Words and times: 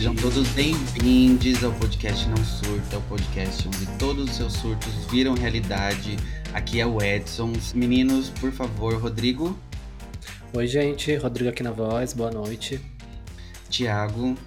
Sejam 0.00 0.14
todos 0.14 0.48
bem-vindos 0.52 1.62
ao 1.62 1.70
podcast 1.72 2.26
Não 2.26 2.38
Surta, 2.38 2.96
o 2.96 3.02
podcast 3.02 3.68
onde 3.68 3.86
todos 3.98 4.30
os 4.30 4.34
seus 4.34 4.54
surtos 4.54 4.90
viram 5.10 5.34
realidade. 5.34 6.16
Aqui 6.54 6.80
é 6.80 6.86
o 6.86 7.02
Edson. 7.02 7.52
Meninos, 7.74 8.30
por 8.30 8.50
favor, 8.50 8.94
Rodrigo, 8.94 9.54
Oi, 10.54 10.66
gente. 10.66 11.14
Rodrigo 11.16 11.50
aqui 11.50 11.62
na 11.62 11.70
voz. 11.70 12.14
Boa 12.14 12.30
noite. 12.30 12.80
Tiago. 13.68 14.38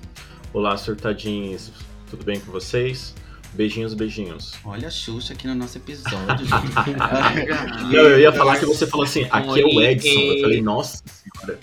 Olá, 0.51 0.75
surtadinhos, 0.75 1.71
tudo 2.09 2.25
bem 2.25 2.39
com 2.39 2.51
vocês? 2.51 3.13
Beijinhos, 3.53 3.93
beijinhos. 3.93 4.53
Olha 4.65 4.87
a 4.87 4.91
Xuxa 4.91 5.33
aqui 5.33 5.45
no 5.45 5.53
nosso 5.53 5.77
episódio, 5.77 6.47
gente. 6.47 6.95
Não, 7.93 7.99
eu 8.09 8.19
ia 8.19 8.33
falar 8.33 8.57
que 8.57 8.65
você 8.65 8.87
falou 8.87 9.05
assim, 9.05 9.27
aqui 9.29 9.61
é 9.61 9.65
o 9.65 9.79
Edson. 9.83 10.19
Eu 10.19 10.41
falei, 10.41 10.61
nossa 10.63 11.03
senhora. 11.05 11.59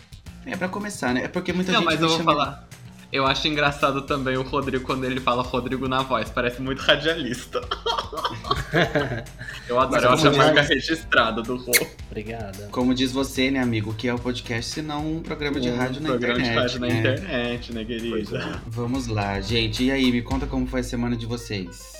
é 0.46 0.56
pra 0.56 0.68
começar, 0.68 1.12
né? 1.12 1.24
É 1.24 1.28
porque 1.28 1.52
muita 1.52 1.72
Não, 1.72 1.80
gente 1.80 1.86
mas 1.86 1.98
me 1.98 2.04
eu 2.04 2.08
vou 2.08 2.18
chama- 2.18 2.32
falar. 2.32 2.69
Eu 3.12 3.26
acho 3.26 3.48
engraçado 3.48 4.02
também 4.02 4.36
o 4.36 4.42
Rodrigo 4.42 4.84
quando 4.84 5.04
ele 5.04 5.18
fala 5.18 5.42
Rodrigo 5.42 5.88
na 5.88 6.00
voz. 6.02 6.30
Parece 6.30 6.62
muito 6.62 6.78
radialista. 6.80 7.60
eu 9.68 9.80
adoro. 9.80 10.04
Eu 10.04 10.10
acho 10.12 10.28
a 10.28 10.30
como 10.30 10.42
marca 10.42 10.60
diz- 10.60 10.70
registrada 10.70 11.42
do 11.42 11.56
Rô. 11.56 11.72
Obrigada. 12.08 12.68
Como 12.70 12.94
diz 12.94 13.10
você, 13.10 13.50
né, 13.50 13.58
amigo, 13.58 13.92
que 13.94 14.06
é 14.06 14.14
o 14.14 14.18
podcast, 14.18 14.70
se 14.70 14.82
não 14.82 15.16
um 15.16 15.20
programa 15.22 15.58
de 15.58 15.70
rádio 15.70 16.00
na 16.00 16.10
programa 16.10 16.38
internet. 16.38 16.54
de 16.54 16.60
rádio 16.60 16.80
na 16.80 16.86
né? 16.86 16.98
internet, 16.98 17.72
né, 17.72 17.84
querida? 17.84 18.38
é. 18.38 18.60
Vamos 18.68 19.08
lá, 19.08 19.40
gente. 19.40 19.84
E 19.84 19.90
aí, 19.90 20.12
me 20.12 20.22
conta 20.22 20.46
como 20.46 20.66
foi 20.66 20.80
a 20.80 20.84
semana 20.84 21.16
de 21.16 21.26
vocês. 21.26 21.99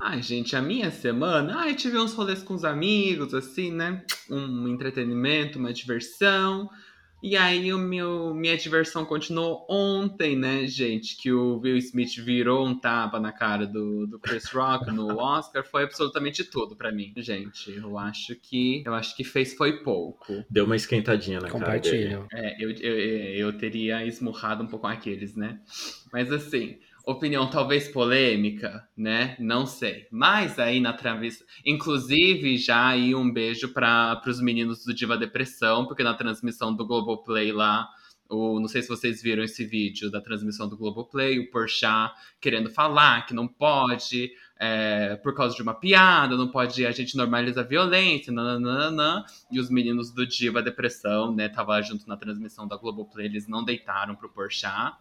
Ai, 0.00 0.22
gente, 0.22 0.56
a 0.56 0.62
minha 0.62 0.90
semana, 0.90 1.58
ai, 1.58 1.74
tive 1.74 1.98
uns 1.98 2.14
rolês 2.14 2.42
com 2.42 2.54
os 2.54 2.64
amigos, 2.64 3.34
assim, 3.34 3.70
né? 3.70 4.02
Um 4.30 4.66
entretenimento, 4.66 5.58
uma 5.58 5.74
diversão. 5.74 6.70
E 7.22 7.36
aí, 7.36 7.70
o 7.70 7.78
meu, 7.78 8.32
minha 8.32 8.56
diversão 8.56 9.04
continuou 9.04 9.66
ontem, 9.68 10.34
né, 10.34 10.66
gente? 10.66 11.18
Que 11.18 11.30
o 11.30 11.58
Will 11.58 11.76
Smith 11.76 12.16
virou 12.16 12.66
um 12.66 12.74
tapa 12.74 13.20
na 13.20 13.30
cara 13.30 13.66
do, 13.66 14.06
do 14.06 14.18
Chris 14.18 14.46
Rock 14.50 14.90
no 14.90 15.06
Oscar. 15.20 15.62
Foi 15.62 15.84
absolutamente 15.84 16.44
tudo 16.44 16.74
pra 16.74 16.90
mim, 16.90 17.12
gente. 17.18 17.70
Eu 17.70 17.98
acho 17.98 18.34
que. 18.36 18.82
Eu 18.86 18.94
acho 18.94 19.14
que 19.14 19.22
fez 19.22 19.52
foi 19.52 19.82
pouco. 19.82 20.42
Deu 20.48 20.64
uma 20.64 20.76
esquentadinha 20.76 21.40
na 21.40 21.50
cara 21.50 21.78
dele. 21.78 22.14
Compartilho. 22.14 22.26
É, 22.32 22.64
eu, 22.64 22.70
eu, 22.70 22.98
eu 23.48 23.58
teria 23.58 24.06
esmurrado 24.06 24.64
um 24.64 24.66
pouco 24.66 24.86
aqueles, 24.86 25.36
né? 25.36 25.60
Mas 26.10 26.32
assim, 26.32 26.78
opinião 27.06 27.48
talvez 27.48 27.88
polêmica, 27.88 28.86
né? 28.96 29.36
Não 29.38 29.66
sei. 29.66 30.06
Mas 30.10 30.58
aí 30.58 30.80
na 30.80 30.92
travessa. 30.92 31.44
Inclusive, 31.64 32.56
já 32.56 32.88
aí 32.88 33.14
um 33.14 33.32
beijo 33.32 33.72
para 33.72 34.20
os 34.26 34.40
meninos 34.40 34.84
do 34.84 34.94
Diva 34.94 35.16
Depressão, 35.16 35.86
porque 35.86 36.02
na 36.02 36.14
transmissão 36.14 36.74
do 36.74 36.86
Globoplay 36.86 37.52
lá. 37.52 37.88
O, 38.28 38.60
não 38.60 38.68
sei 38.68 38.80
se 38.80 38.88
vocês 38.88 39.20
viram 39.20 39.42
esse 39.42 39.64
vídeo 39.64 40.08
da 40.08 40.20
transmissão 40.20 40.68
do 40.68 40.76
Globoplay, 40.76 41.40
o 41.40 41.50
Porchat 41.50 42.14
querendo 42.40 42.70
falar 42.70 43.26
que 43.26 43.34
não 43.34 43.48
pode, 43.48 44.30
é, 44.62 45.16
por 45.16 45.34
causa 45.34 45.56
de 45.56 45.62
uma 45.62 45.72
piada, 45.72 46.36
não 46.36 46.48
pode 46.48 46.84
a 46.84 46.90
gente 46.90 47.16
normalizar 47.16 47.64
a 47.64 47.66
violência, 47.66 48.30
nananana. 48.30 49.24
E 49.50 49.58
os 49.58 49.70
meninos 49.70 50.10
do 50.10 50.26
Diva 50.26 50.62
Depressão, 50.62 51.34
né, 51.34 51.48
tava 51.48 51.80
junto 51.80 52.06
na 52.06 52.14
transmissão 52.14 52.68
da 52.68 52.76
Globoplay, 52.76 53.24
eles 53.24 53.48
não 53.48 53.64
deitaram 53.64 54.14
pro 54.14 54.28
Porchat. 54.28 54.94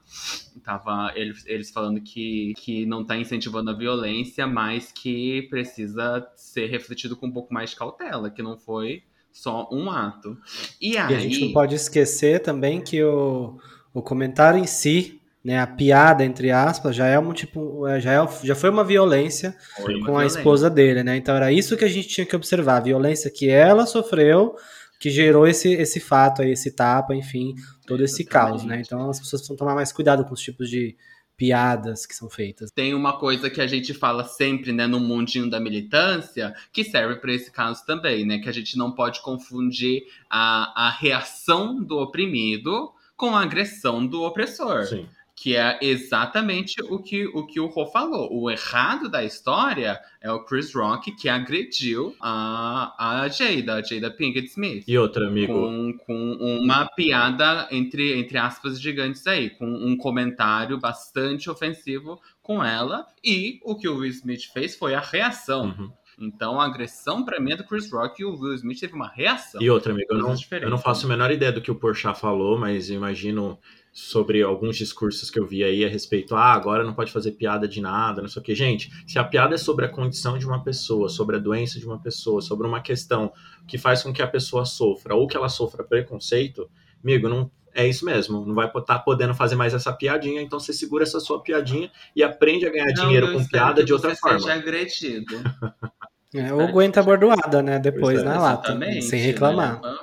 Tava 0.63 1.11
eles, 1.13 1.45
eles 1.45 1.71
falando 1.71 1.99
que, 1.99 2.53
que 2.57 2.85
não 2.85 3.03
tá 3.03 3.17
incentivando 3.17 3.69
a 3.69 3.73
violência, 3.73 4.47
mas 4.47 4.93
que 4.93 5.41
precisa 5.49 6.25
ser 6.37 6.67
refletido 6.67 7.17
com 7.17 7.27
um 7.27 7.31
pouco 7.31 7.53
mais 7.53 7.71
de 7.71 7.75
cautela, 7.75 8.29
que 8.29 8.41
não 8.41 8.57
foi 8.57 9.03
só 9.29 9.67
um 9.71 9.91
ato. 9.91 10.37
E 10.81 10.93
E 10.93 10.97
aí... 10.97 11.15
a 11.15 11.19
gente 11.19 11.41
não 11.41 11.51
pode 11.51 11.75
esquecer 11.75 12.41
também 12.41 12.79
que 12.79 13.03
o, 13.03 13.59
o 13.93 14.01
comentário 14.01 14.57
em 14.57 14.65
si, 14.65 15.18
né, 15.43 15.59
a 15.59 15.67
piada, 15.67 16.23
entre 16.25 16.51
aspas, 16.51 16.95
já 16.95 17.07
é 17.07 17.17
um 17.17 17.31
tipo. 17.31 17.87
é, 17.87 17.99
Já, 17.99 18.13
é, 18.13 18.27
já 18.43 18.55
foi 18.55 18.69
uma 18.69 18.83
violência 18.83 19.55
foi 19.77 19.95
uma 19.95 20.05
com 20.05 20.11
a 20.11 20.15
violência. 20.19 20.37
esposa 20.39 20.69
dele, 20.69 21.01
né? 21.03 21.15
Então 21.15 21.35
era 21.35 21.51
isso 21.51 21.77
que 21.77 21.85
a 21.85 21.89
gente 21.89 22.07
tinha 22.09 22.25
que 22.25 22.35
observar, 22.35 22.77
a 22.77 22.81
violência 22.81 23.31
que 23.31 23.49
ela 23.49 23.85
sofreu, 23.85 24.55
que 24.99 25.09
gerou 25.09 25.47
esse, 25.47 25.71
esse 25.73 25.99
fato 25.99 26.41
aí, 26.41 26.51
esse 26.51 26.71
tapa, 26.75 27.15
enfim, 27.15 27.55
todo 27.87 28.03
esse 28.03 28.21
Exatamente. 28.23 28.51
caos, 28.51 28.63
né? 28.65 28.81
Então 28.85 29.09
as 29.09 29.17
pessoas 29.19 29.41
precisam 29.41 29.55
tomar 29.55 29.75
mais 29.75 29.93
cuidado 29.93 30.25
com 30.25 30.33
os 30.33 30.41
tipos 30.41 30.69
de 30.69 30.95
piadas 31.37 32.05
que 32.05 32.13
são 32.13 32.29
feitas. 32.29 32.69
Tem 32.69 32.93
uma 32.93 33.17
coisa 33.17 33.49
que 33.49 33.61
a 33.61 33.67
gente 33.67 33.93
fala 33.93 34.25
sempre, 34.25 34.73
né, 34.73 34.85
no 34.87 34.99
mundinho 34.99 35.49
da 35.49 35.57
militância, 35.57 36.53
que 36.73 36.83
serve 36.83 37.15
para 37.15 37.31
esse 37.33 37.49
caso 37.49 37.85
também, 37.85 38.25
né? 38.25 38.39
Que 38.39 38.49
a 38.49 38.51
gente 38.51 38.77
não 38.77 38.91
pode 38.91 39.21
confundir 39.21 40.01
a, 40.29 40.87
a 40.87 40.89
reação 40.89 41.81
do 41.81 41.97
oprimido 41.97 42.91
com 43.15 43.33
a 43.35 43.41
agressão 43.43 44.05
do 44.05 44.21
opressor. 44.23 44.83
Sim. 44.83 45.07
Que 45.41 45.55
é 45.55 45.79
exatamente 45.81 46.81
o 46.81 46.99
que 46.99 47.25
o, 47.27 47.47
que 47.47 47.61
o 47.61 47.67
Rô 47.67 47.85
falou. 47.85 48.27
O 48.29 48.51
errado 48.51 49.07
da 49.07 49.23
história 49.23 49.97
é 50.19 50.29
o 50.29 50.43
Chris 50.43 50.73
Rock 50.73 51.15
que 51.15 51.29
agrediu 51.29 52.13
a, 52.19 53.23
a 53.23 53.27
Jada, 53.29 53.75
a 53.75 53.81
Jada 53.81 54.11
Pinkett 54.11 54.47
Smith. 54.49 54.83
E 54.85 54.97
outra, 54.97 55.27
amigo, 55.27 55.53
Com, 55.53 55.97
com 56.05 56.33
uma 56.41 56.85
piada, 56.87 57.69
entre, 57.71 58.19
entre 58.19 58.37
aspas, 58.37 58.81
gigantes 58.81 59.25
aí, 59.27 59.49
com 59.51 59.65
um 59.65 59.95
comentário 59.95 60.77
bastante 60.77 61.49
ofensivo 61.49 62.19
com 62.41 62.61
ela. 62.61 63.05
E 63.23 63.61
o 63.63 63.77
que 63.77 63.87
o 63.87 63.99
Will 63.99 64.11
Smith 64.11 64.51
fez 64.51 64.75
foi 64.75 64.93
a 64.93 64.99
reação. 64.99 65.67
Uhum. 65.67 65.91
Então 66.19 66.59
a 66.59 66.65
agressão 66.65 67.23
pra 67.23 67.39
mim 67.39 67.53
é 67.53 67.55
do 67.55 67.63
Chris 67.63 67.89
Rock 67.89 68.21
e 68.21 68.25
o 68.25 68.37
Will 68.37 68.55
Smith 68.55 68.79
teve 68.79 68.93
uma 68.93 69.07
reação. 69.07 69.61
E 69.61 69.69
outra, 69.69 69.93
amigo, 69.93 70.07
eu 70.11 70.17
não, 70.17 70.35
diferentes, 70.35 70.65
eu 70.65 70.69
não 70.69 70.77
faço 70.77 71.05
a 71.05 71.09
menor 71.09 71.31
ideia 71.31 71.51
do 71.51 71.61
que 71.61 71.71
o 71.71 71.75
Porchat 71.75 72.19
falou, 72.19 72.59
mas 72.59 72.89
imagino 72.89 73.57
sobre 73.99 74.41
alguns 74.41 74.77
discursos 74.77 75.29
que 75.29 75.39
eu 75.39 75.45
vi 75.45 75.63
aí 75.63 75.83
a 75.83 75.89
respeito, 75.89 76.35
ah, 76.35 76.53
agora 76.53 76.83
não 76.83 76.93
pode 76.93 77.11
fazer 77.11 77.33
piada 77.33 77.67
de 77.67 77.81
nada, 77.81 78.21
não 78.21 78.29
sei 78.29 78.41
o 78.41 78.43
que. 78.43 78.55
Gente, 78.55 78.89
se 79.05 79.19
a 79.19 79.23
piada 79.23 79.55
é 79.55 79.57
sobre 79.57 79.85
a 79.85 79.89
condição 79.89 80.37
de 80.37 80.45
uma 80.45 80.63
pessoa, 80.63 81.09
sobre 81.09 81.35
a 81.35 81.39
doença 81.39 81.79
de 81.79 81.85
uma 81.85 81.99
pessoa, 81.99 82.41
sobre 82.41 82.65
uma 82.65 82.81
questão 82.81 83.31
que 83.67 83.77
faz 83.77 84.01
com 84.01 84.13
que 84.13 84.21
a 84.21 84.27
pessoa 84.27 84.65
sofra 84.65 85.15
ou 85.15 85.27
que 85.27 85.35
ela 85.35 85.49
sofra 85.49 85.83
preconceito, 85.83 86.69
amigo, 87.03 87.27
não 87.27 87.51
é 87.73 87.87
isso 87.87 88.05
mesmo, 88.05 88.45
não 88.45 88.55
vai 88.55 88.67
estar 88.67 88.99
podendo 88.99 89.35
fazer 89.35 89.55
mais 89.55 89.73
essa 89.73 89.93
piadinha, 89.93 90.41
então 90.41 90.59
você 90.59 90.73
segura 90.73 91.03
essa 91.03 91.19
sua 91.19 91.41
piadinha 91.43 91.91
e 92.15 92.23
aprende 92.23 92.65
a 92.65 92.71
ganhar 92.71 92.93
Não, 92.95 93.05
dinheiro 93.05 93.33
com 93.33 93.45
piada 93.45 93.83
de 93.83 93.93
outra 93.93 94.15
você 94.15 94.19
forma. 94.19 94.39
Seja 94.39 94.53
agredido. 94.53 95.35
É, 96.31 96.53
ou 96.53 96.61
aguenta 96.61 96.99
a 96.99 97.03
bordoada, 97.03 97.63
né? 97.63 97.79
Depois 97.79 98.17
Pois 98.17 98.21
é, 98.21 98.23
na 98.23 98.39
lata, 98.39 98.77
sem 99.01 99.19
reclamar. 99.19 99.81
Né? 99.81 99.97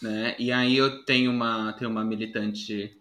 Né? 0.00 0.34
E 0.38 0.50
aí 0.50 0.74
eu 0.74 1.04
tenho 1.04 1.30
uma, 1.30 1.74
tenho 1.74 1.90
uma 1.90 2.02
militante 2.02 2.98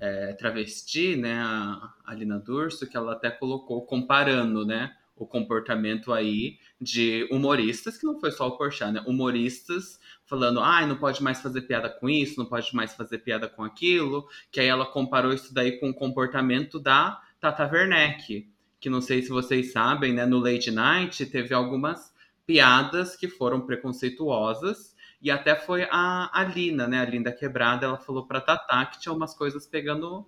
é, 0.00 0.32
travesti, 0.34 1.16
né, 1.16 1.38
a 1.38 1.92
Alina 2.04 2.38
Durso, 2.38 2.86
que 2.86 2.96
ela 2.96 3.12
até 3.12 3.30
colocou 3.30 3.84
comparando, 3.86 4.64
né, 4.64 4.94
o 5.16 5.26
comportamento 5.26 6.12
aí 6.12 6.58
de 6.80 7.26
humoristas, 7.30 7.96
que 7.96 8.04
não 8.04 8.20
foi 8.20 8.30
só 8.30 8.48
o 8.48 8.56
Porchat, 8.58 8.92
né, 8.92 9.02
humoristas 9.06 9.98
falando, 10.26 10.60
ai, 10.60 10.86
não 10.86 10.96
pode 10.96 11.22
mais 11.22 11.40
fazer 11.40 11.62
piada 11.62 11.88
com 11.88 12.08
isso, 12.08 12.38
não 12.38 12.46
pode 12.46 12.74
mais 12.74 12.94
fazer 12.94 13.18
piada 13.18 13.48
com 13.48 13.64
aquilo, 13.64 14.28
que 14.50 14.60
aí 14.60 14.66
ela 14.66 14.84
comparou 14.84 15.32
isso 15.32 15.54
daí 15.54 15.78
com 15.78 15.88
o 15.88 15.94
comportamento 15.94 16.78
da 16.78 17.20
Tata 17.40 17.64
Werneck, 17.64 18.48
que 18.78 18.90
não 18.90 19.00
sei 19.00 19.22
se 19.22 19.30
vocês 19.30 19.72
sabem, 19.72 20.12
né, 20.12 20.26
no 20.26 20.38
Late 20.38 20.70
Night 20.70 21.24
teve 21.26 21.54
algumas 21.54 22.14
piadas 22.46 23.16
que 23.16 23.26
foram 23.28 23.62
preconceituosas, 23.62 24.94
e 25.20 25.30
até 25.30 25.54
foi 25.54 25.84
a, 25.90 26.30
a 26.32 26.44
Lina, 26.44 26.86
né? 26.86 27.00
A 27.00 27.04
Linda 27.04 27.32
Quebrada, 27.32 27.86
ela 27.86 27.98
falou 27.98 28.26
pra 28.26 28.40
Tatá 28.40 28.84
que 28.86 29.00
tinha 29.00 29.12
umas 29.12 29.34
coisas 29.34 29.66
pegando. 29.66 30.26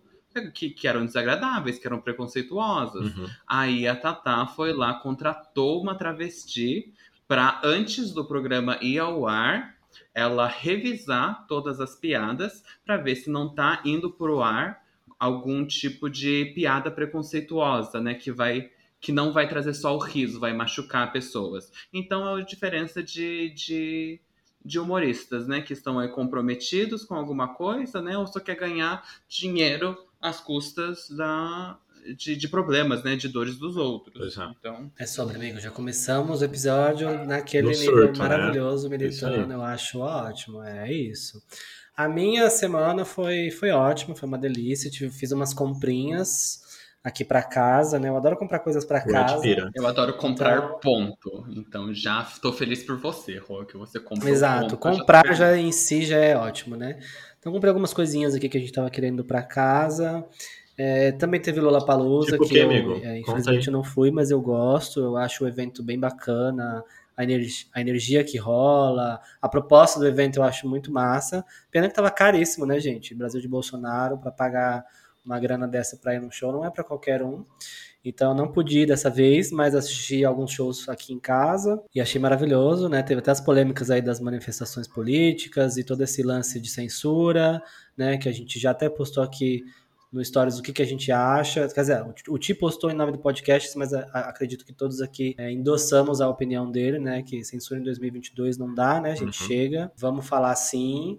Que, 0.54 0.70
que 0.70 0.86
eram 0.86 1.04
desagradáveis, 1.04 1.78
que 1.78 1.86
eram 1.86 2.00
preconceituosas. 2.00 3.16
Uhum. 3.16 3.26
Aí 3.46 3.88
a 3.88 3.96
Tatá 3.96 4.46
foi 4.46 4.72
lá, 4.72 4.94
contratou 4.94 5.82
uma 5.82 5.96
travesti 5.96 6.92
pra, 7.26 7.60
antes 7.64 8.12
do 8.12 8.24
programa 8.24 8.78
ir 8.80 8.98
ao 8.98 9.26
ar, 9.26 9.74
ela 10.14 10.46
revisar 10.46 11.46
todas 11.46 11.80
as 11.80 11.96
piadas 11.96 12.62
pra 12.84 12.96
ver 12.96 13.16
se 13.16 13.30
não 13.30 13.52
tá 13.52 13.80
indo 13.84 14.10
pro 14.10 14.42
ar 14.42 14.82
algum 15.18 15.66
tipo 15.66 16.08
de 16.08 16.52
piada 16.54 16.90
preconceituosa, 16.90 18.00
né? 18.00 18.14
Que 18.14 18.30
vai 18.30 18.70
que 19.00 19.12
não 19.12 19.32
vai 19.32 19.48
trazer 19.48 19.74
só 19.74 19.94
o 19.94 19.98
riso, 20.00 20.40
vai 20.40 20.52
machucar 20.52 21.12
pessoas. 21.12 21.70
Então 21.92 22.36
é 22.36 22.40
a 22.40 22.44
diferença 22.44 23.00
de, 23.00 23.50
de, 23.50 24.20
de 24.64 24.78
humoristas, 24.78 25.46
né? 25.46 25.60
Que 25.60 25.72
estão 25.72 25.98
aí 25.98 26.08
comprometidos 26.08 27.04
com 27.04 27.14
alguma 27.14 27.54
coisa, 27.54 28.00
né? 28.00 28.16
Ou 28.18 28.26
só 28.26 28.40
quer 28.40 28.56
ganhar 28.56 29.06
dinheiro 29.28 29.96
às 30.20 30.40
custas 30.40 31.08
da, 31.10 31.78
de, 32.16 32.36
de, 32.36 32.48
problemas, 32.48 33.02
né? 33.02 33.16
De 33.16 33.28
dores 33.28 33.56
dos 33.56 33.76
outros. 33.76 34.34
Exato. 34.34 34.56
Então... 34.58 34.90
É 34.98 35.06
sobre, 35.06 35.36
amigo. 35.36 35.60
Já 35.60 35.70
começamos 35.70 36.40
o 36.40 36.44
episódio 36.44 37.24
naquele 37.24 37.68
No 37.68 37.72
nível 37.72 37.94
surto, 37.94 38.18
né? 38.18 38.28
maravilhoso, 38.28 38.86
Isso 38.86 38.90
militando. 38.90 39.52
Eu 39.52 39.62
acho 39.62 40.00
ótimo. 40.00 40.62
É 40.62 40.92
isso. 40.92 41.42
A 41.96 42.08
minha 42.08 42.48
semana 42.50 43.04
foi, 43.04 43.50
foi 43.50 43.70
ótima, 43.70 44.14
foi 44.14 44.28
uma 44.28 44.38
delícia. 44.38 44.90
Tive, 44.90 45.10
fiz 45.10 45.32
umas 45.32 45.52
comprinhas 45.52 46.67
aqui 47.02 47.24
para 47.24 47.42
casa, 47.42 47.98
né? 47.98 48.08
Eu 48.08 48.16
adoro 48.16 48.36
comprar 48.36 48.58
coisas 48.58 48.84
para 48.84 49.00
casa. 49.00 49.36
Admira. 49.36 49.70
Eu 49.74 49.86
adoro 49.86 50.16
comprar 50.16 50.56
Então- 50.58 50.78
ponto. 50.80 51.46
Então 51.56 51.94
já 51.94 52.22
estou 52.22 52.52
feliz 52.52 52.82
por 52.82 52.96
você, 52.98 53.38
Rô, 53.38 53.64
que 53.64 53.76
você 53.76 53.98
comprou 54.00 54.28
Exato, 54.28 54.76
ponto. 54.76 54.98
comprar 54.98 55.22
feliz. 55.22 55.38
já 55.38 55.56
em 55.56 55.72
si 55.72 56.04
já 56.04 56.18
é 56.18 56.36
ótimo, 56.36 56.76
né? 56.76 56.98
Então 57.38 57.52
comprei 57.52 57.68
algumas 57.70 57.94
coisinhas 57.94 58.34
aqui 58.34 58.48
que 58.48 58.58
a 58.58 58.60
gente 58.60 58.72
tava 58.72 58.90
querendo 58.90 59.24
para 59.24 59.42
casa. 59.42 60.24
É, 60.76 61.10
também 61.12 61.40
teve 61.40 61.60
Lollapalooza, 61.60 62.32
Tipo 62.32 62.44
o 62.44 62.46
que 62.46 62.54
quê, 62.54 62.60
eu, 62.60 62.66
amigo? 62.70 63.00
é, 63.02 63.18
infelizmente 63.18 63.70
não 63.70 63.82
fui, 63.82 64.10
mas 64.10 64.30
eu 64.30 64.40
gosto. 64.40 65.00
Eu 65.00 65.16
acho 65.16 65.44
o 65.44 65.48
evento 65.48 65.82
bem 65.82 65.98
bacana, 65.98 66.84
a, 67.16 67.24
energi- 67.24 67.66
a 67.74 67.80
energia 67.80 68.22
que 68.22 68.38
rola, 68.38 69.20
a 69.42 69.48
proposta 69.48 69.98
do 69.98 70.06
evento 70.06 70.36
eu 70.36 70.42
acho 70.44 70.68
muito 70.68 70.92
massa. 70.92 71.44
Pena 71.70 71.88
que 71.88 71.94
tava 71.94 72.10
caríssimo, 72.12 72.64
né, 72.66 72.78
gente? 72.78 73.12
Brasil 73.14 73.40
de 73.40 73.48
Bolsonaro 73.48 74.18
para 74.18 74.30
pagar 74.30 74.84
uma 75.28 75.38
grana 75.38 75.68
dessa 75.68 75.96
para 75.96 76.14
ir 76.14 76.20
num 76.20 76.30
show 76.30 76.50
não 76.50 76.64
é 76.64 76.70
para 76.70 76.82
qualquer 76.82 77.22
um. 77.22 77.44
Então 78.04 78.30
eu 78.30 78.34
não 78.36 78.48
pude 78.50 78.78
ir 78.78 78.86
dessa 78.86 79.10
vez, 79.10 79.50
mas 79.50 79.74
assisti 79.74 80.24
alguns 80.24 80.50
shows 80.52 80.88
aqui 80.88 81.12
em 81.12 81.18
casa 81.18 81.82
e 81.94 82.00
achei 82.00 82.20
maravilhoso, 82.20 82.88
né? 82.88 83.02
Teve 83.02 83.18
até 83.18 83.30
as 83.32 83.40
polêmicas 83.40 83.90
aí 83.90 84.00
das 84.00 84.20
manifestações 84.20 84.86
políticas 84.88 85.76
e 85.76 85.84
todo 85.84 86.00
esse 86.02 86.22
lance 86.22 86.58
de 86.60 86.70
censura, 86.70 87.62
né? 87.96 88.16
Que 88.16 88.28
a 88.28 88.32
gente 88.32 88.58
já 88.58 88.70
até 88.70 88.88
postou 88.88 89.22
aqui 89.22 89.64
no 90.10 90.24
Stories 90.24 90.58
o 90.58 90.62
que, 90.62 90.72
que 90.72 90.80
a 90.80 90.86
gente 90.86 91.12
acha. 91.12 91.68
Quer 91.68 91.80
dizer, 91.82 92.02
o- 92.02 92.34
o 92.34 92.38
Ti 92.38 92.54
postou 92.54 92.90
em 92.90 92.94
nome 92.94 93.12
do 93.12 93.18
podcast, 93.18 93.76
mas 93.76 93.92
a- 93.92 94.08
a- 94.14 94.20
acredito 94.30 94.64
que 94.64 94.72
todos 94.72 95.02
aqui 95.02 95.34
é, 95.36 95.50
endossamos 95.52 96.22
a 96.22 96.28
opinião 96.30 96.70
dele, 96.70 96.98
né? 96.98 97.22
Que 97.22 97.44
censura 97.44 97.78
em 97.78 97.82
2022 97.82 98.56
não 98.56 98.72
dá, 98.72 99.00
né? 99.02 99.10
A 99.10 99.14
gente 99.16 99.42
Uhum. 99.42 99.48
chega, 99.48 99.92
vamos 99.98 100.26
falar 100.26 100.54
sim. 100.54 101.18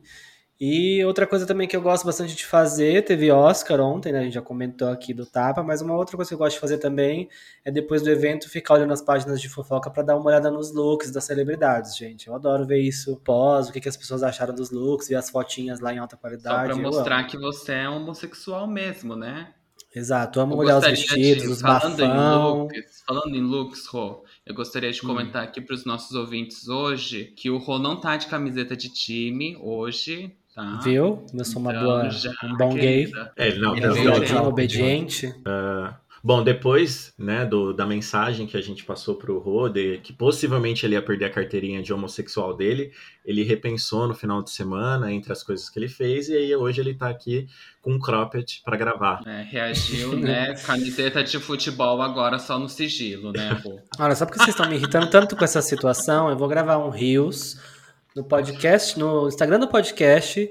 E 0.62 1.02
outra 1.06 1.26
coisa 1.26 1.46
também 1.46 1.70
que 1.70 1.76
eu 1.76 1.82
gosto 1.82 2.06
bastante 2.06 2.36
de 2.36 2.46
fazer, 2.46 3.06
teve 3.06 3.32
Oscar 3.32 3.80
ontem, 3.80 4.12
né? 4.12 4.20
A 4.20 4.24
gente 4.24 4.34
já 4.34 4.42
comentou 4.42 4.90
aqui 4.90 5.14
do 5.14 5.26
Tapa, 5.26 5.64
mas 5.64 5.82
uma 5.82 5.96
outra 5.96 6.18
coisa 6.18 6.28
que 6.28 6.34
eu 6.34 6.38
gosto 6.38 6.56
de 6.56 6.60
fazer 6.60 6.80
também 6.80 7.30
é 7.64 7.72
depois 7.72 8.02
do 8.02 8.10
evento 8.10 8.50
ficar 8.50 8.74
olhando 8.74 8.92
as 8.92 9.02
páginas 9.02 9.40
de 9.40 9.48
fofoca 9.48 9.90
para 9.90 10.04
dar 10.04 10.18
uma 10.18 10.26
olhada 10.26 10.52
nos 10.52 10.74
looks 10.74 11.12
das 11.12 11.24
celebridades, 11.24 11.96
gente. 11.96 12.28
Eu 12.28 12.36
adoro 12.36 12.66
ver 12.66 12.80
isso 12.82 13.16
pós, 13.24 13.70
o 13.70 13.72
que, 13.72 13.80
que 13.80 13.88
as 13.88 13.96
pessoas 13.96 14.22
acharam 14.22 14.54
dos 14.54 14.70
looks, 14.70 15.08
ver 15.08 15.16
as 15.16 15.30
fotinhas 15.30 15.80
lá 15.80 15.94
em 15.94 15.98
alta 15.98 16.18
Só 16.18 16.22
qualidade. 16.22 16.66
pra 16.66 16.74
eu 16.74 16.78
mostrar 16.82 17.24
que 17.24 17.38
você 17.38 17.72
é 17.74 17.90
homossexual 17.90 18.68
mesmo, 18.68 19.16
né? 19.16 19.54
Exato, 19.96 20.40
amo 20.42 20.54
Eu 20.56 20.58
olhar 20.60 20.78
os 20.78 20.86
gostaria 20.86 20.98
vestidos, 20.98 21.44
de- 21.44 21.50
os 21.50 21.62
falando 21.62 22.00
em 22.02 22.08
bafão. 22.14 22.60
looks, 22.64 23.02
falando 23.08 23.36
em 23.36 23.42
looks, 23.42 23.88
Rô, 23.88 24.24
eu 24.46 24.54
gostaria 24.54 24.92
de 24.92 25.00
Hum. 25.04 25.08
comentar 25.08 25.42
aqui 25.44 25.62
para 25.62 25.74
os 25.74 25.86
nossos 25.86 26.16
ouvintes 26.16 26.68
hoje 26.68 27.34
que 27.36 27.50
o 27.50 27.58
Rô 27.58 27.80
não 27.80 28.00
tá 28.00 28.16
de 28.18 28.28
camiseta 28.28 28.76
de 28.78 28.90
time 28.94 29.58
hoje, 29.60 30.36
tá? 30.54 30.80
Viu? 30.84 31.26
Eu 31.34 31.46
sou 31.46 31.62
uma 31.62 31.72
Então, 31.72 31.84
boa, 31.84 32.10
um 32.44 32.58
bom 32.58 32.74
gay. 32.74 33.06
querida. 33.06 33.32
É, 33.36 33.56
não, 33.56 33.76
Ele 33.76 33.92
Filhotinho, 33.92 34.44
obediente. 34.44 35.34
Bom, 36.22 36.44
depois 36.44 37.14
né, 37.18 37.46
do, 37.46 37.74
da 37.74 37.86
mensagem 37.86 38.46
que 38.46 38.58
a 38.58 38.62
gente 38.62 38.84
passou 38.84 39.16
pro 39.16 39.40
Rode, 39.40 40.02
que 40.04 40.12
possivelmente 40.12 40.86
ele 40.86 40.96
ia 40.96 41.02
perder 41.02 41.26
a 41.26 41.30
carteirinha 41.30 41.82
de 41.82 41.94
homossexual 41.94 42.56
dele, 42.56 42.92
ele 43.26 43.44
repensou 43.44 44.08
no 44.08 44.14
final 44.14 44.44
de 44.44 44.52
semana 44.52 45.12
entre 45.14 45.32
as 45.32 45.42
coisas 45.42 45.70
que 45.70 45.80
ele 45.80 45.88
fez, 45.88 46.28
e 46.28 46.36
aí 46.36 46.56
hoje 46.56 46.82
ele 46.82 46.94
tá 46.94 47.10
aqui 47.10 47.48
com 47.82 47.94
um 47.94 48.00
cropped 48.00 48.62
para 48.66 48.76
gravar. 48.76 49.22
É, 49.26 49.44
reagiu, 49.44 50.18
né? 50.18 50.54
Camiseta 50.66 51.24
de 51.24 51.40
futebol 51.40 52.02
agora 52.02 52.38
só 52.38 52.60
no 52.60 52.68
sigilo, 52.68 53.32
né, 53.32 53.52
Rô? 53.64 53.80
Olha, 53.98 54.16
só 54.16 54.26
porque 54.26 54.40
vocês 54.40 54.50
estão 54.50 54.68
me 54.68 54.76
irritando 54.76 55.10
tanto 55.10 55.38
com 55.38 55.44
essa 55.46 55.62
situação, 55.62 56.30
eu 56.30 56.38
vou 56.38 56.50
gravar 56.50 56.78
um 56.80 56.90
Rios 56.90 57.58
no 58.16 58.24
podcast, 58.24 58.98
no 59.00 59.28
Instagram 59.28 59.60
do 59.60 59.68
podcast, 59.68 60.50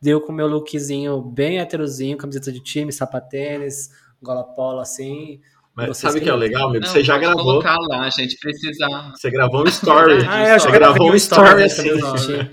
deu 0.00 0.20
com 0.20 0.32
meu 0.32 0.46
lookzinho 0.46 1.20
bem 1.22 1.58
heterozinho, 1.58 2.16
camiseta 2.16 2.52
de 2.52 2.60
time, 2.60 2.92
sapatênis, 2.92 3.90
gola 4.22 4.44
polo 4.44 4.80
assim. 4.80 5.40
Mas 5.74 5.88
Vocês 5.88 5.98
sabe 5.98 6.18
o 6.20 6.22
que 6.22 6.30
é 6.30 6.34
legal, 6.34 6.68
amigo? 6.70 6.84
Não, 6.84 6.90
Você 6.90 7.04
já 7.04 7.18
gravou. 7.18 7.42
colocar 7.44 7.76
lá, 7.90 8.02
a 8.06 8.10
gente 8.10 8.38
precisa... 8.38 8.86
Você 9.14 9.30
gravou 9.30 9.62
um 9.62 9.68
story. 9.68 10.24
Ah, 10.26 10.30
Ah, 10.32 10.48
eu 10.54 10.60
você 10.60 10.66
já 10.68 10.70
gravou 10.72 11.10
um 11.12 11.14
story 11.14 11.62
assim. 11.64 11.82
time. 11.82 12.50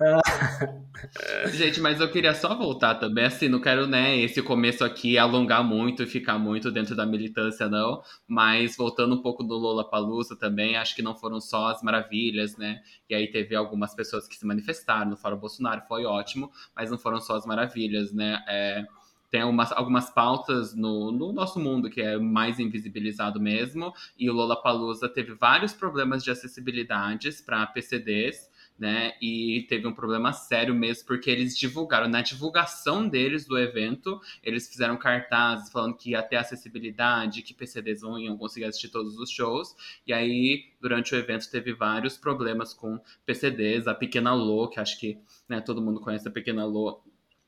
Gente, 1.52 1.80
mas 1.80 2.00
eu 2.00 2.10
queria 2.10 2.34
só 2.34 2.54
voltar 2.54 2.94
também, 2.96 3.24
assim, 3.24 3.48
não 3.48 3.60
quero, 3.60 3.86
né, 3.86 4.16
esse 4.18 4.40
começo 4.42 4.84
aqui 4.84 5.18
alongar 5.18 5.64
muito 5.64 6.02
e 6.02 6.06
ficar 6.06 6.38
muito 6.38 6.70
dentro 6.70 6.94
da 6.94 7.04
militância, 7.04 7.68
não. 7.68 8.02
Mas 8.26 8.76
voltando 8.76 9.14
um 9.14 9.22
pouco 9.22 9.42
do 9.42 9.54
Lola 9.54 9.88
Palusa 9.88 10.36
também, 10.36 10.76
acho 10.76 10.94
que 10.94 11.02
não 11.02 11.14
foram 11.14 11.40
só 11.40 11.68
as 11.68 11.82
maravilhas, 11.82 12.56
né? 12.56 12.80
E 13.08 13.14
aí 13.14 13.30
teve 13.30 13.54
algumas 13.54 13.94
pessoas 13.94 14.28
que 14.28 14.36
se 14.36 14.46
manifestaram 14.46 15.10
no 15.10 15.16
Fórum 15.16 15.36
Bolsonaro, 15.36 15.82
foi 15.88 16.04
ótimo, 16.04 16.50
mas 16.74 16.90
não 16.90 16.98
foram 16.98 17.20
só 17.20 17.36
as 17.36 17.46
maravilhas, 17.46 18.12
né? 18.12 18.42
É, 18.48 18.84
tem 19.30 19.40
algumas, 19.40 19.72
algumas 19.72 20.10
pautas 20.10 20.74
no, 20.74 21.10
no 21.10 21.32
nosso 21.32 21.58
mundo 21.58 21.90
que 21.90 22.00
é 22.00 22.16
mais 22.18 22.60
invisibilizado 22.60 23.40
mesmo, 23.40 23.92
e 24.16 24.30
o 24.30 24.32
Lola 24.32 24.60
Palusa 24.60 25.08
teve 25.08 25.34
vários 25.34 25.72
problemas 25.72 26.22
de 26.22 26.30
acessibilidades 26.30 27.40
para 27.40 27.66
PCDs 27.66 28.53
né? 28.78 29.12
E 29.20 29.66
teve 29.68 29.86
um 29.86 29.92
problema 29.92 30.32
sério 30.32 30.74
mesmo, 30.74 31.06
porque 31.06 31.30
eles 31.30 31.56
divulgaram, 31.56 32.08
na 32.08 32.22
divulgação 32.22 33.08
deles 33.08 33.46
do 33.46 33.58
evento, 33.58 34.20
eles 34.42 34.68
fizeram 34.68 34.96
cartazes 34.96 35.70
falando 35.70 35.96
que 35.96 36.10
ia 36.10 36.22
ter 36.22 36.36
acessibilidade, 36.36 37.42
que 37.42 37.54
PCDs 37.54 38.02
não 38.02 38.18
iam 38.18 38.36
conseguir 38.36 38.66
assistir 38.66 38.88
todos 38.88 39.16
os 39.18 39.30
shows. 39.30 39.74
E 40.06 40.12
aí, 40.12 40.72
durante 40.80 41.14
o 41.14 41.18
evento, 41.18 41.50
teve 41.50 41.72
vários 41.72 42.16
problemas 42.16 42.74
com 42.74 43.00
PCDs. 43.24 43.86
A 43.86 43.94
Pequena 43.94 44.34
Lô, 44.34 44.68
que 44.68 44.80
acho 44.80 44.98
que 44.98 45.18
né, 45.48 45.60
todo 45.60 45.82
mundo 45.82 46.00
conhece 46.00 46.26
a 46.26 46.30
Pequena 46.30 46.64
Lô, 46.64 47.00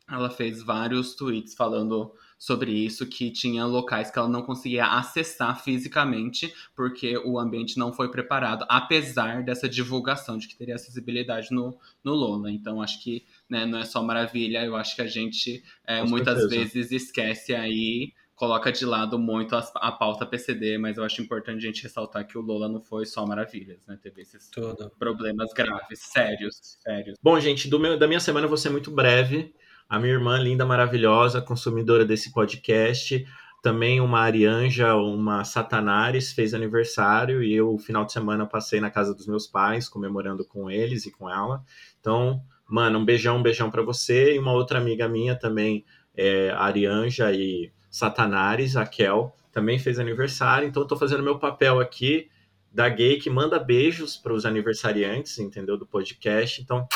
ela 0.08 0.30
fez 0.30 0.62
vários 0.62 1.14
tweets 1.16 1.54
falando 1.54 2.12
sobre 2.38 2.70
isso, 2.70 3.06
que 3.06 3.30
tinha 3.30 3.64
locais 3.64 4.10
que 4.10 4.18
ela 4.18 4.28
não 4.28 4.42
conseguia 4.42 4.84
acessar 4.86 5.62
fisicamente, 5.62 6.52
porque 6.74 7.16
o 7.18 7.38
ambiente 7.38 7.78
não 7.78 7.92
foi 7.92 8.10
preparado, 8.10 8.64
apesar 8.68 9.42
dessa 9.42 9.68
divulgação 9.68 10.36
de 10.36 10.46
que 10.46 10.56
teria 10.56 10.74
acessibilidade 10.74 11.48
no, 11.50 11.78
no 12.04 12.12
Lola. 12.14 12.50
Então, 12.50 12.82
acho 12.82 13.02
que 13.02 13.24
né, 13.48 13.64
não 13.64 13.78
é 13.78 13.84
só 13.84 14.02
maravilha, 14.02 14.64
eu 14.64 14.76
acho 14.76 14.94
que 14.96 15.02
a 15.02 15.06
gente 15.06 15.62
é, 15.86 16.02
muitas 16.02 16.38
certeza. 16.40 16.64
vezes 16.64 16.92
esquece 16.92 17.54
aí, 17.54 18.12
coloca 18.34 18.70
de 18.70 18.84
lado 18.84 19.18
muito 19.18 19.56
as- 19.56 19.72
a, 19.76 19.90
pauta 19.90 20.26
PCD, 20.26 20.76
mas 20.76 20.98
eu 20.98 21.04
acho 21.04 21.22
importante 21.22 21.56
a 21.58 21.66
gente 21.68 21.82
ressaltar 21.82 22.26
que 22.26 22.36
o 22.36 22.42
Lola 22.42 22.68
não 22.68 22.82
foi 22.82 23.06
só 23.06 23.26
maravilhas, 23.26 23.78
né? 23.86 23.98
Teve 24.02 24.20
esses 24.20 24.50
Tudo. 24.50 24.92
problemas 24.98 25.54
graves, 25.54 26.00
sérios, 26.00 26.76
sérios. 26.82 27.16
Bom, 27.22 27.40
gente, 27.40 27.66
do 27.66 27.80
meu- 27.80 27.98
da 27.98 28.06
minha 28.06 28.20
semana 28.20 28.44
eu 28.44 28.48
vou 28.50 28.58
ser 28.58 28.68
muito 28.68 28.90
breve. 28.90 29.54
A 29.88 29.98
minha 29.98 30.12
irmã, 30.12 30.38
linda, 30.38 30.66
maravilhosa, 30.66 31.40
consumidora 31.40 32.04
desse 32.04 32.32
podcast, 32.32 33.24
também 33.62 34.00
uma 34.00 34.20
Arianja, 34.20 34.94
uma 34.94 35.44
Satanares, 35.44 36.32
fez 36.32 36.54
aniversário 36.54 37.42
e 37.42 37.52
eu, 37.52 37.76
final 37.78 38.04
de 38.04 38.12
semana, 38.12 38.46
passei 38.46 38.80
na 38.80 38.90
casa 38.90 39.14
dos 39.14 39.26
meus 39.26 39.46
pais, 39.46 39.88
comemorando 39.88 40.44
com 40.44 40.70
eles 40.70 41.04
e 41.06 41.10
com 41.10 41.28
ela. 41.28 41.64
Então, 42.00 42.40
mano, 42.68 42.98
um 42.98 43.04
beijão, 43.04 43.38
um 43.38 43.42
beijão 43.42 43.70
pra 43.70 43.82
você. 43.82 44.34
E 44.34 44.38
uma 44.38 44.52
outra 44.52 44.78
amiga 44.78 45.08
minha 45.08 45.34
também, 45.34 45.84
é, 46.16 46.50
Arianja 46.50 47.32
e 47.32 47.72
Satanares, 47.90 48.76
a 48.76 48.86
Kel, 48.86 49.34
também 49.52 49.78
fez 49.78 49.98
aniversário. 49.98 50.68
Então, 50.68 50.86
tô 50.86 50.96
fazendo 50.96 51.22
meu 51.22 51.38
papel 51.38 51.80
aqui 51.80 52.28
da 52.72 52.88
gay 52.88 53.18
que 53.18 53.30
manda 53.30 53.58
beijos 53.58 54.16
para 54.16 54.32
os 54.32 54.44
aniversariantes, 54.44 55.38
entendeu? 55.38 55.76
Do 55.76 55.86
podcast. 55.86 56.60
Então, 56.60 56.86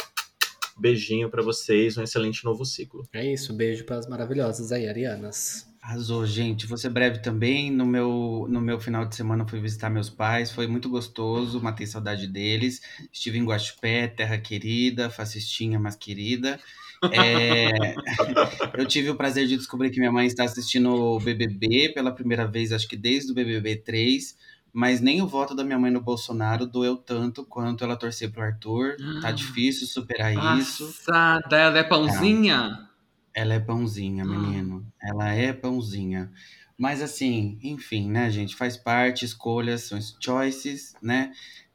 beijinho 0.80 1.30
pra 1.30 1.42
vocês, 1.42 1.96
um 1.96 2.02
excelente 2.02 2.44
novo 2.44 2.64
ciclo. 2.64 3.06
É 3.12 3.32
isso, 3.32 3.52
beijo 3.52 3.84
para 3.84 3.96
as 3.96 4.08
maravilhosas 4.08 4.72
aí, 4.72 4.88
Arianas. 4.88 5.68
Arrasou, 5.82 6.26
gente. 6.26 6.66
Vou 6.66 6.76
ser 6.76 6.90
breve 6.90 7.20
também. 7.20 7.70
No 7.70 7.86
meu, 7.86 8.46
no 8.50 8.60
meu 8.60 8.78
final 8.78 9.06
de 9.06 9.16
semana 9.16 9.48
fui 9.48 9.58
visitar 9.60 9.88
meus 9.88 10.10
pais. 10.10 10.50
Foi 10.50 10.66
muito 10.66 10.90
gostoso, 10.90 11.60
matei 11.60 11.86
saudade 11.86 12.26
deles. 12.26 12.82
Estive 13.10 13.38
em 13.38 13.44
Guaxupé, 13.44 14.06
terra 14.06 14.36
querida, 14.36 15.08
fascistinha, 15.08 15.78
mas 15.78 15.96
querida. 15.96 16.60
É, 17.10 17.70
eu 18.78 18.86
tive 18.86 19.08
o 19.08 19.16
prazer 19.16 19.46
de 19.46 19.56
descobrir 19.56 19.90
que 19.90 19.98
minha 19.98 20.12
mãe 20.12 20.26
está 20.26 20.44
assistindo 20.44 20.92
o 20.92 21.18
BBB 21.18 21.92
pela 21.94 22.12
primeira 22.12 22.46
vez, 22.46 22.72
acho 22.72 22.86
que 22.86 22.96
desde 22.96 23.32
o 23.32 23.34
BBB 23.34 23.76
3. 23.76 24.36
Mas 24.72 25.00
nem 25.00 25.20
o 25.20 25.26
voto 25.26 25.54
da 25.54 25.64
minha 25.64 25.78
mãe 25.78 25.90
no 25.90 26.00
Bolsonaro 26.00 26.66
doeu 26.66 26.96
tanto 26.96 27.44
quanto 27.44 27.82
ela 27.84 27.96
torcer 27.96 28.30
pro 28.32 28.42
Arthur. 28.42 28.96
Tá 29.20 29.28
Ah. 29.28 29.32
difícil 29.32 29.86
superar 29.86 30.32
isso. 30.58 30.86
Passada, 30.86 31.56
ela 31.56 31.78
é 31.78 31.82
pãozinha? 31.84 32.88
Ela 33.34 33.54
é 33.54 33.60
pãozinha, 33.60 34.24
Ah. 34.24 34.26
menino. 34.26 34.86
Ela 35.00 35.28
é 35.30 35.52
pãozinha. 35.52 36.30
Mas 36.78 37.02
assim, 37.02 37.58
enfim, 37.62 38.10
né, 38.10 38.30
gente? 38.30 38.56
Faz 38.56 38.76
parte, 38.76 39.24
escolhas 39.24 39.82
são 39.82 39.98
choices, 40.20 40.94
né? 41.02 41.32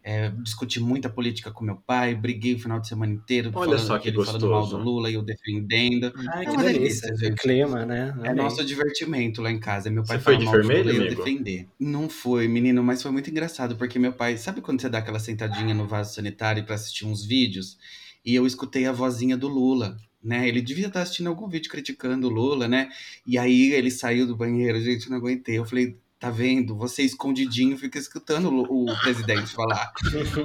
É, 0.07 0.29
discuti 0.29 0.79
muita 0.79 1.09
política 1.09 1.49
com 1.49 1.65
meu 1.65 1.77
pai, 1.77 2.13
briguei 2.13 2.53
o 2.53 2.59
final 2.59 2.79
de 2.79 2.87
semana 2.87 3.11
inteiro, 3.11 3.49
Olha 3.55 3.71
falando 3.71 3.87
só 3.87 3.97
que 3.97 4.09
ele 4.09 4.23
falando 4.23 4.47
mal 4.47 4.59
gostoso. 4.61 4.77
do 4.77 4.87
Lula 4.87 5.09
e 5.09 5.15
eu 5.15 5.23
defendendo. 5.23 6.13
Ai, 6.31 6.45
É 6.45 6.49
que 6.51 6.57
delícia. 6.57 7.07
delícia, 7.07 7.15
gente. 7.17 7.41
clima, 7.41 7.83
né? 7.87 8.15
É 8.23 8.31
nosso 8.31 8.63
divertimento 8.63 9.41
lá 9.41 9.49
em 9.51 9.59
casa. 9.59 9.89
Meu 9.89 10.03
pai 10.03 10.17
Você 10.19 10.23
foi 10.23 10.33
fala 10.35 10.37
de 10.37 10.45
mal 10.45 10.53
do 10.61 10.67
vermelho, 10.67 10.91
Lula 10.93 11.05
e 11.05 11.07
eu 11.07 11.15
defender. 11.17 11.67
Não 11.79 12.07
foi, 12.07 12.47
menino, 12.47 12.83
mas 12.83 13.01
foi 13.01 13.09
muito 13.11 13.31
engraçado, 13.31 13.75
porque 13.75 13.97
meu 13.97 14.13
pai, 14.13 14.37
sabe 14.37 14.61
quando 14.61 14.79
você 14.79 14.87
dá 14.87 14.99
aquela 14.99 15.17
sentadinha 15.19 15.73
no 15.73 15.87
vaso 15.87 16.13
sanitário 16.13 16.63
pra 16.63 16.75
assistir 16.75 17.07
uns 17.07 17.25
vídeos? 17.25 17.79
E 18.23 18.35
eu 18.35 18.45
escutei 18.45 18.85
a 18.85 18.91
vozinha 18.91 19.35
do 19.35 19.47
Lula. 19.47 19.97
Né? 20.23 20.47
Ele 20.47 20.59
devia 20.61 20.87
estar 20.87 21.01
assistindo 21.03 21.27
algum 21.27 21.47
vídeo 21.47 21.69
criticando 21.69 22.27
o 22.27 22.31
Lula, 22.31 22.67
né? 22.67 22.89
E 23.27 23.37
aí 23.37 23.71
ele 23.73 23.91
saiu 23.91 24.25
do 24.25 24.35
banheiro, 24.35 24.79
gente, 24.81 25.05
eu 25.05 25.11
não 25.11 25.17
aguentei. 25.17 25.57
Eu 25.57 25.65
falei, 25.65 25.95
tá 26.19 26.29
vendo? 26.29 26.75
Você 26.77 27.03
escondidinho 27.03 27.77
fica 27.77 27.99
escutando 27.99 28.49
o, 28.49 28.89
o 28.91 28.99
presidente 29.01 29.53
falar. 29.53 29.91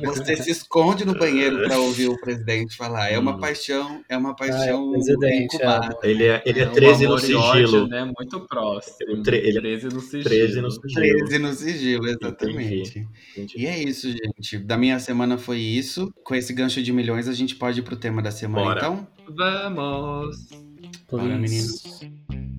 Você 0.05 0.37
se 0.37 0.51
esconde 0.51 1.05
no 1.05 1.17
banheiro 1.19 1.63
para 1.65 1.79
ouvir 1.79 2.09
o 2.09 2.21
presidente 2.21 2.77
falar. 2.77 3.09
É 3.11 3.19
uma 3.19 3.37
Hum. 3.37 3.39
paixão, 3.41 4.03
é 4.09 4.17
uma 4.17 4.31
Ah, 4.31 4.33
é 4.33 4.37
paixão 4.37 4.89
o 4.89 4.93
presidente, 4.93 5.55
incubada. 5.57 5.97
Ele 6.03 6.25
é, 6.25 6.43
ele 6.45 6.61
é, 6.61 6.69
um 6.69 6.73
13 6.73 7.07
no 7.07 7.15
amor 7.15 7.31
e 7.31 7.35
ódio, 7.35 7.67
sigilo. 7.69 7.89
né? 7.89 8.13
Muito 8.19 8.41
próximo. 8.47 9.23
Tre- 9.23 9.39
ele 9.39 9.59
é 9.59 9.61
13 9.61 9.87
no 9.87 10.01
sigilo. 10.01 10.25
13 10.25 10.61
no 10.61 10.71
sigilo. 10.71 10.95
13 10.95 11.39
no 11.39 11.53
sigilo, 11.55 12.07
exatamente. 12.09 13.09
Entendi. 13.33 13.55
E 13.57 13.67
é 13.67 13.83
isso, 13.83 14.09
gente. 14.11 14.59
Da 14.59 14.77
minha 14.77 14.99
semana 14.99 15.39
foi 15.39 15.59
isso. 15.59 16.13
Com 16.25 16.35
esse 16.35 16.53
gancho 16.53 16.83
de 16.83 16.93
milhões, 16.93 17.29
a 17.29 17.33
gente 17.33 17.55
pode 17.55 17.81
ir 17.81 17.83
pro 17.83 17.97
tema 17.97 18.21
da 18.21 18.31
semana, 18.31 18.65
Bora. 18.67 18.79
então? 18.81 19.09
Vamos! 19.37 20.49
Bora, 21.11 21.25
Please. 21.25 21.41
meninos. 21.41 22.50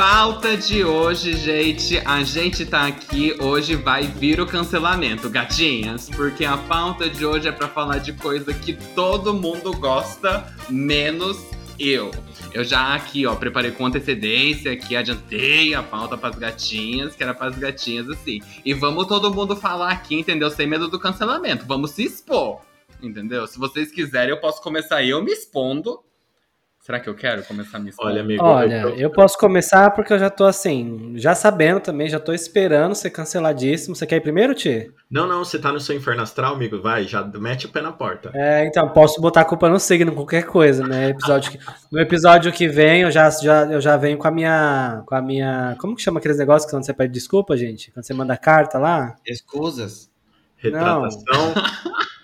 Pauta 0.00 0.56
de 0.56 0.82
hoje, 0.82 1.36
gente. 1.36 1.98
A 2.06 2.24
gente 2.24 2.64
tá 2.64 2.86
aqui, 2.86 3.36
hoje 3.38 3.76
vai 3.76 4.04
vir 4.04 4.40
o 4.40 4.46
cancelamento, 4.46 5.28
gatinhas. 5.28 6.08
Porque 6.08 6.42
a 6.42 6.56
pauta 6.56 7.06
de 7.06 7.26
hoje 7.26 7.48
é 7.48 7.52
pra 7.52 7.68
falar 7.68 7.98
de 7.98 8.14
coisa 8.14 8.54
que 8.54 8.72
todo 8.94 9.34
mundo 9.34 9.76
gosta, 9.76 10.50
menos 10.70 11.36
eu. 11.78 12.10
Eu 12.50 12.64
já 12.64 12.94
aqui, 12.94 13.26
ó, 13.26 13.34
preparei 13.34 13.72
com 13.72 13.84
antecedência, 13.84 14.72
aqui 14.72 14.96
adiantei 14.96 15.74
a 15.74 15.82
pauta 15.82 16.16
pras 16.16 16.36
gatinhas, 16.36 17.14
que 17.14 17.22
era 17.22 17.34
pras 17.34 17.58
gatinhas 17.58 18.08
assim. 18.08 18.40
E 18.64 18.72
vamos 18.72 19.06
todo 19.06 19.30
mundo 19.30 19.54
falar 19.54 19.92
aqui, 19.92 20.14
entendeu? 20.14 20.50
Sem 20.50 20.66
medo 20.66 20.88
do 20.88 20.98
cancelamento. 20.98 21.66
Vamos 21.66 21.90
se 21.90 22.04
expor, 22.04 22.62
entendeu? 23.02 23.46
Se 23.46 23.58
vocês 23.58 23.92
quiserem, 23.92 24.30
eu 24.30 24.40
posso 24.40 24.62
começar 24.62 25.04
eu 25.04 25.22
me 25.22 25.30
expondo. 25.30 26.00
Será 26.80 26.98
que 26.98 27.10
eu 27.10 27.14
quero 27.14 27.42
começar 27.44 27.78
me 27.78 27.90
expondo? 27.90 28.08
Olha, 28.10 28.22
amigo, 28.22 28.42
Olha, 28.42 28.80
eu- 28.80 28.94
eu 28.96 29.10
posso 29.10 29.36
começar 29.36 29.90
porque 29.90 30.14
eu 30.14 30.18
já 30.18 30.30
tô 30.30 30.44
assim, 30.46 31.12
já 31.16 31.34
sabendo 31.34 31.78
também, 31.78 32.08
já 32.08 32.18
tô 32.18 32.32
esperando 32.32 32.94
ser 32.94 33.10
canceladíssimo. 33.10 33.94
Você 33.94 34.06
quer 34.06 34.16
ir 34.16 34.22
primeiro, 34.22 34.54
Ti? 34.54 34.90
Não, 35.10 35.26
não, 35.26 35.44
você 35.44 35.58
tá 35.58 35.70
no 35.70 35.78
seu 35.78 35.94
inferno 35.94 36.22
astral, 36.22 36.54
amigo? 36.54 36.80
Vai, 36.80 37.04
já 37.04 37.22
mete 37.22 37.66
o 37.66 37.68
pé 37.68 37.82
na 37.82 37.92
porta. 37.92 38.30
É, 38.34 38.64
então, 38.66 38.88
posso 38.88 39.20
botar 39.20 39.42
a 39.42 39.44
culpa 39.44 39.68
no 39.68 39.78
signo, 39.78 40.12
qualquer 40.14 40.44
coisa, 40.46 40.86
né? 40.86 41.10
Episódio 41.10 41.52
que- 41.52 41.58
no 41.92 42.00
episódio 42.00 42.50
que 42.50 42.66
vem, 42.66 43.02
eu 43.02 43.10
já, 43.10 43.28
já, 43.28 43.66
eu 43.66 43.80
já 43.80 43.98
venho 43.98 44.16
com 44.16 44.26
a 44.26 44.30
minha. 44.30 45.02
Com 45.04 45.14
a 45.14 45.20
minha. 45.20 45.76
Como 45.78 45.94
que 45.94 46.00
chama 46.02 46.18
aqueles 46.18 46.38
negócios 46.38 46.64
que 46.64 46.74
quando 46.74 46.86
você 46.86 46.94
pede 46.94 47.12
desculpa, 47.12 47.58
gente? 47.58 47.90
Quando 47.92 48.04
você 48.06 48.14
manda 48.14 48.36
carta 48.38 48.78
lá? 48.78 49.16
Escusas? 49.26 50.08
Retratação. 50.56 51.54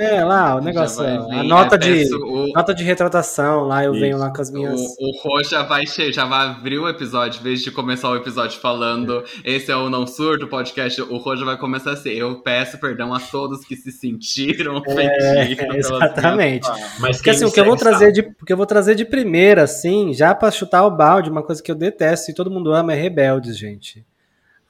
É, 0.00 0.24
lá, 0.24 0.56
o 0.56 0.60
negócio. 0.60 0.96
vai 1.02 1.40
A 1.40 1.42
nota 1.42 1.74
é, 1.74 1.78
de. 1.78 2.14
o- 2.14 2.52
Nota 2.54 2.74
de 2.74 2.82
retratação, 2.84 3.64
lá 3.66 3.84
eu 3.84 3.92
Isso. 3.92 4.00
venho 4.00 4.16
lá 4.18 4.30
com 4.30 4.40
as 4.40 4.50
minhas. 4.50 4.80
O, 4.80 4.84
o 5.08 5.20
Rô 5.22 5.42
já 5.44 5.62
vai, 5.62 5.84
já 5.86 6.24
vai 6.24 6.46
abrir 6.48 6.78
o 6.78 6.88
episódio, 6.88 7.40
em 7.40 7.42
vez 7.42 7.60
de 7.62 7.70
começar 7.70 8.08
o 8.10 8.16
episódio 8.16 8.58
falando 8.60 9.22
esse 9.44 9.70
é 9.70 9.76
o 9.76 9.88
Não 9.90 10.06
Surto 10.06 10.46
podcast, 10.48 11.00
o 11.02 11.16
Rô 11.18 11.36
já 11.36 11.44
vai 11.44 11.56
começar 11.58 11.92
assim, 11.92 12.10
eu 12.10 12.40
peço 12.42 12.78
perdão 12.78 13.12
a 13.14 13.20
todos 13.20 13.64
que 13.64 13.76
se 13.76 13.92
sentiram 13.92 14.76
ofendidos. 14.76 15.56
pelas 15.56 15.76
exatamente. 15.76 16.36
minhas 16.36 16.66
falas." 16.66 16.98
Mas 16.98 17.16
Porque 17.18 17.30
assim, 17.30 17.44
o 17.44 17.52
que 17.52 17.60
eu 17.60 17.64
vou 17.64 17.76
trazer 17.76 18.12
de, 18.12 18.20
o 18.20 18.44
que 18.46 18.52
eu 18.52 18.56
vou 18.56 18.66
trazer 18.66 18.94
de 18.94 19.04
primeira, 19.04 19.62
assim, 19.64 20.12
já 20.14 20.34
pra 20.34 20.50
chutar 20.50 20.84
o 20.84 20.90
balde, 20.90 21.30
uma 21.30 21.42
coisa 21.42 21.62
que 21.62 21.70
eu 21.70 21.74
detesto 21.74 22.30
e 22.30 22.34
todo 22.34 22.50
mundo 22.50 22.72
ama 22.72 22.92
é 22.92 22.96
Rebeldes, 22.96 23.56
gente. 23.56 24.04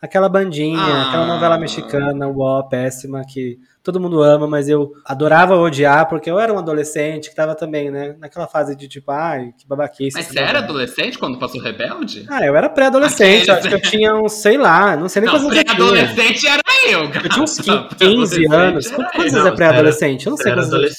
Aquela 0.02 0.28
bandinha, 0.28 0.78
Ah. 0.78 1.09
aquela 1.09 1.26
novela 1.26 1.59
mexicana, 1.59 2.26
uó, 2.26 2.62
péssima, 2.62 3.23
que 3.25 3.59
todo 3.83 4.00
mundo 4.00 4.23
ama, 4.23 4.47
mas 4.47 4.69
eu 4.69 4.92
adorava 5.04 5.57
odiar, 5.57 6.09
porque 6.09 6.30
eu 6.30 6.38
era 6.40 6.52
um 6.52 6.59
adolescente 6.59 7.28
que 7.28 7.35
tava 7.37 7.54
também, 7.54 7.90
né, 7.90 8.14
naquela 8.19 8.47
fase 8.47 8.75
de 8.75 8.88
tipo, 8.88 9.11
ai, 9.11 9.52
que 9.59 9.66
babaquice. 9.66 10.16
Mas 10.16 10.26
você 10.26 10.38
era 10.38 10.47
novela. 10.54 10.64
adolescente 10.64 11.19
quando 11.19 11.38
passou 11.38 11.61
Rebelde? 11.61 12.25
Ah, 12.30 12.45
eu 12.47 12.57
era 12.57 12.69
pré-adolescente, 12.71 13.50
Aqueles, 13.50 13.59
acho 13.59 13.69
que 13.69 13.75
eu 13.75 13.90
tinha 13.90 14.14
uns, 14.14 14.33
sei 14.33 14.57
lá, 14.57 14.97
não 14.97 15.09
sei 15.09 15.21
nem 15.23 15.30
Não, 15.30 15.38
quantos 15.38 15.57
anos 15.57 15.64
pré-adolescente 15.75 16.47
era 16.47 16.62
eu, 16.88 17.00
Eu 17.04 17.28
tinha 17.28 17.42
uns 17.45 17.59
gata. 17.59 17.95
15 17.97 18.47
anos. 18.52 18.90
Quantos 18.90 19.19
anos 19.21 19.33
Não, 19.35 19.47
é 19.49 19.52
pré-adolescente? 19.57 20.26
Eu 20.26 20.30
não 20.30 20.37
sei 20.38 20.52
era 20.52 20.61
quantos 20.62 20.73
anos. 20.75 20.95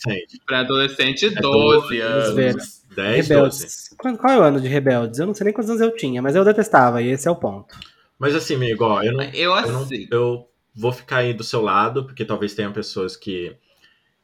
Pré-adolescente, 0.46 1.29
12 1.29 1.41
12 1.41 2.00
anos. 2.01 2.34
ver. 2.36 2.55
10, 2.96 3.27
12. 3.27 3.34
Rebeldes. 3.34 3.89
Qual, 3.98 4.17
qual 4.17 4.34
é 4.34 4.38
o 4.38 4.43
ano 4.43 4.60
de 4.62 4.67
Rebeldes? 4.67 5.20
Eu 5.20 5.25
não 5.25 5.34
sei 5.34 5.46
nem 5.46 5.53
quantos 5.53 5.70
anos 5.72 5.81
eu 5.81 5.96
tinha, 5.96 6.22
mas 6.22 6.36
eu 6.36 6.43
detestava, 6.43 7.01
e 7.01 7.08
esse 7.10 7.27
é 7.27 7.31
o 7.31 7.36
ponto. 7.36 7.74
Mas 8.21 8.35
assim, 8.35 8.53
amigo, 8.53 8.83
ó, 8.85 9.01
eu 9.01 9.13
não, 9.13 9.23
Eu 9.23 9.51
eu, 9.55 9.71
não- 9.71 9.81
assim. 9.81 10.07
eu 10.11 10.47
vou 10.75 10.91
ficar 10.91 11.17
aí 11.17 11.33
do 11.33 11.43
seu 11.43 11.59
lado, 11.59 12.05
porque 12.05 12.23
talvez 12.23 12.53
tenha 12.53 12.69
pessoas 12.69 13.17
que 13.17 13.57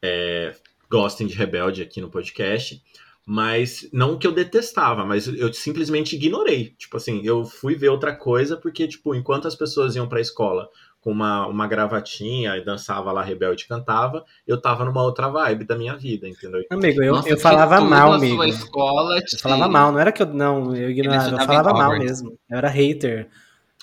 é, 0.04 0.54
gostem 0.88 1.26
de 1.26 1.34
Rebelde 1.34 1.82
aqui 1.82 2.00
no 2.00 2.08
podcast. 2.08 2.80
Mas 3.26 3.90
não 3.92 4.18
que 4.18 4.26
eu 4.28 4.32
detestava, 4.32 5.04
mas 5.04 5.28
eu 5.28 5.52
simplesmente 5.52 6.16
ignorei. 6.16 6.76
Tipo 6.78 6.96
assim, 6.96 7.22
eu 7.26 7.44
fui 7.44 7.76
ver 7.76 7.90
outra 7.90 8.16
coisa, 8.16 8.56
porque, 8.56 8.88
tipo, 8.88 9.16
enquanto 9.16 9.48
as 9.48 9.56
pessoas 9.56 9.96
iam 9.96 10.08
pra 10.08 10.22
escola 10.22 10.70
com 11.02 11.12
uma, 11.12 11.48
uma 11.48 11.68
gravatinha 11.68 12.56
e 12.56 12.64
dançava 12.64 13.12
lá 13.12 13.22
Rebelde 13.24 13.64
e 13.64 13.68
cantava, 13.68 14.24
eu 14.46 14.62
tava 14.62 14.86
numa 14.86 15.02
outra 15.04 15.28
vibe 15.28 15.66
da 15.66 15.76
minha 15.76 15.98
vida, 15.98 16.26
entendeu? 16.30 16.62
Amigo, 16.70 17.04
eu, 17.04 17.16
Nossa, 17.16 17.30
eu 17.30 17.38
falava 17.38 17.82
mal, 17.82 18.14
a 18.14 18.16
amigo. 18.16 18.36
Sua 18.36 18.48
escola 18.48 19.18
Eu 19.18 19.40
falava 19.40 19.68
mal, 19.68 19.92
não 19.92 20.00
era 20.00 20.12
que 20.12 20.22
eu 20.22 20.28
não 20.28 20.74
eu 20.76 20.90
ignorava, 20.90 21.32
eu 21.32 21.40
falava 21.46 21.74
mal 21.74 21.98
mesmo. 22.00 22.38
Eu 22.50 22.58
era 22.58 22.70
hater, 22.70 23.28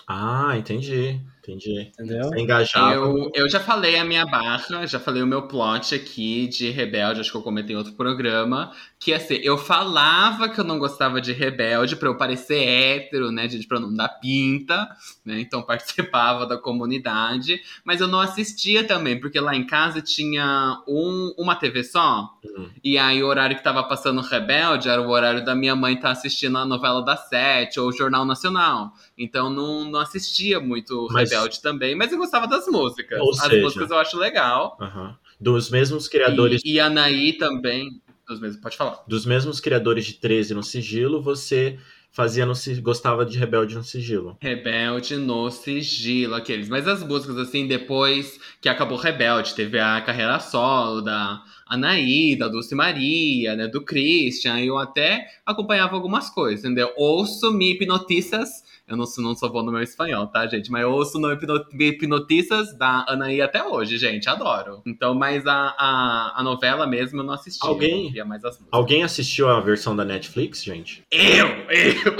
Ah, 0.07 0.55
entendi, 0.59 1.19
entendi. 1.39 1.81
entendeu? 1.99 2.25
Você 2.25 2.39
engajava. 2.41 2.95
Eu, 2.95 3.31
eu 3.35 3.49
já 3.49 3.59
falei 3.59 3.97
a 3.97 4.05
minha 4.05 4.27
barra, 4.27 4.87
já 4.87 5.01
falei 5.01 5.23
o 5.23 5.27
meu 5.27 5.49
plot 5.49 5.95
aqui 5.95 6.47
de 6.47 6.69
Rebelde, 6.71 7.21
acho 7.21 7.31
que 7.31 7.37
eu 7.37 7.43
comentei 7.43 7.75
em 7.75 7.79
outro 7.79 7.95
programa, 7.95 8.71
que 9.01 9.15
assim, 9.15 9.37
eu 9.43 9.57
falava 9.57 10.49
que 10.49 10.61
eu 10.61 10.65
não 10.65 10.79
gostava 10.79 11.21
de 11.23 11.33
Rebelde 11.33 11.97
pra 11.97 12.09
eu 12.09 12.17
parecer 12.19 12.67
hétero, 12.67 13.31
né, 13.31 13.47
de 13.47 13.67
pra 13.67 13.81
não 13.81 13.95
dar 13.95 14.09
pinta, 14.09 14.89
né, 15.25 15.41
então 15.41 15.63
participava 15.65 16.47
da 16.47 16.59
comunidade, 16.59 17.59
mas 17.83 18.01
eu 18.01 18.09
não 18.09 18.21
assistia 18.21 18.85
também, 18.85 19.19
porque 19.19 19.41
lá 19.41 19.55
em 19.57 19.67
casa 19.67 20.03
tinha 20.03 20.83
um, 20.87 21.35
uma 21.39 21.57
TV 21.57 21.83
só, 21.83 22.31
Hum. 22.57 22.69
e 22.85 22.99
aí 22.99 23.23
o 23.23 23.27
horário 23.27 23.57
que 23.57 23.63
tava 23.65 23.83
passando 23.85 24.21
Rebelde 24.21 24.89
era 24.89 25.01
o 25.01 25.09
horário 25.09 25.43
da 25.45 25.55
minha 25.55 25.75
mãe 25.75 25.95
estar 25.95 26.11
assistindo 26.11 26.59
a 26.59 26.65
novela 26.67 27.03
da 27.03 27.17
Sete 27.17 27.81
ou 27.81 27.89
o 27.89 27.93
Jornal 27.93 28.25
Nacional. 28.27 28.93
Então 29.17 29.49
não, 29.49 29.85
não 29.85 30.01
assistia 30.01 30.59
muito 30.61 31.07
Mas- 31.11 31.31
Rebelde 31.31 31.61
também, 31.63 31.95
mas 31.95 32.11
eu 32.13 32.19
gostava 32.19 32.47
das 32.47 32.67
músicas. 32.67 33.21
Ou 33.21 33.31
As 33.31 33.39
seja- 33.41 33.63
músicas 33.63 33.91
eu 33.91 33.99
acho 33.99 34.17
legal. 34.19 34.77
Aham. 34.81 35.17
Dos 35.41 35.71
mesmos 35.71 36.09
criadores 36.09 36.63
E, 36.65 36.75
e 36.75 36.81
Anaí 36.81 37.33
também. 37.35 38.01
Dos 38.27 38.41
mesmos, 38.41 38.61
pode 38.61 38.77
falar. 38.77 39.03
dos 39.07 39.27
mesmos 39.27 39.61
criadores 39.61 40.07
de 40.07 40.15
13 40.15 40.55
no 40.55 40.63
sigilo, 40.63 41.21
você 41.21 41.79
fazia 42.11 42.47
no 42.47 42.55
gostava 42.81 43.27
de 43.27 43.37
Rebelde 43.37 43.75
no 43.75 43.83
sigilo. 43.85 44.39
Rebelde 44.41 45.17
no 45.17 45.51
sigilo, 45.51 46.35
aqueles. 46.35 46.69
Mas 46.69 46.87
as 46.89 47.03
músicas, 47.03 47.37
assim, 47.37 47.67
depois 47.67 48.41
que 48.63 48.69
acabou 48.69 48.97
Rebelde, 48.97 49.55
teve 49.55 49.79
a 49.79 50.01
carreira 50.01 50.39
solo 50.41 51.03
da 51.03 51.43
Anaí, 51.67 52.37
da 52.37 52.49
Dulce 52.49 52.75
Maria, 52.75 53.57
né, 53.57 53.67
do 53.67 53.83
Christian, 53.83 54.59
eu 54.61 54.79
até 54.79 55.27
acompanhava 55.47 55.95
algumas 55.95 56.29
coisas, 56.31 56.65
entendeu? 56.65 56.91
Ouço 56.97 57.51
Me 57.53 57.73
Hipnotizas, 57.73 58.63
eu 58.87 58.97
não, 58.97 59.07
sou- 59.07 59.25
não 59.25 59.35
sou 59.35 59.51
bom 59.51 59.63
no 59.63 59.73
meu 59.73 59.81
espanhol, 59.83 60.27
tá, 60.27 60.47
gente? 60.47 60.71
Mas 60.71 60.83
eu 60.83 60.91
ouço 60.93 61.19
no 61.19 61.33
Hipno- 61.33 61.65
Me 61.73 61.87
Hipnotizas 61.89 62.77
da 62.77 63.05
Anaí 63.09 63.41
até 63.41 63.65
hoje, 63.65 63.97
gente, 63.97 64.29
adoro. 64.29 64.83
Então, 64.87 65.15
mas 65.15 65.47
a, 65.47 65.75
a, 65.79 66.35
a 66.37 66.43
novela 66.43 66.87
mesmo 66.87 67.21
eu 67.21 67.25
não 67.25 67.33
assistia, 67.35 67.69
Alguém- 67.69 67.91
eu 68.01 68.05
ouvia 68.07 68.25
mais 68.25 68.45
as 68.45 68.53
músicas. 68.59 68.69
Alguém 68.73 69.03
assistiu 69.03 69.49
a 69.49 69.59
versão 69.61 69.97
da 69.97 70.05
Netflix, 70.05 70.63
gente? 70.63 71.03
Eu, 71.11 71.47
eu! 71.71 72.17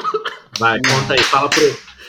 Vai, 0.59 0.79
conta 0.79 1.15
aí, 1.15 1.19
fala 1.25 1.49
pro 1.51 1.61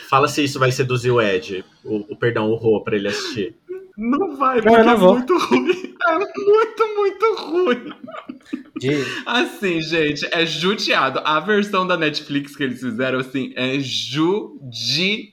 fala 0.08 0.28
se 0.28 0.42
isso 0.44 0.58
vai 0.58 0.70
seduzir 0.70 1.10
o 1.10 1.20
Ed, 1.20 1.64
o, 1.84 2.12
o 2.12 2.16
perdão, 2.16 2.48
o 2.48 2.54
Rô, 2.54 2.80
pra 2.82 2.94
ele 2.96 3.08
assistir. 3.08 3.56
Não 3.98 4.36
vai, 4.36 4.56
Não, 4.56 4.62
porque 4.62 4.80
eu 4.80 4.84
não 4.84 4.92
é 4.92 4.96
vou. 4.96 5.14
muito 5.14 5.36
ruim. 5.36 5.85
É 6.08 6.18
muito, 6.18 6.94
muito 6.94 7.34
ruim. 7.34 7.92
De- 8.76 9.04
Assim, 9.24 9.80
gente, 9.80 10.26
é 10.32 10.46
judiado. 10.46 11.20
A 11.24 11.40
versão 11.40 11.86
da 11.86 11.96
Netflix 11.96 12.54
que 12.54 12.62
eles 12.62 12.80
fizeram, 12.80 13.18
assim, 13.18 13.52
é 13.56 13.78
judiado 13.80 15.32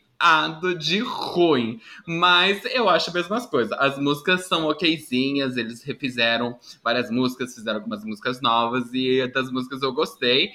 de 0.77 0.99
ruim. 0.99 1.79
Mas 2.07 2.63
eu 2.65 2.89
acho 2.89 3.09
a 3.09 3.13
mesma 3.13 3.41
coisa. 3.47 3.75
As 3.75 3.97
músicas 3.99 4.47
são 4.47 4.65
okzinhas, 4.67 5.57
eles 5.57 5.83
refizeram 5.83 6.57
várias 6.83 7.11
músicas, 7.11 7.53
fizeram 7.53 7.79
algumas 7.79 8.03
músicas 8.03 8.41
novas, 8.41 8.85
e 8.93 9.27
das 9.27 9.51
músicas 9.51 9.81
eu 9.83 9.93
gostei. 9.93 10.49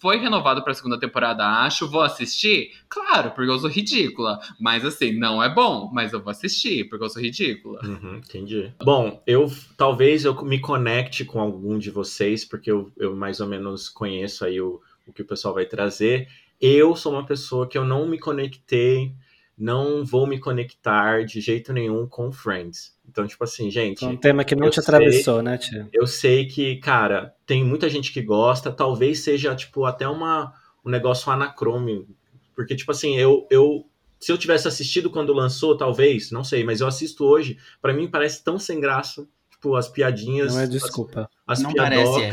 Foi 0.00 0.18
renovado 0.18 0.62
pra 0.62 0.74
segunda 0.74 0.98
temporada, 0.98 1.44
acho. 1.44 1.88
Vou 1.88 2.00
assistir? 2.00 2.72
Claro, 2.88 3.30
porque 3.30 3.50
eu 3.50 3.58
sou 3.58 3.70
ridícula. 3.70 4.38
Mas 4.60 4.84
assim, 4.84 5.12
não 5.12 5.42
é 5.42 5.52
bom, 5.52 5.90
mas 5.92 6.12
eu 6.12 6.22
vou 6.22 6.30
assistir, 6.30 6.88
porque 6.88 7.04
eu 7.04 7.08
sou 7.08 7.22
ridícula. 7.22 7.80
Uhum, 7.84 8.16
entendi. 8.16 8.72
Bom, 8.82 9.22
eu 9.26 9.50
talvez 9.76 10.24
eu 10.24 10.42
me 10.44 10.60
conecte 10.60 11.24
com 11.24 11.40
algum 11.40 11.78
de 11.78 11.90
vocês, 11.90 12.44
porque 12.44 12.70
eu, 12.70 12.90
eu 12.96 13.14
mais 13.14 13.40
ou 13.40 13.46
menos 13.46 13.88
conheço 13.88 14.44
aí 14.44 14.60
o, 14.60 14.80
o 15.06 15.12
que 15.12 15.22
o 15.22 15.26
pessoal 15.26 15.54
vai 15.54 15.64
trazer. 15.64 16.28
Eu 16.60 16.96
sou 16.96 17.12
uma 17.12 17.24
pessoa 17.24 17.68
que 17.68 17.78
eu 17.78 17.84
não 17.84 18.06
me 18.06 18.18
conectei, 18.18 19.12
não 19.58 20.04
vou 20.04 20.26
me 20.26 20.38
conectar 20.38 21.24
de 21.24 21.40
jeito 21.40 21.72
nenhum 21.72 22.06
com 22.06 22.30
Friends. 22.30 22.96
Então, 23.08 23.26
tipo 23.26 23.42
assim, 23.42 23.70
gente. 23.70 24.04
Um 24.04 24.16
tema 24.16 24.44
que 24.44 24.54
não 24.54 24.70
te 24.70 24.78
atravessou, 24.78 25.42
né, 25.42 25.58
Tia? 25.58 25.88
Eu 25.92 26.06
sei 26.06 26.46
que, 26.46 26.76
cara, 26.76 27.34
tem 27.44 27.64
muita 27.64 27.88
gente 27.88 28.12
que 28.12 28.22
gosta, 28.22 28.70
talvez 28.70 29.20
seja, 29.20 29.56
tipo, 29.56 29.84
até 29.84 30.06
uma, 30.06 30.52
um 30.84 30.90
negócio 30.90 31.32
anacrônico. 31.32 32.06
Porque, 32.54 32.76
tipo 32.76 32.92
assim, 32.92 33.16
eu, 33.16 33.46
eu. 33.50 33.84
Se 34.20 34.30
eu 34.30 34.38
tivesse 34.38 34.68
assistido 34.68 35.10
quando 35.10 35.32
lançou, 35.32 35.76
talvez, 35.76 36.30
não 36.30 36.44
sei, 36.44 36.62
mas 36.64 36.80
eu 36.80 36.86
assisto 36.86 37.24
hoje, 37.24 37.56
para 37.80 37.92
mim 37.92 38.08
parece 38.08 38.42
tão 38.44 38.58
sem 38.58 38.80
graça. 38.80 39.26
Tipo, 39.50 39.74
as 39.74 39.88
piadinhas. 39.88 40.54
Não 40.54 40.60
é 40.60 40.66
desculpa. 40.66 41.28
As, 41.46 41.58
as 41.58 41.64
Não 41.64 41.74
parece, 41.74 42.22
é. 42.22 42.30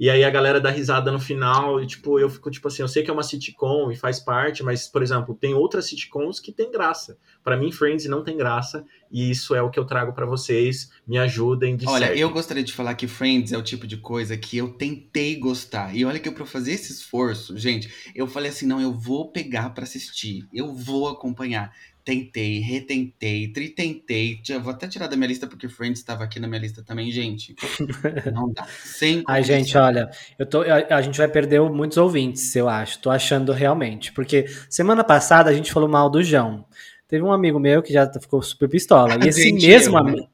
E 0.00 0.08
aí 0.08 0.24
a 0.24 0.30
galera 0.30 0.58
dá 0.58 0.70
risada 0.70 1.12
no 1.12 1.20
final, 1.20 1.78
e 1.78 1.86
tipo, 1.86 2.18
eu 2.18 2.30
fico 2.30 2.50
tipo 2.50 2.66
assim, 2.66 2.80
eu 2.80 2.88
sei 2.88 3.02
que 3.02 3.10
é 3.10 3.12
uma 3.12 3.22
sitcom 3.22 3.90
e 3.92 3.96
faz 3.96 4.18
parte, 4.18 4.62
mas, 4.62 4.88
por 4.88 5.02
exemplo, 5.02 5.34
tem 5.34 5.52
outras 5.52 5.84
sitcoms 5.84 6.40
que 6.40 6.50
tem 6.50 6.72
graça. 6.72 7.18
Pra 7.44 7.54
mim, 7.54 7.70
Friends 7.70 8.06
não 8.06 8.24
tem 8.24 8.34
graça, 8.34 8.82
e 9.12 9.30
isso 9.30 9.54
é 9.54 9.60
o 9.60 9.68
que 9.68 9.78
eu 9.78 9.84
trago 9.84 10.14
pra 10.14 10.24
vocês. 10.24 10.90
Me 11.06 11.18
ajudem 11.18 11.76
de 11.76 11.86
Olha, 11.86 12.06
certo. 12.06 12.18
eu 12.18 12.30
gostaria 12.30 12.64
de 12.64 12.72
falar 12.72 12.94
que 12.94 13.06
Friends 13.06 13.52
é 13.52 13.58
o 13.58 13.62
tipo 13.62 13.86
de 13.86 13.98
coisa 13.98 14.38
que 14.38 14.56
eu 14.56 14.70
tentei 14.72 15.36
gostar. 15.36 15.94
E 15.94 16.02
olha 16.02 16.18
que 16.18 16.30
eu 16.30 16.32
pra 16.32 16.46
fazer 16.46 16.72
esse 16.72 16.92
esforço, 16.92 17.58
gente, 17.58 17.92
eu 18.14 18.26
falei 18.26 18.48
assim, 18.48 18.66
não, 18.66 18.80
eu 18.80 18.94
vou 18.94 19.30
pegar 19.30 19.68
pra 19.74 19.84
assistir, 19.84 20.48
eu 20.50 20.72
vou 20.72 21.08
acompanhar. 21.08 21.74
Tentei, 22.04 22.58
retentei, 22.60 23.48
tritentei. 23.52 24.40
Já 24.42 24.58
Vou 24.58 24.72
até 24.72 24.88
tirar 24.88 25.06
da 25.06 25.16
minha 25.16 25.28
lista 25.28 25.46
porque 25.46 25.68
Friends 25.68 26.00
estava 26.00 26.24
aqui 26.24 26.40
na 26.40 26.48
minha 26.48 26.60
lista 26.60 26.82
também, 26.82 27.10
gente. 27.10 27.54
Não 28.32 28.52
dá. 28.52 28.66
Sem 28.66 29.22
Ai, 29.28 29.42
gente, 29.42 29.76
olha, 29.76 30.10
eu 30.38 30.46
tô, 30.46 30.62
a, 30.62 30.96
a 30.96 31.02
gente 31.02 31.18
vai 31.18 31.28
perder 31.28 31.60
muitos 31.62 31.98
ouvintes, 31.98 32.54
eu 32.56 32.68
acho. 32.68 32.98
Tô 33.00 33.10
achando 33.10 33.52
realmente. 33.52 34.12
Porque 34.12 34.46
semana 34.68 35.04
passada 35.04 35.50
a 35.50 35.54
gente 35.54 35.72
falou 35.72 35.88
mal 35.88 36.08
do 36.08 36.22
João. 36.22 36.64
Teve 37.06 37.22
um 37.22 37.32
amigo 37.32 37.58
meu 37.58 37.82
que 37.82 37.92
já 37.92 38.10
ficou 38.20 38.42
super 38.42 38.68
pistola. 38.68 39.16
E 39.24 39.28
esse 39.28 39.42
Gente, 39.42 39.66
mesmo, 39.66 39.98
eu, 39.98 40.04
né? 40.04 40.10
ami- 40.10 40.28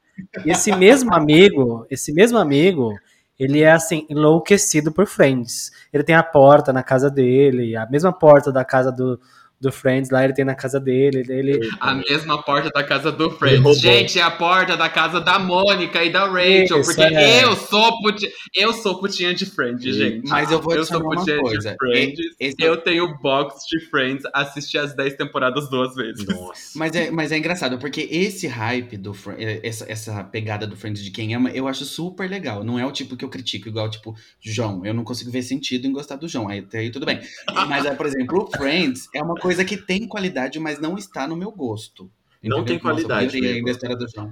esse 0.45 0.71
mesmo 0.75 1.13
amigo, 1.13 1.85
esse 1.89 2.13
mesmo 2.13 2.37
amigo, 2.37 2.97
ele 3.39 3.61
é 3.61 3.71
assim, 3.71 4.05
enlouquecido 4.09 4.91
por 4.91 5.05
Friends. 5.05 5.71
Ele 5.91 6.03
tem 6.03 6.15
a 6.15 6.23
porta 6.23 6.71
na 6.73 6.81
casa 6.83 7.09
dele, 7.09 7.75
a 7.75 7.85
mesma 7.89 8.11
porta 8.11 8.51
da 8.51 8.63
casa 8.65 8.91
do, 8.91 9.19
do 9.59 9.71
Friends, 9.71 10.11
lá 10.11 10.23
ele 10.23 10.33
tem 10.33 10.45
na 10.45 10.53
casa 10.53 10.79
dele. 10.79 11.25
Ele, 11.27 11.59
A 11.79 11.95
mesma 11.95 12.41
porta 12.41 12.69
da 12.69 12.83
casa 12.83 13.11
do 13.11 13.31
Friends. 13.31 13.79
Gente, 13.79 14.19
é 14.19 14.21
a 14.21 14.29
porta 14.29 14.77
da 14.77 14.87
casa 14.87 15.19
da 15.19 15.39
Mônica 15.39 16.03
e 16.03 16.11
da 16.11 16.27
Rachel. 16.27 16.81
Isso, 16.81 16.83
porque 16.83 17.01
é. 17.01 17.43
eu 17.43 17.55
sou 17.55 17.99
puti... 18.01 18.31
eu 18.53 18.73
sou 18.73 18.99
putinha 18.99 19.33
de 19.33 19.45
Friends, 19.45 19.95
gente. 19.95 20.27
Mas 20.27 20.51
eu 20.51 20.61
vou 20.61 20.75
eu 20.75 20.85
sou 20.85 21.01
putinha 21.01 21.39
coisa. 21.39 21.71
de 21.71 21.77
Friends. 21.77 22.19
Esse- 22.39 22.55
Eu 22.59 22.77
tenho 22.77 23.17
box 23.17 23.65
de 23.67 23.79
Friends, 23.89 24.23
assisti 24.31 24.77
as 24.77 24.95
10 24.95 25.15
temporadas 25.15 25.69
duas 25.69 25.95
vezes. 25.95 26.25
Nossa. 26.27 26.77
Mas 26.77 26.95
é, 26.95 27.09
mas 27.09 27.31
é 27.31 27.37
engraçado, 27.37 27.79
porque 27.79 28.07
esse 28.11 28.45
hype 28.45 28.95
do 28.95 29.15
eh, 29.37 29.61
essa, 29.63 29.91
essa 29.91 30.23
pegada 30.23 30.67
do 30.67 30.77
Friends 30.77 31.03
de 31.03 31.09
quem 31.09 31.33
ama, 31.33 31.49
eu 31.49 31.67
acho 31.67 31.83
super 31.83 32.29
legal. 32.29 32.63
Não 32.63 32.77
é 32.77 32.85
o 32.85 32.91
tipo 32.91 33.17
que 33.17 33.25
eu 33.25 33.29
critico, 33.29 33.67
igual, 33.67 33.89
tipo, 33.89 34.15
João. 34.39 34.85
Eu 34.85 34.93
não 34.93 35.03
consigo 35.03 35.31
ver 35.31 35.41
sentido 35.41 35.87
em 35.87 35.91
gostar 35.91 36.17
do 36.17 36.27
João. 36.27 36.47
Aí, 36.47 36.59
até 36.59 36.79
aí 36.79 36.91
tudo 36.91 37.05
bem. 37.05 37.19
Mas, 37.67 37.85
é, 37.85 37.95
por 37.95 38.05
exemplo, 38.05 38.43
o 38.43 38.57
Friends 38.57 39.07
é 39.15 39.21
uma 39.21 39.35
coisa 39.35 39.46
que 39.65 39.77
tem 39.77 40.07
qualidade, 40.07 40.59
mas 40.59 40.79
não 40.79 40.97
está 40.97 41.27
no 41.27 41.35
meu 41.35 41.51
gosto. 41.51 42.09
Não 42.43 42.63
tem 42.63 42.77
qualidade. 42.79 43.39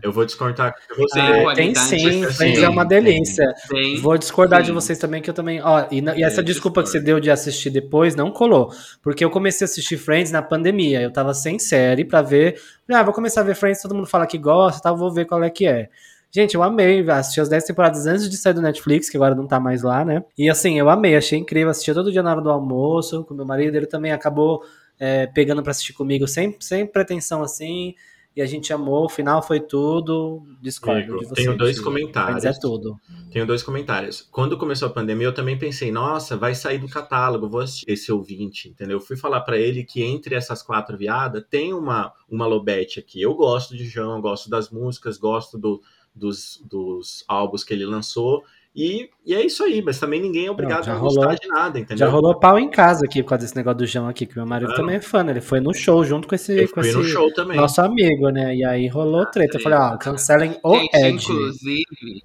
Eu 0.01 0.11
vou 0.11 0.25
descontar 0.25 0.73
com 0.87 0.95
você. 0.95 1.19
Tem 1.19 1.47
Ah, 1.47 1.55
tem 1.55 1.75
sim. 1.75 2.23
Friends 2.23 2.61
é 2.61 2.69
uma 2.69 2.87
Tem, 2.87 3.01
delícia. 3.01 3.45
Tem. 3.67 3.99
Vou 3.99 4.17
discordar 4.17 4.61
de 4.61 4.71
vocês 4.71 4.99
também, 4.99 5.21
que 5.21 5.29
eu 5.29 5.33
também. 5.33 5.59
Ó, 5.61 5.85
e, 5.91 5.99
e 6.01 6.23
essa 6.23 6.41
Eu 6.41 6.45
desculpa 6.45 6.81
que 6.83 6.89
você 6.89 6.99
discordo. 6.99 7.05
deu 7.05 7.19
de 7.19 7.31
assistir 7.31 7.69
depois 7.71 8.15
não 8.15 8.31
colou. 8.31 8.71
Porque 9.01 9.25
eu 9.25 9.29
comecei 9.29 9.65
a 9.65 9.67
assistir 9.67 9.97
Friends 9.97 10.31
na 10.31 10.41
pandemia. 10.41 11.01
Eu 11.01 11.11
tava 11.11 11.33
sem 11.33 11.57
série 11.57 12.05
pra 12.05 12.21
ver. 12.21 12.61
Ah, 12.89 13.03
vou 13.03 13.13
começar 13.13 13.41
a 13.41 13.43
ver 13.43 13.55
Friends, 13.55 13.81
todo 13.81 13.95
mundo 13.95 14.07
fala 14.07 14.27
que 14.27 14.37
gosta, 14.37 14.81
tal, 14.81 14.95
vou 14.95 15.11
ver 15.11 15.25
qual 15.25 15.43
é 15.43 15.49
que 15.49 15.65
é. 15.65 15.89
Gente, 16.31 16.53
eu 16.55 16.61
amei, 16.61 17.09
assisti 17.09 17.39
as 17.39 17.47
10 17.47 17.63
temporadas 17.63 18.05
antes 18.05 18.29
de 18.29 18.35
sair 18.35 18.53
do 18.53 18.61
Netflix, 18.61 19.09
que 19.09 19.15
agora 19.15 19.33
não 19.33 19.47
tá 19.47 19.57
mais 19.57 19.83
lá, 19.83 20.03
né? 20.03 20.21
E 20.37 20.49
assim, 20.49 20.77
eu 20.77 20.89
amei, 20.89 21.15
achei 21.15 21.39
incrível, 21.39 21.69
assistia 21.69 21.93
todo 21.93 22.11
dia 22.11 22.21
na 22.21 22.31
hora 22.31 22.41
do 22.41 22.49
almoço, 22.49 23.23
com 23.23 23.33
meu 23.33 23.45
marido, 23.45 23.75
ele 23.77 23.85
também 23.85 24.11
acabou 24.11 24.61
é, 24.99 25.27
pegando 25.27 25.61
pra 25.61 25.71
assistir 25.71 25.93
comigo 25.93 26.27
sem, 26.27 26.55
sem 26.59 26.85
pretensão 26.85 27.41
assim, 27.43 27.95
e 28.35 28.41
a 28.41 28.45
gente 28.45 28.73
amou, 28.73 29.05
o 29.05 29.09
final 29.09 29.41
foi 29.41 29.61
tudo, 29.61 30.45
discordo 30.61 31.01
de 31.19 31.25
vocês. 31.25 31.45
tenho 31.45 31.57
dois 31.57 31.79
comentários. 31.79 32.43
é 32.43 32.51
tudo. 32.51 32.99
Tenho 33.31 33.45
dois 33.45 33.63
comentários. 33.63 34.27
Quando 34.29 34.57
começou 34.57 34.89
a 34.89 34.91
pandemia, 34.91 35.27
eu 35.27 35.33
também 35.33 35.57
pensei, 35.57 35.89
nossa, 35.89 36.35
vai 36.35 36.53
sair 36.53 36.77
do 36.77 36.87
catálogo, 36.89 37.47
vou 37.47 37.61
assistir 37.61 37.89
esse 37.89 38.11
ouvinte, 38.11 38.67
entendeu? 38.67 38.97
Eu 38.97 39.01
fui 39.01 39.15
falar 39.15 39.39
pra 39.41 39.57
ele 39.57 39.85
que 39.85 40.03
entre 40.03 40.35
essas 40.35 40.61
quatro 40.61 40.97
viadas 40.97 41.45
tem 41.49 41.73
uma, 41.73 42.11
uma 42.29 42.45
Lobete 42.45 42.99
aqui. 42.99 43.21
Eu 43.21 43.33
gosto 43.35 43.75
de 43.75 43.85
João, 43.85 44.19
gosto 44.19 44.49
das 44.49 44.69
músicas, 44.69 45.17
gosto 45.17 45.57
do- 45.57 45.81
dos, 46.13 46.61
dos 46.69 47.23
álbuns 47.29 47.63
que 47.63 47.73
ele 47.73 47.85
lançou. 47.85 48.43
E, 48.75 49.09
e 49.25 49.33
é 49.33 49.45
isso 49.45 49.63
aí, 49.63 49.81
mas 49.81 49.97
também 49.99 50.21
ninguém 50.21 50.47
é 50.47 50.51
obrigado 50.51 50.83
já 50.83 50.91
a 50.91 50.95
rolou- 50.97 51.15
gostar 51.15 51.35
de 51.35 51.47
nada, 51.47 51.79
entendeu? 51.79 51.97
Já 51.97 52.09
rolou 52.11 52.35
pau 52.37 52.59
em 52.59 52.69
casa 52.69 53.05
aqui 53.05 53.23
por 53.23 53.29
causa 53.29 53.45
desse 53.45 53.55
negócio 53.55 53.77
do 53.77 53.85
João 53.87 54.09
aqui, 54.09 54.25
que 54.25 54.35
meu 54.35 54.45
marido 54.45 54.71
Ah. 54.73 54.75
também 54.75 54.97
é 54.97 55.01
fã, 55.01 55.23
né? 55.23 55.31
Ele 55.31 55.39
foi 55.41 55.61
no 55.61 55.73
show 55.73 56.03
junto 56.03 56.27
com 56.27 56.35
esse, 56.35 56.67
com 56.67 56.81
esse 56.81 56.91
no 56.93 57.03
show 57.05 57.31
também. 57.33 57.55
nosso 57.55 57.79
amigo, 57.79 58.27
né? 58.29 58.53
E 58.53 58.65
aí 58.65 58.87
rolou 58.89 59.25
treta. 59.27 59.57
Eu 59.57 59.61
falei, 59.61 59.77
ó, 59.79 59.95
cancelem 59.97 60.57
o 60.61 60.75
Gente, 60.77 60.93
Ed. 60.97 61.07
inclusive, 61.15 62.23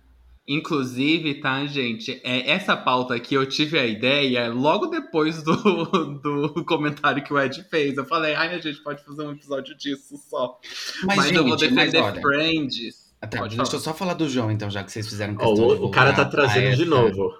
inclusive, 0.48 1.34
tá, 1.40 1.64
gente? 1.66 2.20
É, 2.24 2.50
essa 2.50 2.76
pauta 2.76 3.14
aqui 3.14 3.34
eu 3.36 3.46
tive 3.46 3.78
a 3.78 3.86
ideia 3.86 4.48
logo 4.52 4.86
depois 4.86 5.42
do, 5.44 5.54
do 6.20 6.64
comentário 6.64 7.22
que 7.22 7.32
o 7.32 7.38
Ed 7.40 7.62
fez. 7.70 7.96
Eu 7.96 8.04
falei, 8.04 8.34
ai, 8.34 8.54
a 8.54 8.58
gente 8.58 8.82
pode 8.82 9.04
fazer 9.04 9.22
um 9.22 9.30
episódio 9.30 9.76
disso 9.76 10.16
só. 10.28 10.58
Mas, 11.04 11.16
Mas, 11.16 11.30
eu 11.32 11.44
vou 11.46 11.56
gente, 11.56 11.74
mas 11.74 11.92
defender 11.92 12.10
olha, 12.12 12.20
Friends. 12.20 13.09
Até, 13.20 13.38
Pode 13.38 13.54
deixa 13.56 13.70
falar. 13.70 13.78
eu 13.80 13.84
só 13.84 13.94
falar 13.94 14.14
do 14.14 14.28
João, 14.28 14.50
então, 14.50 14.70
já 14.70 14.82
que 14.82 14.90
vocês 14.90 15.06
fizeram 15.06 15.36
questão 15.36 15.54
de 15.54 15.60
o, 15.60 15.86
o 15.86 15.90
cara 15.90 16.12
tá 16.12 16.22
voltar 16.22 16.28
a 16.28 16.30
trazendo 16.48 16.76
de 16.76 16.82
essa- 16.82 16.90
novo. 16.90 17.30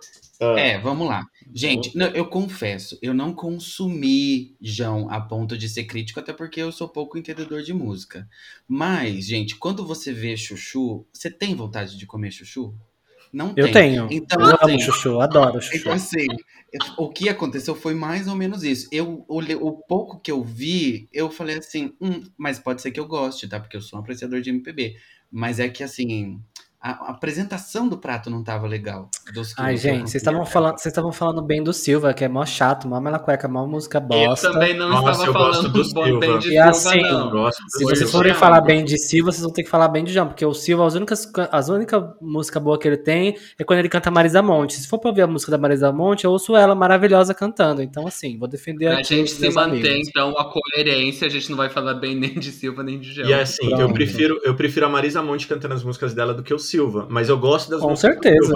Ah, 0.42 0.58
É, 0.58 0.78
vamos 0.78 1.06
lá. 1.08 1.24
Gente, 1.54 1.96
não, 1.96 2.06
eu 2.08 2.26
confesso, 2.26 2.98
eu 3.02 3.12
não 3.14 3.32
consumi 3.34 4.56
João 4.60 5.10
a 5.10 5.20
ponto 5.20 5.56
de 5.56 5.68
ser 5.68 5.84
crítico, 5.84 6.20
até 6.20 6.32
porque 6.32 6.60
eu 6.60 6.70
sou 6.72 6.88
pouco 6.88 7.16
entendedor 7.18 7.62
de 7.62 7.72
música. 7.72 8.28
Mas, 8.68 9.26
gente, 9.26 9.56
quando 9.56 9.86
você 9.86 10.12
vê 10.12 10.36
chuchu, 10.36 11.06
você 11.12 11.30
tem 11.30 11.54
vontade 11.54 11.96
de 11.96 12.06
comer 12.06 12.30
chuchu? 12.30 12.74
Não 13.32 13.52
Eu 13.56 13.66
tem. 13.66 13.72
tenho. 13.72 14.08
Então, 14.10 14.40
eu 14.40 14.56
assim, 14.56 14.72
amo 14.72 14.80
chuchu, 14.80 15.20
adoro 15.20 15.60
chuchu. 15.60 15.76
Então, 15.78 15.92
assim, 15.92 16.26
o 16.98 17.08
que 17.10 17.28
aconteceu 17.28 17.74
foi 17.74 17.94
mais 17.94 18.26
ou 18.28 18.34
menos 18.34 18.62
isso. 18.64 18.88
Eu 18.90 19.24
olhei, 19.28 19.56
o 19.56 19.72
pouco 19.72 20.18
que 20.20 20.30
eu 20.30 20.42
vi, 20.42 21.08
eu 21.12 21.30
falei 21.30 21.58
assim, 21.58 21.92
hum, 22.00 22.22
mas 22.36 22.58
pode 22.58 22.82
ser 22.82 22.90
que 22.90 22.98
eu 23.00 23.06
goste, 23.06 23.48
tá? 23.48 23.60
Porque 23.60 23.76
eu 23.76 23.80
sou 23.82 23.98
um 23.98 24.02
apreciador 24.02 24.40
de 24.40 24.50
MPB. 24.50 24.96
Mas 25.30 25.58
é 25.60 25.68
que, 25.68 25.82
assim, 25.82 26.42
a, 26.80 26.90
a 27.06 27.10
apresentação 27.10 27.88
do 27.88 27.98
prato 27.98 28.30
não 28.30 28.42
tava 28.44 28.66
legal. 28.66 29.10
Dos 29.32 29.54
que 29.54 29.60
Ai, 29.62 29.74
eu 29.74 29.78
gente, 29.78 30.10
vocês 30.10 30.16
estavam 30.16 30.44
falando, 30.44 30.72
vocês 30.78 30.86
estavam 30.92 31.12
falando 31.12 31.42
bem 31.42 31.62
do 31.62 31.72
Silva, 31.72 32.12
que 32.12 32.24
é 32.24 32.28
mó 32.28 32.44
chato, 32.44 32.88
mó 32.88 33.00
mela 33.00 33.18
cueca, 33.18 33.46
mó 33.48 33.66
música 33.66 34.00
bosta. 34.00 34.48
Eu 34.48 34.52
também 34.52 34.76
não 34.76 34.88
Nossa, 34.88 35.10
estava 35.12 35.26
eu 35.26 35.32
falando 35.32 35.68
do 35.68 35.92
bom 35.92 36.04
Silva. 36.04 36.20
bem 36.20 36.38
de 36.38 36.48
E 36.48 36.50
Silva, 36.52 36.68
assim, 36.70 37.00
eu 37.00 37.30
não. 37.30 37.50
Se 37.52 37.84
vocês 37.84 38.10
forem 38.10 38.34
falar 38.34 38.60
bem 38.60 38.84
de 38.84 38.98
Silva, 38.98 39.30
vocês 39.32 39.42
vão 39.42 39.52
ter 39.52 39.62
que 39.62 39.70
falar 39.70 39.88
bem 39.88 40.04
de 40.04 40.12
João, 40.12 40.28
porque 40.28 40.44
o 40.44 40.52
Silva, 40.54 40.86
as 40.86 40.94
únicas, 40.94 41.30
as 41.52 41.68
únicas 41.68 42.02
músicas 42.20 42.62
boas 42.62 42.78
que 42.78 42.88
ele 42.88 42.96
tem 42.96 43.36
é 43.58 43.64
quando 43.64 43.78
ele 43.78 43.88
canta 43.88 44.10
Marisa 44.10 44.42
Monte. 44.42 44.74
Se 44.74 44.88
for 44.88 44.98
pra 44.98 45.10
ouvir 45.10 45.22
a 45.22 45.26
música 45.26 45.50
da 45.52 45.58
Marisa 45.58 45.92
Monte, 45.92 46.24
eu 46.24 46.30
ouço 46.32 46.56
ela 46.56 46.74
maravilhosa 46.74 47.32
cantando. 47.34 47.82
Então, 47.82 48.06
assim, 48.06 48.38
vou 48.38 48.48
defender 48.48 48.86
Pra 48.86 48.94
aqui 48.98 49.04
gente 49.16 49.30
se 49.30 49.48
manter, 49.50 49.88
amigos. 49.90 50.08
então, 50.08 50.30
a 50.38 50.50
coerência, 50.52 51.26
a 51.26 51.30
gente 51.30 51.48
não 51.50 51.56
vai 51.56 51.68
falar 51.70 51.94
bem 51.94 52.14
nem 52.16 52.34
de 52.34 52.50
Silva 52.50 52.82
nem 52.82 52.98
de 52.98 53.12
Gel. 53.12 53.26
E 53.26 53.34
assim, 53.34 53.70
eu 53.70 53.76
Pronto. 53.76 53.94
prefiro, 53.94 54.40
eu 54.44 54.54
prefiro 54.54 54.86
a 54.86 54.88
Marisa 54.88 55.22
Monte 55.22 55.46
cantando 55.46 55.74
as 55.74 55.84
músicas 55.84 56.14
dela 56.14 56.34
do 56.34 56.42
que 56.42 56.52
o 56.52 56.58
Silva. 56.58 57.06
Mas 57.10 57.28
eu 57.28 57.38
gosto 57.38 57.70
das 57.70 57.80
Com 57.80 57.90
músicas 57.90 58.12
certeza. 58.14 58.52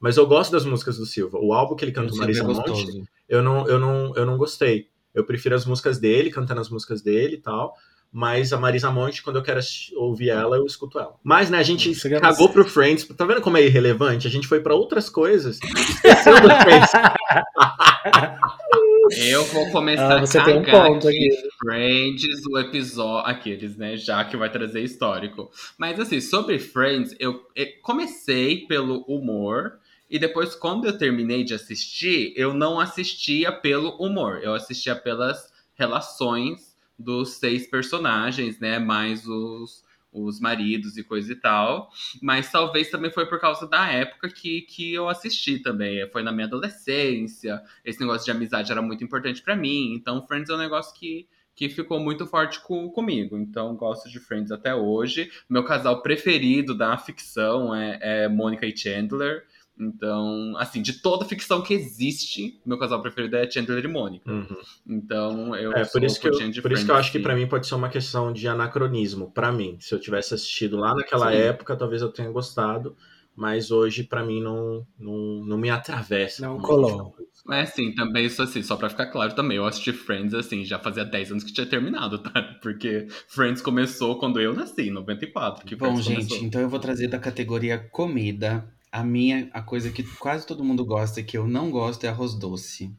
Mas 0.00 0.16
eu 0.16 0.26
gosto 0.26 0.50
das 0.50 0.64
músicas 0.64 0.96
do 0.96 1.06
Silva. 1.06 1.38
O 1.40 1.52
álbum 1.52 1.76
que 1.76 1.84
ele 1.84 1.92
O 1.92 1.94
canta 1.94 2.08
Silvio 2.08 2.22
Marisa 2.22 2.42
é 2.42 2.46
Monte, 2.46 2.68
gostoso. 2.70 3.02
eu 3.28 3.42
não, 3.42 3.66
eu, 3.68 3.78
não, 3.78 4.16
eu 4.16 4.26
não 4.26 4.36
gostei. 4.38 4.88
Eu 5.14 5.24
prefiro 5.24 5.54
as 5.54 5.66
músicas 5.66 5.98
dele, 5.98 6.30
cantando 6.30 6.60
as 6.60 6.70
músicas 6.70 7.02
dele 7.02 7.34
e 7.34 7.40
tal. 7.40 7.74
Mas 8.12 8.52
a 8.52 8.58
Marisa 8.58 8.90
Monte, 8.90 9.22
quando 9.22 9.36
eu 9.36 9.42
quero 9.42 9.60
ouvir 9.94 10.30
ela, 10.30 10.56
eu 10.56 10.66
escuto 10.66 10.98
ela. 10.98 11.14
Mas, 11.22 11.48
né, 11.48 11.58
a 11.58 11.62
gente 11.62 11.94
Chega 11.94 12.20
cagou 12.20 12.48
você. 12.48 12.52
pro 12.54 12.64
Friends. 12.64 13.04
Tá 13.04 13.24
vendo 13.24 13.40
como 13.40 13.56
é 13.56 13.64
irrelevante? 13.64 14.26
A 14.26 14.30
gente 14.30 14.48
foi 14.48 14.58
pra 14.60 14.74
outras 14.74 15.08
coisas. 15.08 15.60
Esqueceu 15.62 16.40
do 16.40 16.50
Friends. 16.62 16.90
Eu 19.28 19.44
vou 19.46 19.68
começar 19.70 20.18
Ah, 20.18 20.20
você 20.20 20.38
a 20.38 20.44
tem 20.44 20.58
um 20.58 20.62
ponto 20.62 21.08
aqui. 21.08 21.28
Friends, 21.58 22.46
o 22.46 22.58
episódio. 22.58 23.28
Aqueles, 23.30 23.76
né? 23.76 23.96
Já 23.96 24.24
que 24.24 24.36
vai 24.36 24.50
trazer 24.50 24.82
histórico. 24.82 25.50
Mas 25.76 25.98
assim, 25.98 26.20
sobre 26.20 26.58
Friends, 26.58 27.14
eu 27.18 27.40
comecei 27.82 28.66
pelo 28.66 29.00
humor. 29.08 29.72
E 30.10 30.18
depois, 30.18 30.56
quando 30.56 30.86
eu 30.86 30.98
terminei 30.98 31.44
de 31.44 31.54
assistir, 31.54 32.32
eu 32.36 32.52
não 32.52 32.80
assistia 32.80 33.52
pelo 33.52 33.90
humor, 33.90 34.40
eu 34.42 34.52
assistia 34.52 34.96
pelas 34.96 35.52
relações 35.74 36.76
dos 36.98 37.34
seis 37.34 37.66
personagens, 37.66 38.58
né? 38.58 38.78
Mais 38.78 39.26
os, 39.26 39.84
os 40.12 40.40
maridos 40.40 40.96
e 40.96 41.04
coisa 41.04 41.32
e 41.32 41.36
tal. 41.36 41.90
Mas 42.20 42.50
talvez 42.50 42.90
também 42.90 43.10
foi 43.10 43.26
por 43.26 43.40
causa 43.40 43.66
da 43.66 43.86
época 43.90 44.28
que, 44.28 44.62
que 44.62 44.92
eu 44.92 45.08
assisti 45.08 45.58
também. 45.58 46.08
Foi 46.10 46.22
na 46.22 46.32
minha 46.32 46.46
adolescência. 46.46 47.62
Esse 47.84 48.00
negócio 48.00 48.24
de 48.24 48.30
amizade 48.30 48.70
era 48.70 48.82
muito 48.82 49.04
importante 49.04 49.40
para 49.40 49.56
mim. 49.56 49.94
Então, 49.94 50.26
Friends 50.26 50.50
é 50.50 50.54
um 50.54 50.58
negócio 50.58 50.94
que, 50.98 51.26
que 51.54 51.68
ficou 51.68 52.00
muito 52.00 52.26
forte 52.26 52.60
com, 52.60 52.90
comigo. 52.90 53.38
Então, 53.38 53.74
gosto 53.76 54.10
de 54.10 54.20
Friends 54.20 54.50
até 54.50 54.74
hoje. 54.74 55.30
Meu 55.48 55.64
casal 55.64 56.02
preferido 56.02 56.76
da 56.76 56.98
ficção 56.98 57.74
é, 57.74 57.98
é 58.00 58.28
Mônica 58.28 58.66
e 58.66 58.76
Chandler. 58.76 59.44
Então, 59.80 60.54
assim, 60.58 60.82
de 60.82 61.00
toda 61.00 61.24
ficção 61.24 61.62
que 61.62 61.72
existe, 61.72 62.60
meu 62.66 62.78
casal 62.78 63.00
preferido 63.00 63.36
é 63.36 63.50
Chandler 63.50 63.84
e 63.84 63.88
Mônica. 63.88 64.30
Uhum. 64.30 64.56
Então, 64.86 65.56
eu 65.56 65.72
É, 65.72 65.84
por 65.86 66.04
isso 66.04 66.20
que 66.20 66.28
eu, 66.28 66.62
por 66.62 66.72
isso 66.72 66.84
que 66.84 66.90
eu 66.90 66.96
acho 66.96 67.10
que 67.10 67.18
pra 67.18 67.34
mim 67.34 67.46
pode 67.48 67.66
ser 67.66 67.74
uma 67.74 67.88
questão 67.88 68.30
de 68.30 68.46
anacronismo, 68.46 69.30
pra 69.32 69.50
mim. 69.50 69.78
Se 69.80 69.94
eu 69.94 69.98
tivesse 69.98 70.34
assistido 70.34 70.76
lá 70.76 70.94
naquela 70.94 71.30
Sim. 71.30 71.38
época, 71.38 71.74
talvez 71.76 72.02
eu 72.02 72.12
tenha 72.12 72.30
gostado, 72.30 72.94
mas 73.34 73.70
hoje 73.70 74.04
pra 74.04 74.22
mim 74.22 74.42
não, 74.42 74.86
não, 74.98 75.44
não 75.46 75.56
me 75.56 75.70
atravessa. 75.70 76.46
Não 76.46 76.58
colou. 76.58 77.14
Mas 77.46 77.70
assim, 77.70 77.94
também 77.94 78.26
isso 78.26 78.42
assim, 78.42 78.62
só 78.62 78.76
pra 78.76 78.90
ficar 78.90 79.06
claro 79.06 79.34
também, 79.34 79.56
eu 79.56 79.64
assisti 79.64 79.94
Friends 79.94 80.34
assim, 80.34 80.62
já 80.62 80.78
fazia 80.78 81.06
10 81.06 81.30
anos 81.30 81.44
que 81.44 81.52
tinha 81.52 81.66
terminado, 81.66 82.18
tá? 82.18 82.58
Porque 82.60 83.06
Friends 83.28 83.62
começou 83.62 84.18
quando 84.18 84.38
eu 84.40 84.52
nasci, 84.52 84.88
em 84.88 84.90
94. 84.90 85.64
Que 85.64 85.74
Bom, 85.74 85.86
Friends 85.86 86.04
gente, 86.04 86.28
começou. 86.28 86.46
então 86.46 86.60
eu 86.60 86.68
vou 86.68 86.78
trazer 86.78 87.08
da 87.08 87.18
categoria 87.18 87.78
comida. 87.78 88.68
A 88.92 89.04
minha, 89.04 89.48
a 89.52 89.62
coisa 89.62 89.90
que 89.90 90.02
quase 90.02 90.46
todo 90.46 90.64
mundo 90.64 90.84
gosta, 90.84 91.22
que 91.22 91.38
eu 91.38 91.46
não 91.46 91.70
gosto, 91.70 92.04
é 92.04 92.08
arroz 92.08 92.34
doce. 92.34 92.90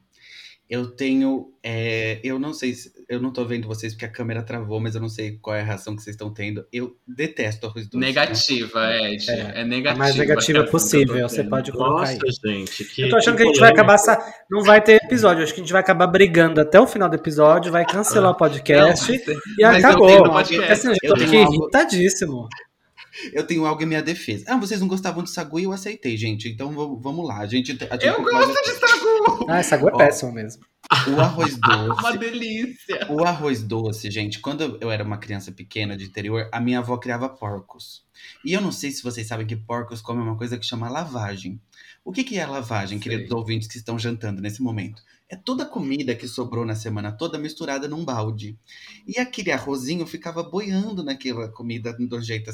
Eu 0.69 0.87
tenho. 0.89 1.51
é, 1.61 2.21
eu 2.23 2.39
não 2.39 2.53
sei 2.53 2.73
se. 2.73 2.93
Eu 3.09 3.21
não 3.21 3.33
tô 3.33 3.43
vendo 3.43 3.67
vocês 3.67 3.91
porque 3.91 4.05
a 4.05 4.09
câmera 4.09 4.41
travou, 4.41 4.79
mas 4.79 4.95
eu 4.95 5.01
não 5.01 5.09
sei 5.09 5.37
qual 5.41 5.53
é 5.53 5.59
a 5.59 5.65
reação 5.65 5.97
que 5.97 6.01
vocês 6.01 6.13
estão 6.13 6.33
tendo. 6.33 6.65
Eu 6.71 6.95
detesto 7.05 7.67
arroz 7.67 7.87
doce. 7.89 7.97
Negativa, 7.97 8.89
Ed. 8.95 9.29
É, 9.29 9.59
É, 9.59 9.65
negativa. 9.65 9.95
A 9.95 9.97
mais 9.97 10.15
negativa 10.15 10.59
que 10.61 10.67
eu 10.67 10.71
possível, 10.71 11.27
você 11.27 11.43
pode 11.43 11.73
colocar 11.73 12.07
aí. 12.07 12.17
Nossa, 12.23 12.47
gente. 12.49 12.85
Que, 12.85 13.01
Eu 13.01 13.09
tô 13.09 13.17
achando 13.17 13.35
que 13.35 13.43
a 13.43 13.45
gente 13.47 13.59
vai 13.59 13.69
acabar. 13.71 13.97
Não 14.49 14.63
vai 14.63 14.81
ter 14.81 14.95
episódio, 15.03 15.43
acho 15.43 15.53
que 15.53 15.59
a 15.59 15.63
gente 15.63 15.73
vai 15.73 15.81
acabar 15.81 16.07
brigando 16.07 16.61
até 16.61 16.79
o 16.79 16.87
final 16.87 17.09
do 17.09 17.15
episódio, 17.17 17.69
vai 17.69 17.85
cancelar 17.85 18.31
o 18.31 18.35
podcast 18.37 19.11
Não, 19.11 19.17
e 19.17 19.61
eu 19.61 19.67
acabou. 19.67 20.07
tenho 20.07 20.23
Porque, 20.23 20.55
podcast. 20.55 20.71
assim, 20.71 20.87
eu 21.03 21.09
Eu 21.11 21.15
tô 21.17 21.23
aqui 21.25 21.35
algo- 21.37 21.53
irritadíssimo. 21.53 22.47
Eu 23.33 23.45
tenho 23.45 23.65
algo 23.65 23.81
em 23.83 23.85
minha 23.85 24.01
defesa. 24.01 24.45
Ah, 24.47 24.57
vocês 24.57 24.79
não 24.79 24.87
gostavam 24.87 25.23
de 25.23 25.29
sagu 25.29 25.59
e 25.59 25.63
eu 25.63 25.71
aceitei, 25.71 26.15
gente. 26.17 26.49
Então 26.49 26.71
vamos 26.99 27.27
lá. 27.27 27.39
A 27.39 27.47
gente, 27.47 27.71
a 27.89 27.93
gente 27.93 28.05
Eu 28.05 28.23
gosto 28.23 28.63
de 28.63 28.71
sagu! 28.79 29.45
Ah, 29.49 29.59
essa 29.59 29.75
água 29.75 29.89
é 29.91 29.93
Ó. 29.93 29.97
péssima 29.97 30.31
mesmo. 30.31 30.63
O 31.15 31.21
arroz 31.21 31.57
Uma 31.63 32.11
doce. 32.11 32.17
delícia! 32.17 33.07
O 33.09 33.23
arroz 33.23 33.63
doce, 33.63 34.11
gente, 34.11 34.39
quando 34.39 34.77
eu 34.81 34.91
era 34.91 35.03
uma 35.03 35.17
criança 35.17 35.51
pequena 35.51 35.95
de 35.95 36.05
interior, 36.05 36.49
a 36.51 36.59
minha 36.59 36.79
avó 36.79 36.97
criava 36.97 37.29
porcos. 37.29 38.03
E 38.43 38.53
eu 38.53 38.61
não 38.61 38.71
sei 38.71 38.91
se 38.91 39.01
vocês 39.03 39.25
sabem 39.27 39.47
que 39.47 39.55
porcos 39.55 40.01
comem 40.01 40.23
uma 40.23 40.37
coisa 40.37 40.57
que 40.57 40.65
chama 40.65 40.89
lavagem. 40.89 41.59
O 42.03 42.11
que, 42.11 42.23
que 42.23 42.37
é 42.37 42.45
lavagem, 42.45 42.99
Sei. 42.99 43.09
queridos 43.11 43.31
ouvintes 43.31 43.67
que 43.67 43.77
estão 43.77 43.97
jantando 43.97 44.41
nesse 44.41 44.61
momento? 44.61 45.01
É 45.29 45.35
toda 45.35 45.63
a 45.63 45.67
comida 45.67 46.13
que 46.13 46.27
sobrou 46.27 46.65
na 46.65 46.75
semana 46.75 47.11
toda 47.11 47.37
misturada 47.37 47.87
num 47.87 48.03
balde. 48.03 48.57
E 49.07 49.17
aquele 49.17 49.51
arrozinho 49.51 50.05
ficava 50.05 50.43
boiando 50.43 51.03
naquela 51.03 51.47
comida 51.47 51.95
nojenta, 51.99 52.51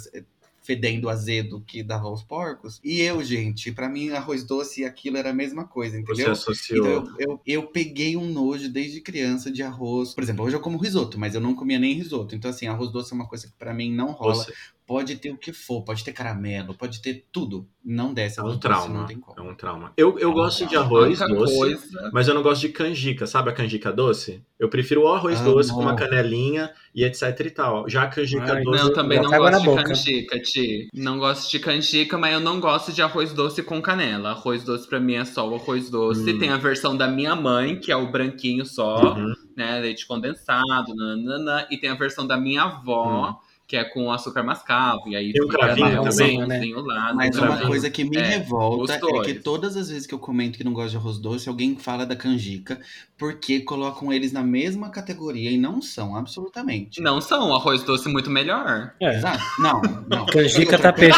fedendo 0.67 1.07
azedo 1.09 1.61
que 1.65 1.81
dava 1.81 2.07
aos 2.07 2.21
porcos. 2.23 2.81
E 2.83 2.99
eu, 2.99 3.23
gente, 3.23 3.71
pra 3.71 3.87
mim 3.87 4.09
arroz 4.09 4.43
doce 4.43 4.81
e 4.81 4.85
aquilo 4.85 5.15
era 5.15 5.29
a 5.29 5.33
mesma 5.33 5.65
coisa, 5.65 5.95
Você 5.95 6.01
entendeu? 6.01 6.31
associou. 6.33 6.85
Então 6.85 7.13
eu, 7.17 7.29
eu, 7.29 7.41
eu 7.45 7.63
peguei 7.67 8.17
um 8.17 8.29
nojo 8.29 8.67
desde 8.69 8.99
criança 8.99 9.49
de 9.49 9.63
arroz. 9.63 10.13
Por 10.13 10.21
exemplo, 10.21 10.43
hoje 10.43 10.57
eu 10.57 10.59
como 10.59 10.77
risoto, 10.77 11.17
mas 11.17 11.33
eu 11.33 11.39
não 11.39 11.55
comia 11.55 11.79
nem 11.79 11.93
risoto. 11.93 12.35
Então, 12.35 12.51
assim, 12.51 12.67
arroz 12.67 12.91
doce 12.91 13.13
é 13.13 13.15
uma 13.15 13.27
coisa 13.29 13.47
que 13.47 13.53
pra 13.53 13.73
mim 13.73 13.93
não 13.93 14.11
rola. 14.11 14.35
Você- 14.43 14.53
Pode 14.87 15.17
ter 15.17 15.31
o 15.31 15.37
que 15.37 15.51
for, 15.51 15.81
pode 15.83 16.01
ter 16.01 16.13
caramelo, 16.13 16.73
pode 16.73 17.01
ter 17.01 17.25
tudo. 17.29 17.67
Não 17.83 18.13
desce 18.13 18.39
é 18.39 18.43
um 18.43 18.45
doce, 18.47 18.59
trauma. 18.59 18.99
não 19.01 19.05
tem 19.05 19.19
como. 19.19 19.37
É 19.37 19.41
um 19.41 19.53
trauma. 19.53 19.91
Eu, 19.97 20.17
eu 20.17 20.29
É 20.29 20.31
um 20.31 20.33
gosto 20.33 20.63
de 20.63 20.69
trauma. 20.69 20.85
arroz 20.87 21.19
Outra 21.21 21.35
doce, 21.35 21.57
coisa. 21.57 22.09
mas 22.13 22.27
eu 22.29 22.33
não 22.33 22.41
gosto 22.41 22.61
de 22.61 22.69
canjica. 22.69 23.27
Sabe 23.27 23.49
a 23.49 23.53
canjica 23.53 23.91
doce? 23.91 24.41
Eu 24.57 24.69
prefiro 24.69 25.03
o 25.03 25.07
arroz 25.09 25.41
Amo. 25.41 25.51
doce 25.53 25.71
com 25.73 25.81
uma 25.81 25.95
canelinha 25.95 26.71
e 26.95 27.03
etc 27.03 27.37
e 27.45 27.49
tal. 27.49 27.89
Já 27.89 28.03
a 28.03 28.07
canjica 28.07 28.53
Ai, 28.53 28.63
doce. 28.63 28.81
Não, 28.83 28.93
também 28.93 29.21
não 29.21 29.29
gosto 29.29 29.59
de 29.59 29.65
boca. 29.65 29.83
canjica, 29.83 30.39
Ti. 30.39 30.87
Não 30.93 31.19
gosto 31.19 31.51
de 31.51 31.59
canjica, 31.59 32.17
mas 32.17 32.33
eu 32.33 32.39
não 32.39 32.59
gosto 32.61 32.93
de 32.93 33.01
arroz 33.01 33.33
doce 33.33 33.61
com 33.63 33.81
canela. 33.81 34.29
Arroz 34.29 34.63
doce 34.63 34.87
pra 34.87 35.01
mim 35.01 35.15
é 35.15 35.25
só 35.25 35.47
o 35.49 35.55
arroz 35.55 35.89
doce. 35.89 36.31
Hum. 36.33 36.39
Tem 36.39 36.49
a 36.49 36.57
versão 36.57 36.95
da 36.95 37.09
minha 37.09 37.35
mãe, 37.35 37.77
que 37.77 37.91
é 37.91 37.95
o 37.97 38.09
branquinho 38.09 38.65
só, 38.65 39.15
Uhum. 39.15 39.33
né? 39.55 39.79
Leite 39.79 40.07
condensado, 40.07 40.95
nananã. 40.95 41.65
E 41.69 41.77
tem 41.77 41.89
a 41.89 41.95
versão 41.95 42.25
da 42.25 42.37
minha 42.37 42.63
avó, 42.63 43.37
que 43.67 43.75
é 43.75 43.83
com 43.83 44.09
açúcar 44.09 44.43
mascavo. 44.43 45.09
E 45.09 45.15
aí. 45.15 45.33
Tem 45.33 45.41
o 45.41 45.45
fica 45.45 45.57
cravinho 45.57 46.03
também? 46.03 46.37
marronzinho 46.37 46.81
lá. 46.81 47.13
Mas 47.13 47.37
uma 47.37 47.57
coisa 47.57 47.89
que 47.89 48.05
me 48.05 48.15
É, 48.15 48.21
revolta 48.21 48.93
é 48.93 49.21
que 49.25 49.33
todas 49.33 49.75
as 49.75 49.89
vezes 49.89 50.07
que 50.07 50.13
eu 50.13 50.19
comento 50.19 50.57
que 50.57 50.63
não 50.63 50.71
gosto 50.71 50.91
de 50.91 50.97
arroz 50.97 51.17
doce, 51.17 51.49
alguém 51.49 51.75
fala 51.75 52.05
da 52.05 52.15
canjica, 52.15 52.79
porque 53.17 53.59
colocam 53.59 54.13
eles 54.13 54.31
na 54.31 54.41
mesma 54.41 54.89
categoria 54.89 55.51
e 55.51 55.57
não 55.57 55.81
são, 55.81 56.15
absolutamente. 56.15 57.01
Não 57.01 57.19
são, 57.19 57.53
arroz 57.53 57.83
doce 57.83 58.07
muito 58.07 58.29
melhor. 58.29 58.93
É. 59.01 59.17
Exato. 59.17 59.43
Não, 59.59 59.81
não. 60.07 60.25
Canjica 60.27 60.79
tapete. 60.79 61.17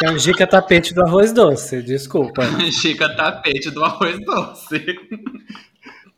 Canjica 0.00 0.46
tapete 0.46 0.92
do 0.92 1.02
arroz 1.02 1.32
doce, 1.32 1.80
desculpa. 1.80 2.46
Canjica 2.46 3.08
tapete 3.16 3.70
do 3.70 3.82
arroz 3.82 4.18
doce. 4.22 4.84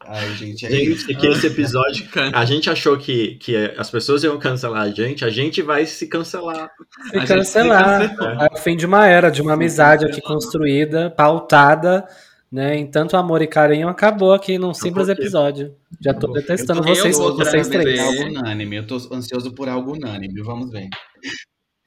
Ai, 0.08 0.34
gente, 0.34 0.64
é. 0.66 0.70
Gente, 0.70 1.14
que 1.14 1.26
esse 1.26 1.46
episódio. 1.46 2.06
A 2.32 2.44
gente 2.44 2.68
achou 2.70 2.96
que, 2.96 3.36
que 3.36 3.56
as 3.76 3.90
pessoas 3.90 4.22
iam 4.24 4.38
cancelar 4.38 4.82
a 4.82 4.90
gente, 4.90 5.24
a 5.24 5.30
gente 5.30 5.62
vai 5.62 5.84
se 5.86 6.06
cancelar. 6.06 6.70
E 7.12 7.18
A 7.18 7.24
cancelar. 7.26 8.08
se. 8.08 8.22
É 8.22 8.48
o 8.52 8.56
fim 8.58 8.76
de 8.76 8.86
uma 8.86 9.06
era, 9.06 9.30
de 9.30 9.42
uma 9.42 9.54
amizade 9.54 10.04
aqui 10.04 10.20
construída, 10.20 11.10
pautada, 11.10 12.06
né? 12.50 12.76
Em 12.76 12.86
tanto 12.86 13.16
amor 13.16 13.42
e 13.42 13.46
carinho, 13.46 13.88
acabou 13.88 14.32
aqui 14.32 14.58
num 14.58 14.72
simples 14.72 15.08
episódio. 15.08 15.74
Já 16.00 16.14
tô 16.14 16.28
detestando 16.32 16.80
Eu 16.80 16.84
tô- 16.84 16.94
vocês, 16.94 17.16
eu 17.18 17.22
vou 17.22 17.36
vocês 17.36 17.68
trazer- 17.68 17.82
três. 17.82 18.00
Algo 18.00 18.22
unânime. 18.24 18.76
Eu 18.76 18.86
tô 18.86 18.96
ansioso 19.12 19.52
por 19.54 19.68
algo 19.68 19.92
unânime. 19.94 20.42
Vamos 20.42 20.70
ver. 20.70 20.88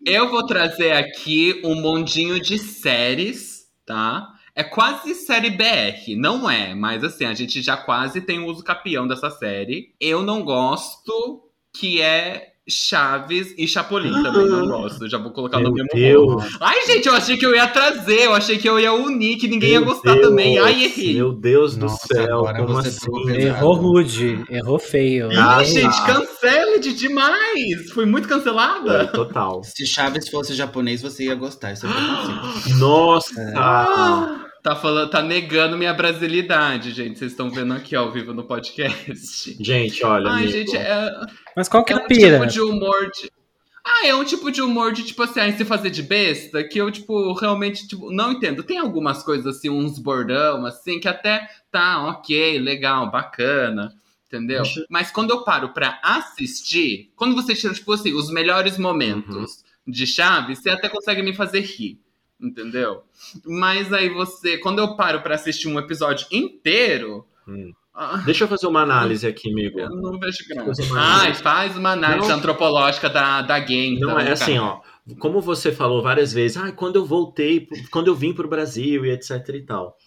Eu 0.06 0.30
vou 0.30 0.46
trazer 0.46 0.92
aqui 0.94 1.62
um 1.64 1.76
mondinho 1.76 2.40
de 2.42 2.58
séries, 2.58 3.64
tá? 3.86 4.28
É 4.60 4.64
quase 4.66 5.16
série 5.16 5.52
BR, 5.52 6.18
não 6.18 6.50
é, 6.50 6.76
mas 6.76 7.02
assim, 7.02 7.24
a 7.24 7.34
gente 7.34 7.62
já 7.62 7.78
quase 7.78 8.20
tem 8.20 8.40
o 8.40 8.46
uso 8.46 8.62
capião 8.62 9.08
dessa 9.08 9.30
série. 9.30 9.94
Eu 10.02 10.22
não 10.22 10.44
gosto, 10.44 11.44
que 11.74 12.02
é 12.02 12.48
Chaves 12.70 13.56
e 13.58 13.66
Chapolin 13.66 14.12
também, 14.22 14.50
não 14.50 14.68
gosto. 14.68 15.08
Já 15.10 15.18
vou 15.18 15.32
colocar 15.32 15.60
no 15.60 15.72
Meu 15.72 15.86
mesmo 15.86 15.90
Deus. 15.94 16.58
Ai, 16.60 16.86
gente, 16.86 17.08
eu 17.08 17.14
achei 17.14 17.38
que 17.38 17.46
eu 17.46 17.56
ia 17.56 17.68
trazer, 17.70 18.26
eu 18.26 18.34
achei 18.34 18.58
que 18.58 18.68
eu 18.68 18.78
ia 18.78 18.92
unir, 18.92 19.38
que 19.38 19.48
ninguém 19.48 19.70
ia 19.72 19.80
Meu 19.80 19.94
gostar 19.94 20.14
Deus, 20.16 20.28
também. 20.28 20.60
Ai, 20.60 20.84
errei. 20.84 21.14
Meu 21.14 21.32
Deus 21.32 21.78
do 21.78 21.86
Nossa, 21.86 22.06
céu, 22.14 22.40
agora 22.40 22.58
como 22.58 22.74
você 22.74 22.90
assim? 22.90 23.32
Errou 23.42 23.74
rude, 23.76 24.44
errou 24.50 24.78
feio. 24.78 25.30
Ah, 25.40 25.56
Ai, 25.60 25.66
gente, 25.66 26.06
cancela 26.06 26.78
de 26.80 26.94
demais. 26.94 27.92
Fui 27.94 28.06
muito 28.06 28.26
É, 28.26 28.28
cancelada. 28.30 29.08
total. 29.08 29.64
Se 29.64 29.86
Chaves 29.88 30.28
fosse 30.28 30.54
japonês, 30.54 31.02
você 31.02 31.24
ia 31.28 31.36
gostar. 31.36 31.72
Isso 31.72 31.88
é. 31.88 31.90
Nossa! 32.78 33.54
Ah, 33.56 34.46
tá 34.70 34.76
falando, 34.76 35.10
tá 35.10 35.22
negando 35.22 35.78
minha 35.78 35.94
brasilidade, 35.94 36.92
gente. 36.92 37.18
Vocês 37.20 37.32
estão 37.32 37.50
vendo 37.50 37.74
aqui 37.74 37.96
ao 37.96 38.12
vivo 38.12 38.34
no 38.34 38.44
podcast. 38.44 39.58
Gente, 39.64 40.04
olha. 40.06 40.30
Ai, 40.32 40.48
gente, 40.48 40.76
é, 40.76 41.10
Mas 41.56 41.68
qual 41.68 41.84
que 41.84 41.94
é 41.94 41.96
é 41.98 42.00
a 42.00 42.04
um 42.04 42.08
pira? 42.08 42.40
tipo 42.40 42.46
de 42.48 42.62
humor 42.62 43.10
de. 43.12 43.32
Ah, 43.86 44.08
é 44.08 44.14
um 44.14 44.24
tipo 44.24 44.52
de 44.52 44.62
humor 44.62 44.92
de, 44.94 45.04
tipo 45.04 45.24
assim, 45.24 45.40
aí 45.40 45.54
se 45.54 45.66
fazer 45.66 45.90
de 45.90 46.04
besta, 46.04 46.64
que 46.64 46.78
eu, 46.80 46.92
tipo, 46.92 47.34
realmente, 47.34 47.88
tipo, 47.88 48.12
não 48.12 48.34
entendo. 48.34 48.62
Tem 48.62 48.78
algumas 48.78 49.24
coisas, 49.24 49.48
assim, 49.58 49.70
uns 49.70 49.98
bordão, 49.98 50.66
assim, 50.66 51.00
que 51.00 51.08
até 51.08 51.48
tá 51.72 52.06
ok, 52.08 52.60
legal, 52.60 53.10
bacana, 53.10 53.92
entendeu? 54.28 54.62
Acho- 54.62 54.86
Mas 54.90 55.10
quando 55.10 55.32
eu 55.32 55.44
paro 55.44 55.70
pra 55.70 56.00
assistir, 56.04 57.12
quando 57.16 57.34
você 57.34 57.56
tira, 57.56 57.74
tipo 57.74 57.92
assim, 57.92 58.14
os 58.14 58.30
melhores 58.30 58.78
momentos 58.78 59.64
Uhum. 59.88 59.92
de 59.92 60.06
Chaves, 60.06 60.60
você 60.60 60.70
até 60.70 60.88
consegue 60.88 61.24
me 61.24 61.34
fazer 61.34 61.62
rir, 61.62 61.98
entendeu? 62.42 63.04
Mas 63.46 63.92
aí 63.94 64.10
você, 64.10 64.58
quando 64.58 64.80
eu 64.80 64.96
paro 64.96 65.22
pra 65.22 65.36
assistir 65.36 65.68
um 65.68 65.78
episódio 65.80 66.28
inteiro, 66.32 67.26
Hum. 67.48 67.72
ah, 67.94 68.18
Deixa 68.26 68.44
eu 68.44 68.48
fazer 68.48 68.68
uma 68.68 68.82
análise 68.82 69.26
aqui, 69.26 69.50
amigo. 69.52 69.80
eu 69.80 69.90
não 69.90 70.20
vejo 70.20 70.38
graça. 70.48 70.82
Ai, 70.96 71.34
faz 71.34 71.76
uma 71.76 71.92
análise 71.94 72.28
Não. 72.30 72.36
antropológica 72.38 73.10
da, 73.10 73.42
da 73.42 73.60
gay, 73.60 73.88
então. 73.96 74.10
Não, 74.10 74.20
é 74.20 74.24
cara. 74.24 74.34
assim, 74.34 74.58
ó. 74.60 74.80
Como 75.18 75.42
você 75.42 75.72
falou 75.72 76.04
várias 76.04 76.32
vezes, 76.32 76.56
ah, 76.58 76.72
quando 76.72 76.98
eu 76.98 77.06
voltei, 77.06 77.68
quando 77.90 78.08
eu 78.08 78.16
vim 78.16 78.32
pro 78.34 78.48
Brasil 78.48 79.04
e 79.06 79.10
etc 79.12 79.50
e 79.56 79.62
tal. 79.64 79.98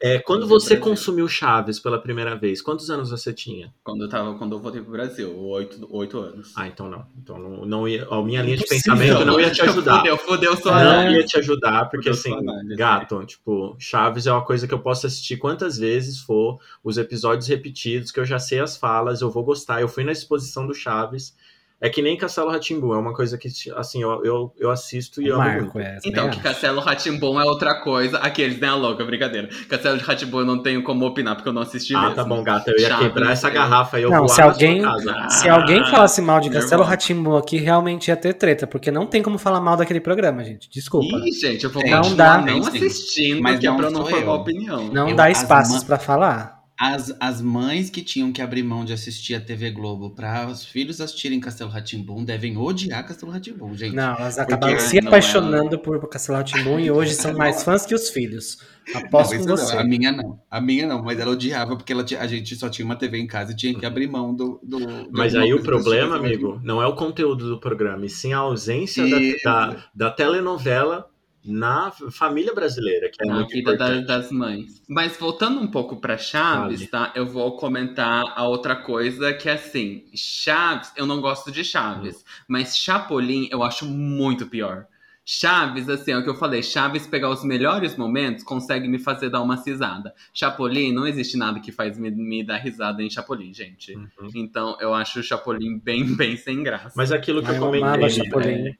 É, 0.00 0.18
quando 0.18 0.46
você 0.46 0.76
consumiu 0.76 1.26
Chaves 1.26 1.80
pela 1.80 1.98
primeira 1.98 2.36
vez, 2.36 2.60
quantos 2.60 2.90
anos 2.90 3.08
você 3.10 3.32
tinha? 3.32 3.72
Quando 3.82 4.04
eu, 4.04 4.08
tava, 4.10 4.34
quando 4.36 4.54
eu 4.54 4.58
voltei 4.60 4.82
pro 4.82 4.92
Brasil, 4.92 5.34
oito, 5.38 5.88
oito 5.90 6.18
anos. 6.18 6.52
Ah, 6.54 6.68
então 6.68 6.90
não. 6.90 7.06
Então 7.16 7.38
não, 7.38 7.64
não 7.64 7.88
ia, 7.88 8.06
a 8.10 8.22
minha 8.22 8.42
linha 8.42 8.58
de 8.58 8.66
pensamento 8.66 9.24
não 9.24 9.40
ia 9.40 9.50
te 9.50 9.62
ajudar. 9.62 9.98
Fudeu, 10.00 10.18
fudeu 10.18 10.56
sua 10.58 10.72
Não 10.72 10.78
análise. 10.90 11.16
ia 11.16 11.24
te 11.24 11.38
ajudar, 11.38 11.86
porque 11.88 12.12
Fudeu 12.12 12.34
assim, 12.34 12.48
análise. 12.50 12.76
gato, 12.76 13.24
tipo, 13.24 13.74
Chaves 13.78 14.26
é 14.26 14.32
uma 14.32 14.44
coisa 14.44 14.68
que 14.68 14.74
eu 14.74 14.80
posso 14.80 15.06
assistir 15.06 15.38
quantas 15.38 15.78
vezes 15.78 16.20
for, 16.20 16.60
os 16.84 16.98
episódios 16.98 17.48
repetidos, 17.48 18.10
que 18.10 18.20
eu 18.20 18.24
já 18.26 18.38
sei 18.38 18.60
as 18.60 18.76
falas, 18.76 19.22
eu 19.22 19.30
vou 19.30 19.44
gostar. 19.44 19.80
Eu 19.80 19.88
fui 19.88 20.04
na 20.04 20.12
exposição 20.12 20.66
do 20.66 20.74
Chaves. 20.74 21.34
É 21.78 21.90
que 21.90 22.00
nem 22.00 22.16
Castelo 22.16 22.50
Ratimbu, 22.50 22.94
é 22.94 22.98
uma 22.98 23.12
coisa 23.12 23.36
que, 23.36 23.48
assim, 23.76 24.00
eu, 24.02 24.24
eu, 24.24 24.50
eu 24.58 24.70
assisto 24.70 25.20
e 25.20 25.28
amo 25.28 25.38
Marco, 25.40 25.62
muito. 25.74 25.78
é. 25.80 25.98
Então, 26.06 26.24
que 26.30 26.36
acho. 26.36 26.42
Castelo 26.42 26.80
Ratimbom 26.80 27.38
é 27.38 27.44
outra 27.44 27.82
coisa. 27.82 28.16
Aqueles, 28.16 28.58
né, 28.58 28.68
a 28.68 28.74
louca, 28.74 29.04
brincadeira. 29.04 29.48
Castelo 29.68 29.98
de 29.98 30.02
Ratimbom 30.02 30.40
eu 30.40 30.46
não 30.46 30.62
tenho 30.62 30.82
como 30.82 31.04
opinar, 31.04 31.34
porque 31.36 31.50
eu 31.50 31.52
não 31.52 31.60
assisti 31.60 31.94
Ah, 31.94 32.00
mesmo. 32.00 32.14
tá 32.14 32.24
bom, 32.24 32.42
gata, 32.42 32.70
eu 32.70 32.78
ia 32.80 32.88
Chaves, 32.88 33.06
quebrar 33.08 33.30
essa 33.30 33.48
eu- 33.48 33.52
garrafa 33.52 34.00
e 34.00 34.02
eu 34.04 34.10
Não, 34.10 34.18
voar 34.20 34.28
se 34.30 34.40
alguém-. 34.40 34.82
Se 35.28 35.48
alguém 35.50 35.84
falasse 35.84 36.22
mal 36.22 36.40
de. 36.40 36.48
Castelo 36.48 36.82
Ratimbu 36.82 37.36
aqui, 37.36 37.58
realmente 37.58 38.08
ia 38.08 38.16
ter 38.16 38.32
treta, 38.32 38.66
porque 38.66 38.90
não 38.90 39.06
tem 39.06 39.22
como 39.22 39.36
falar 39.36 39.60
mal 39.60 39.76
daquele 39.76 40.00
programa, 40.00 40.42
gente. 40.42 40.70
Desculpa. 40.70 41.14
Ih, 41.26 41.32
gente, 41.32 41.64
eu 41.64 41.70
vou 41.70 41.82
não 41.86 41.98
continuar 42.02 42.38
dá. 42.38 42.52
não 42.52 42.58
assistindo, 42.66 43.42
Mas 43.42 43.60
que 43.60 43.66
é 43.66 43.72
pra 43.74 43.86
eu 43.88 43.90
não 43.90 44.06
formar 44.06 44.32
eu. 44.32 44.40
opinião. 44.40 44.84
Não 44.90 45.10
Eu- 45.10 45.16
dá 45.16 45.30
espaços 45.30 45.80
ma- 45.82 45.84
pra 45.84 45.98
falar. 45.98 46.55
As, 46.78 47.16
as 47.18 47.40
mães 47.40 47.88
que 47.88 48.02
tinham 48.02 48.30
que 48.30 48.42
abrir 48.42 48.62
mão 48.62 48.84
de 48.84 48.92
assistir 48.92 49.34
a 49.34 49.40
TV 49.40 49.70
Globo 49.70 50.10
para 50.10 50.46
os 50.46 50.62
filhos 50.62 51.00
assistirem 51.00 51.40
Castelo 51.40 51.70
Ratimbum 51.70 52.22
devem 52.22 52.58
odiar 52.58 53.06
Castelo 53.06 53.32
Ratimbum, 53.32 53.74
gente. 53.74 53.94
Não, 53.96 54.14
elas 54.14 54.38
acabaram 54.38 54.74
Porque- 54.74 54.86
se 54.90 55.00
não, 55.00 55.08
apaixonando 55.08 55.78
por 55.78 56.06
Castelo 56.06 56.36
Ratimbu 56.36 56.78
e 56.78 56.90
hoje 56.90 57.14
são 57.14 57.32
mais 57.32 57.62
fãs 57.62 57.86
que 57.86 57.94
os 57.94 58.10
filhos. 58.10 58.58
Aposto 58.94 59.14
Não, 59.14 59.24
com 59.30 59.34
isso 59.36 59.48
não, 59.48 59.56
você. 59.56 59.76
a 59.78 59.82
minha 59.84 60.12
não. 60.12 60.38
A 60.50 60.60
minha 60.60 60.86
não, 60.86 61.02
mas 61.02 61.18
ela 61.18 61.30
odiava 61.32 61.76
porque 61.76 61.94
ela 61.94 62.04
tinha- 62.04 62.20
a 62.20 62.26
gente 62.26 62.54
só 62.54 62.68
tinha 62.68 62.84
uma 62.84 62.94
TV 62.94 63.18
em 63.18 63.26
casa 63.26 63.52
e 63.52 63.56
tinha 63.56 63.74
que 63.76 63.86
abrir 63.86 64.06
mão 64.06 64.34
do. 64.34 64.60
do 64.62 64.78
de 64.78 65.08
Mas 65.10 65.34
aí 65.34 65.54
o 65.54 65.62
problema, 65.62 66.16
amigo, 66.16 66.60
não 66.62 66.82
é 66.82 66.86
o 66.86 66.94
conteúdo 66.94 67.48
do 67.48 67.58
programa, 67.58 68.04
e 68.04 68.10
sim 68.10 68.34
a 68.34 68.38
ausência 68.38 69.02
da, 69.08 69.18
Isso. 69.18 69.42
da, 69.42 69.76
da 69.94 70.10
telenovela 70.10 71.08
na 71.46 71.90
família 72.10 72.52
brasileira, 72.54 73.08
que 73.10 73.22
é 73.22 73.26
na 73.26 73.34
muito 73.36 73.50
vida 73.50 73.76
da- 73.76 73.86
importante. 73.86 74.06
das 74.06 74.30
mães. 74.30 74.82
Mas 74.88 75.16
voltando 75.16 75.60
um 75.60 75.66
pouco 75.66 75.96
pra 76.00 76.18
Chaves, 76.18 76.80
Fale. 76.80 76.90
tá? 76.90 77.12
Eu 77.14 77.26
vou 77.26 77.56
comentar 77.56 78.22
a 78.34 78.46
outra 78.48 78.74
coisa 78.76 79.32
que 79.32 79.48
é 79.48 79.52
assim, 79.52 80.04
Chaves, 80.14 80.92
eu 80.96 81.06
não 81.06 81.20
gosto 81.20 81.50
de 81.52 81.62
Chaves, 81.64 82.24
mas 82.48 82.76
Chapolin 82.76 83.48
eu 83.50 83.62
acho 83.62 83.84
muito 83.86 84.46
pior. 84.46 84.86
Chaves, 85.28 85.88
assim, 85.88 86.12
é 86.12 86.16
o 86.18 86.22
que 86.22 86.30
eu 86.30 86.36
falei, 86.36 86.62
Chaves 86.62 87.04
pegar 87.04 87.30
os 87.30 87.42
melhores 87.42 87.96
momentos 87.96 88.44
consegue 88.44 88.86
me 88.86 88.96
fazer 88.96 89.28
dar 89.28 89.42
uma 89.42 89.56
risada. 89.56 90.14
Chapolin, 90.32 90.92
não 90.92 91.04
existe 91.04 91.36
nada 91.36 91.58
que 91.58 91.72
faz 91.72 91.98
me, 91.98 92.12
me 92.12 92.44
dar 92.46 92.58
risada 92.58 93.02
em 93.02 93.10
Chapolin, 93.10 93.52
gente. 93.52 93.92
Uhum. 93.96 94.06
Então 94.36 94.76
eu 94.80 94.94
acho 94.94 95.18
o 95.18 95.22
Chapolin 95.24 95.80
bem, 95.80 96.04
bem 96.14 96.36
sem 96.36 96.62
graça. 96.62 96.92
Mas 96.96 97.10
aquilo 97.10 97.42
que 97.42 97.50
eu 97.50 97.54
eu 97.54 97.60
comentei. 97.60 98.62
né? 98.62 98.74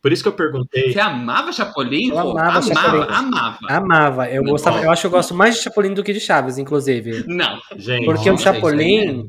Por 0.00 0.12
isso 0.12 0.22
que 0.22 0.28
eu 0.28 0.32
perguntei. 0.32 0.92
Você 0.92 1.00
amava 1.00 1.52
Chapolin? 1.52 2.10
Eu 2.10 2.16
Rô? 2.16 2.30
amava 2.38 2.62
Chapolin. 2.62 3.06
amava. 3.08 3.58
Amava. 3.68 4.30
Eu, 4.30 4.44
gostava, 4.44 4.80
eu 4.80 4.90
acho 4.90 5.02
que 5.02 5.06
eu 5.06 5.10
gosto 5.10 5.34
mais 5.34 5.56
de 5.56 5.62
Chapolin 5.62 5.92
do 5.92 6.04
que 6.04 6.12
de 6.12 6.20
Chaves, 6.20 6.56
inclusive. 6.56 7.24
Não. 7.26 7.58
Gente, 7.76 8.04
Porque 8.04 8.28
o 8.28 8.32
Nossa, 8.32 8.50
aí 8.50 8.54
Chapolin. 8.54 9.28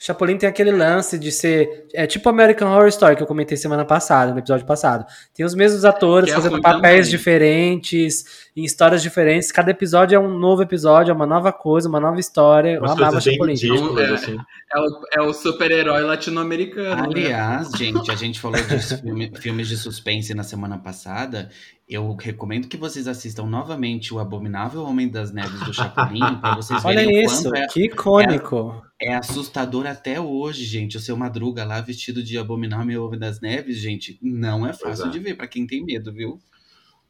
Chapolin 0.00 0.36
tem 0.38 0.48
aquele 0.48 0.70
lance 0.70 1.18
de 1.18 1.32
ser. 1.32 1.86
É 1.92 2.06
tipo 2.06 2.28
American 2.28 2.70
Horror 2.70 2.86
Story 2.88 3.16
que 3.16 3.22
eu 3.22 3.26
comentei 3.26 3.56
semana 3.56 3.84
passada, 3.84 4.32
no 4.32 4.38
episódio 4.38 4.64
passado. 4.64 5.04
Tem 5.34 5.44
os 5.44 5.54
mesmos 5.54 5.84
atores 5.84 6.26
Que 6.30 6.32
é 6.38 6.40
fazendo 6.40 6.60
papéis 6.62 7.06
também. 7.06 7.10
diferentes, 7.18 8.24
em 8.56 8.64
histórias 8.64 9.02
diferentes. 9.02 9.50
Cada 9.50 9.70
episódio 9.70 10.14
é 10.16 10.18
um 10.18 10.38
novo 10.38 10.62
episódio, 10.62 11.10
é 11.10 11.14
uma 11.14 11.26
nova 11.26 11.52
coisa, 11.52 11.88
uma 11.88 11.98
nova 12.00 12.20
história. 12.20 12.76
Eu 12.76 12.84
amava 12.84 13.20
Chapolin. 13.20 13.54
ridículas, 13.54 13.90
Então, 13.90 14.04
é- 14.04 14.14
assim. 14.14 14.36
É 14.74 14.78
o, 14.80 14.86
é 15.14 15.22
o 15.22 15.32
super-herói 15.32 16.02
latino-americano. 16.02 16.96
né? 16.96 17.02
Aliás, 17.08 17.70
gente, 17.70 18.10
a 18.10 18.14
gente 18.14 18.38
falou 18.38 18.60
de 18.60 18.78
filme- 19.00 19.32
filmes 19.34 19.66
de 19.68 19.76
suspense 19.76 20.34
na 20.34 20.42
semana 20.44 20.78
passada. 20.78 21.48
Eu 21.88 22.14
recomendo 22.14 22.68
que 22.68 22.76
vocês 22.76 23.08
assistam 23.08 23.46
novamente 23.46 24.12
o 24.12 24.18
Abominável 24.18 24.82
Homem 24.82 25.08
das 25.08 25.32
Neves 25.32 25.58
do 25.60 25.72
Chapolin, 25.72 26.20
para 26.38 26.54
vocês 26.54 26.84
Olha 26.84 26.96
verem 26.96 27.16
o 27.16 27.24
isso, 27.24 27.44
quanto 27.44 27.56
é, 27.56 27.66
que 27.66 27.84
icônico. 27.86 28.84
é 29.00 29.14
assustador 29.14 29.86
até 29.86 30.20
hoje, 30.20 30.64
gente. 30.64 30.98
O 30.98 31.00
seu 31.00 31.16
Madruga 31.16 31.64
lá 31.64 31.80
vestido 31.80 32.22
de 32.22 32.36
Abominável 32.36 33.06
Homem 33.06 33.18
das 33.18 33.40
Neves, 33.40 33.78
gente, 33.78 34.18
não 34.20 34.66
é 34.66 34.74
fácil 34.74 35.06
é. 35.06 35.08
de 35.08 35.18
ver 35.18 35.34
para 35.34 35.46
quem 35.46 35.66
tem 35.66 35.82
medo, 35.82 36.12
viu? 36.12 36.38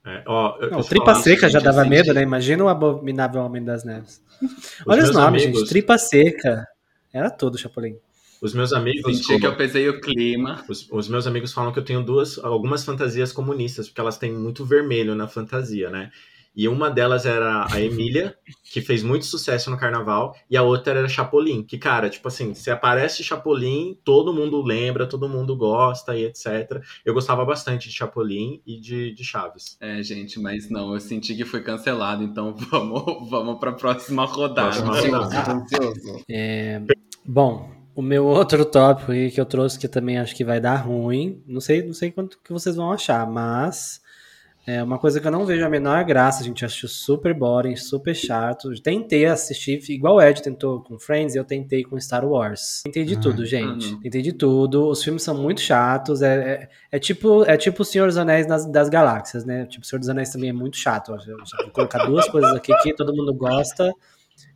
É, 0.07 0.23
ó, 0.25 0.57
Não, 0.71 0.83
tripa 0.85 1.07
falar, 1.07 1.23
seca 1.23 1.49
já 1.51 1.59
dava 1.59 1.81
assim, 1.81 1.91
medo, 1.91 2.15
né? 2.15 2.23
Imagina 2.23 2.63
o 2.63 2.69
abominável 2.69 3.43
Homem 3.43 3.65
das 3.65 3.83
Neves. 3.85 4.23
os 4.41 4.53
Olha 4.87 5.03
os 5.03 5.13
nomes, 5.13 5.43
amigos, 5.43 5.61
gente. 5.61 5.71
Tripa 5.71 5.99
seca. 5.99 6.65
Era 7.13 7.31
tudo, 7.31 7.59
Chapolin. 7.59 7.97
Os 8.41 8.55
meus 8.55 8.73
amigos. 8.73 9.17
Senti 9.17 9.27
que 9.27 9.41
como- 9.41 9.47
eu 9.47 9.57
pesei 9.57 9.89
o 9.89 10.01
clima. 10.01 10.65
Os, 10.69 10.89
os 10.91 11.09
meus 11.09 11.27
amigos 11.27 11.53
falam 11.53 11.73
que 11.73 11.79
eu 11.79 11.85
tenho 11.85 12.03
duas, 12.03 12.39
algumas 12.39 12.85
fantasias 12.85 13.33
comunistas, 13.33 13.89
porque 13.89 14.01
elas 14.01 14.19
têm 14.19 14.33
muito 14.33 14.65
vermelho 14.65 15.15
na 15.15 15.27
fantasia, 15.29 15.91
né? 15.91 16.11
E 16.57 16.67
uma 16.67 16.91
delas 16.91 17.25
era 17.25 17.69
a 17.73 17.81
Emília, 17.81 18.35
que 18.73 18.81
fez 18.81 19.01
muito 19.05 19.25
sucesso 19.27 19.71
no 19.71 19.79
carnaval, 19.79 20.35
e 20.51 20.57
a 20.57 20.63
outra 20.63 20.99
era 20.99 21.09
Chapolin, 21.09 21.63
que, 21.63 21.79
cara, 21.79 22.11
tipo 22.11 22.27
assim, 22.27 22.53
se 22.53 22.69
aparece 22.69 23.23
Chapolin, 23.23 23.97
todo 24.03 24.33
mundo 24.35 24.61
lembra, 24.61 25.07
todo 25.07 25.29
mundo 25.29 25.57
gosta 25.57 26.17
e 26.17 26.25
etc. 26.25 26.83
Eu 27.05 27.15
gostava 27.15 27.45
bastante 27.45 27.89
de 27.89 27.95
Chapolin 27.95 28.61
e 28.67 28.81
de, 28.81 29.13
de 29.15 29.23
Chaves. 29.25 29.77
É, 29.81 30.03
gente, 30.03 30.41
mas 30.41 30.69
não, 30.69 30.95
eu 30.95 31.01
senti 31.01 31.37
que 31.37 31.45
foi 31.45 31.63
cancelado, 31.63 32.25
então 32.25 32.53
vamos, 32.73 33.31
vamos 33.31 33.61
pra 33.61 33.71
próxima 33.73 34.25
rodada. 34.25 34.83
Próxima 34.83 35.19
rodada. 35.19 35.65
É, 36.29 36.83
bom, 37.25 37.71
o 37.99 38.03
meu 38.03 38.25
outro 38.27 38.65
tópico 38.65 39.11
aí 39.11 39.29
que 39.29 39.41
eu 39.41 39.45
trouxe 39.45 39.77
que 39.77 39.89
também 39.89 40.19
acho 40.19 40.33
que 40.33 40.45
vai 40.45 40.61
dar 40.61 40.77
ruim, 40.77 41.43
não 41.45 41.61
sei, 41.61 41.83
não 41.83 41.93
sei 41.93 42.13
quanto 42.13 42.39
que 42.45 42.53
vocês 42.53 42.77
vão 42.77 42.93
achar, 42.93 43.29
mas 43.29 44.01
é 44.65 44.81
uma 44.81 45.01
coisa 45.01 45.21
que 45.21 45.27
eu 45.27 45.33
não 45.33 45.45
vejo 45.45 45.67
a 45.67 45.69
menor 45.69 46.05
graça, 46.05 46.41
a 46.41 46.45
gente 46.47 46.65
achou 46.65 46.89
super 46.89 47.35
boring, 47.35 47.75
super 47.75 48.15
chato. 48.15 48.71
Tentei 48.81 49.27
assistir, 49.27 49.83
igual 49.91 50.15
o 50.15 50.23
Ed 50.23 50.41
tentou 50.41 50.81
com 50.81 50.97
Friends, 50.97 51.35
eu 51.35 51.43
tentei 51.43 51.83
com 51.83 51.99
Star 52.01 52.25
Wars. 52.25 52.83
Tentei 52.85 53.03
de 53.05 53.17
Ah, 53.17 53.21
tudo, 53.21 53.45
gente. 53.45 53.91
não. 53.91 54.01
Tentei 54.01 54.23
de 54.23 54.33
tudo. 54.33 54.89
Os 54.89 55.03
filmes 55.03 55.25
são 55.25 55.37
muito 55.37 55.61
chatos. 55.61 56.23
É, 56.23 56.37
é, 56.37 56.69
é 56.93 56.99
tipo 57.01 57.43
é 57.47 57.57
tipo 57.57 57.83
o 57.83 57.85
Senhor 57.85 58.07
dos 58.07 58.17
Anéis 58.17 58.47
das, 58.47 58.65
das 58.71 58.89
Galáxias, 58.89 59.45
né? 59.45 59.67
Tipo, 59.67 59.85
o 59.85 59.89
Senhor 59.89 59.99
dos 59.99 60.09
Anéis 60.09 60.31
também 60.31 60.51
é 60.51 60.53
muito 60.53 60.77
chato. 60.77 61.17
Eu 61.27 61.37
vou 61.39 61.71
colocar 61.73 62.05
duas 62.07 62.29
coisas 62.29 62.55
aqui 62.55 62.73
que 62.83 62.95
todo 62.95 63.13
mundo 63.13 63.35
gosta. 63.35 63.93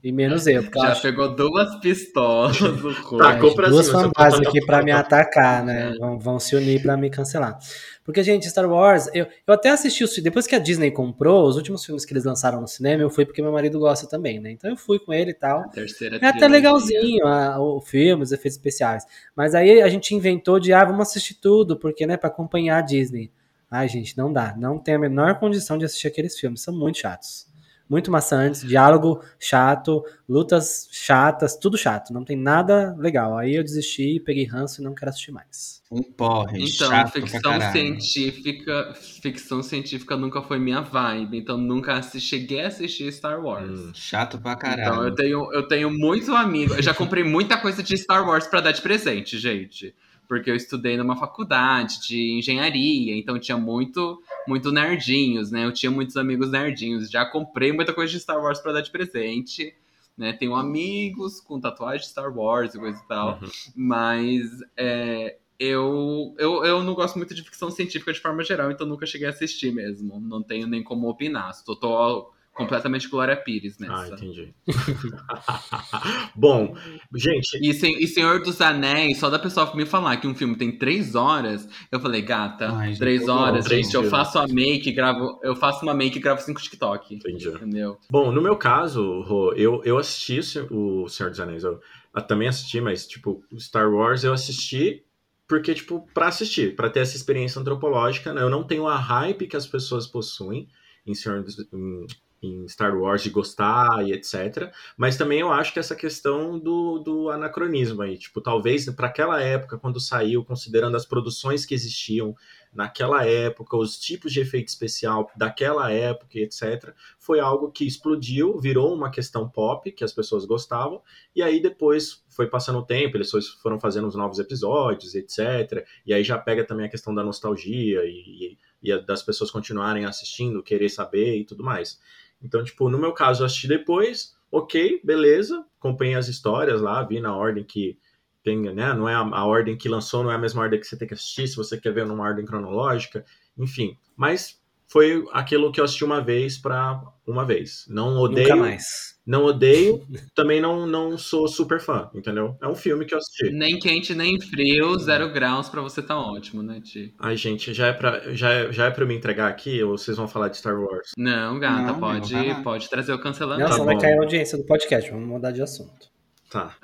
E 0.05 0.11
menos 0.11 0.49
eu, 0.49 0.65
porque 0.65 0.81
Já 0.81 0.93
acho 0.93 1.03
pegou 1.03 1.33
duas 1.35 1.77
pistolas 1.81 2.59
do 2.59 2.93
Rô. 2.93 3.19
Tá, 3.19 3.37
é, 3.37 3.39
duas 3.39 3.87
só 3.87 4.01
fantasmas 4.03 4.35
falta- 4.35 4.49
aqui 4.49 4.67
pra 4.67 4.83
me 4.83 4.91
atacar, 4.91 5.65
né? 5.65 5.95
Vão, 5.99 6.19
vão 6.19 6.41
se 6.41 6.57
unir 6.57 6.83
pra 6.83 6.97
me 6.97 7.09
cancelar. 7.09 7.57
Porque, 8.05 8.21
gente, 8.25 8.49
Star 8.51 8.69
Wars, 8.69 9.09
eu, 9.15 9.27
eu 9.47 9.55
até 9.55 9.71
assisti 9.71 10.03
os 10.03 10.13
depois 10.19 10.45
que 10.49 10.57
a 10.57 10.59
Disney 10.59 10.91
comprou, 10.91 11.47
os 11.47 11.55
últimos 11.57 11.85
filmes 11.85 12.05
que 12.05 12.13
eles 12.13 12.25
lançaram 12.25 12.61
no 12.61 12.67
cinema, 12.67 13.01
eu 13.01 13.09
fui 13.11 13.25
porque 13.25 13.41
meu 13.41 13.53
marido 13.53 13.79
gosta 13.79 14.09
também, 14.09 14.41
né? 14.41 14.51
Então 14.51 14.69
eu 14.71 14.77
fui 14.77 14.99
com 14.99 15.13
ele 15.13 15.31
e 15.31 15.35
tal. 15.35 15.69
Terceira 15.71 16.19
É 16.21 16.27
até 16.27 16.49
legalzinho 16.49 17.25
a- 17.25 17.61
o 17.61 17.81
filme, 17.81 18.25
os 18.25 18.33
efeitos 18.33 18.57
especiais. 18.57 19.07
Mas 19.37 19.55
aí 19.55 19.81
a 19.83 19.89
gente 19.89 20.13
inventou 20.17 20.59
de, 20.59 20.73
ah, 20.73 20.85
vamos 20.85 21.03
assistir 21.09 21.35
tudo, 21.35 21.77
porque, 21.79 22.05
né, 22.09 22.17
pra 22.17 22.29
acompanhar 22.29 22.79
a 22.79 22.81
Disney. 22.83 23.31
Ai, 23.71 23.89
gente, 23.89 24.19
não 24.19 24.33
dá. 24.33 24.53
Não 24.59 24.79
tem 24.79 24.95
a 24.95 24.99
menor 24.99 25.39
condição 25.39 25.79
de 25.79 25.85
assistir 25.85 26.09
aqueles 26.09 26.37
filmes. 26.37 26.61
São 26.61 26.75
muito 26.75 26.99
chatos. 26.99 27.47
Muito 27.93 28.11
maçantes, 28.11 28.63
diálogo 28.67 29.21
chato, 29.39 30.03
lutas 30.27 30.89
chatas, 30.91 31.55
tudo 31.59 31.77
chato. 31.77 32.11
Não 32.11 32.25
tem 32.25 32.39
nada 32.39 32.97
legal. 32.99 33.37
Aí 33.37 33.55
eu 33.55 33.63
desisti, 33.63 34.19
peguei 34.19 34.47
ranço 34.47 34.81
e 34.81 34.85
não 34.85 34.95
quero 34.95 35.11
assistir 35.11 35.31
mais. 35.31 35.83
Um 35.91 36.03
porre, 36.03 36.57
Então, 36.65 36.89
chato 36.89 37.13
ficção 37.13 37.61
científica, 37.71 38.95
ficção 39.23 39.63
científica 39.63 40.17
nunca 40.17 40.41
foi 40.41 40.59
minha 40.59 40.81
vibe, 40.81 41.37
então 41.37 41.59
nunca 41.59 41.93
assisti, 41.99 42.31
cheguei 42.31 42.63
a 42.65 42.69
assistir 42.69 43.13
Star 43.13 43.45
Wars. 43.45 43.79
Hum. 43.79 43.91
Chato 43.93 44.39
pra 44.39 44.53
Então 44.53 44.71
caralho. 44.71 45.03
eu 45.09 45.15
tenho, 45.15 45.53
eu 45.53 45.69
tenho 45.69 45.91
muito 45.91 46.35
amigo. 46.35 46.73
Eu 46.73 46.83
já 46.83 46.95
comprei 46.95 47.23
muita 47.23 47.59
coisa 47.59 47.83
de 47.83 47.95
Star 47.99 48.27
Wars 48.27 48.47
pra 48.47 48.63
dar 48.63 48.73
de 48.73 48.81
presente, 48.81 49.39
gente. 49.39 49.95
Porque 50.33 50.51
eu 50.51 50.57
estudei 50.57 50.97
numa 50.97 51.15
faculdade 51.15 52.01
de 52.09 52.39
engenharia, 52.39 53.15
então 53.15 53.39
tinha 53.39 53.59
muito, 53.59 54.19
muito 54.49 54.73
nerdinhos, 54.73 55.51
né? 55.51 55.67
Eu 55.67 55.73
tinha 55.75 55.91
muitos 55.91 56.17
amigos 56.17 56.51
nerdinhos. 56.51 57.11
Já 57.11 57.27
comprei 57.27 57.71
muita 57.71 57.93
coisa 57.93 58.11
de 58.11 58.19
Star 58.19 58.43
Wars 58.43 58.59
pra 58.59 58.73
dar 58.73 58.81
de 58.81 58.91
presente. 58.91 59.77
Né? 60.17 60.33
Tenho 60.33 60.55
amigos 60.55 61.39
com 61.39 61.61
tatuagem 61.61 62.01
de 62.01 62.09
Star 62.09 62.35
Wars 62.35 62.75
e 62.75 62.79
coisa 62.79 62.99
e 62.99 63.07
tal. 63.07 63.41
Uhum. 63.43 63.49
Mas 63.77 64.49
é, 64.75 65.37
eu, 65.59 66.35
eu, 66.39 66.65
eu 66.65 66.83
não 66.83 66.95
gosto 66.95 67.19
muito 67.19 67.35
de 67.35 67.43
ficção 67.43 67.71
científica 67.71 68.11
de 68.11 68.21
forma 68.21 68.43
geral, 68.43 68.71
então 68.71 68.87
nunca 68.87 69.05
cheguei 69.05 69.27
a 69.27 69.31
assistir 69.33 69.71
mesmo. 69.71 70.19
Não 70.19 70.43
tenho 70.43 70.67
nem 70.67 70.83
como 70.83 71.11
opinar. 71.11 71.53
Tô, 71.63 71.77
tô 71.77 72.33
completamente 72.55 73.09
Glória 73.09 73.37
Pires 73.37 73.77
Ah, 73.81 73.87
nessa. 73.87 74.15
entendi. 74.15 74.55
Bom, 76.35 76.77
gente, 77.15 77.59
e, 77.63 77.73
Sen- 77.75 77.99
e 77.99 78.07
Senhor 78.07 78.43
dos 78.43 78.61
Anéis, 78.61 79.19
só 79.19 79.31
da 79.31 79.39
pessoa 79.39 79.75
me 79.75 79.87
falar 79.87 80.17
que 80.19 80.27
um 80.27 80.35
filme 80.35 80.57
tem 80.57 80.77
três 80.77 81.15
horas, 81.15 81.69
eu 81.91 82.01
falei, 82.01 82.23
gata, 82.23 82.71
Ai, 82.73 82.95
três 82.95 83.29
horas. 83.29 83.65
Três 83.65 83.87
gente, 83.87 83.95
eu 83.95 84.05
faço 84.09 84.39
a 84.39 84.47
make, 84.47 84.89
e 84.89 84.93
gravo, 84.93 85.41
eu 85.43 85.57
faço 85.57 85.83
uma 85.83 85.95
make 85.95 86.19
e 86.19 86.21
gravo 86.21 86.43
cinco 86.43 86.61
TikTok. 86.61 87.15
entendi. 87.15 87.49
Entendeu? 87.49 87.99
Bom, 88.11 88.31
no 88.33 88.41
meu 88.43 88.57
caso, 88.57 89.21
Rô, 89.23 89.53
eu, 89.55 89.83
eu 89.85 89.99
assisti 89.99 90.41
o 90.71 91.09
Senhor 91.09 91.31
dos 91.31 91.41
Anéis. 91.41 91.65
Eu, 91.65 91.81
eu 92.15 92.23
também 92.23 92.49
assisti, 92.49 92.81
mas, 92.81 93.07
tipo, 93.07 93.43
Star 93.59 93.91
Wars 93.91 94.25
eu 94.25 94.33
assisti 94.33 95.03
porque, 95.49 95.75
tipo, 95.75 96.07
pra 96.15 96.29
assistir, 96.29 96.75
pra 96.75 96.89
ter 96.89 97.01
essa 97.01 97.17
experiência 97.17 97.61
antropológica, 97.61 98.33
né? 98.33 98.41
Eu 98.43 98.49
não 98.49 98.65
tenho 98.65 98.87
a 98.87 98.97
hype 98.97 99.47
que 99.47 99.57
as 99.57 99.67
pessoas 99.67 100.07
possuem 100.07 100.67
em, 101.07 101.15
Senhor 101.15 101.43
dos- 101.43 101.59
em, 101.59 102.07
em 102.43 102.67
Star 102.69 102.97
Wars 102.99 103.23
de 103.23 103.31
gostar 103.31 104.07
e 104.07 104.13
etc. 104.13 104.73
Mas 104.97 105.17
também 105.17 105.41
eu 105.41 105.53
acho 105.53 105.73
que 105.73 105.79
essa 105.79 105.95
questão 105.95 106.59
do, 106.59 106.99
do 106.99 107.31
anacronismo 107.31 108.03
aí, 108.03 108.19
tipo, 108.19 108.41
talvez 108.41 108.89
para 108.91 109.07
aquela 109.07 109.41
época, 109.41 109.79
quando 109.79 110.01
saiu, 110.01 110.45
considerando 110.45 110.97
as 110.97 111.07
produções 111.07 111.65
que 111.65 111.75
existiam 111.75 112.35
naquela 112.73 113.25
época, 113.27 113.77
os 113.77 113.99
tipos 113.99 114.33
de 114.33 114.41
efeito 114.41 114.69
especial 114.69 115.31
daquela 115.37 115.93
época 115.93 116.39
e 116.39 116.43
etc 116.43 116.95
foi 117.19 117.39
algo 117.39 117.71
que 117.71 117.87
explodiu, 117.87 118.59
virou 118.59 118.95
uma 118.95 119.11
questão 119.11 119.49
pop 119.49 119.91
que 119.93 120.03
as 120.03 120.13
pessoas 120.13 120.45
gostavam, 120.45 121.03
e 121.37 121.43
aí 121.43 121.61
depois 121.61 122.25
foi 122.29 122.47
passando 122.47 122.79
o 122.79 122.85
tempo, 122.85 123.17
eles 123.17 123.31
foram 123.63 123.79
fazendo 123.79 124.09
os 124.09 124.15
novos 124.15 124.39
episódios, 124.39 125.15
etc. 125.15 125.87
E 126.07 126.13
aí 126.15 126.25
já 126.25 126.39
pega 126.39 126.65
também 126.65 126.87
a 126.87 126.89
questão 126.89 127.15
da 127.15 127.23
nostalgia 127.23 128.01
e, 128.07 128.59
e 128.83 128.91
a- 128.93 128.99
das 128.99 129.23
pessoas 129.23 129.51
continuarem 129.51 130.05
assistindo, 130.05 130.63
querer 130.63 130.89
saber 130.89 131.37
e 131.37 131.45
tudo 131.45 131.63
mais. 131.63 132.01
Então, 132.43 132.63
tipo, 132.63 132.89
no 132.89 132.99
meu 132.99 133.13
caso, 133.13 133.43
eu 133.43 133.47
assisti 133.47 133.69
depois, 133.69 134.35
ok, 134.51 135.01
beleza, 135.05 135.65
acompanhei 135.79 136.15
as 136.15 136.29
histórias 136.29 136.81
lá, 136.81 137.03
vi 137.03 137.21
na 137.21 137.37
ordem 137.37 137.65
que 137.65 137.99
tem, 138.43 138.61
né? 138.61 138.93
Não 138.93 139.09
é 139.09 139.15
a, 139.15 139.21
a 139.21 139.45
ordem 139.45 139.77
que 139.77 139.89
lançou, 139.89 140.23
não 140.23 140.31
é 140.31 140.35
a 140.35 140.39
mesma 140.39 140.63
ordem 140.63 140.81
que 140.81 140.87
você 140.87 140.97
tem 140.97 141.09
que 141.09 141.15
assistir, 141.15 141.47
se 141.47 141.57
você 141.57 141.79
quer 141.79 141.93
ver 141.93 142.07
numa 142.07 142.25
ordem 142.25 142.45
cronológica, 142.45 143.25
enfim. 143.57 143.97
Mas 144.17 144.61
foi 144.93 145.25
aquilo 145.33 145.73
que 145.73 145.81
eu 145.81 145.85
assisti 145.85 146.05
uma 146.05 146.21
vez 146.21 146.59
para 146.59 147.01
uma 147.27 147.47
vez. 147.47 147.85
Não 147.89 148.19
odeio, 148.19 148.49
Nunca 148.49 148.57
mais. 148.57 148.85
não 149.27 149.45
odeio, 149.47 150.07
também 150.37 150.61
não, 150.61 150.87
não 150.87 151.17
sou 151.17 151.49
super 151.49 151.81
fã, 151.81 152.11
entendeu? 152.15 152.57
É 152.61 152.69
um 152.69 152.75
filme 152.75 153.07
que 153.07 153.15
eu 153.15 153.19
assisti. 153.19 153.51
Nem 153.51 153.79
quente, 153.79 154.15
nem 154.15 154.39
frio, 154.39 154.99
zero 154.99 155.33
graus 155.33 155.71
pra 155.71 155.81
você 155.81 156.03
tá 156.03 156.19
ótimo, 156.19 156.63
né, 156.63 156.81
Ti? 156.83 157.15
Ai, 157.19 157.37
gente, 157.37 157.73
já 157.73 157.87
é 157.87 157.93
pra, 157.95 158.35
já 158.35 158.51
é, 158.51 158.73
já 158.73 158.87
é 158.87 158.91
pra 158.91 159.05
eu 159.05 159.09
me 159.09 159.15
entregar 159.15 159.49
aqui 159.49 159.83
ou 159.83 159.97
vocês 159.97 160.17
vão 160.17 160.29
falar 160.29 160.49
de 160.49 160.59
Star 160.59 160.79
Wars? 160.79 161.13
Não, 161.17 161.59
gata, 161.59 161.93
Não, 161.93 161.99
pode, 161.99 162.35
não, 162.35 162.63
pode 162.63 162.91
trazer 162.91 163.15
o 163.15 163.19
cancelando. 163.19 163.61
Não, 163.61 163.71
tá 163.79 163.85
vai 163.85 163.99
cair 163.99 164.19
a 164.19 164.23
audiência 164.23 164.59
do 164.59 164.65
podcast. 164.65 165.11
Vamos 165.11 165.27
mudar 165.27 165.53
de 165.53 165.63
assunto. 165.63 166.13
Tá. 166.51 166.77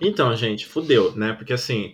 Então, 0.00 0.34
gente, 0.34 0.64
fudeu, 0.64 1.14
né? 1.14 1.34
Porque 1.34 1.52
assim, 1.52 1.92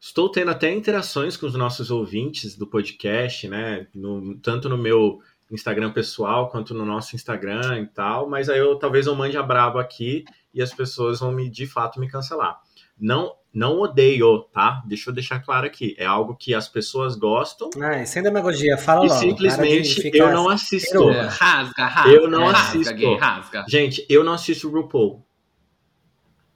estou 0.00 0.30
tendo 0.30 0.50
até 0.50 0.72
interações 0.72 1.36
com 1.36 1.46
os 1.46 1.54
nossos 1.54 1.90
ouvintes 1.90 2.56
do 2.56 2.66
podcast, 2.66 3.48
né? 3.48 3.86
No- 3.94 4.36
tanto 4.38 4.68
no 4.68 4.78
meu 4.78 5.18
Instagram 5.50 5.92
pessoal 5.92 6.48
quanto 6.50 6.74
no 6.74 6.84
nosso 6.84 7.16
Instagram 7.16 7.80
e 7.80 7.86
tal, 7.86 8.28
mas 8.28 8.48
aí 8.50 8.58
eu 8.58 8.76
talvez 8.76 9.06
eu 9.06 9.14
mande 9.14 9.36
a 9.36 9.42
braba 9.42 9.80
aqui 9.80 10.24
e 10.52 10.60
as 10.62 10.72
pessoas 10.74 11.20
vão 11.20 11.32
me 11.32 11.48
de 11.48 11.66
fato 11.66 11.98
me 11.98 12.08
cancelar. 12.08 12.58
Não, 13.00 13.32
não 13.54 13.78
odeio, 13.80 14.40
tá? 14.52 14.82
Deixa 14.86 15.08
eu 15.08 15.14
deixar 15.14 15.38
claro 15.40 15.66
aqui. 15.66 15.94
É 15.96 16.04
algo 16.04 16.34
que 16.34 16.52
as 16.52 16.68
pessoas 16.68 17.14
gostam 17.16 17.70
Ai, 17.80 18.04
sem 18.04 18.22
demagogia, 18.22 18.76
fala 18.76 19.06
e 19.06 19.08
logo. 19.08 19.20
simplesmente 19.20 19.94
de 19.94 20.02
ficar 20.02 20.18
eu 20.18 20.32
não 20.32 20.48
assisto. 20.48 21.08
É, 21.10 21.22
rasga, 21.22 21.86
rasga. 21.86 22.10
Eu 22.10 22.28
não 22.28 22.46
rasga, 22.46 22.58
assisto. 22.60 22.94
Gay, 22.94 23.16
rasga. 23.16 23.64
Gente, 23.68 24.04
eu 24.08 24.22
não 24.24 24.32
assisto 24.32 24.68
RuPaul. 24.68 25.24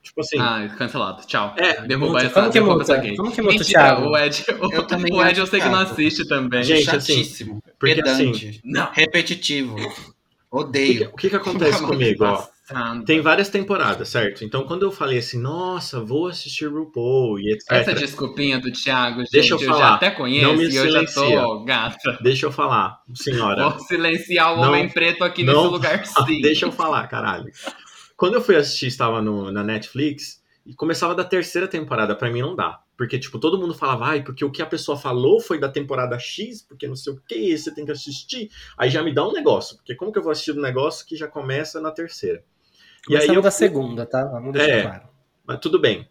Tipo 0.03 0.21
assim, 0.21 0.39
Ah, 0.39 0.69
cancelado. 0.77 1.25
Tchau. 1.27 1.55
É, 1.57 1.81
Derruba 1.87 2.07
multa. 2.13 2.27
essa, 2.27 2.35
Como 2.41 2.51
que 2.53 2.61
multa? 2.61 2.97
gay. 2.99 3.17
Como 3.17 3.33
que 3.33 3.41
multa, 3.43 3.59
Mentira, 3.59 3.81
Thiago? 3.81 4.07
O 4.09 4.19
Ed, 4.19 4.45
o, 4.61 4.73
Eu 4.75 4.83
também 4.87 5.13
o 5.13 5.25
Ed 5.25 5.39
eu 5.39 5.47
sei 5.47 5.61
que 5.61 5.69
não 5.69 5.79
assiste 5.79 6.27
também. 6.27 6.63
Gente, 6.65 6.91
assim, 6.91 7.15
Chatíssimo. 7.15 7.63
porque 7.79 7.95
pedante. 7.95 8.61
Não. 8.65 8.91
Repetitivo. 8.93 9.75
o 9.77 9.79
que, 9.79 9.91
Odeio. 10.51 11.11
o 11.13 11.17
que 11.17 11.31
que 11.31 11.37
acontece 11.37 11.81
comigo, 11.87 12.25
ó? 12.25 12.47
Tem 13.07 13.21
várias 13.21 13.49
temporadas, 13.51 14.09
certo? 14.09 14.45
Então, 14.45 14.65
quando 14.65 14.83
eu 14.85 14.91
falei 14.91 15.19
assim, 15.19 15.39
nossa, 15.39 16.01
vou 16.03 16.29
assistir 16.29 16.67
RuPaul 16.73 17.39
e 17.39 17.53
etc. 17.53 17.71
Essa 17.71 17.95
desculpinha 17.95 18.59
do 18.59 18.73
Thiago, 18.73 19.21
gente, 19.21 19.31
Deixa 19.33 19.55
eu 19.55 19.61
eu, 19.61 19.67
falar. 19.69 19.79
já 19.89 19.95
até 19.95 20.11
conheço 20.11 20.47
Não 20.49 20.57
me 20.57 20.69
e 20.69 20.77
eu 20.77 20.91
já 20.91 21.05
tô 21.05 21.65
gata. 21.65 22.19
Deixa 22.23 22.47
eu 22.47 22.53
falar, 22.53 22.99
senhora. 23.15 23.69
Vou 23.69 23.79
silenciar 23.81 24.55
o 24.55 24.63
Não, 24.63 24.69
homem 24.71 24.89
preto 24.89 25.23
aqui 25.23 25.45
não. 25.45 25.55
nesse 25.55 25.67
lugar 25.69 26.05
sim. 26.07 26.41
Deixa 26.41 26.65
eu 26.67 26.73
falar, 26.73 27.07
caralho. 27.09 27.45
Quando 28.23 28.35
eu 28.35 28.41
fui 28.41 28.55
assistir, 28.55 28.87
estava 28.87 29.21
no, 29.21 29.51
na 29.51 29.65
Netflix 29.65 30.41
e 30.65 30.73
começava 30.77 31.13
da 31.13 31.25
terceira 31.25 31.67
temporada. 31.67 32.15
Pra 32.15 32.31
mim 32.31 32.41
não 32.41 32.55
dá. 32.55 32.81
Porque, 32.97 33.19
tipo, 33.19 33.37
todo 33.37 33.59
mundo 33.59 33.75
falava, 33.75 34.05
ai, 34.05 34.23
porque 34.23 34.45
o 34.45 34.51
que 34.53 34.63
a 34.63 34.67
pessoa 34.67 34.97
falou 34.97 35.41
foi 35.41 35.59
da 35.59 35.69
temporada 35.69 36.17
X, 36.21 36.63
porque 36.63 36.87
não 36.87 36.95
sei 36.95 37.15
o 37.15 37.21
que, 37.27 37.59
você 37.59 37.75
tem 37.75 37.85
que 37.85 37.91
assistir. 37.91 38.49
Aí 38.79 38.89
já 38.89 39.03
me 39.03 39.13
dá 39.13 39.27
um 39.27 39.33
negócio. 39.33 39.77
Porque 39.77 39.97
como 39.97 40.13
que 40.13 40.21
eu 40.21 40.23
vou 40.23 40.31
assistir 40.31 40.53
um 40.53 40.61
negócio 40.61 41.05
que 41.05 41.17
já 41.17 41.27
começa 41.27 41.81
na 41.81 41.91
terceira? 41.91 42.45
E 43.09 43.17
aí 43.17 43.27
eu 43.27 43.43
da 43.43 43.51
segunda, 43.51 44.07
tá? 44.07 44.25
Vamos 44.27 44.53
deixar 44.53 44.71
É. 44.71 44.83
claro. 44.83 45.09
Mas 45.45 45.59
tudo 45.59 45.81
bem. 45.81 46.09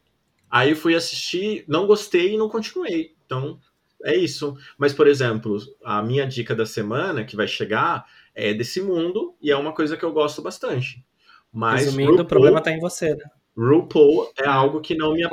Aí 0.49 0.71
eu 0.71 0.75
fui 0.75 0.95
assistir, 0.95 1.63
não 1.65 1.87
gostei 1.87 2.33
e 2.33 2.37
não 2.37 2.49
continuei. 2.49 3.15
Então, 3.25 3.57
é 4.03 4.17
isso. 4.17 4.57
Mas, 4.77 4.91
por 4.91 5.07
exemplo, 5.07 5.59
a 5.81 6.03
minha 6.03 6.27
dica 6.27 6.53
da 6.53 6.65
semana, 6.65 7.23
que 7.23 7.37
vai 7.37 7.47
chegar, 7.47 8.05
é 8.35 8.53
desse 8.53 8.81
mundo 8.81 9.33
e 9.41 9.49
é 9.49 9.55
uma 9.55 9.73
coisa 9.73 9.95
que 9.95 10.03
eu 10.03 10.11
gosto 10.11 10.41
bastante. 10.41 11.05
Mas 11.51 11.85
Resumindo, 11.85 12.11
RuPaul, 12.11 12.25
o 12.25 12.27
problema 12.27 12.61
tá 12.61 12.71
em 12.71 12.79
você, 12.79 13.15
né? 13.15 13.25
RuPaul 13.57 14.31
é 14.37 14.47
algo 14.47 14.79
que 14.79 14.95
não 14.95 15.13
me, 15.13 15.27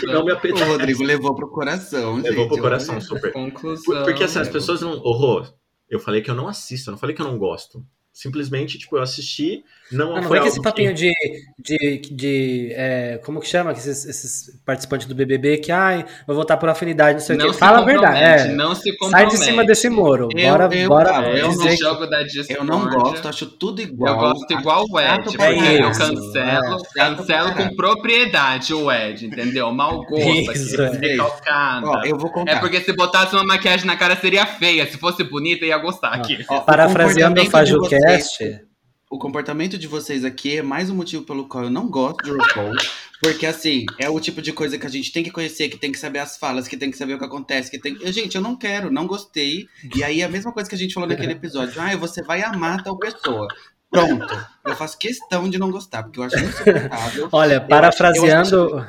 que 0.00 0.06
não 0.06 0.24
me 0.24 0.30
O 0.30 0.34
apetece. 0.34 0.64
Rodrigo 0.64 1.02
levou 1.02 1.34
pro 1.34 1.50
coração, 1.50 2.16
gente. 2.16 2.30
Levou 2.30 2.48
pro 2.48 2.58
coração, 2.58 3.00
super. 3.00 3.32
Conclusão. 3.32 4.04
Porque 4.04 4.22
assim, 4.24 4.38
as 4.38 4.48
pessoas 4.48 4.80
não. 4.80 4.92
Ô, 4.92 5.12
Rô, 5.12 5.44
eu 5.88 5.98
falei 5.98 6.22
que 6.22 6.30
eu 6.30 6.34
não 6.34 6.46
assisto, 6.46 6.90
eu 6.90 6.92
não 6.92 6.98
falei 6.98 7.14
que 7.14 7.20
eu 7.20 7.26
não 7.26 7.38
gosto. 7.38 7.84
Simplesmente, 8.16 8.78
tipo, 8.78 8.96
eu 8.96 9.02
assisti, 9.02 9.64
não, 9.90 10.06
Não, 10.10 10.14
não 10.16 10.22
foi 10.22 10.38
algo 10.38 10.48
esse 10.48 10.62
papinho 10.62 10.94
de. 10.94 11.12
de, 11.58 11.98
de 12.12 12.70
é, 12.72 13.20
como 13.24 13.40
que 13.40 13.46
chama? 13.48 13.72
Esses, 13.72 14.04
esses 14.06 14.60
participantes 14.64 15.08
do 15.08 15.16
BBB 15.16 15.58
que, 15.58 15.72
ai, 15.72 16.06
vou 16.24 16.36
votar 16.36 16.56
por 16.56 16.68
afinidade, 16.68 17.14
não 17.18 17.20
sei 17.26 17.34
o 17.34 17.38
Não 17.40 17.46
quê. 17.50 17.52
Fala 17.58 17.78
a 17.80 17.84
verdade. 17.84 18.18
É, 18.22 18.52
Não 18.54 18.72
se 18.74 18.82
sai 18.90 18.96
compromete. 18.98 19.30
de 19.36 19.44
cima 19.44 19.64
desse 19.64 19.88
muro. 19.90 20.28
Eu- 20.32 20.48
bora 20.52 20.74
eu- 20.76 20.88
bora 20.88 21.10
cara, 21.10 21.28
Eu 21.36 21.48
dizer 21.48 21.64
no 21.64 21.70
que- 21.70 21.76
jogo 21.76 22.06
da 22.06 22.22
discórdia. 22.22 22.56
Eu 22.56 22.64
não 22.64 22.88
gosto, 22.88 23.26
acho 23.28 23.46
tudo 23.46 23.82
igual. 23.82 24.14
Eu 24.14 24.20
gosto 24.20 24.52
igual 24.52 24.84
o 24.88 25.00
Ed, 25.00 25.22
porque 25.24 25.42
eu 25.42 25.90
cancelo, 25.90 26.36
é, 26.36 26.94
cancelo 26.94 27.54
com 27.54 27.74
propriedade 27.76 28.72
o 28.72 28.90
Ed, 28.92 29.26
entendeu? 29.26 29.72
Mau 29.72 30.04
gosto 30.06 30.52
Isso, 30.52 30.80
aqui, 30.80 31.04
é. 31.04 31.08
recalcada. 31.10 31.86
Ó, 31.88 32.02
eu 32.04 32.16
vou 32.16 32.30
contar. 32.30 32.52
É 32.52 32.60
porque 32.60 32.80
se 32.80 32.92
botasse 32.92 33.34
uma 33.34 33.44
maquiagem 33.44 33.86
na 33.86 33.96
cara 33.96 34.14
seria 34.16 34.46
feia, 34.46 34.86
se 34.88 34.96
fosse 34.98 35.24
bonita 35.24 35.64
ia 35.66 35.78
gostar 35.78 36.10
aqui. 36.10 36.44
Ó, 36.48 36.60
Parafraseando 36.60 37.40
o 37.40 37.44
comportamento 37.44 37.88
FajoCast, 38.04 38.66
O 39.10 39.18
comportamento 39.18 39.78
de 39.78 39.86
vocês 39.86 40.24
aqui 40.24 40.58
é 40.58 40.62
mais 40.62 40.90
um 40.90 40.94
motivo 40.94 41.24
pelo 41.24 41.46
qual 41.46 41.64
eu 41.64 41.70
não 41.70 41.88
gosto 41.88 42.22
de 42.24 42.30
RuPaul. 42.30 42.74
Porque, 43.22 43.46
assim, 43.46 43.86
é 43.98 44.08
o 44.10 44.20
tipo 44.20 44.42
de 44.42 44.52
coisa 44.52 44.76
que 44.76 44.86
a 44.86 44.90
gente 44.90 45.12
tem 45.12 45.22
que 45.22 45.30
conhecer, 45.30 45.68
que 45.68 45.78
tem 45.78 45.92
que 45.92 45.98
saber 45.98 46.18
as 46.18 46.36
falas, 46.36 46.68
que 46.68 46.76
tem 46.76 46.90
que 46.90 46.96
saber 46.96 47.14
o 47.14 47.18
que 47.18 47.24
acontece, 47.24 47.70
que 47.70 47.78
tem... 47.78 47.96
Eu, 48.00 48.12
Gente, 48.12 48.34
eu 48.34 48.42
não 48.42 48.56
quero, 48.56 48.90
não 48.90 49.06
gostei. 49.06 49.66
E 49.94 50.04
aí, 50.04 50.22
a 50.22 50.28
mesma 50.28 50.52
coisa 50.52 50.68
que 50.68 50.74
a 50.74 50.78
gente 50.78 50.92
falou 50.92 51.08
naquele 51.08 51.32
episódio. 51.32 51.80
Ah, 51.80 51.96
você 51.96 52.22
vai 52.22 52.42
amar 52.42 52.82
tal 52.82 52.98
pessoa. 52.98 53.48
Pronto. 53.90 54.46
Eu 54.66 54.74
faço 54.74 54.98
questão 54.98 55.48
de 55.48 55.58
não 55.58 55.70
gostar, 55.70 56.02
porque 56.02 56.18
eu 56.18 56.24
acho 56.24 56.36
insuportável. 56.36 57.28
olha, 57.32 57.60
parafraseando. 57.60 58.86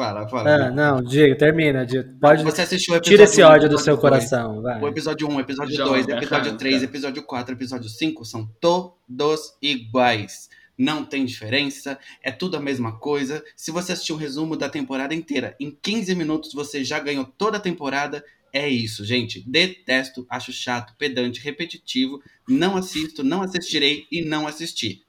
Fala, 0.00 0.26
fala. 0.26 0.50
Ah, 0.50 0.70
não, 0.70 1.02
diga, 1.02 1.36
termina. 1.36 1.84
Diga. 1.84 2.16
Pode, 2.18 2.42
Você 2.42 2.62
assistiu 2.62 2.94
o 2.94 2.96
episódio 2.96 3.18
tira 3.18 3.24
esse 3.24 3.42
um, 3.44 3.46
ódio 3.46 3.68
do 3.68 3.74
episódio 3.74 3.84
seu 3.84 3.96
dois. 3.96 4.00
coração. 4.00 4.62
Vai. 4.62 4.80
O 4.80 4.88
episódio 4.88 5.28
1, 5.28 5.40
episódio 5.40 5.76
Joga, 5.76 5.90
2, 5.90 6.08
episódio 6.08 6.30
rasga. 6.30 6.56
3, 6.56 6.82
episódio 6.84 7.22
4, 7.22 7.54
episódio 7.54 7.88
5 7.90 8.24
são 8.24 8.50
todos 8.58 9.52
iguais. 9.60 10.48
Não 10.78 11.04
tem 11.04 11.26
diferença, 11.26 11.98
é 12.22 12.30
tudo 12.32 12.56
a 12.56 12.60
mesma 12.60 12.98
coisa. 12.98 13.44
Se 13.54 13.70
você 13.70 13.92
assistir 13.92 14.14
um 14.14 14.16
resumo 14.16 14.56
da 14.56 14.70
temporada 14.70 15.14
inteira, 15.14 15.54
em 15.60 15.70
15 15.70 16.14
minutos 16.14 16.54
você 16.54 16.82
já 16.82 16.98
ganhou 16.98 17.26
toda 17.26 17.58
a 17.58 17.60
temporada. 17.60 18.24
É 18.54 18.66
isso, 18.66 19.04
gente. 19.04 19.46
Detesto, 19.46 20.26
acho 20.30 20.50
chato, 20.50 20.94
pedante, 20.96 21.42
repetitivo. 21.42 22.22
Não 22.48 22.74
assisto, 22.74 23.22
não 23.22 23.42
assistirei 23.42 24.06
e 24.10 24.24
não 24.24 24.46
assisti. 24.46 25.02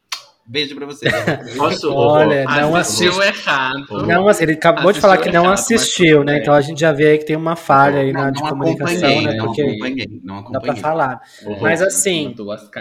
Beijo 0.45 0.75
pra 0.75 0.85
vocês. 0.85 1.13
Posso, 1.57 1.93
Olha, 1.93 2.43
não 2.45 2.75
Assistiu 2.75 3.21
errado. 3.21 4.05
Não, 4.05 4.29
ele 4.39 4.53
acabou 4.53 4.91
de 4.91 4.99
falar 4.99 5.17
que 5.17 5.31
não 5.31 5.49
Assistiu 5.49 5.75
errado, 5.75 5.81
assistiu, 5.81 6.23
né? 6.23 6.37
Então 6.39 6.53
a 6.53 6.61
gente 6.61 6.79
já 6.79 6.91
vê 6.91 7.07
aí 7.07 7.17
que 7.17 7.25
tem 7.25 7.35
uma 7.35 7.55
falha 7.55 7.99
aí 7.99 8.11
na, 8.11 8.25
não, 8.25 8.31
de 8.31 8.41
não 8.41 8.49
comunicação, 8.49 8.95
acompanhei, 8.95 9.25
né? 9.25 9.33
não 9.35 9.45
Porque 9.45 9.61
acompanhei, 9.61 10.21
não 10.23 10.35
dá 10.35 10.41
pra 10.41 10.73
acompanhei. 10.73 10.81
falar. 10.81 11.21
Rô, 11.43 11.57
Mas 11.61 11.81
assim, 11.81 12.35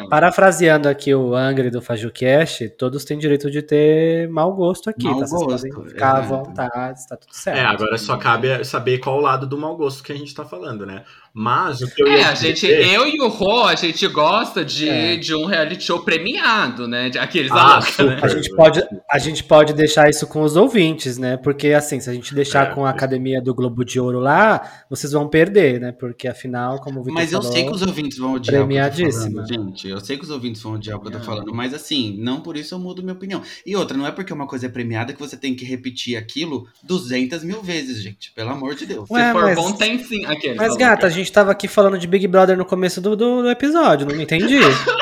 parafraseando 0.08 0.88
aqui 0.88 1.14
o 1.14 1.34
Angry 1.34 1.70
do 1.70 1.80
FajuCast, 1.82 2.70
todos 2.70 3.04
têm 3.04 3.18
direito 3.18 3.50
de 3.50 3.62
ter 3.62 4.28
mau 4.28 4.52
gosto 4.54 4.90
aqui, 4.90 5.04
Mau 5.04 5.20
tá? 5.20 5.26
Vocês 5.26 5.42
gosto, 5.42 5.68
podem 5.68 5.88
ficar 5.90 6.16
à 6.16 6.20
vontade, 6.20 7.06
tá 7.06 7.16
tudo 7.16 7.32
certo. 7.34 7.58
É, 7.58 7.64
agora 7.64 7.96
só 7.98 8.16
cabe 8.16 8.64
saber 8.64 8.98
qual 8.98 9.18
o 9.18 9.20
lado 9.20 9.46
do 9.46 9.56
mau 9.58 9.76
gosto 9.76 10.02
que 10.02 10.12
a 10.12 10.16
gente 10.16 10.34
tá 10.34 10.44
falando, 10.44 10.84
né? 10.86 11.04
Mas 11.32 11.80
o 11.80 11.88
que 11.94 12.02
eu 12.02 12.08
É, 12.08 12.18
ia 12.20 12.28
a 12.30 12.34
gente, 12.34 12.60
dizer- 12.66 12.92
eu 12.92 13.06
e 13.06 13.20
o 13.20 13.28
Rô, 13.28 13.62
a 13.64 13.74
gente 13.76 14.06
gosta 14.08 14.64
de, 14.64 14.88
É. 14.88 15.16
de 15.16 15.34
um 15.34 15.44
reality 15.46 15.84
show 15.84 16.00
premiado, 16.00 16.88
né? 16.88 17.08
De 17.08 17.18
aqueles 17.18 17.50
Ah, 17.52 17.78
ah, 17.98 18.02
né? 18.02 18.18
A 18.22 18.28
gente, 18.28 18.50
pode, 18.54 18.82
a 19.10 19.18
gente 19.18 19.44
pode 19.44 19.72
deixar 19.72 20.08
isso 20.10 20.26
com 20.26 20.42
os 20.42 20.56
ouvintes, 20.56 21.18
né? 21.18 21.36
Porque, 21.36 21.68
assim, 21.68 22.00
se 22.00 22.10
a 22.10 22.12
gente 22.12 22.34
deixar 22.34 22.70
É, 22.72 22.74
com 22.74 22.84
a 22.84 22.90
Academia 22.90 23.40
do 23.40 23.54
Globo 23.54 23.84
de 23.84 24.00
Ouro 24.00 24.18
lá, 24.18 24.84
vocês 24.90 25.12
vão 25.12 25.28
perder, 25.28 25.80
né? 25.80 25.92
Porque, 25.92 26.26
afinal, 26.26 26.80
como 26.80 27.00
o 27.00 27.02
Vitor 27.04 27.14
Mas 27.14 27.32
eu 27.32 27.40
falou... 27.40 27.56
sei 27.56 27.64
que 27.64 27.72
os 27.72 27.82
ouvintes 27.82 28.18
vão 28.18 28.32
odiar 28.34 28.40
o 28.40 28.42
que 28.42 28.50
eu 28.50 28.60
tô 28.60 28.66
Premiadíssima. 28.66 29.46
falando, 29.46 29.48
gente. 29.70 29.88
Eu 29.88 30.00
sei 30.00 30.16
que 30.16 30.24
os 30.24 30.30
ouvintes 30.30 30.60
vão 30.62 30.72
odiar 30.74 30.96
o 30.98 31.00
que 31.00 31.06
eu 31.08 31.12
tô 31.12 31.18
Não. 31.18 31.24
falando, 31.24 31.54
mas 31.54 31.72
assim, 31.72 32.16
não 32.18 32.40
por 32.40 32.56
isso 32.56 32.74
eu 32.74 32.78
mudo 32.80 33.02
minha 33.02 33.14
opinião. 33.14 33.40
E 33.64 33.76
outra, 33.76 33.96
não 33.96 34.06
é 34.06 34.10
porque 34.10 34.32
uma 34.32 34.46
coisa 34.48 34.66
é 34.66 34.68
premiada 34.68 35.12
que 35.12 35.18
você 35.20 35.36
tem 35.36 35.54
que 35.54 35.64
repetir 35.64 36.16
aquilo 36.16 36.66
200 36.82 37.44
mil 37.44 37.62
vezes, 37.62 38.02
gente. 38.02 38.32
Pelo 38.32 38.50
amor 38.50 38.74
de 38.74 38.84
Deus. 38.86 39.08
Ué, 39.10 39.26
Se 39.26 39.32
for 39.32 39.42
mas- 39.42 39.54
bom, 39.56 39.72
tem 39.72 40.02
sim. 40.02 40.24
Aqueles, 40.26 40.56
Mas, 40.56 40.66
falou. 40.68 40.78
gata, 40.78 41.06
a 41.06 41.10
gente 41.10 41.19
tava 41.28 41.50
aqui 41.50 41.66
falando 41.68 41.98
de 41.98 42.06
Big 42.06 42.26
Brother 42.28 42.56
no 42.56 42.64
começo 42.64 43.00
do, 43.00 43.16
do, 43.16 43.42
do 43.42 43.50
episódio, 43.50 44.06
não 44.06 44.20
entendi. 44.20 44.60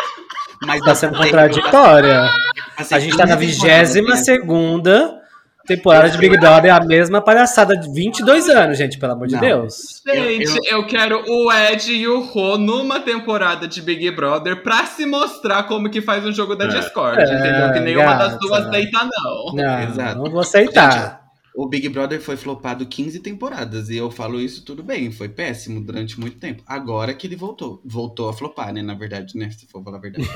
Mas 0.66 0.80
Tá 0.80 0.94
sendo 0.94 1.16
contraditória. 1.16 2.28
Assim, 2.76 2.94
A 2.94 2.98
gente 2.98 3.16
tá 3.16 3.26
na 3.26 3.36
15 3.36 3.46
vigésima 3.46 4.16
temporadas, 4.16 4.24
segunda 4.24 5.18
temporada 5.66 6.08
de 6.10 6.16
Big 6.18 6.38
Brother, 6.38 6.70
é 6.70 6.74
a 6.74 6.80
mesma 6.80 7.20
palhaçada 7.20 7.76
de 7.76 7.92
22 7.92 8.48
anos, 8.48 8.78
gente, 8.78 8.98
pelo 8.98 9.12
amor 9.12 9.26
de 9.28 9.34
Não. 9.34 9.40
Deus. 9.40 10.02
Gente, 10.06 10.58
eu, 10.66 10.86
quero 10.86 11.22
o 11.28 11.52
Ed 11.52 11.92
e 11.92 12.08
o 12.08 12.22
Rô 12.22 12.56
numa 12.56 13.00
temporada 13.00 13.68
de 13.68 13.82
Big 13.82 14.10
Brother 14.12 14.62
pra 14.62 14.86
se 14.86 15.04
mostrar 15.04 15.64
como 15.64 15.90
que 15.90 16.00
faz 16.00 16.24
um 16.24 16.32
jogo 16.32 16.56
da 16.56 16.64
É. 16.64 16.68
Discord, 16.68 17.20
É, 17.20 17.24
entendeu? 17.24 17.72
Que 17.74 17.80
nenhuma 17.80 18.14
das 18.14 18.32
gata. 18.32 18.38
duas 18.40 18.70
deita, 18.70 18.98
não. 19.04 19.52
Não, 19.54 19.82
Exato. 19.82 20.18
não 20.18 20.30
vou 20.30 20.40
aceitar. 20.40 21.20
O 21.58 21.66
Big 21.66 21.88
Brother 21.88 22.20
foi 22.20 22.36
flopado 22.36 22.86
15 22.86 23.18
temporadas. 23.18 23.90
E 23.90 23.96
eu 23.96 24.12
falo 24.12 24.40
isso 24.40 24.64
tudo 24.64 24.80
bem. 24.80 25.10
Foi 25.10 25.28
péssimo 25.28 25.80
durante 25.80 26.20
muito 26.20 26.38
tempo. 26.38 26.62
Agora 26.64 27.12
que 27.12 27.26
ele 27.26 27.34
voltou. 27.34 27.82
Voltou 27.84 28.28
a 28.28 28.32
flopar, 28.32 28.72
né? 28.72 28.80
Na 28.80 28.94
verdade, 28.94 29.36
né? 29.36 29.50
Se 29.50 29.66
for 29.66 29.82
falar 29.82 29.96
a 29.96 30.00
verdade. 30.00 30.28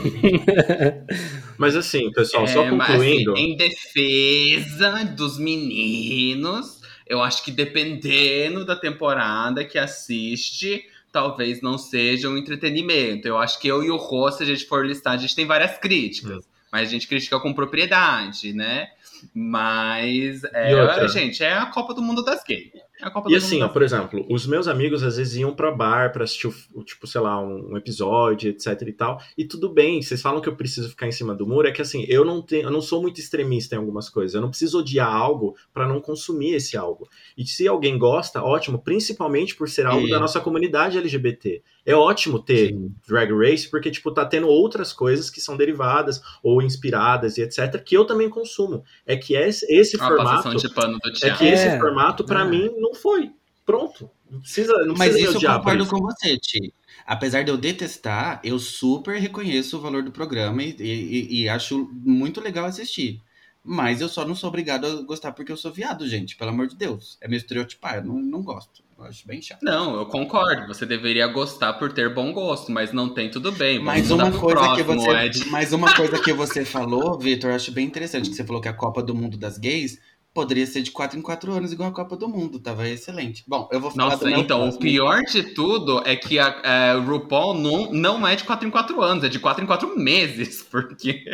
Mas 1.56 1.76
assim, 1.76 2.10
pessoal, 2.10 2.48
só 2.48 2.64
É, 2.64 2.72
mas, 2.72 2.88
assim, 2.88 3.24
concluindo. 3.24 3.36
em 3.36 3.56
defesa 3.56 5.04
dos 5.04 5.38
meninos, 5.38 6.80
eu 7.06 7.22
acho 7.22 7.44
que 7.44 7.52
dependendo 7.52 8.66
da 8.66 8.74
temporada 8.74 9.64
que 9.64 9.78
assiste, 9.78 10.84
talvez 11.12 11.62
não 11.62 11.78
seja 11.78 12.28
um 12.28 12.36
entretenimento. 12.36 13.28
Eu 13.28 13.38
acho 13.38 13.60
que 13.60 13.68
eu 13.68 13.84
e 13.84 13.92
o 13.92 13.96
Rô, 13.96 14.28
se 14.32 14.42
a 14.42 14.46
gente 14.46 14.66
for 14.66 14.84
listar, 14.84 15.12
a 15.12 15.16
gente 15.16 15.36
tem 15.36 15.46
várias 15.46 15.78
críticas. 15.78 16.44
Mas 16.72 16.88
a 16.88 16.90
gente 16.90 17.06
critica 17.06 17.38
com 17.38 17.54
propriedade, 17.54 18.52
né? 18.52 18.88
Mas, 19.34 20.44
é, 20.44 20.72
E 20.72 20.74
outra? 20.74 21.08
gente, 21.08 21.42
é 21.42 21.52
a 21.52 21.66
Copa 21.66 21.94
do 21.94 22.02
Mundo 22.02 22.22
das 22.24 22.42
gays. 22.44 22.70
É 23.00 23.06
a 23.06 23.10
Copa 23.10 23.30
E 23.30 23.34
assim, 23.34 23.62
ó, 23.62 23.68
por 23.68 23.82
exemplo, 23.82 24.24
os 24.30 24.46
meus 24.46 24.68
amigos 24.68 25.02
às 25.02 25.16
vezes 25.16 25.36
iam 25.36 25.54
pra 25.54 25.70
bar 25.72 26.12
pra 26.12 26.24
assistir, 26.24 26.46
o, 26.74 26.84
tipo, 26.84 27.06
sei 27.06 27.20
lá, 27.20 27.40
um, 27.40 27.76
episódio, 27.76 28.50
etc 28.50 28.80
e 28.86 28.92
tal. 28.92 29.20
E 29.36 29.44
tudo 29.44 29.68
bem, 29.68 30.00
vocês 30.00 30.22
falam 30.22 30.40
que 30.40 30.48
eu 30.48 30.54
preciso 30.56 30.88
ficar 30.90 31.06
em 31.08 31.12
cima 31.12 31.34
do 31.34 31.46
muro, 31.46 31.66
é 31.66 31.72
que 31.72 31.82
assim, 31.82 32.04
eu 32.08 32.24
não 32.24 32.40
tenho, 32.40 32.64
eu 32.64 32.70
não 32.70 32.80
sou 32.80 33.02
muito 33.02 33.20
extremista 33.20 33.74
em 33.74 33.78
algumas 33.78 34.08
coisas. 34.08 34.34
Eu 34.34 34.40
não 34.40 34.50
preciso 34.50 34.78
odiar 34.78 35.12
algo 35.12 35.56
pra 35.74 35.86
não 35.86 36.00
consumir 36.00 36.54
esse 36.54 36.76
algo. 36.76 37.08
E 37.36 37.44
se 37.44 37.66
alguém 37.66 37.98
gosta, 37.98 38.42
ótimo, 38.42 38.78
principalmente 38.78 39.54
por 39.56 39.68
ser 39.68 39.86
algo 39.86 40.06
É. 40.06 40.10
da 40.10 40.20
nossa 40.20 40.40
comunidade 40.40 40.96
LGBT. 40.98 41.62
É 41.84 41.94
ótimo 41.94 42.38
ter 42.40 42.68
Sim. 42.68 42.94
Drag 43.08 43.32
Race, 43.32 43.68
porque, 43.68 43.90
tipo, 43.90 44.12
tá 44.12 44.24
tendo 44.24 44.46
outras 44.46 44.92
coisas 44.92 45.28
que 45.28 45.40
são 45.40 45.56
derivadas 45.56 46.20
ou 46.42 46.62
inspiradas 46.62 47.36
e 47.38 47.42
etc, 47.42 47.82
que 47.82 47.96
eu 47.96 48.04
também 48.04 48.30
consumo. 48.30 48.84
É 49.04 49.16
que 49.16 49.34
esse, 49.34 49.66
esse 49.68 49.96
Uma 49.96 50.06
formato. 50.08 50.56
de 50.56 50.68
pano 50.72 50.98
do 50.98 51.08
É 51.26 51.30
que 51.36 51.44
esse 51.44 51.66
É. 51.66 51.78
formato, 51.78 52.24
pra 52.24 52.42
É. 52.42 52.44
mim, 52.48 52.70
não 52.78 52.94
foi. 52.94 53.30
Pronto. 53.66 54.08
Não 54.30 54.40
precisa, 54.40 54.72
não 54.86 54.94
Mas 54.96 55.10
precisa 55.12 55.36
isso 55.36 55.46
eu 55.46 55.52
concordo 55.58 55.86
com 55.86 55.98
você, 56.00 56.36
Ti. 56.38 56.72
Apesar 57.06 57.42
de 57.42 57.50
eu 57.50 57.56
detestar, 57.56 58.40
eu 58.44 58.58
super 58.58 59.18
reconheço 59.20 59.76
o 59.76 59.80
valor 59.80 60.02
do 60.04 60.12
programa 60.12 60.62
e, 60.62 60.76
e- 60.78 61.42
e 61.42 61.48
acho 61.48 61.90
muito 61.92 62.40
legal 62.40 62.64
assistir. 62.64 63.20
Mas 63.64 64.00
eu 64.00 64.08
só 64.08 64.24
não 64.26 64.34
sou 64.34 64.48
obrigado 64.48 64.86
a 64.86 65.02
gostar 65.02 65.32
porque 65.32 65.52
eu 65.52 65.56
sou 65.56 65.72
viado, 65.72 66.08
gente. 66.08 66.36
Pelo 66.36 66.50
amor 66.50 66.66
de 66.66 66.76
Deus. 66.76 67.16
É 67.20 67.28
meu 67.28 67.36
estereotipar. 67.36 67.96
Eu 67.96 68.04
não, 68.04 68.14
não 68.20 68.42
gosto. 68.42 68.82
Eu 69.02 69.08
acho 69.08 69.26
bem 69.26 69.42
chato. 69.42 69.62
Não, 69.62 69.96
eu 69.96 70.06
concordo. 70.06 70.68
Você 70.68 70.86
deveria 70.86 71.26
gostar 71.26 71.72
por 71.74 71.92
ter 71.92 72.14
bom 72.14 72.32
gosto, 72.32 72.70
mas 72.70 72.92
não 72.92 73.12
tem 73.12 73.30
tudo 73.30 73.50
bem. 73.50 73.78
Vamos 73.78 73.92
Mas 73.92 74.10
uma, 74.10 74.30
coisa 74.30 74.74
que 74.76 74.84
próximo, 74.84 75.00
você, 75.00 75.24
Ed. 75.24 75.44
mas 75.50 75.72
uma 75.72 75.94
coisa 75.94 76.22
que 76.22 76.32
você 76.32 76.64
falou, 76.64 77.18
Vitor, 77.18 77.50
eu 77.50 77.56
acho 77.56 77.72
bem 77.72 77.84
interessante. 77.84 78.30
Que 78.30 78.36
você 78.36 78.44
falou 78.44 78.62
que 78.62 78.68
a 78.68 78.72
Copa 78.72 79.02
do 79.02 79.14
Mundo 79.14 79.36
das 79.36 79.58
Gays 79.58 79.98
poderia 80.32 80.66
ser 80.66 80.82
de 80.82 80.90
4 80.92 81.18
em 81.18 81.22
4 81.22 81.52
anos, 81.52 81.72
igual 81.72 81.90
a 81.90 81.92
Copa 81.92 82.16
do 82.16 82.28
Mundo. 82.28 82.60
Tava 82.60 82.88
excelente. 82.88 83.42
Bom, 83.46 83.68
eu 83.72 83.80
vou 83.80 83.90
falar 83.90 84.10
Nossa, 84.10 84.24
do 84.24 84.30
meu 84.30 84.38
então, 84.38 84.58
o 84.58 84.62
próximo. 84.62 84.82
pior 84.82 85.22
de 85.22 85.42
tudo 85.54 86.02
é 86.06 86.14
que 86.14 86.38
a, 86.38 86.46
a 86.46 86.94
RuPaul 87.00 87.54
não, 87.54 87.92
não 87.92 88.26
é 88.26 88.36
de 88.36 88.44
4 88.44 88.68
em 88.68 88.70
4 88.70 89.02
anos, 89.02 89.24
é 89.24 89.28
de 89.28 89.40
4 89.40 89.64
em 89.64 89.66
4 89.66 89.98
meses, 89.98 90.62
porque 90.70 91.24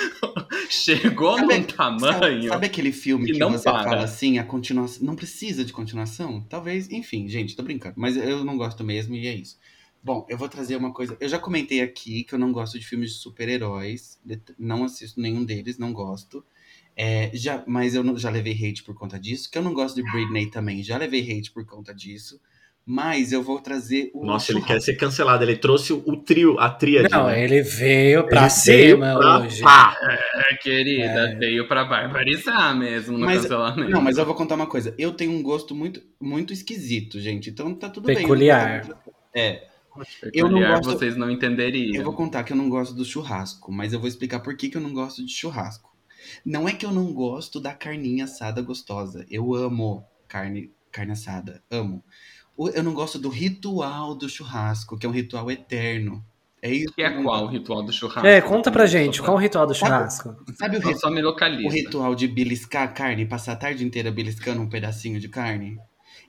chegou 0.68 1.36
Sabe- 1.38 1.46
num 1.58 1.68
Sabe, 1.68 1.72
tamanho. 1.72 2.48
sabe 2.48 2.66
aquele 2.66 2.92
filme 2.92 3.26
que 3.26 3.32
que, 3.32 3.38
não 3.38 3.52
você 3.52 3.64
para. 3.64 3.84
fala 3.84 4.04
assim, 4.04 4.38
a 4.38 4.44
continuação. 4.44 5.04
Não 5.04 5.16
precisa 5.16 5.64
de 5.64 5.72
continuação? 5.72 6.40
Talvez, 6.48 6.90
enfim, 6.90 7.28
gente, 7.28 7.56
tô 7.56 7.62
brincando. 7.62 7.94
Mas 7.96 8.16
eu 8.16 8.44
não 8.44 8.56
gosto 8.56 8.82
mesmo 8.84 9.14
e 9.14 9.26
é 9.26 9.34
isso. 9.34 9.58
Bom, 10.02 10.24
eu 10.28 10.38
vou 10.38 10.48
trazer 10.48 10.76
uma 10.76 10.92
coisa. 10.92 11.16
Eu 11.20 11.28
já 11.28 11.38
comentei 11.38 11.80
aqui 11.80 12.22
que 12.24 12.34
eu 12.34 12.38
não 12.38 12.52
gosto 12.52 12.78
de 12.78 12.86
filmes 12.86 13.10
de 13.12 13.16
super-heróis. 13.18 14.18
Não 14.58 14.84
assisto 14.84 15.20
nenhum 15.20 15.44
deles, 15.44 15.78
não 15.78 15.92
gosto. 15.92 16.44
É, 16.96 17.30
já, 17.34 17.62
mas 17.66 17.94
eu 17.94 18.02
não- 18.04 18.16
já 18.16 18.30
levei 18.30 18.52
hate 18.54 18.82
por 18.84 18.94
conta 18.94 19.18
disso. 19.18 19.50
Que 19.50 19.58
eu 19.58 19.62
não 19.62 19.74
gosto 19.74 19.96
de 19.96 20.02
Britney 20.10 20.46
também. 20.46 20.82
Já 20.82 20.96
levei 20.96 21.20
hate 21.22 21.50
por 21.50 21.64
conta 21.66 21.92
disso. 21.94 22.40
Mas 22.88 23.32
eu 23.32 23.42
vou 23.42 23.58
trazer 23.60 24.12
o. 24.14 24.24
Nossa, 24.24 24.52
ele 24.52 24.60
quer 24.60 24.66
churrasco. 24.68 24.84
ser 24.86 24.94
cancelado. 24.96 25.42
Ele 25.42 25.56
trouxe 25.56 25.92
o, 25.92 26.16
trio, 26.18 26.56
a 26.60 26.70
tríade. 26.70 27.08
Não, 27.10 27.26
né? 27.26 27.42
ele 27.42 27.60
veio 27.60 28.24
pra 28.28 28.42
Ele 28.42 28.48
veio 28.48 28.96
cima 28.96 29.16
pra 29.18 29.38
hoje. 29.40 29.60
pá. 29.62 29.96
É, 30.50 30.54
querida, 30.56 31.36
veio 31.36 31.66
pra 31.66 31.84
barbarizar 31.84 32.76
mesmo 32.76 33.18
no 33.18 33.26
Mas- 33.26 33.42
cancelamento. 33.42 33.90
Não, 33.90 34.00
mas 34.00 34.18
eu 34.18 34.24
vou 34.24 34.36
contar 34.36 34.54
uma 34.54 34.68
coisa. 34.68 34.94
Eu 34.96 35.12
tenho 35.12 35.32
um 35.32 35.42
gosto 35.42 35.74
muito, 35.74 36.00
muito 36.20 36.52
esquisito, 36.52 37.18
gente. 37.20 37.50
Então 37.50 37.74
tá 37.74 37.88
tudo 37.90 38.06
Peculiar. 38.06 38.86
bem. 38.86 38.94
É. 39.34 39.66
eu 40.32 40.44
não 40.44 40.60
Peculiar, 40.60 40.76
gosto- 40.76 40.92
vocês 40.98 41.16
não 41.16 41.28
entenderiam. 41.28 41.92
Eu 41.96 42.04
vou 42.04 42.12
contar 42.12 42.44
que 42.44 42.52
eu 42.52 42.56
não 42.56 42.68
gosto 42.68 42.94
do 42.94 43.04
churrasco, 43.04 43.72
mas 43.72 43.92
eu 43.92 43.98
vou 43.98 44.06
explicar 44.08 44.38
por 44.38 44.56
que, 44.56 44.68
que 44.68 44.76
eu 44.76 44.80
não 44.80 44.92
gosto 44.92 45.26
de 45.26 45.32
churrasco. 45.32 45.90
Não 46.44 46.68
é 46.68 46.72
que 46.72 46.86
eu 46.86 46.92
não 46.92 47.12
gosto 47.12 47.58
da 47.58 47.72
carninha 47.74 48.24
assada 48.26 48.62
gostosa. 48.62 49.26
Eu 49.28 49.54
amo 49.56 50.04
carne, 50.28 50.70
carne 50.92 51.12
assada. 51.12 51.62
Amo. 51.68 52.04
O- 52.56 52.68
Eu 52.68 52.82
não 52.82 52.94
gosto 52.94 53.18
do 53.18 53.28
ritual 53.28 54.14
do 54.14 54.28
churrasco, 54.28 54.96
que 54.98 55.04
é 55.06 55.08
um 55.08 55.12
ritual 55.12 55.50
eterno. 55.50 56.24
É 56.62 56.70
isso. 56.72 56.92
Que 56.94 57.02
é 57.02 57.22
qual 57.22 57.44
o 57.44 57.48
ritual 57.48 57.82
do 57.82 57.92
churrasco? 57.92 58.26
É, 58.26 58.40
conta 58.40 58.72
pra 58.72 58.86
gente, 58.86 59.20
qual 59.22 59.36
o 59.36 59.40
ritual 59.40 59.66
do 59.66 59.74
churrasco? 59.74 60.34
Sabe 60.58 60.78
o, 60.78 60.98
Só, 60.98 61.10
me 61.10 61.20
o 61.20 61.24
localiza. 61.24 61.68
ritual 61.74 62.14
de 62.14 62.26
beliscar 62.26 62.84
a 62.84 62.88
carne, 62.88 63.26
passar 63.26 63.52
a 63.52 63.56
tarde 63.56 63.84
inteira 63.84 64.10
beliscando 64.10 64.60
um 64.62 64.68
pedacinho 64.68 65.20
de 65.20 65.28
carne? 65.28 65.78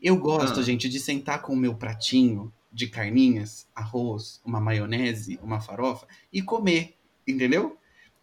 Eu 0.04 0.18
gosto, 0.18 0.60
Ah. 0.60 0.64
gente, 0.64 0.88
de 0.90 1.00
sentar 1.00 1.42
com 1.42 1.54
o 1.54 1.58
meu 1.58 1.74
pratinho 1.74 2.54
de 2.72 2.88
carninhas, 2.88 3.68
arroz, 3.74 4.40
uma 4.46 4.60
maionese, 4.60 5.40
uma 5.42 5.60
farofa 5.60 6.06
e 6.32 6.42
comer, 6.42 6.96
entendeu? 7.26 7.78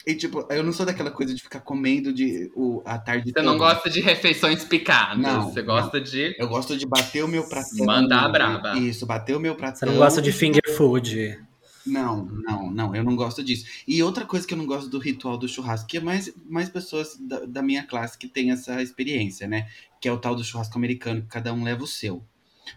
E 0.07 0.15
tipo, 0.15 0.47
eu 0.51 0.63
não 0.63 0.73
sou 0.73 0.85
daquela 0.85 1.11
coisa 1.11 1.35
de 1.35 1.43
ficar 1.43 1.61
comendo 1.61 2.13
de, 2.13 2.51
o, 2.55 2.83
a 2.85 2.99
tarde 2.99 3.33
Você 3.33 3.41
não 3.43 3.57
toda. 3.57 3.73
gosta 3.73 3.89
de 3.89 4.01
refeições 4.01 4.63
picadas. 4.65 5.19
Não, 5.19 5.51
você 5.51 5.63
gosta 5.63 6.01
de. 6.01 6.37
Eu 6.39 6.47
gosto 6.47 6.77
de 6.77 6.87
bater 6.87 7.25
o 7.25 7.29
meu 7.29 7.45
pratão. 7.45 7.87
Mandar 7.87 8.25
a 8.25 8.29
braba. 8.29 8.79
Isso, 8.79 9.07
bater 9.07 9.35
o 9.35 9.41
meu 9.41 9.55
pratão. 9.55 9.81
Você 9.81 9.87
não 9.87 9.97
gosta 9.97 10.21
de 10.21 10.31
finger 10.31 10.63
food? 10.77 11.39
Não, 11.87 12.25
não, 12.25 12.71
não, 12.71 12.97
eu 12.97 13.05
não 13.05 13.15
gosto 13.15 13.43
disso. 13.43 13.67
E 13.87 14.03
outra 14.03 14.25
coisa 14.25 14.47
que 14.47 14.55
eu 14.55 14.59
não 14.59 14.67
gosto 14.67 14.89
do 14.89 14.99
ritual 14.99 15.37
do 15.37 15.47
churrasco, 15.47 15.87
que 15.87 15.99
é 15.99 16.01
mais, 16.01 16.33
mais 16.49 16.69
pessoas 16.69 17.17
da, 17.19 17.41
da 17.45 17.63
minha 17.63 17.83
classe 17.83 18.17
que 18.17 18.27
tem 18.27 18.51
essa 18.51 18.83
experiência, 18.83 19.47
né? 19.47 19.69
Que 20.01 20.09
é 20.09 20.13
o 20.13 20.19
tal 20.19 20.35
do 20.35 20.45
churrasco 20.45 20.77
americano, 20.79 21.23
que 21.23 21.29
cada 21.29 21.53
um 21.53 21.63
leva 21.63 21.85
o 21.85 21.87
seu. 21.87 22.23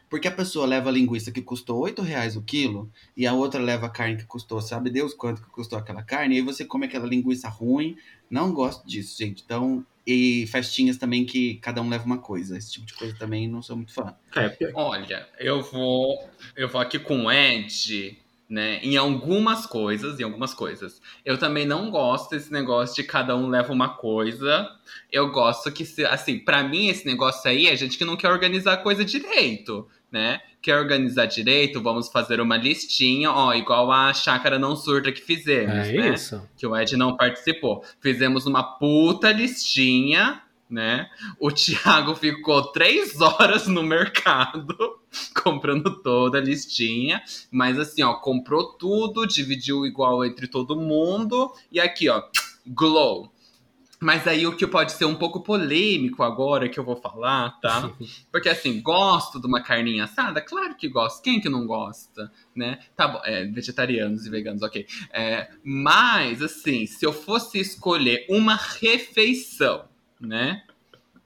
Porque 0.10 0.28
a 0.28 0.32
pessoa 0.32 0.66
leva 0.66 0.90
a 0.90 0.92
linguiça 0.92 1.32
que 1.32 1.42
custou 1.42 1.80
8 1.80 2.02
reais 2.02 2.36
o 2.36 2.42
quilo, 2.42 2.92
e 3.16 3.26
a 3.26 3.34
outra 3.34 3.60
leva 3.60 3.88
a 3.88 3.90
carne 3.90 4.18
que 4.18 4.26
custou, 4.26 4.62
sabe 4.62 4.90
Deus 4.90 5.14
quanto 5.14 5.42
que 5.42 5.50
custou 5.50 5.78
aquela 5.78 6.04
carne, 6.04 6.36
e 6.36 6.38
aí 6.40 6.44
você 6.44 6.66
come 6.66 6.86
aquela 6.86 7.08
linguiça 7.08 7.50
ruim. 7.50 7.98
Não 8.30 8.52
gosto 8.52 8.86
disso, 8.86 9.18
gente. 9.18 9.44
Então, 9.46 9.86
e 10.06 10.48
festinhas 10.48 10.98
também 10.98 11.26
que 11.26 11.56
cada 11.56 11.82
um 11.82 11.90
leva 11.90 12.06
uma 12.06 12.18
coisa. 12.18 12.58
Esse 12.58 12.72
tipo 12.72 12.86
de 12.86 12.94
coisa 12.94 13.14
também 13.16 13.48
não 13.48 13.62
sou 13.62 13.76
muito 13.76 13.94
fã. 13.94 14.16
É, 14.36 14.72
Olha, 14.74 15.28
eu 15.38 15.62
vou. 15.62 16.30
Eu 16.56 16.70
vou 16.70 16.80
aqui 16.80 16.98
com 16.98 17.26
o 17.26 17.32
Ed, 17.32 18.18
né? 18.50 18.80
Em 18.82 18.96
algumas 18.96 19.66
coisas, 19.66 20.20
em 20.20 20.24
algumas 20.24 20.54
coisas. 20.54 21.02
Eu 21.26 21.38
também 21.38 21.66
não 21.66 21.90
gosto 21.92 22.30
desse 22.32 22.52
negócio 22.52 22.96
de 22.96 23.04
cada 23.04 23.36
um 23.36 23.50
leva 23.50 23.74
uma 23.74 23.90
coisa. 23.90 24.70
Eu 25.12 25.30
gosto 25.32 25.72
que, 25.72 25.84
se, 25.86 26.06
assim, 26.06 26.40
pra 26.40 26.64
mim 26.64 26.88
esse 26.88 27.06
negócio 27.06 27.50
aí 27.50 27.68
é 27.68 27.76
gente 27.76 27.98
que 27.98 28.06
não 28.06 28.16
quer 28.16 28.30
organizar 28.30 28.74
a 28.74 28.78
coisa 28.78 29.04
direito, 29.04 29.88
né? 30.12 30.40
Quer 30.62 30.78
organizar 30.80 31.26
direito, 31.26 31.82
vamos 31.82 32.10
fazer 32.10 32.40
uma 32.42 32.58
listinha, 32.58 33.32
ó, 33.32 33.54
igual 33.54 33.92
a 33.92 34.14
chácara 34.14 34.58
não 34.58 34.76
surta 34.76 35.12
que 35.12 35.22
fizemos, 35.22 35.88
É 35.88 35.94
né? 35.94 36.14
isso. 36.14 36.42
que 36.58 36.66
o 36.66 36.76
Ed 36.76 36.96
não 36.98 37.16
participou. 37.16 37.84
Fizemos 38.02 38.46
uma 38.46 38.64
puta 38.64 39.32
listinha, 39.32 40.42
né? 40.70 41.10
O 41.40 41.52
Thiago 41.52 42.16
ficou 42.16 42.72
três 42.72 43.20
horas 43.22 43.68
no 43.68 43.84
mercado 43.84 44.76
comprando 45.44 46.02
toda 46.02 46.38
a 46.38 46.42
listinha, 46.42 47.22
mas 47.52 47.80
assim, 47.80 48.04
ó, 48.04 48.16
comprou 48.16 48.74
tudo, 48.74 49.26
dividiu 49.26 49.86
igual 49.86 50.26
entre 50.26 50.48
todo 50.48 50.76
mundo 50.76 51.54
e 51.72 51.80
aqui, 51.80 52.10
ó, 52.10 52.24
Glow. 52.66 53.32
Mas 54.00 54.28
aí 54.28 54.46
o 54.46 54.56
que 54.56 54.68
pode 54.68 54.92
ser 54.92 55.06
um 55.06 55.16
pouco 55.16 55.42
polêmico 55.42 56.22
agora 56.22 56.70
que 56.70 56.80
eu 56.80 56.84
vou 56.84 56.96
falar, 56.96 57.60
tá? 57.60 57.92
Porque 58.32 58.48
assim, 58.48 58.80
gosto 58.80 59.42
de 59.42 59.48
uma 59.48 59.64
carninha 59.64 60.04
assada? 60.04 60.40
Claro 60.40 60.76
que 60.76 60.88
gosto. 60.88 61.24
Quem 61.24 61.42
que 61.42 61.50
não 61.50 61.66
gosta, 61.66 62.32
né? 62.56 62.80
Tá 62.96 63.08
bom, 63.08 63.22
é, 63.26 63.46
vegetarianos 63.46 64.26
e 64.26 64.30
veganos, 64.30 64.62
ok. 64.62 64.86
É, 65.12 65.50
mas, 65.64 66.44
assim, 66.44 66.86
se 66.86 67.04
eu 67.04 67.12
fosse 67.12 67.60
escolher 67.60 68.28
uma 68.30 68.56
refeição, 68.56 69.86
né? 70.20 70.64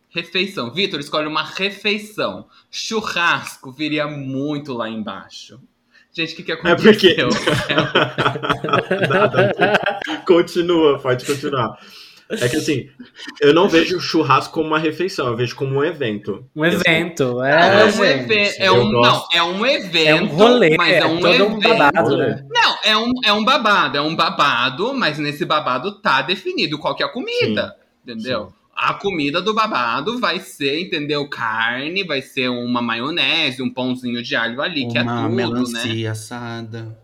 Refeição. 0.09 0.71
Vitor, 0.71 0.99
escolhe 0.99 1.27
uma 1.27 1.43
refeição. 1.43 2.47
Churrasco 2.69 3.71
viria 3.71 4.07
muito 4.07 4.73
lá 4.73 4.89
embaixo. 4.89 5.59
Gente, 6.13 6.33
o 6.33 6.35
que, 6.35 6.43
que 6.43 6.51
aconteceu? 6.51 6.91
É 6.91 6.93
porque... 6.93 7.15
Nada, 9.07 9.53
continua, 10.25 10.99
pode 10.99 11.25
continuar. 11.25 11.79
É 12.39 12.47
que 12.47 12.57
assim, 12.57 12.89
eu 13.41 13.53
não 13.53 13.67
vejo 13.67 13.99
churrasco 13.99 14.53
como 14.53 14.67
uma 14.67 14.79
refeição, 14.79 15.27
eu 15.27 15.35
vejo 15.35 15.55
como 15.55 15.79
um 15.79 15.83
evento. 15.83 16.45
Um 16.55 16.63
evento, 16.63 17.43
é. 17.43 17.81
é, 17.81 17.85
um 17.85 18.05
evento. 18.05 18.55
É 18.57 18.71
um, 18.71 18.89
não, 18.89 19.27
é 19.33 19.43
um 19.43 19.65
evento. 19.65 20.07
É 20.07 20.15
um 20.15 20.27
rolê, 20.27 20.77
mas 20.77 20.93
é 20.93 21.05
um 21.05 21.19
todo 21.19 21.33
evento. 21.33 21.51
um 21.51 21.59
babado, 21.59 22.17
né? 22.17 22.45
Não, 22.49 22.77
é 22.83 22.97
um, 22.97 23.11
é 23.25 23.33
um 23.33 23.43
babado, 23.43 23.97
é 23.97 24.01
um 24.01 24.15
babado, 24.15 24.93
mas 24.93 25.19
nesse 25.19 25.43
babado 25.43 25.99
tá 26.01 26.21
definido 26.21 26.79
qual 26.79 26.95
que 26.95 27.03
é 27.03 27.05
a 27.05 27.09
comida. 27.09 27.75
Sim. 27.75 28.11
Entendeu? 28.11 28.47
Sim. 28.47 28.61
A 28.84 28.95
comida 28.95 29.43
do 29.43 29.53
babado 29.53 30.17
vai 30.17 30.39
ser, 30.39 30.79
entendeu? 30.79 31.29
Carne, 31.29 32.03
vai 32.03 32.19
ser 32.19 32.49
uma 32.49 32.82
maionese, 32.82 33.61
um 33.61 33.69
pãozinho 33.69 34.23
de 34.23 34.36
alho 34.36 34.59
ali, 34.59 34.86
uma 34.86 34.91
que 34.91 34.97
é 34.97 35.03
tudo, 35.03 35.29
melancia 35.29 35.93
né? 35.93 36.07
assada. 36.07 36.97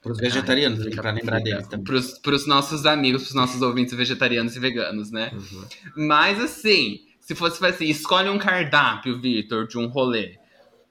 Para 0.00 0.12
os 0.12 0.18
vegetarianos, 0.18 0.82
para 0.94 1.10
lembrar 1.10 1.40
deles 1.40 1.68
também. 1.68 1.84
Para 2.22 2.34
os 2.34 2.46
nossos 2.46 2.86
amigos, 2.86 3.24
para 3.24 3.28
os 3.28 3.34
nossos 3.34 3.60
ouvintes 3.60 3.92
vegetarianos 3.92 4.56
e 4.56 4.58
veganos, 4.58 5.10
né? 5.10 5.30
Uhum. 5.34 5.64
Mas 6.08 6.40
assim, 6.40 7.00
se 7.20 7.34
fosse 7.34 7.62
assim, 7.66 7.90
escolhe 7.90 8.30
um 8.30 8.38
cardápio, 8.38 9.20
Vitor, 9.20 9.68
de 9.68 9.76
um 9.76 9.88
rolê. 9.88 10.38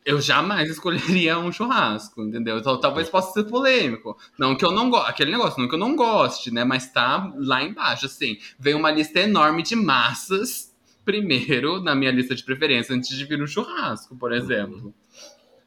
Eu 0.06 0.20
jamais 0.20 0.70
escolheria 0.70 1.38
um 1.38 1.52
churrasco, 1.52 2.24
entendeu? 2.24 2.58
Então 2.58 2.80
talvez 2.80 3.10
possa 3.10 3.34
ser 3.34 3.50
polêmico. 3.50 4.18
Não 4.38 4.56
que 4.56 4.66
eu 4.66 4.72
não 4.72 4.90
goste, 4.90 5.10
aquele 5.10 5.32
negócio, 5.32 5.62
não 5.62 5.68
que 5.68 5.76
eu 5.76 5.80
não 5.80 5.96
goste, 5.96 6.52
né? 6.52 6.64
Mas 6.64 6.92
tá 6.92 7.32
lá 7.36 7.64
embaixo, 7.64 8.06
assim. 8.08 8.38
Vem 8.60 8.74
uma 8.74 8.92
lista 8.92 9.20
enorme 9.20 9.62
de 9.64 9.76
massas 9.76 10.72
primeiro 11.04 11.82
na 11.82 11.96
minha 11.96 12.12
lista 12.12 12.36
de 12.36 12.44
preferência 12.44 12.96
antes 12.96 13.16
de 13.16 13.26
vir 13.26 13.42
um 13.42 13.48
churrasco, 13.48 14.16
por 14.16 14.32
exemplo. 14.32 14.94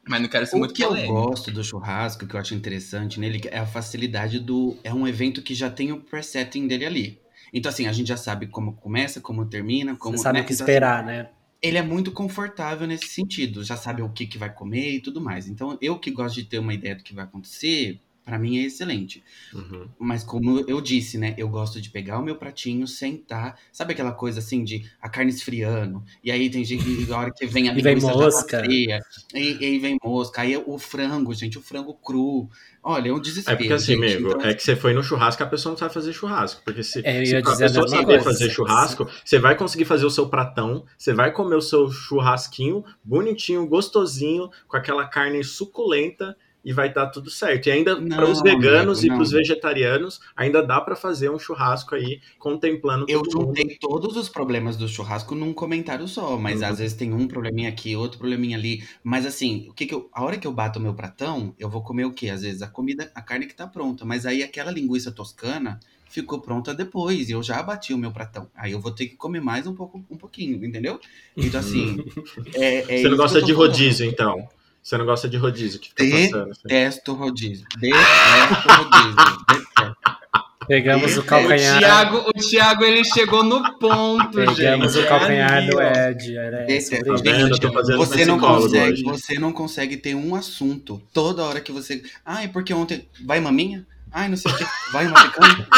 Mas 0.07 0.21
não 0.21 0.29
quero 0.29 0.45
ser 0.45 0.55
o 0.55 0.59
muito 0.59 0.73
que 0.73 0.85
polêmico. 0.85 1.13
eu 1.13 1.23
gosto 1.23 1.51
do 1.51 1.63
churrasco, 1.63 2.27
que 2.27 2.35
eu 2.35 2.39
acho 2.39 2.53
interessante 2.53 3.19
nele, 3.19 3.41
é 3.45 3.57
a 3.57 3.65
facilidade 3.65 4.39
do. 4.39 4.77
É 4.83 4.93
um 4.93 5.07
evento 5.07 5.41
que 5.41 5.55
já 5.55 5.69
tem 5.69 5.91
o 5.91 5.99
presetting 5.99 6.67
dele 6.67 6.85
ali. 6.85 7.19
Então, 7.51 7.69
assim, 7.69 7.87
a 7.87 7.91
gente 7.91 8.07
já 8.07 8.17
sabe 8.17 8.47
como 8.47 8.73
começa, 8.73 9.19
como 9.19 9.45
termina, 9.45 9.95
como. 9.95 10.17
Você 10.17 10.23
sabe 10.23 10.39
né? 10.39 10.43
o 10.43 10.47
que 10.47 10.53
Então, 10.53 10.65
esperar, 10.65 10.99
assim, 10.99 11.07
né? 11.07 11.29
Ele 11.65 11.79
é 11.79 11.81
muito 11.81 12.11
confortável 12.11 12.85
nesse 12.85 13.07
sentido, 13.07 13.63
já 13.63 13.75
sabe 13.75 14.03
o 14.03 14.09
que, 14.09 14.27
que 14.27 14.37
vai 14.37 14.53
comer 14.53 14.95
e 14.95 14.99
tudo 15.01 15.19
mais. 15.19 15.47
Então, 15.47 15.77
eu 15.81 15.97
que 15.97 16.11
gosto 16.11 16.35
de 16.35 16.43
ter 16.43 16.59
uma 16.59 16.75
ideia 16.75 16.95
do 16.95 17.03
que 17.03 17.13
vai 17.13 17.23
acontecer, 17.23 17.99
para 18.25 18.39
mim 18.39 18.57
é 18.57 18.63
excelente. 18.63 19.23
Uhum. 19.53 19.87
Mas 19.99 20.23
como 20.23 20.65
eu 20.67 20.81
disse, 20.81 21.17
né, 21.17 21.35
eu 21.37 21.47
gosto 21.47 21.79
de 21.79 21.91
pegar 21.91 22.17
o 22.19 22.23
meu 22.23 22.35
pratinho, 22.35 22.87
sentar, 22.87 23.57
sabe 23.71 23.93
aquela 23.93 24.11
coisa 24.11 24.39
assim 24.39 24.63
de 24.63 24.89
a 24.99 25.07
carne 25.07 25.31
esfriando, 25.31 26.03
e 26.23 26.31
aí 26.31 26.49
tem 26.49 26.65
gente 26.65 26.83
que 26.83 27.11
hora 27.11 27.31
que 27.31 27.45
vem 27.45 27.69
a 27.69 27.77
E 27.77 27.81
vem 27.81 27.99
já 27.99 28.07
mosca. 28.07 28.57
tá 28.57 28.63
fria, 28.65 28.99
e, 29.33 29.57
e 29.61 29.65
aí 29.65 29.79
vem 29.79 29.97
mosca, 30.03 30.41
aí 30.41 30.57
o 30.57 30.79
frango, 30.79 31.33
gente, 31.33 31.57
o 31.59 31.61
frango 31.61 31.93
cru. 31.93 32.49
Olha, 32.87 33.09
é 33.09 33.13
um 33.13 33.19
desespero. 33.19 33.55
É 33.55 33.57
porque 33.57 33.73
assim, 33.73 33.93
gente. 33.95 34.13
amigo, 34.17 34.29
Então, 34.29 34.41
é 34.41 34.53
que 34.53 34.61
você 34.61 34.75
foi 34.75 34.93
no 34.93 35.01
churrasco 35.03 35.41
e 35.41 35.43
a 35.43 35.47
pessoa 35.47 35.71
não 35.71 35.77
sabe 35.77 35.91
fazer 35.93 36.13
churrasco. 36.13 36.61
Porque 36.63 36.83
se, 36.83 37.01
É, 37.03 37.25
se 37.25 37.35
a 37.35 37.41
pessoa 37.41 37.87
saber 37.87 38.05
coisa. 38.05 38.23
fazer 38.23 38.49
churrasco, 38.51 39.09
você 39.23 39.39
vai 39.39 39.55
conseguir 39.55 39.85
fazer 39.85 40.05
o 40.05 40.09
seu 40.11 40.29
pratão, 40.29 40.85
você 40.95 41.11
vai 41.11 41.31
comer 41.31 41.55
o 41.55 41.61
seu 41.61 41.89
churrasquinho 41.91 42.83
bonitinho, 43.03 43.65
gostosinho, 43.65 44.51
com 44.67 44.77
aquela 44.77 45.07
carne 45.07 45.43
suculenta 45.43 46.37
e 46.65 46.73
vai 46.73 46.91
dar 46.91 47.07
tudo 47.07 47.29
certo. 47.29 47.67
E 47.67 47.71
ainda 47.71 47.95
para 47.95 48.27
os 48.27 48.41
veganos 48.41 48.99
amigo, 48.99 49.13
e 49.13 49.15
para 49.15 49.21
os 49.23 49.31
vegetarianos, 49.31 50.19
ainda 50.35 50.63
dá 50.63 50.81
para 50.81 50.95
fazer 50.95 51.29
um 51.29 51.37
churrasco 51.39 51.93
aí 51.95 52.19
contemplando 52.39 53.05
Eu 53.07 53.21
todo 53.21 53.31
mundo. 53.37 53.61
juntei 53.61 53.77
todos 53.79 54.17
os 54.17 54.27
problemas 54.27 54.75
do 54.75 54.87
churrasco 54.87 55.35
num 55.35 55.53
comentário 55.53 56.07
só, 56.07 56.37
mas 56.37 56.61
Uhum. 56.61 56.67
às 56.67 56.79
vezes 56.79 56.97
tem 56.97 57.13
um 57.13 57.27
probleminha 57.27 57.69
aqui, 57.69 57.95
outro 57.95 58.17
probleminha 58.17 58.57
ali. 58.57 58.83
Mas 59.03 59.25
assim, 59.25 59.67
o 59.69 59.73
que 59.73 59.85
que 59.85 59.93
eu, 59.93 60.09
a 60.11 60.23
hora 60.23 60.37
que 60.37 60.47
eu 60.47 60.51
bato 60.53 60.79
o 60.79 60.81
meu 60.81 60.93
pratão, 60.95 61.53
eu 61.59 61.69
vou 61.69 61.83
comer 61.83 62.05
o 62.05 62.11
quê? 62.13 62.29
Às 62.29 62.41
vezes 62.41 62.61
a 62.63 62.67
comida, 62.67 63.11
a 63.13 63.21
carne 63.21 63.45
que 63.45 63.53
tá 63.55 63.67
pronta, 63.67 64.03
mas 64.03 64.25
aí 64.25 64.41
aquela 64.41 64.71
linguiça 64.71 65.11
toscana 65.11 65.79
ficou 66.09 66.39
pronta 66.39 66.73
depois 66.73 67.29
e 67.29 67.33
eu 67.33 67.43
já 67.43 67.61
bati 67.61 67.93
o 67.93 67.97
meu 67.97 68.11
pratão. 68.11 68.49
Aí 68.55 68.71
eu 68.71 68.79
vou 68.79 68.91
ter 68.91 69.07
que 69.07 69.15
comer 69.15 69.41
mais 69.41 69.67
um 69.67 69.75
pouco, 69.75 70.03
um 70.09 70.17
pouquinho, 70.17 70.63
entendeu? 70.65 70.99
Então 71.35 71.59
assim, 71.59 71.97
é, 72.55 72.95
é 72.99 73.01
Você 73.01 73.09
não 73.09 73.17
gosta 73.17 73.41
de 73.41 73.53
falando. 73.53 73.69
rodízio, 73.69 74.05
então? 74.07 74.47
Você 74.85 74.99
não 74.99 75.05
gosta 75.05 75.27
de 75.27 75.35
rodízio 75.35 75.79
que 75.79 75.89
fica 75.89 76.03
passando? 76.05 76.51
assim? 76.51 76.61
Detesto 76.63 77.13
rodízio. 77.15 77.65
Detesto 77.79 78.67
rodízio. 78.69 79.15
Detesto. 79.49 79.95
Pegamos 80.67 81.17
o 81.17 81.21
O 81.21 81.23
calcanhar. 81.23 81.79
Thiago, 81.79 82.29
o 82.29 82.33
Thiago, 82.33 82.83
ele 82.83 83.03
chegou 83.03 83.43
no 83.43 83.79
ponto, 83.79 84.39
gente. 84.41 84.55
Pegamos 84.57 84.95
o 84.95 85.07
calcanhar 85.07 85.65
do. 85.65 85.81
Ed. 85.81 86.37
Era 86.37 86.65
Detesto. 86.67 87.03
Tá 87.03 87.17
Gente, 87.17 87.95
você 87.95 88.25
não 88.25 88.39
consegue, 88.39 88.91
hoje. 88.91 89.03
você 89.03 89.39
não 89.39 89.51
consegue 89.51 89.97
ter 89.97 90.13
um 90.13 90.35
assunto 90.35 91.01
toda 91.11 91.43
hora 91.43 91.59
que 91.59 91.71
você. 91.71 92.03
Ai, 92.23 92.47
porque 92.49 92.71
ontem. 92.71 93.07
Vai 93.25 93.39
maminha? 93.39 93.87
Ai, 94.11 94.29
não 94.29 94.37
sei 94.37 94.51
o 94.51 94.55
que. 94.55 94.65
Vai 94.91 95.07
uma? 95.07 95.17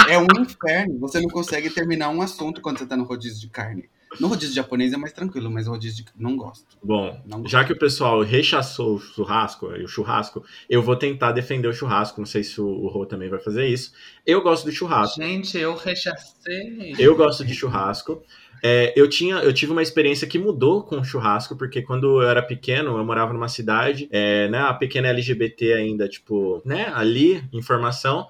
É 0.09 0.17
um 0.17 0.27
inferno. 0.41 0.99
Você 0.99 1.21
não 1.21 1.29
consegue 1.29 1.69
terminar 1.69 2.09
um 2.09 2.21
assunto 2.21 2.59
quando 2.59 2.79
você 2.79 2.85
tá 2.85 2.97
no 2.97 3.05
rodízio 3.05 3.39
de 3.39 3.47
carne. 3.47 3.89
No 4.19 4.27
rodízio 4.27 4.55
japonês 4.55 4.93
é 4.93 4.97
mais 4.97 5.11
tranquilo, 5.13 5.49
mas 5.51 5.67
o 5.67 5.71
rodízio 5.71 6.03
de 6.03 6.11
não 6.17 6.35
gosto. 6.35 6.65
Bom, 6.81 7.21
Não 7.25 7.39
gosto. 7.41 7.51
já 7.51 7.63
que 7.63 7.73
o 7.73 7.77
pessoal 7.77 8.21
rechaçou 8.21 8.95
o 8.95 8.99
churrasco, 8.99 9.75
e 9.75 9.83
o 9.83 9.87
churrasco, 9.87 10.43
eu 10.69 10.81
vou 10.81 10.95
tentar 10.95 11.31
defender 11.31 11.67
o 11.67 11.73
churrasco. 11.73 12.19
Não 12.19 12.25
sei 12.25 12.43
se 12.43 12.59
o, 12.61 12.67
o 12.67 12.87
Rô 12.87 13.05
também 13.05 13.29
vai 13.29 13.39
fazer 13.39 13.67
isso. 13.67 13.91
Eu 14.25 14.41
gosto 14.41 14.65
do 14.65 14.71
churrasco. 14.71 15.21
Gente, 15.21 15.57
eu 15.57 15.75
rechacei. 15.75 16.95
Eu 16.97 17.15
gosto 17.15 17.45
de 17.45 17.53
churrasco. 17.53 18.23
É, 18.63 18.91
eu, 18.95 19.07
tinha, 19.07 19.35
eu 19.35 19.53
tive 19.53 19.71
uma 19.71 19.83
experiência 19.83 20.27
que 20.27 20.39
mudou 20.39 20.83
com 20.83 20.99
o 20.99 21.03
churrasco, 21.03 21.55
porque 21.55 21.81
quando 21.81 22.21
eu 22.21 22.27
era 22.27 22.41
pequeno, 22.41 22.97
eu 22.97 23.05
morava 23.05 23.31
numa 23.33 23.47
cidade, 23.47 24.07
é, 24.11 24.47
né, 24.47 24.59
a 24.59 24.73
pequena 24.73 25.09
LGBT 25.09 25.73
ainda, 25.73 26.07
tipo, 26.07 26.61
né, 26.65 26.91
ali, 26.95 27.43
informação. 27.53 28.27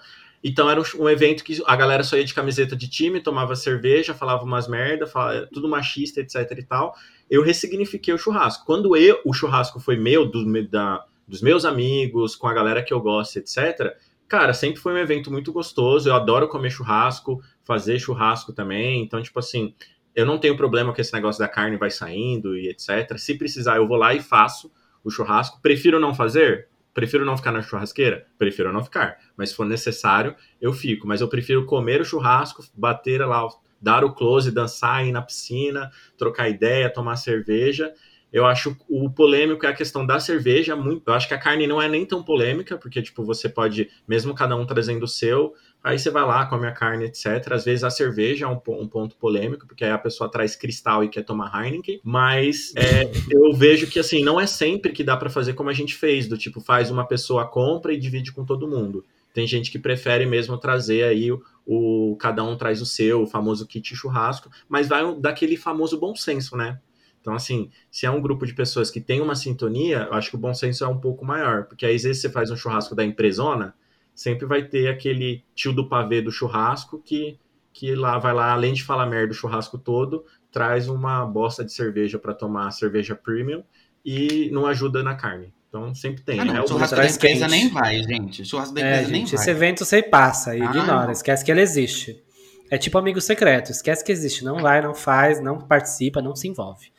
Então 0.47 0.69
era 0.69 0.81
um, 0.97 1.09
evento 1.09 1.43
que 1.43 1.61
a 1.65 1.75
galera 1.75 2.03
só 2.03 2.15
ia 2.15 2.23
de 2.23 2.33
camiseta 2.33 2.73
de 2.73 2.87
time, 2.87 3.19
tomava 3.19 3.53
cerveja, 3.53 4.13
falava 4.13 4.45
umas 4.45 4.65
merda, 4.65 5.05
falava, 5.05 5.45
tudo 5.51 5.67
machista, 5.67 6.21
etc 6.21 6.49
e 6.57 6.63
tal. 6.63 6.95
Eu 7.29 7.43
ressignifiquei 7.43 8.13
o 8.13 8.17
churrasco. 8.17 8.65
Quando 8.65 8.95
eu, 8.95 9.19
o 9.25 9.33
churrasco 9.33 9.77
foi 9.77 9.97
meu, 9.97 10.25
do, 10.25 10.63
da, 10.69 11.03
dos 11.27 11.41
meus 11.41 11.65
amigos, 11.65 12.33
com 12.33 12.47
a 12.47 12.53
galera 12.53 12.81
que 12.81 12.93
eu 12.93 13.01
gosto, 13.01 13.37
etc., 13.37 13.93
cara, 14.25 14.53
sempre 14.53 14.79
foi 14.79 14.93
um 14.93 14.97
evento 14.97 15.29
muito 15.29 15.51
gostoso. 15.51 16.07
Eu 16.07 16.15
adoro 16.15 16.47
comer 16.47 16.69
churrasco, 16.69 17.41
fazer 17.65 17.99
churrasco 17.99 18.53
também. 18.53 19.03
Então, 19.03 19.21
tipo 19.21 19.39
assim, 19.39 19.73
eu 20.15 20.25
não 20.25 20.37
tenho 20.37 20.55
problema 20.55 20.93
com 20.93 21.01
esse 21.01 21.13
negócio 21.13 21.39
da 21.39 21.49
carne 21.49 21.75
vai 21.75 21.91
saindo 21.91 22.57
e 22.57 22.69
etc. 22.69 23.17
Se 23.17 23.37
precisar, 23.37 23.75
eu 23.75 23.87
vou 23.87 23.97
lá 23.97 24.13
e 24.13 24.21
faço 24.21 24.71
o 25.03 25.09
churrasco. 25.09 25.59
Prefiro 25.61 25.99
não 25.99 26.15
fazer? 26.15 26.69
Prefiro 26.97 27.23
não 27.23 27.37
ficar 27.37 27.51
na 27.51 27.61
churrasqueira? 27.61 28.25
Prefiro 28.39 28.73
não 28.73 28.83
ficar. 28.83 29.19
Mas 29.37 29.49
se 29.49 29.55
for 29.55 29.67
necessário, 29.67 30.35
eu 30.59 30.73
fico. 30.73 31.07
Mas 31.07 31.21
eu 31.21 31.29
prefiro 31.29 31.63
comer 31.63 32.01
o 32.01 32.03
churrasco, 32.03 32.65
bater 32.73 33.23
lá, 33.23 33.47
dar 33.79 34.03
o 34.03 34.15
close, 34.15 34.49
dançar, 34.49 35.05
ir 35.05 35.11
na 35.11 35.21
piscina, 35.21 35.91
trocar 36.17 36.49
ideia, 36.49 36.91
tomar 36.91 37.15
cerveja. 37.17 37.93
Eu 38.31 38.45
acho 38.45 38.75
o 38.89 39.09
polêmico 39.09 39.65
é 39.65 39.69
a 39.69 39.73
questão 39.73 40.05
da 40.05 40.19
cerveja. 40.19 40.75
Muito, 40.75 41.03
eu 41.07 41.13
acho 41.13 41.27
que 41.27 41.33
a 41.33 41.39
carne 41.39 41.65
não 41.65 41.81
é 41.81 41.87
nem 41.87 42.05
tão 42.05 42.21
polêmica, 42.21 42.77
porque 42.77 43.01
tipo 43.01 43.23
você 43.23 43.47
pode, 43.47 43.89
mesmo 44.07 44.33
cada 44.33 44.55
um 44.55 44.65
trazendo 44.65 45.03
o 45.03 45.07
seu, 45.07 45.53
aí 45.83 45.97
você 45.97 46.09
vai 46.09 46.25
lá, 46.25 46.45
come 46.45 46.67
a 46.67 46.71
carne, 46.71 47.05
etc. 47.05 47.51
Às 47.51 47.65
vezes 47.65 47.83
a 47.83 47.89
cerveja 47.89 48.45
é 48.45 48.47
um, 48.47 48.59
um 48.81 48.87
ponto 48.87 49.15
polêmico, 49.15 49.65
porque 49.65 49.85
aí 49.85 49.91
a 49.91 49.97
pessoa 49.97 50.29
traz 50.29 50.55
cristal 50.55 51.03
e 51.03 51.09
quer 51.09 51.23
tomar 51.23 51.51
Heineken. 51.53 52.01
Mas 52.03 52.73
é, 52.75 53.09
eu 53.31 53.53
vejo 53.53 53.87
que 53.87 53.99
assim 53.99 54.23
não 54.23 54.39
é 54.39 54.45
sempre 54.45 54.91
que 54.91 55.03
dá 55.03 55.15
para 55.15 55.29
fazer 55.29 55.53
como 55.53 55.69
a 55.69 55.73
gente 55.73 55.95
fez, 55.95 56.27
do 56.27 56.37
tipo 56.37 56.59
faz 56.59 56.91
uma 56.91 57.05
pessoa 57.05 57.47
compra 57.47 57.93
e 57.93 57.97
divide 57.97 58.31
com 58.31 58.45
todo 58.45 58.67
mundo. 58.67 59.05
Tem 59.33 59.45
gente 59.45 59.69
que 59.69 59.77
prefere 59.77 60.25
mesmo 60.25 60.57
trazer 60.57 61.03
aí 61.03 61.31
o, 61.31 61.41
o 61.63 62.17
cada 62.19 62.43
um 62.43 62.57
traz 62.57 62.81
o 62.81 62.85
seu, 62.85 63.21
o 63.21 63.27
famoso 63.27 63.67
kit 63.67 63.95
churrasco, 63.95 64.49
mas 64.67 64.87
vai 64.87 65.03
daquele 65.15 65.55
famoso 65.55 65.99
bom 65.99 66.15
senso, 66.15 66.57
né? 66.57 66.79
Então, 67.27 67.35
assim, 67.35 67.69
se 67.91 68.05
é 68.05 68.09
um 68.09 68.21
grupo 68.21 68.45
de 68.45 68.53
pessoas 68.53 68.89
que 68.89 69.01
tem 69.01 69.19
uma 69.19 69.35
sintonia, 69.35 70.07
eu 70.09 70.13
acho 70.13 70.29
que 70.29 70.37
o 70.37 70.39
bom 70.39 70.53
senso 70.53 70.85
é 70.85 70.87
um 70.87 70.97
pouco 70.97 71.25
maior. 71.25 71.65
Porque 71.65 71.85
aí, 71.85 71.93
às 71.93 72.03
vezes, 72.03 72.21
você 72.21 72.29
faz 72.29 72.49
um 72.49 72.55
churrasco 72.55 72.95
da 72.95 73.03
empresona, 73.03 73.75
sempre 74.15 74.45
vai 74.45 74.63
ter 74.63 74.87
aquele 74.87 75.43
tio 75.53 75.73
do 75.73 75.89
pavê 75.89 76.21
do 76.21 76.31
churrasco 76.31 77.01
que, 77.03 77.37
que 77.73 77.93
lá 77.95 78.17
vai 78.17 78.33
lá, 78.33 78.53
além 78.53 78.71
de 78.73 78.81
falar 78.81 79.05
merda 79.07 79.27
do 79.27 79.33
churrasco 79.33 79.77
todo, 79.77 80.23
traz 80.49 80.87
uma 80.87 81.25
bosta 81.25 81.65
de 81.65 81.73
cerveja 81.73 82.17
para 82.17 82.33
tomar 82.33 82.71
cerveja 82.71 83.13
premium 83.13 83.61
e 84.05 84.49
não 84.53 84.65
ajuda 84.65 85.03
na 85.03 85.13
carne. 85.13 85.53
Então 85.67 85.93
sempre 85.93 86.23
tem. 86.23 86.39
Ah, 86.39 86.45
não, 86.45 86.53
né? 86.53 86.61
o 86.61 86.67
churrasco 86.69 86.95
da 86.95 87.03
empresa 87.09 87.19
quente. 87.19 87.51
nem 87.51 87.69
vai, 87.69 88.01
gente. 88.03 88.41
O 88.43 88.45
churrasco 88.45 88.73
da 88.73 88.79
É, 88.79 88.83
empresa 88.93 89.11
nem 89.11 89.19
gente, 89.19 89.35
esse 89.35 89.45
vai. 89.47 89.53
evento 89.53 89.83
você 89.83 90.01
passa 90.01 90.55
e 90.55 90.61
Ah, 90.61 90.65
ignora, 90.65 91.03
não. 91.07 91.11
esquece 91.11 91.43
que 91.43 91.51
ele 91.51 91.59
existe. 91.59 92.23
É 92.71 92.77
tipo 92.77 92.97
amigo 92.97 93.19
secreto, 93.19 93.69
esquece 93.71 94.01
que 94.01 94.13
existe. 94.13 94.45
Não 94.45 94.59
vai, 94.61 94.81
não 94.81 94.95
faz, 94.95 95.41
não 95.41 95.57
participa, 95.57 96.21
não 96.21 96.33
se 96.37 96.47
envolve. 96.47 96.95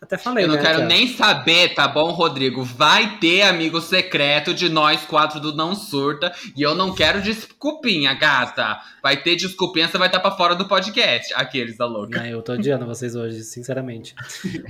Até 0.00 0.18
falei, 0.18 0.44
Eu 0.44 0.48
não 0.48 0.56
né, 0.56 0.62
quero 0.62 0.84
nem 0.84 1.08
saber, 1.08 1.74
tá 1.74 1.88
bom, 1.88 2.10
Rodrigo? 2.12 2.62
Vai 2.62 3.18
ter 3.18 3.42
amigo 3.42 3.80
secreto 3.80 4.52
de 4.52 4.68
nós 4.68 5.02
quatro 5.06 5.40
do 5.40 5.54
Não 5.56 5.74
Surta. 5.74 6.32
E 6.56 6.62
eu 6.62 6.74
não 6.74 6.94
quero 6.94 7.20
desculpinha, 7.22 8.12
gata. 8.14 8.78
Vai 9.02 9.16
ter 9.16 9.36
desculpinha, 9.36 9.88
você 9.88 9.98
vai 9.98 10.08
estar 10.08 10.20
pra 10.20 10.30
fora 10.32 10.54
do 10.54 10.68
podcast. 10.68 11.32
Aqueles 11.34 11.76
da 11.76 11.86
louca. 11.86 12.20
Né, 12.20 12.32
eu 12.32 12.42
tô 12.42 12.52
odiando 12.52 12.86
vocês 12.86 13.16
hoje, 13.16 13.42
sinceramente. 13.42 14.14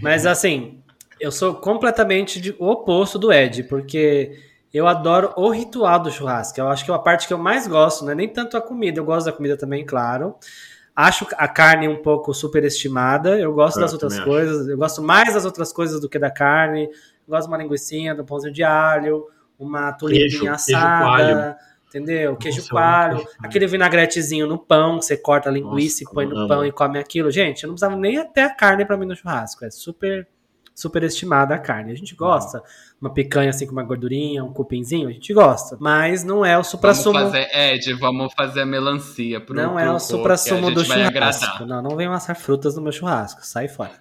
Mas 0.01 0.25
assim, 0.27 0.79
eu 1.21 1.33
sou 1.33 1.55
completamente 1.55 2.41
de- 2.41 2.55
o 2.59 2.67
oposto 2.69 3.19
do 3.19 3.33
Ed, 3.33 3.65
porque 3.65 4.39
eu 4.73 4.87
adoro 4.87 5.33
o 5.37 5.51
ritual 5.51 5.99
do 6.01 6.11
churrasco. 6.11 6.61
Eu 6.61 6.69
acho 6.69 6.85
que 6.85 6.91
é 6.91 6.95
a 6.95 6.99
parte 6.99 7.27
que 7.27 7.33
eu 7.33 7.39
mais 7.39 7.67
gosto, 7.67 8.05
não 8.05 8.13
é 8.13 8.15
nem 8.15 8.29
tanto 8.29 8.57
a 8.57 8.61
comida, 8.63 9.01
eu 9.01 9.05
gosto 9.05 9.27
da 9.27 9.33
comida 9.33 9.57
também, 9.57 9.85
claro. 9.85 10.35
Acho 10.97 11.27
a 11.37 11.47
carne 11.47 11.87
um 11.87 12.01
pouco 12.01 12.33
superestimada. 12.33 13.39
Eu 13.39 13.53
gosto 13.53 13.77
Eu 13.77 13.83
das 13.83 13.93
outras 13.93 14.19
coisas. 14.19 14.67
Eu 14.67 14.79
gosto 14.79 15.03
mais 15.03 15.35
das 15.35 15.45
outras 15.45 15.71
coisas 15.71 16.01
do 16.01 16.09
que 16.09 16.19
da 16.19 16.31
carne. 16.31 16.85
Eu 16.85 16.91
gosto 17.29 17.43
de 17.43 17.49
uma 17.49 17.59
linguiça, 17.59 17.95
de 18.15 18.21
um 18.21 18.25
pãozinho 18.25 18.53
de 18.55 18.65
alho, 18.65 19.27
uma 19.59 19.93
tulipinha 19.93 20.29
Queijo, 20.29 20.41
queijo 20.41 20.55
assada. 20.55 21.05
coalho. 21.05 21.55
Entendeu? 21.89 22.37
Queijo 22.37 22.59
Nossa, 22.59 22.71
coalho, 22.71 23.17
queijo 23.17 23.31
aquele 23.43 23.67
vinagretezinho 23.67 24.47
no 24.47 24.59
pão, 24.59 24.99
que 24.99 25.05
você 25.05 25.17
corta 25.17 25.49
a 25.49 25.53
linguiça 25.53 26.03
Nossa, 26.03 26.13
e 26.13 26.15
põe 26.15 26.27
no 26.27 26.37
amo. 26.39 26.49
pão 26.49 26.65
e 26.65 26.73
come 26.73 26.99
aquilo. 26.99 27.31
Gente, 27.31 27.63
eu 27.63 27.69
não 27.69 27.75
precisava 27.75 27.95
nem 27.97 28.17
até 28.19 28.43
a 28.45 28.55
carne 28.55 28.85
pra 28.85 28.97
mim 28.97 29.07
no 29.07 29.15
churrasco. 29.15 29.65
É 29.65 29.71
super 29.71 30.27
super 30.77 31.03
estimada 31.03 31.55
a 31.55 31.59
carne. 31.59 31.91
A 31.91 31.97
gente 31.97 32.15
gosta. 32.15 32.63
Uma 33.01 33.13
picanha 33.13 33.49
assim 33.49 33.67
com 33.67 33.73
uma 33.73 33.83
gordurinha, 33.83 34.45
um 34.45 34.53
cupinzinho, 34.53 35.09
a 35.09 35.13
gente 35.13 35.33
gosta. 35.33 35.77
Mas 35.81 36.23
não 36.23 36.45
é 36.45 36.51
o 36.51 36.57
Vamos 36.57 36.69
supra-sumo. 36.69 37.19
fazer, 37.19 37.49
Ed, 37.53 37.95
vamos 37.95 38.33
fazer 38.35 38.61
a 38.61 38.67
melancia 38.67 39.41
pro 39.41 39.55
Não 39.55 39.79
é 39.79 39.83
pro 39.85 39.91
o 39.91 39.93
Rô, 39.95 39.99
supra-sumo 40.01 40.71
do 40.71 40.85
churrasco. 40.85 41.07
agradar. 41.09 41.67
Não, 41.67 41.83
não 41.83 41.97
venham 41.97 42.13
assar 42.13 42.37
frutas 42.37 42.77
no 42.77 42.83
meu 42.83 42.93
churrasco. 42.93 43.41
Sai 43.45 43.69
fora. 43.69 43.93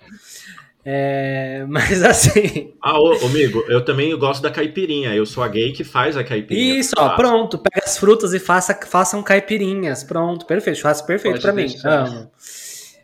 É, 0.84 1.65
mas 1.69 2.03
assim. 2.03 2.73
Ah, 2.84 2.99
ô, 2.99 3.13
amigo, 3.26 3.63
eu 3.69 3.84
também 3.84 4.15
gosto 4.17 4.41
da 4.41 4.51
caipirinha. 4.51 5.15
Eu 5.15 5.26
sou 5.26 5.43
a 5.43 5.47
gay 5.47 5.71
que 5.71 5.84
faz 5.86 6.17
a 6.17 6.23
caipirinha. 6.26 6.78
Isso, 6.78 6.93
ó, 6.97 7.15
pronto. 7.15 7.57
Pega 7.57 7.86
as 7.86 7.97
frutas 7.97 8.34
e 8.34 8.39
faça, 8.39 8.78
façam 8.86 9.23
caipirinhas. 9.23 10.03
Pronto, 10.03 10.45
perfeito. 10.45 10.80
Churrasco 10.80 11.07
perfeito 11.07 11.41
Pode 11.41 11.43
pra 11.43 11.53
mim. 11.53 11.73
Amo. 11.86 12.32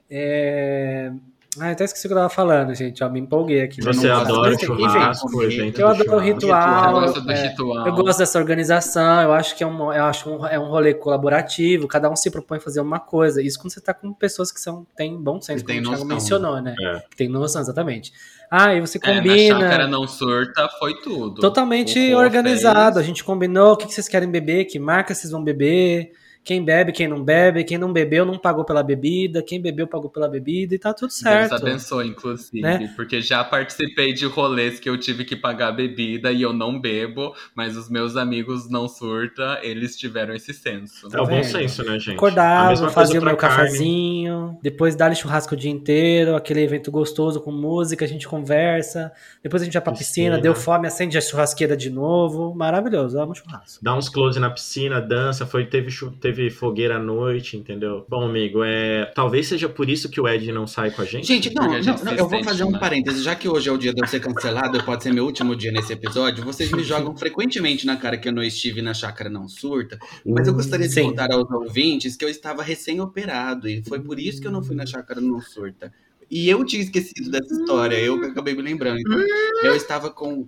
É... 0.09 1.11
Ah, 1.59 1.71
até 1.71 1.83
esqueci 1.83 2.07
o 2.07 2.09
que 2.09 2.13
eu 2.13 2.17
tava 2.17 2.29
falando, 2.29 2.73
gente. 2.73 3.03
Ó, 3.03 3.09
me 3.09 3.19
empolguei 3.19 3.61
aqui. 3.61 3.81
Você 3.83 4.07
Mas, 4.07 4.21
adora 4.21 4.53
enfim, 4.53 4.67
churrasco, 4.67 5.43
evento 5.43 5.81
eu 5.81 5.87
do 5.87 5.91
adoro 5.93 6.01
o 6.01 6.05
churrasco. 6.05 6.33
ritual. 6.33 6.95
Eu 6.95 7.01
gosto 7.01 7.21
do 7.21 7.31
é, 7.31 7.47
ritual. 7.49 7.87
Eu 7.87 7.93
gosto 7.93 8.17
dessa 8.19 8.39
organização, 8.39 9.21
eu 9.21 9.33
acho 9.33 9.57
que 9.57 9.63
é 9.63 9.67
um, 9.67 9.91
eu 9.91 10.03
acho 10.05 10.29
um, 10.29 10.45
é 10.47 10.57
um 10.57 10.69
rolê 10.69 10.93
colaborativo, 10.93 11.89
cada 11.89 12.09
um 12.09 12.15
se 12.15 12.31
propõe 12.31 12.57
a 12.57 12.61
fazer 12.61 12.79
uma 12.79 12.99
coisa. 13.01 13.41
Isso 13.41 13.59
quando 13.59 13.73
você 13.73 13.81
tá 13.81 13.93
com 13.93 14.13
pessoas 14.13 14.49
que 14.49 14.61
são, 14.61 14.87
têm 14.95 15.21
bom 15.21 15.41
senso, 15.41 15.65
Que 15.65 15.73
como 15.73 15.73
tem 15.73 15.79
o 15.81 15.83
Thiago 15.83 16.03
noção. 16.05 16.07
mencionou, 16.15 16.61
né? 16.61 16.73
É. 16.81 16.99
Que 17.09 17.17
tem 17.17 17.27
noção, 17.27 17.61
exatamente. 17.61 18.13
Ah, 18.49 18.73
e 18.73 18.79
você 18.79 18.97
É, 18.97 19.01
combina. 19.01 19.53
na 19.55 19.59
chácara 19.65 19.87
não 19.87 20.07
surta 20.07 20.69
foi 20.79 21.01
tudo. 21.01 21.41
Totalmente 21.41 22.13
organizado. 22.15 22.91
A 22.99 23.01
fez. 23.01 23.07
gente 23.07 23.25
combinou 23.25 23.73
o 23.73 23.77
que 23.77 23.87
que 23.87 23.93
vocês 23.93 24.07
querem 24.07 24.31
beber, 24.31 24.65
que 24.65 24.79
marca 24.79 25.13
vocês 25.13 25.31
vão 25.31 25.43
beber, 25.43 26.13
quem 26.43 26.63
bebe, 26.63 26.91
quem 26.91 27.07
não 27.07 27.23
bebe, 27.23 27.63
quem 27.63 27.77
não 27.77 27.93
bebeu 27.93 28.25
não 28.25 28.37
pagou 28.37 28.65
pela 28.65 28.81
bebida, 28.81 29.43
quem 29.43 29.61
bebeu 29.61 29.87
pagou 29.87 30.09
pela 30.09 30.27
bebida 30.27 30.73
e 30.73 30.79
tá 30.79 30.91
tudo 30.93 31.09
Deus 31.09 31.19
certo. 31.19 31.53
abençoe, 31.55 32.07
inclusive. 32.07 32.61
Né? 32.61 32.91
Porque 32.95 33.21
já 33.21 33.43
participei 33.43 34.13
de 34.13 34.25
rolês 34.25 34.79
que 34.79 34.89
eu 34.89 34.97
tive 34.97 35.23
que 35.23 35.35
pagar 35.35 35.67
a 35.67 35.71
bebida 35.71 36.31
e 36.31 36.41
eu 36.41 36.51
não 36.51 36.79
bebo, 36.79 37.35
mas 37.55 37.77
os 37.77 37.89
meus 37.89 38.15
amigos 38.15 38.69
não 38.69 38.87
surta, 38.87 39.59
eles 39.61 39.95
tiveram 39.95 40.33
esse 40.33 40.53
senso. 40.53 41.07
É 41.15 41.21
o 41.21 41.25
bom 41.25 41.35
vendo? 41.41 41.43
senso, 41.43 41.83
né, 41.83 41.99
gente? 41.99 42.15
Acordava, 42.15 42.89
fazia 42.89 43.19
o 43.19 43.23
meu 43.23 43.37
carne. 43.37 43.57
cafezinho, 43.57 44.57
depois 44.61 44.95
dá-lhe 44.95 45.15
churrasco 45.15 45.53
o 45.53 45.57
dia 45.57 45.71
inteiro, 45.71 46.35
aquele 46.35 46.61
evento 46.61 46.89
gostoso 46.91 47.39
com 47.41 47.51
música, 47.51 48.03
a 48.03 48.07
gente 48.07 48.27
conversa, 48.27 49.11
depois 49.43 49.61
a 49.61 49.65
gente 49.65 49.73
vai 49.73 49.81
pra 49.81 49.93
piscina, 49.93 50.11
Piscina. 50.37 50.41
deu 50.41 50.55
fome, 50.55 50.87
acende 50.87 51.17
a 51.17 51.21
churrasqueira 51.21 51.77
de 51.77 51.89
novo. 51.89 52.53
Maravilhoso, 52.55 53.19
amo 53.19 53.35
churrasco. 53.35 53.83
Dá 53.83 53.95
uns 53.95 54.09
close 54.09 54.39
na 54.39 54.49
piscina, 54.49 54.99
dança, 54.99 55.45
foi, 55.45 55.65
teve, 55.65 55.89
chu- 55.91 56.11
teve 56.31 56.49
fogueira 56.49 56.95
à 56.95 56.99
noite, 56.99 57.57
entendeu? 57.57 58.05
Bom, 58.09 58.23
amigo, 58.23 58.63
é, 58.63 59.05
talvez 59.13 59.47
seja 59.47 59.67
por 59.67 59.89
isso 59.89 60.09
que 60.09 60.19
o 60.19 60.27
Ed 60.27 60.51
não 60.51 60.65
sai 60.65 60.89
com 60.91 61.01
a 61.01 61.05
gente. 61.05 61.27
Gente, 61.27 61.53
não, 61.53 61.81
gente 61.81 62.03
não, 62.03 62.11
não, 62.11 62.13
eu 62.13 62.29
vou 62.29 62.43
fazer 62.43 62.63
um 62.63 62.71
mais. 62.71 62.79
parêntese. 62.79 63.21
Já 63.21 63.35
que 63.35 63.49
hoje 63.49 63.69
é 63.69 63.71
o 63.71 63.77
dia 63.77 63.93
de 63.93 64.01
eu 64.01 64.07
ser 64.07 64.21
cancelado, 64.21 64.81
pode 64.83 65.03
ser 65.03 65.13
meu 65.13 65.25
último 65.25 65.55
dia 65.55 65.71
nesse 65.71 65.93
episódio, 65.93 66.43
vocês 66.43 66.71
me 66.71 66.83
jogam 66.83 67.15
frequentemente 67.15 67.85
na 67.85 67.97
cara 67.97 68.17
que 68.17 68.27
eu 68.27 68.33
não 68.33 68.41
estive 68.41 68.81
na 68.81 68.93
chácara 68.93 69.29
não 69.29 69.47
surta. 69.47 69.99
Mas 70.25 70.47
eu 70.47 70.53
gostaria 70.53 70.87
de 70.87 70.93
Sim. 70.93 71.03
contar 71.03 71.31
aos 71.31 71.49
ouvintes 71.51 72.15
que 72.15 72.23
eu 72.23 72.29
estava 72.29 72.63
recém-operado 72.63 73.67
e 73.67 73.83
foi 73.83 73.99
por 73.99 74.19
isso 74.19 74.41
que 74.41 74.47
eu 74.47 74.51
não 74.51 74.63
fui 74.63 74.75
na 74.75 74.85
chácara 74.85 75.19
não 75.19 75.41
surta. 75.41 75.93
E 76.29 76.49
eu 76.49 76.63
tinha 76.63 76.81
esquecido 76.81 77.29
dessa 77.29 77.53
história, 77.53 77.99
eu 77.99 78.15
acabei 78.23 78.55
me 78.55 78.61
lembrando. 78.61 78.99
Então, 78.99 79.19
eu 79.63 79.75
estava 79.75 80.09
com 80.09 80.47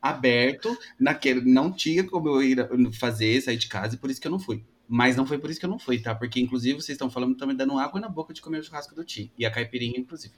aberto 0.00 0.74
naquele, 0.98 1.42
não 1.42 1.70
tinha 1.70 2.02
como 2.02 2.28
eu 2.28 2.42
ir 2.42 2.66
fazer, 2.98 3.42
sair 3.42 3.58
de 3.58 3.68
casa, 3.68 3.94
e 3.94 3.98
por 3.98 4.10
isso 4.10 4.20
que 4.20 4.26
eu 4.26 4.32
não 4.32 4.38
fui. 4.38 4.64
Mas 4.88 5.16
não 5.16 5.26
foi 5.26 5.38
por 5.38 5.50
isso 5.50 5.60
que 5.60 5.66
eu 5.66 5.70
não 5.70 5.78
fui, 5.78 5.98
tá? 5.98 6.14
Porque, 6.14 6.40
inclusive, 6.40 6.74
vocês 6.80 6.94
estão 6.96 7.10
falando, 7.10 7.32
estão 7.32 7.46
me 7.46 7.54
dando 7.54 7.78
água 7.78 8.00
na 8.00 8.08
boca 8.08 8.32
de 8.32 8.40
comer 8.40 8.60
o 8.60 8.62
churrasco 8.64 8.94
do 8.94 9.04
Ti. 9.04 9.30
E 9.38 9.44
a 9.44 9.50
caipirinha, 9.50 9.98
inclusive. 9.98 10.32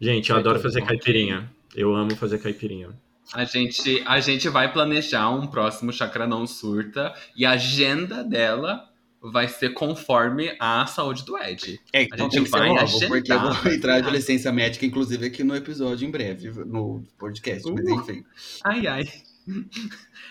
Gente, 0.00 0.30
eu 0.30 0.36
Foi 0.36 0.40
adoro 0.40 0.60
fazer 0.60 0.80
bom. 0.80 0.86
caipirinha. 0.86 1.50
Eu 1.74 1.94
amo 1.94 2.14
fazer 2.14 2.38
caipirinha. 2.38 2.90
A 3.32 3.44
gente, 3.44 4.02
a 4.06 4.20
gente 4.20 4.48
vai 4.48 4.72
planejar 4.72 5.30
um 5.30 5.46
próximo 5.46 5.92
Chakra 5.92 6.26
Não 6.26 6.46
Surta 6.46 7.14
e 7.34 7.44
a 7.44 7.52
agenda 7.52 8.22
dela 8.22 8.88
vai 9.20 9.48
ser 9.48 9.70
conforme 9.70 10.54
a 10.60 10.84
saúde 10.86 11.24
do 11.24 11.38
Ed. 11.38 11.80
É, 11.92 12.02
então 12.02 12.28
tem 12.28 12.42
que 12.42 12.50
ser 12.50 12.58
logo, 12.58 12.78
agendar, 12.78 13.08
porque 13.08 13.32
eu 13.32 13.40
vou 13.40 13.52
vai 13.52 13.74
entrar 13.76 14.00
de 14.00 14.10
licença 14.10 14.52
médica, 14.52 14.84
inclusive, 14.84 15.26
aqui 15.26 15.42
no 15.44 15.54
episódio 15.56 16.06
em 16.06 16.10
breve, 16.10 16.50
no 16.64 17.02
podcast. 17.18 17.70
Mas 17.72 17.84
Uh. 17.84 18.00
enfim. 18.00 18.24
Ai, 18.64 18.86
ai. 18.86 19.04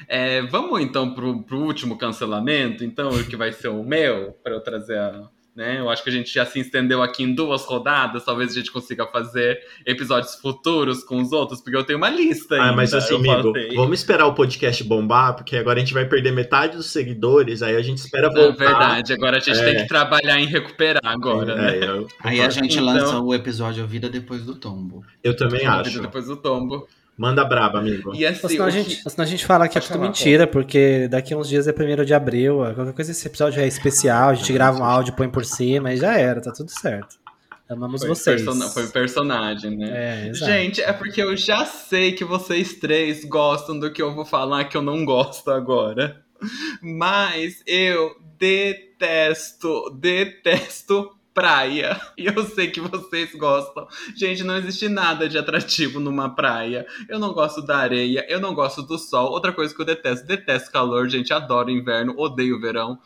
É, 0.08 0.42
vamos 0.44 0.82
então 0.82 1.14
pro, 1.14 1.44
pro 1.44 1.60
último 1.60 1.98
cancelamento, 1.98 2.84
então, 2.84 3.12
que 3.24 3.36
vai 3.36 3.52
ser 3.52 3.68
o 3.70 3.84
meu, 3.84 4.32
para 4.44 4.54
eu 4.54 4.62
trazer 4.62 4.98
a. 4.98 5.30
Né? 5.54 5.82
Eu 5.82 5.90
acho 5.90 6.02
que 6.02 6.10
a 6.10 6.14
gente 6.14 6.34
já 6.34 6.46
se 6.46 6.62
estendeu 6.62 7.04
aqui 7.04 7.24
em 7.24 7.36
duas 7.36 7.66
rodadas, 7.66 8.24
talvez 8.24 8.52
a 8.52 8.54
gente 8.54 8.72
consiga 8.72 9.06
fazer 9.06 9.60
episódios 9.86 10.36
futuros 10.36 11.04
com 11.04 11.22
os 11.22 11.34
outros, 11.34 11.60
porque 11.60 11.76
eu 11.76 11.84
tenho 11.84 11.98
uma 11.98 12.10
lista 12.10 12.56
Ah, 12.56 12.64
ainda. 12.64 12.76
mas 12.78 12.94
assim, 12.94 13.16
amigo, 13.16 13.52
falei. 13.52 13.76
vamos 13.76 14.00
esperar 14.00 14.28
o 14.28 14.34
podcast 14.34 14.82
bombar, 14.86 15.36
porque 15.36 15.58
agora 15.58 15.76
a 15.78 15.82
gente 15.82 15.94
vai 15.94 16.06
perder 16.08 16.32
metade 16.32 16.78
dos 16.78 16.86
seguidores, 16.86 17.62
aí 17.62 17.76
a 17.76 17.82
gente 17.82 17.98
espera 17.98 18.28
É 18.28 18.34
voltar. 18.34 18.64
verdade, 18.66 19.12
agora 19.12 19.38
a 19.38 19.40
gente 19.42 19.60
É. 19.60 19.64
tem 19.66 19.76
que 19.82 19.88
trabalhar 19.90 20.40
em 20.40 20.46
recuperar 20.46 21.02
agora, 21.04 21.54
né? 21.54 21.80
É, 21.80 21.84
eu, 21.84 22.08
Aí 22.22 22.40
a 22.40 22.50
gente 22.50 22.76
Então- 22.80 22.86
lança 22.86 23.20
o 23.20 23.36
episódio 23.36 23.86
Vida 23.86 24.10
Depois 24.10 24.46
do 24.46 24.56
Tombo. 24.56 25.04
eu 25.22 25.36
também 25.36 25.60
Vida 25.60 25.72
acho. 25.82 26.02
Depois 26.02 26.28
do 26.28 26.38
tombo. 26.38 26.88
Manda 27.18 27.44
braba, 27.46 27.80
amigo. 27.80 28.16
E 28.16 28.26
assim, 28.26 28.48
senão, 28.48 28.66
a 28.66 28.72
que- 28.72 28.78
gente, 28.82 29.02
ou 29.06 29.12
senão 29.12 29.24
a 29.24 29.28
gente 29.28 29.46
fala 29.46 29.68
que 29.68 29.78
é 29.78 29.82
tudo 29.82 30.00
mentira, 30.00 30.48
porque 30.48 31.08
daqui 31.08 31.34
a 31.34 31.38
uns 31.38 31.48
dias 31.48 31.68
é 31.68 31.72
1 31.72 32.04
de 32.04 32.14
abril. 32.14 32.58
Qualquer 32.74 32.94
coisa, 32.94 33.12
esse 33.12 33.28
episódio 33.28 33.62
é 33.62 33.68
especial, 33.68 34.30
a 34.30 34.34
gente 34.34 34.52
grava 34.54 34.80
um 34.80 34.84
áudio, 34.84 35.14
põe 35.14 35.30
por 35.30 35.46
cima 35.46 35.94
e 35.94 35.98
já 35.98 36.18
era, 36.18 36.42
tá 36.42 36.52
tudo 36.52 36.70
certo. 36.72 37.20
Amamos 37.70 38.02
foi, 38.02 38.10
vocês. 38.10 38.42
persona- 38.44 38.68
foi 38.70 38.88
personagem, 38.88 39.78
né? 39.78 39.90
É, 40.26 40.28
exato. 40.30 40.52
Gente, 40.52 40.82
é 40.82 40.92
porque 40.92 41.22
eu 41.22 41.38
já 41.38 41.64
sei 41.66 42.12
que 42.14 42.26
vocês 42.26 42.74
três 42.74 43.24
gostam 43.24 43.80
do 43.80 43.92
que 43.94 44.02
eu 44.02 44.14
vou 44.16 44.26
falar 44.26 44.66
que 44.66 44.76
eu 44.76 44.82
não 44.82 45.06
gosto 45.06 45.50
agora. 45.52 46.22
Mas 46.82 47.62
eu 47.68 48.16
detesto, 48.38 49.90
detesto 50.00 51.12
praia. 51.34 52.00
E 52.18 52.26
eu 52.28 52.46
sei 52.46 52.70
que 52.70 52.80
vocês 52.80 53.34
gostam. 53.36 53.88
Gente, 54.16 54.44
não 54.44 54.56
existe 54.58 54.88
nada 54.88 55.28
de 55.28 55.38
atrativo 55.38 56.00
numa 56.00 56.30
praia. 56.36 56.86
Eu 57.10 57.18
não 57.20 57.34
gosto 57.34 57.62
da 57.62 57.78
areia, 57.78 58.26
eu 58.30 58.40
não 58.40 58.54
gosto 58.54 58.84
do 58.84 58.98
sol. 58.98 59.32
Outra 59.32 59.52
coisa 59.52 59.74
que 59.74 59.82
eu 59.82 59.86
detesto, 59.86 60.28
detesto 60.28 60.72
calor, 60.72 61.10
gente, 61.10 61.34
adoro 61.34 61.72
inverno, 61.72 62.14
odeio 62.18 62.60
verão. 62.60 63.00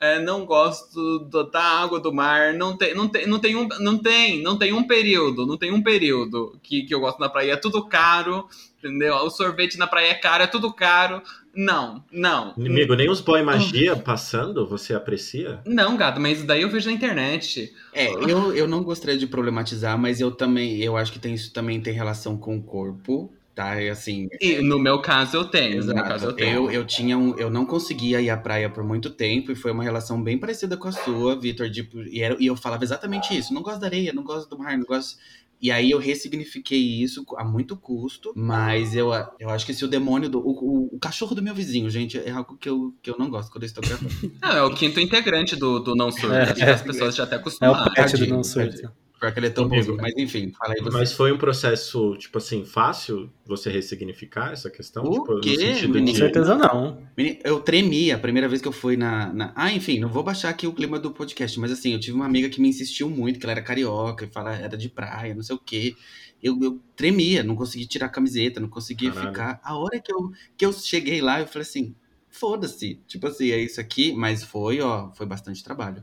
É, 0.00 0.18
não 0.18 0.44
gosto 0.44 1.20
do- 1.20 1.44
da 1.50 1.62
água 1.62 1.98
do 2.00 2.12
mar, 2.12 2.52
não 2.52 2.76
tem, 2.76 2.94
não 2.94 3.08
tem, 3.08 3.26
não 3.26 3.38
tem 3.38 3.56
um, 3.56 3.66
não 3.80 3.96
tem, 3.96 4.42
não 4.42 4.58
tem 4.58 4.72
um 4.72 4.86
período, 4.86 5.46
não 5.46 5.56
tem 5.56 5.72
um 5.72 5.82
período 5.82 6.58
que, 6.62 6.82
que 6.82 6.94
eu 6.94 7.00
gosto 7.00 7.18
na 7.20 7.28
praia, 7.28 7.52
é 7.52 7.56
tudo 7.56 7.86
caro, 7.86 8.46
entendeu? 8.88 9.14
O 9.16 9.30
sorvete 9.30 9.76
na 9.78 9.86
praia 9.86 10.08
é 10.10 10.14
caro, 10.14 10.42
é 10.44 10.46
tudo 10.46 10.72
caro. 10.72 11.22
Não, 11.54 12.02
não. 12.10 12.52
Amigo, 12.56 12.94
nem 12.96 13.08
os 13.08 13.20
boy 13.20 13.42
magia 13.42 13.94
passando, 13.96 14.66
você 14.66 14.92
aprecia? 14.94 15.60
Não, 15.64 15.96
gato, 15.96 16.20
mas 16.20 16.38
isso 16.38 16.46
daí 16.46 16.62
eu 16.62 16.68
vejo 16.68 16.88
na 16.88 16.94
internet. 16.94 17.72
É, 17.92 18.08
eu, 18.12 18.52
eu 18.54 18.66
não 18.66 18.82
gostaria 18.82 19.16
de 19.18 19.26
problematizar, 19.26 19.96
mas 19.96 20.20
eu 20.20 20.30
também, 20.32 20.82
eu 20.82 20.96
acho 20.96 21.12
que 21.12 21.18
tem, 21.18 21.34
isso 21.34 21.52
também 21.52 21.80
tem 21.80 21.92
relação 21.94 22.36
com 22.36 22.56
o 22.56 22.62
corpo. 22.62 23.32
tá? 23.54 23.80
E 23.80 23.88
assim. 23.88 24.28
E 24.40 24.56
no 24.62 24.80
meu 24.80 25.00
caso 25.00 25.36
eu 25.36 25.44
tenho. 25.44 25.78
No 25.78 25.86
meu 25.86 25.94
Exato. 25.94 26.08
caso 26.08 26.26
eu 26.26 26.32
tenho. 26.32 26.64
Eu, 26.64 26.70
eu 26.72 26.84
tinha 26.84 27.16
um, 27.16 27.38
eu 27.38 27.48
não 27.48 27.64
conseguia 27.64 28.20
ir 28.20 28.30
à 28.30 28.36
praia 28.36 28.68
por 28.68 28.82
muito 28.82 29.08
tempo 29.10 29.52
e 29.52 29.54
foi 29.54 29.70
uma 29.70 29.84
relação 29.84 30.20
bem 30.20 30.36
parecida 30.36 30.76
com 30.76 30.88
a 30.88 30.92
sua, 30.92 31.38
Vitor. 31.38 31.70
Tipo, 31.70 32.02
e, 32.02 32.20
era- 32.20 32.36
e 32.40 32.46
eu 32.46 32.56
falava 32.56 32.82
exatamente 32.82 33.36
isso: 33.36 33.54
não 33.54 33.62
gosto 33.62 33.78
da 33.80 33.86
areia, 33.86 34.12
não 34.12 34.24
gosto 34.24 34.48
do 34.50 34.58
mar, 34.58 34.76
não 34.76 34.84
gosto. 34.84 35.16
E 35.64 35.70
aí 35.70 35.92
eu 35.92 35.98
ressignifiquei 35.98 36.78
isso 37.02 37.24
a 37.38 37.42
muito 37.44 37.74
custo, 37.74 38.34
mas 38.36 38.94
eu, 38.94 39.08
eu 39.40 39.48
acho 39.48 39.64
que 39.64 39.72
se 39.72 39.82
o 39.82 39.88
demônio 39.88 40.28
do. 40.28 40.38
O, 40.38 40.50
o- 40.50 40.94
o 40.96 40.98
cachorro 40.98 41.34
do 41.34 41.40
meu 41.42 41.54
vizinho, 41.54 41.88
gente, 41.88 42.18
é 42.18 42.30
algo 42.30 42.58
que 42.58 42.68
eu, 42.68 42.92
que 43.02 43.08
eu 43.08 43.16
não 43.18 43.30
gosto 43.30 43.50
quando 43.50 43.62
eu 43.62 43.66
estou 43.68 43.82
gravando. 43.82 44.10
Não, 44.42 44.50
é 44.50 44.62
o 44.62 44.74
quinto 44.74 45.00
integrante 45.00 45.56
do, 45.56 45.78
do 45.78 45.94
Não 45.96 46.12
Surdo. 46.12 46.34
É. 46.34 46.52
Que 46.52 46.62
as 46.62 46.82
pessoas 46.82 47.16
já 47.16 47.24
até 47.24 47.36
É 47.36 47.38
o 47.38 47.40
acostumaram. 47.40 47.92
pet 47.94 48.16
do 48.18 48.26
não 48.26 48.42
tadinho. 48.42 48.90
Pior 49.24 49.32
que 49.32 49.38
ele 49.40 49.46
é 49.46 49.50
tão 49.50 49.66
bonzinho, 49.68 49.96
mas 49.96 50.12
enfim, 50.18 50.52
fala 50.52 50.74
aí 50.74 50.82
você. 50.82 50.96
Mas 50.98 51.12
foi 51.12 51.32
um 51.32 51.38
processo, 51.38 52.14
tipo 52.18 52.36
assim, 52.36 52.64
fácil 52.64 53.30
você 53.46 53.70
ressignificar 53.70 54.52
essa 54.52 54.68
questão? 54.70 55.02
O 55.04 55.10
tipo, 55.12 55.40
quê, 55.40 55.50
no 55.52 55.56
sentido 55.56 55.94
menino? 55.94 56.06
Com 56.06 56.12
de... 56.12 56.18
certeza 56.18 56.54
não. 56.54 57.02
Menino, 57.16 57.38
Eu 57.42 57.60
tremi 57.60 58.12
a 58.12 58.18
primeira 58.18 58.48
vez 58.48 58.60
que 58.60 58.68
eu 58.68 58.72
fui 58.72 58.96
na, 58.96 59.32
na- 59.32 59.52
Ah, 59.56 59.72
enfim, 59.72 59.98
não 59.98 60.08
vou 60.08 60.22
baixar 60.22 60.50
aqui 60.50 60.66
o 60.66 60.72
clima 60.74 60.98
do 60.98 61.10
podcast, 61.10 61.58
mas 61.58 61.72
assim, 61.72 61.92
eu 61.92 62.00
tive 62.00 62.14
uma 62.14 62.26
amiga 62.26 62.48
que 62.50 62.60
me 62.60 62.68
insistiu 62.68 63.08
muito, 63.08 63.38
que 63.38 63.46
ela 63.46 63.52
era 63.52 63.62
carioca, 63.62 64.24
e 64.26 64.28
fala, 64.28 64.54
era 64.54 64.76
de 64.76 64.88
praia, 64.88 65.34
não 65.34 65.42
sei 65.42 65.56
o 65.56 65.58
quê. 65.58 65.94
Eu, 66.42 66.58
eu 66.62 66.78
tremia, 66.94 67.42
não 67.42 67.56
conseguia 67.56 67.86
tirar 67.86 68.06
a 68.06 68.10
camiseta, 68.10 68.60
não 68.60 68.68
conseguia 68.68 69.10
Caralho. 69.10 69.28
ficar. 69.30 69.60
A 69.64 69.78
hora 69.78 69.98
que 69.98 70.12
eu, 70.12 70.30
que 70.58 70.66
eu 70.66 70.72
cheguei 70.74 71.22
lá, 71.22 71.40
eu 71.40 71.46
falei 71.46 71.62
assim, 71.62 71.94
foda-se. 72.34 73.00
Tipo 73.06 73.28
assim, 73.28 73.50
é 73.50 73.60
isso 73.60 73.80
aqui, 73.80 74.12
mas 74.12 74.42
foi, 74.42 74.80
ó, 74.80 75.10
foi 75.12 75.24
bastante 75.24 75.62
trabalho. 75.62 76.02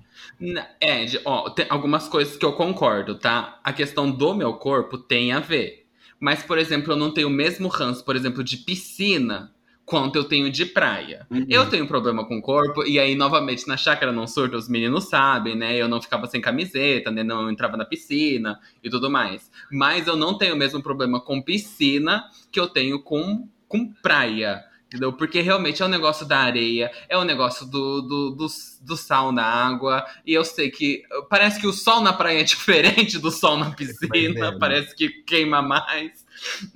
É, 0.79 1.05
ó, 1.25 1.49
tem 1.49 1.65
algumas 1.69 2.07
coisas 2.07 2.37
que 2.37 2.45
eu 2.45 2.53
concordo, 2.53 3.15
tá? 3.15 3.59
A 3.63 3.73
questão 3.73 4.09
do 4.09 4.33
meu 4.33 4.53
corpo 4.53 4.97
tem 4.97 5.33
a 5.33 5.39
ver. 5.39 5.85
Mas, 6.19 6.41
por 6.41 6.57
exemplo, 6.57 6.93
eu 6.93 6.97
não 6.97 7.13
tenho 7.13 7.27
o 7.27 7.31
mesmo 7.31 7.67
ranço, 7.67 8.05
por 8.05 8.15
exemplo, 8.15 8.43
de 8.43 8.57
piscina 8.57 9.53
quanto 9.83 10.15
eu 10.15 10.23
tenho 10.23 10.49
de 10.49 10.65
praia. 10.65 11.27
Uhum. 11.29 11.45
Eu 11.49 11.69
tenho 11.69 11.85
problema 11.85 12.25
com 12.25 12.37
o 12.37 12.41
corpo, 12.41 12.85
e 12.85 12.97
aí, 12.97 13.13
novamente, 13.13 13.67
na 13.67 13.75
chácara 13.75 14.13
não 14.13 14.25
surdo, 14.25 14.55
os 14.55 14.69
meninos 14.69 15.09
sabem, 15.09 15.55
né? 15.55 15.75
Eu 15.75 15.89
não 15.89 16.01
ficava 16.01 16.27
sem 16.27 16.39
camiseta, 16.39 17.11
né? 17.11 17.23
Não 17.23 17.51
entrava 17.51 17.75
na 17.75 17.83
piscina 17.83 18.57
e 18.81 18.89
tudo 18.89 19.09
mais. 19.11 19.51
Mas 19.69 20.07
eu 20.07 20.15
não 20.15 20.37
tenho 20.37 20.53
o 20.53 20.57
mesmo 20.57 20.81
problema 20.81 21.19
com 21.19 21.41
piscina 21.41 22.23
que 22.49 22.59
eu 22.59 22.69
tenho 22.69 23.01
com, 23.01 23.49
com 23.67 23.91
praia. 23.91 24.63
Entendeu? 24.91 25.13
Porque 25.13 25.39
realmente 25.39 25.81
é 25.81 25.85
o 25.85 25.87
negócio 25.87 26.25
da 26.25 26.37
areia, 26.37 26.91
é 27.07 27.17
o 27.17 27.23
negócio 27.23 27.65
do, 27.65 28.01
do, 28.01 28.31
do, 28.31 28.47
do 28.81 28.97
sal 28.97 29.31
na 29.31 29.45
água. 29.45 30.05
E 30.25 30.33
eu 30.33 30.43
sei 30.43 30.69
que 30.69 31.03
parece 31.29 31.61
que 31.61 31.65
o 31.65 31.71
sol 31.71 32.01
na 32.01 32.11
praia 32.11 32.41
é 32.41 32.43
diferente 32.43 33.17
do 33.17 33.31
sol 33.31 33.55
na 33.55 33.71
piscina, 33.71 34.15
é, 34.47 34.51
né? 34.51 34.57
parece 34.59 34.93
que 34.93 35.07
queima 35.07 35.61
mais. 35.61 36.25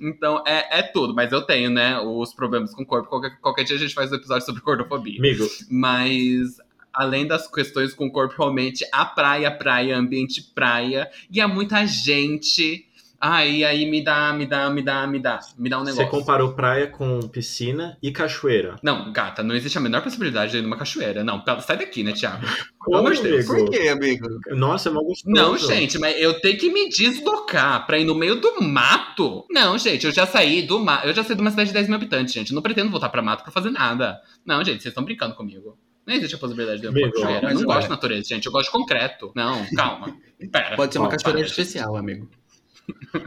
Então 0.00 0.42
é, 0.46 0.78
é 0.78 0.82
tudo, 0.82 1.14
mas 1.14 1.30
eu 1.30 1.42
tenho, 1.42 1.68
né, 1.68 2.00
os 2.00 2.32
problemas 2.32 2.74
com 2.74 2.84
o 2.84 2.86
corpo. 2.86 3.10
Qualquer, 3.10 3.38
qualquer 3.38 3.64
dia 3.64 3.76
a 3.76 3.78
gente 3.78 3.92
faz 3.92 4.10
um 4.10 4.14
episódio 4.14 4.46
sobre 4.46 4.62
gordofobia. 4.62 5.18
Amigo, 5.18 5.46
Mas 5.70 6.56
além 6.94 7.26
das 7.26 7.46
questões 7.46 7.92
com 7.92 8.06
o 8.06 8.10
corpo, 8.10 8.34
realmente 8.38 8.82
a 8.90 9.04
praia, 9.04 9.50
praia, 9.50 9.98
ambiente 9.98 10.40
praia, 10.54 11.10
e 11.30 11.38
há 11.38 11.46
muita 11.46 11.84
gente. 11.86 12.85
Aí, 13.20 13.64
aí 13.64 13.88
me 13.90 14.02
dá, 14.02 14.32
me 14.32 14.46
dá, 14.46 14.68
me 14.68 14.82
dá, 14.82 15.06
me 15.06 15.18
dá, 15.18 15.40
me 15.58 15.68
dá 15.68 15.78
um 15.78 15.84
você 15.84 15.92
negócio. 15.92 16.10
comparou 16.10 16.52
praia 16.52 16.86
com 16.86 17.20
piscina 17.28 17.96
e 18.02 18.10
cachoeira. 18.10 18.76
Não, 18.82 19.12
gata, 19.12 19.42
não 19.42 19.54
existe 19.54 19.78
a 19.78 19.80
menor 19.80 20.02
possibilidade 20.02 20.52
de 20.52 20.58
ir 20.58 20.62
numa 20.62 20.76
cachoeira. 20.76 21.24
Não, 21.24 21.42
sai 21.60 21.78
daqui, 21.78 22.02
né, 22.02 22.12
Thiago? 22.12 22.46
Como, 22.78 22.98
amor 22.98 23.14
de 23.14 23.22
Deus? 23.22 23.46
Por 23.46 23.70
quê, 23.70 23.88
amigo? 23.88 24.28
Nossa, 24.50 24.88
é 24.88 24.92
mal 24.92 25.04
gostoso. 25.04 25.34
Não, 25.34 25.56
gente, 25.56 25.98
mas 25.98 26.20
eu 26.20 26.40
tenho 26.40 26.58
que 26.58 26.70
me 26.70 26.88
deslocar 26.88 27.86
pra 27.86 27.98
ir 27.98 28.04
no 28.04 28.14
meio 28.14 28.36
do 28.36 28.62
mato. 28.62 29.44
Não, 29.50 29.76
gente, 29.78 30.06
eu 30.06 30.12
já 30.12 30.26
saí 30.26 30.62
do 30.62 30.78
mato. 30.78 31.06
Eu 31.06 31.14
já 31.14 31.24
saí 31.24 31.34
de 31.34 31.42
uma 31.42 31.50
cidade 31.50 31.68
de 31.68 31.74
10 31.74 31.88
mil 31.88 31.96
habitantes, 31.96 32.34
gente. 32.34 32.50
Eu 32.50 32.54
não 32.54 32.62
pretendo 32.62 32.90
voltar 32.90 33.08
pra 33.08 33.22
mato 33.22 33.42
pra 33.42 33.52
fazer 33.52 33.70
nada. 33.70 34.20
Não, 34.44 34.58
gente, 34.58 34.82
vocês 34.82 34.92
estão 34.92 35.04
brincando 35.04 35.34
comigo. 35.34 35.76
Não 36.06 36.14
existe 36.14 36.36
a 36.36 36.38
possibilidade 36.38 36.80
de 36.80 36.86
eu 36.86 36.92
ir 36.92 36.94
pra 36.94 37.02
Amigo, 37.02 37.20
cachoeira. 37.20 37.50
Eu 37.50 37.54
não 37.54 37.64
gosto 37.64 37.82
de 37.82 37.88
natureza, 37.90 38.28
gente. 38.28 38.46
Eu 38.46 38.52
gosto 38.52 38.66
de 38.66 38.72
concreto. 38.72 39.32
Não, 39.34 39.66
calma. 39.74 40.16
Pera. 40.52 40.76
Pode 40.76 40.92
ser 40.92 40.98
uma 41.00 41.08
Ó, 41.08 41.10
cachoeira 41.10 41.40
para, 41.40 41.48
especial, 41.48 41.96
amigo. 41.96 42.30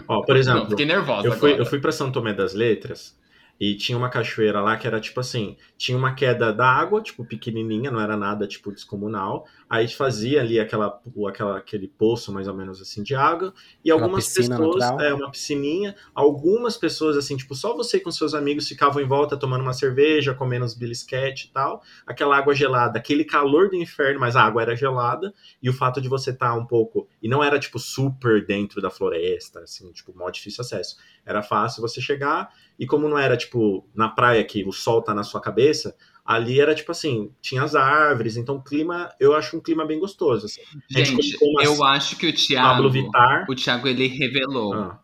Ó, 0.07 0.21
por 0.21 0.33
Não, 0.33 0.37
exemplo, 0.39 0.69
fiquei 0.69 0.85
nervosa 0.85 1.27
eu 1.27 1.33
fui, 1.33 1.49
agora. 1.51 1.61
eu 1.63 1.65
fui 1.65 1.79
pra 1.79 1.91
São 1.91 2.11
Tomé 2.11 2.33
das 2.33 2.53
Letras 2.53 3.18
e 3.59 3.75
tinha 3.75 3.97
uma 3.97 4.09
cachoeira 4.09 4.61
lá 4.61 4.77
que 4.77 4.87
era 4.87 5.01
tipo 5.01 5.19
assim, 5.19 5.57
tinha 5.77 5.97
uma 5.97 6.13
queda 6.13 6.53
da 6.53 6.65
água, 6.65 7.01
tipo 7.01 7.25
pequenininha, 7.25 7.91
não 7.91 7.99
era 7.99 8.15
nada 8.15 8.47
tipo 8.47 8.71
descomunal. 8.71 9.45
Aí 9.69 9.87
fazia 9.87 10.39
ali 10.39 10.59
aquela, 10.59 10.99
aquela 11.27 11.57
aquele 11.57 11.87
poço 11.87 12.31
mais 12.31 12.47
ou 12.47 12.53
menos 12.53 12.81
assim 12.81 13.03
de 13.03 13.13
água 13.13 13.53
e 13.83 13.91
Aquela 13.91 14.05
algumas 14.05 14.33
pessoas, 14.33 14.83
é 15.01 15.13
uma 15.13 15.29
piscininha, 15.29 15.95
algumas 16.15 16.77
pessoas 16.77 17.17
assim, 17.17 17.35
tipo 17.35 17.53
só 17.53 17.75
você 17.75 17.99
com 17.99 18.11
seus 18.11 18.33
amigos 18.33 18.67
ficavam 18.67 19.01
em 19.01 19.07
volta 19.07 19.35
tomando 19.35 19.61
uma 19.61 19.73
cerveja, 19.73 20.33
comendo 20.33 20.63
uns 20.63 20.73
belisquete 20.73 21.47
e 21.47 21.51
tal. 21.51 21.83
Aquela 22.07 22.37
água 22.37 22.55
gelada, 22.55 22.97
aquele 22.97 23.25
calor 23.25 23.69
do 23.69 23.75
inferno, 23.75 24.21
mas 24.21 24.35
a 24.37 24.43
água 24.43 24.61
era 24.61 24.75
gelada 24.75 25.33
e 25.61 25.69
o 25.69 25.73
fato 25.73 25.99
de 25.99 26.07
você 26.07 26.29
estar 26.31 26.55
um 26.55 26.65
pouco 26.65 27.07
e 27.21 27.27
não 27.27 27.43
era 27.43 27.59
tipo 27.59 27.77
super 27.77 28.45
dentro 28.45 28.81
da 28.81 28.89
floresta, 28.89 29.61
assim, 29.61 29.91
tipo, 29.91 30.15
mó 30.15 30.29
difícil 30.29 30.61
acesso. 30.61 30.97
Era 31.25 31.43
fácil 31.43 31.81
você 31.81 31.99
chegar 31.99 32.49
e 32.79 32.87
como 32.87 33.07
não 33.09 33.17
era 33.19 33.35
tipo 33.37 33.85
na 33.93 34.07
praia 34.09 34.43
que 34.43 34.63
o 34.63 34.71
sol 34.71 35.01
tá 35.03 35.13
na 35.13 35.23
sua 35.23 35.41
cabeça, 35.41 35.95
ali 36.25 36.59
era 36.61 36.73
tipo 36.73 36.91
assim, 36.91 37.31
tinha 37.41 37.61
as 37.63 37.75
árvores, 37.75 38.37
então 38.37 38.55
o 38.55 38.63
clima, 38.63 39.09
eu 39.19 39.35
acho 39.35 39.57
um 39.57 39.59
clima 39.61 39.85
bem 39.85 39.99
gostoso, 39.99 40.45
assim. 40.45 40.61
Gente, 40.89 41.37
umas 41.41 41.65
eu 41.65 41.83
acho 41.83 42.15
que 42.15 42.27
o 42.27 42.31
Pablo 42.31 42.45
Thiago. 42.47 42.89
Vittar. 42.89 43.45
O 43.49 43.55
Thiago, 43.55 43.87
ele 43.87 44.07
revelou. 44.07 44.73
Ah, 44.73 44.99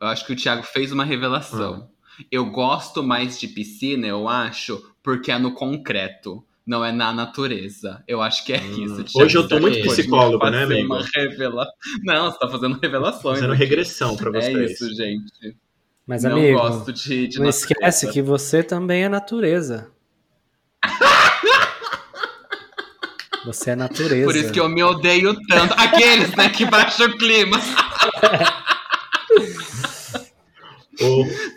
Eu 0.00 0.08
acho 0.08 0.26
que 0.26 0.32
o 0.32 0.36
Thiago 0.36 0.62
fez 0.62 0.92
uma 0.92 1.04
revelação. 1.04 1.88
Eu 2.30 2.46
gosto 2.46 3.02
mais 3.02 3.38
de 3.38 3.46
piscina, 3.48 4.06
eu 4.06 4.26
acho, 4.28 4.82
porque 5.02 5.30
é 5.30 5.38
no 5.38 5.52
concreto. 5.54 6.42
Não 6.66 6.84
é 6.84 6.90
na 6.90 7.12
natureza. 7.12 8.02
Eu 8.08 8.20
acho 8.20 8.44
que 8.44 8.52
é 8.52 8.60
Hum. 8.60 8.84
isso. 9.04 9.18
Hoje 9.18 9.38
eu 9.38 9.46
tô 9.46 9.60
muito 9.60 9.78
Pode 9.78 9.88
psicólogo, 9.90 10.50
né, 10.50 10.64
amigo? 10.64 10.96
Revela... 11.14 11.64
Não, 12.02 12.30
você 12.30 12.38
tá 12.40 12.48
fazendo 12.48 12.76
revelações. 12.82 13.36
fazendo 13.38 13.52
aqui. 13.52 13.62
regressão 13.62 14.16
pra 14.16 14.36
É 14.36 14.40
vocês. 14.40 14.72
isso, 14.72 14.92
gente. 14.96 15.56
Mas, 16.06 16.22
não 16.22 16.32
amigo, 16.32 16.58
gosto 16.58 16.92
de, 16.92 17.26
de 17.26 17.38
não 17.38 17.46
natureza. 17.46 17.72
esquece 17.72 18.12
que 18.12 18.22
você 18.22 18.62
também 18.62 19.02
é 19.04 19.08
natureza. 19.08 19.90
Você 23.44 23.70
é 23.70 23.76
natureza. 23.76 24.24
Por 24.24 24.36
isso 24.36 24.52
que 24.52 24.60
eu 24.60 24.68
me 24.68 24.82
odeio 24.82 25.36
tanto. 25.48 25.74
Aqueles, 25.76 26.34
né, 26.34 26.48
que 26.48 26.64
baixam 26.64 27.06
o 27.06 27.16
clima. 27.16 27.56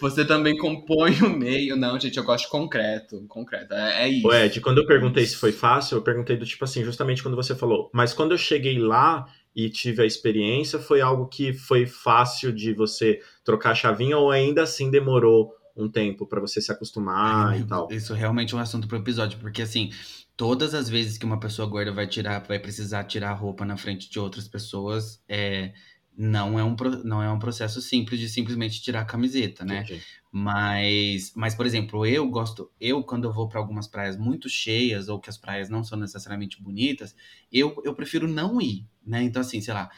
Você 0.01 0.25
também 0.25 0.57
compõe 0.57 1.13
o 1.21 1.29
meio. 1.29 1.75
Não, 1.75 1.99
gente, 1.99 2.17
eu 2.17 2.23
gosto 2.23 2.45
de 2.45 2.51
concreto. 2.51 3.25
Concreto. 3.27 3.73
É, 3.73 4.03
é 4.03 4.09
isso. 4.09 4.27
o 4.27 4.33
Ed, 4.33 4.59
quando 4.61 4.79
eu 4.79 4.85
perguntei 4.85 5.25
se 5.25 5.35
foi 5.35 5.51
fácil, 5.51 5.97
eu 5.97 6.01
perguntei 6.01 6.35
do 6.35 6.45
tipo 6.45 6.63
assim, 6.63 6.83
justamente 6.83 7.23
quando 7.23 7.35
você 7.35 7.55
falou. 7.55 7.89
Mas 7.93 8.13
quando 8.13 8.31
eu 8.31 8.37
cheguei 8.37 8.77
lá 8.77 9.25
e 9.55 9.69
tive 9.69 10.01
a 10.01 10.05
experiência, 10.05 10.79
foi 10.79 11.01
algo 11.01 11.27
que 11.27 11.53
foi 11.53 11.85
fácil 11.85 12.51
de 12.51 12.73
você 12.73 13.19
trocar 13.43 13.71
a 13.71 13.75
chavinha 13.75 14.17
ou 14.17 14.31
ainda 14.31 14.63
assim 14.63 14.89
demorou 14.89 15.53
um 15.75 15.89
tempo 15.89 16.25
pra 16.25 16.39
você 16.39 16.61
se 16.61 16.71
acostumar 16.71 17.53
Ai, 17.53 17.59
e 17.59 17.63
tal? 17.63 17.87
Isso 17.91 18.13
realmente 18.13 18.53
é 18.53 18.57
um 18.57 18.61
assunto 18.61 18.87
pro 18.87 18.97
episódio, 18.97 19.39
porque 19.39 19.61
assim, 19.61 19.91
todas 20.35 20.73
as 20.73 20.89
vezes 20.89 21.17
que 21.17 21.25
uma 21.25 21.39
pessoa 21.39 21.67
gorda 21.67 21.91
vai 21.91 22.07
tirar, 22.07 22.39
vai 22.39 22.59
precisar 22.59 23.05
tirar 23.05 23.31
a 23.31 23.33
roupa 23.33 23.65
na 23.65 23.77
frente 23.77 24.09
de 24.09 24.19
outras 24.19 24.47
pessoas, 24.47 25.21
é, 25.27 25.73
não, 26.17 26.59
é 26.59 26.63
um, 26.63 26.75
não 27.03 27.23
é 27.23 27.31
um 27.31 27.39
processo 27.39 27.81
simples 27.81 28.19
de 28.19 28.29
simplesmente 28.29 28.81
tirar 28.81 29.01
a 29.01 29.05
camiseta, 29.05 29.63
né? 29.63 29.83
Entendi. 29.83 30.01
Mas, 30.31 31.33
mas, 31.35 31.55
por 31.55 31.65
exemplo, 31.65 32.05
eu 32.05 32.29
gosto, 32.29 32.71
eu 32.79 33.03
quando 33.03 33.23
eu 33.25 33.33
vou 33.33 33.49
para 33.49 33.59
algumas 33.59 33.87
praias 33.87 34.15
muito 34.15 34.47
cheias 34.47 35.09
ou 35.09 35.19
que 35.19 35.29
as 35.29 35.37
praias 35.37 35.69
não 35.69 35.83
são 35.83 35.97
necessariamente 35.97 36.61
bonitas, 36.61 37.15
eu, 37.51 37.81
eu 37.83 37.95
prefiro 37.95 38.27
não 38.27 38.61
ir, 38.61 38.85
né? 39.03 39.23
Então, 39.23 39.41
assim, 39.41 39.59
sei 39.59 39.73
lá, 39.73 39.89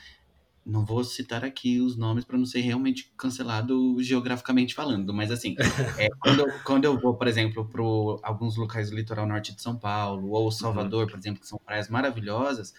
não 0.66 0.86
vou 0.86 1.04
citar 1.04 1.44
aqui 1.44 1.82
os 1.82 1.98
nomes 1.98 2.24
para 2.24 2.38
não 2.38 2.46
ser 2.46 2.62
realmente 2.62 3.12
cancelado 3.18 4.02
geograficamente 4.02 4.74
falando, 4.74 5.14
mas 5.14 5.32
assim, 5.32 5.56
é, 6.00 6.10
quando, 6.20 6.40
eu, 6.40 6.64
quando 6.64 6.86
eu 6.86 7.00
vou, 7.00 7.16
por 7.16 7.28
exemplo, 7.28 7.68
para 7.68 7.82
alguns 8.24 8.56
locais 8.56 8.90
do 8.90 8.96
litoral 8.96 9.28
norte 9.28 9.54
de 9.54 9.62
São 9.62 9.78
Paulo 9.78 10.30
ou 10.32 10.52
Salvador, 10.52 11.08
por 11.10 11.20
exemplo, 11.20 11.42
que 11.42 11.48
são 11.48 11.60
praias 11.60 11.90
maravilhosas, 11.90 12.74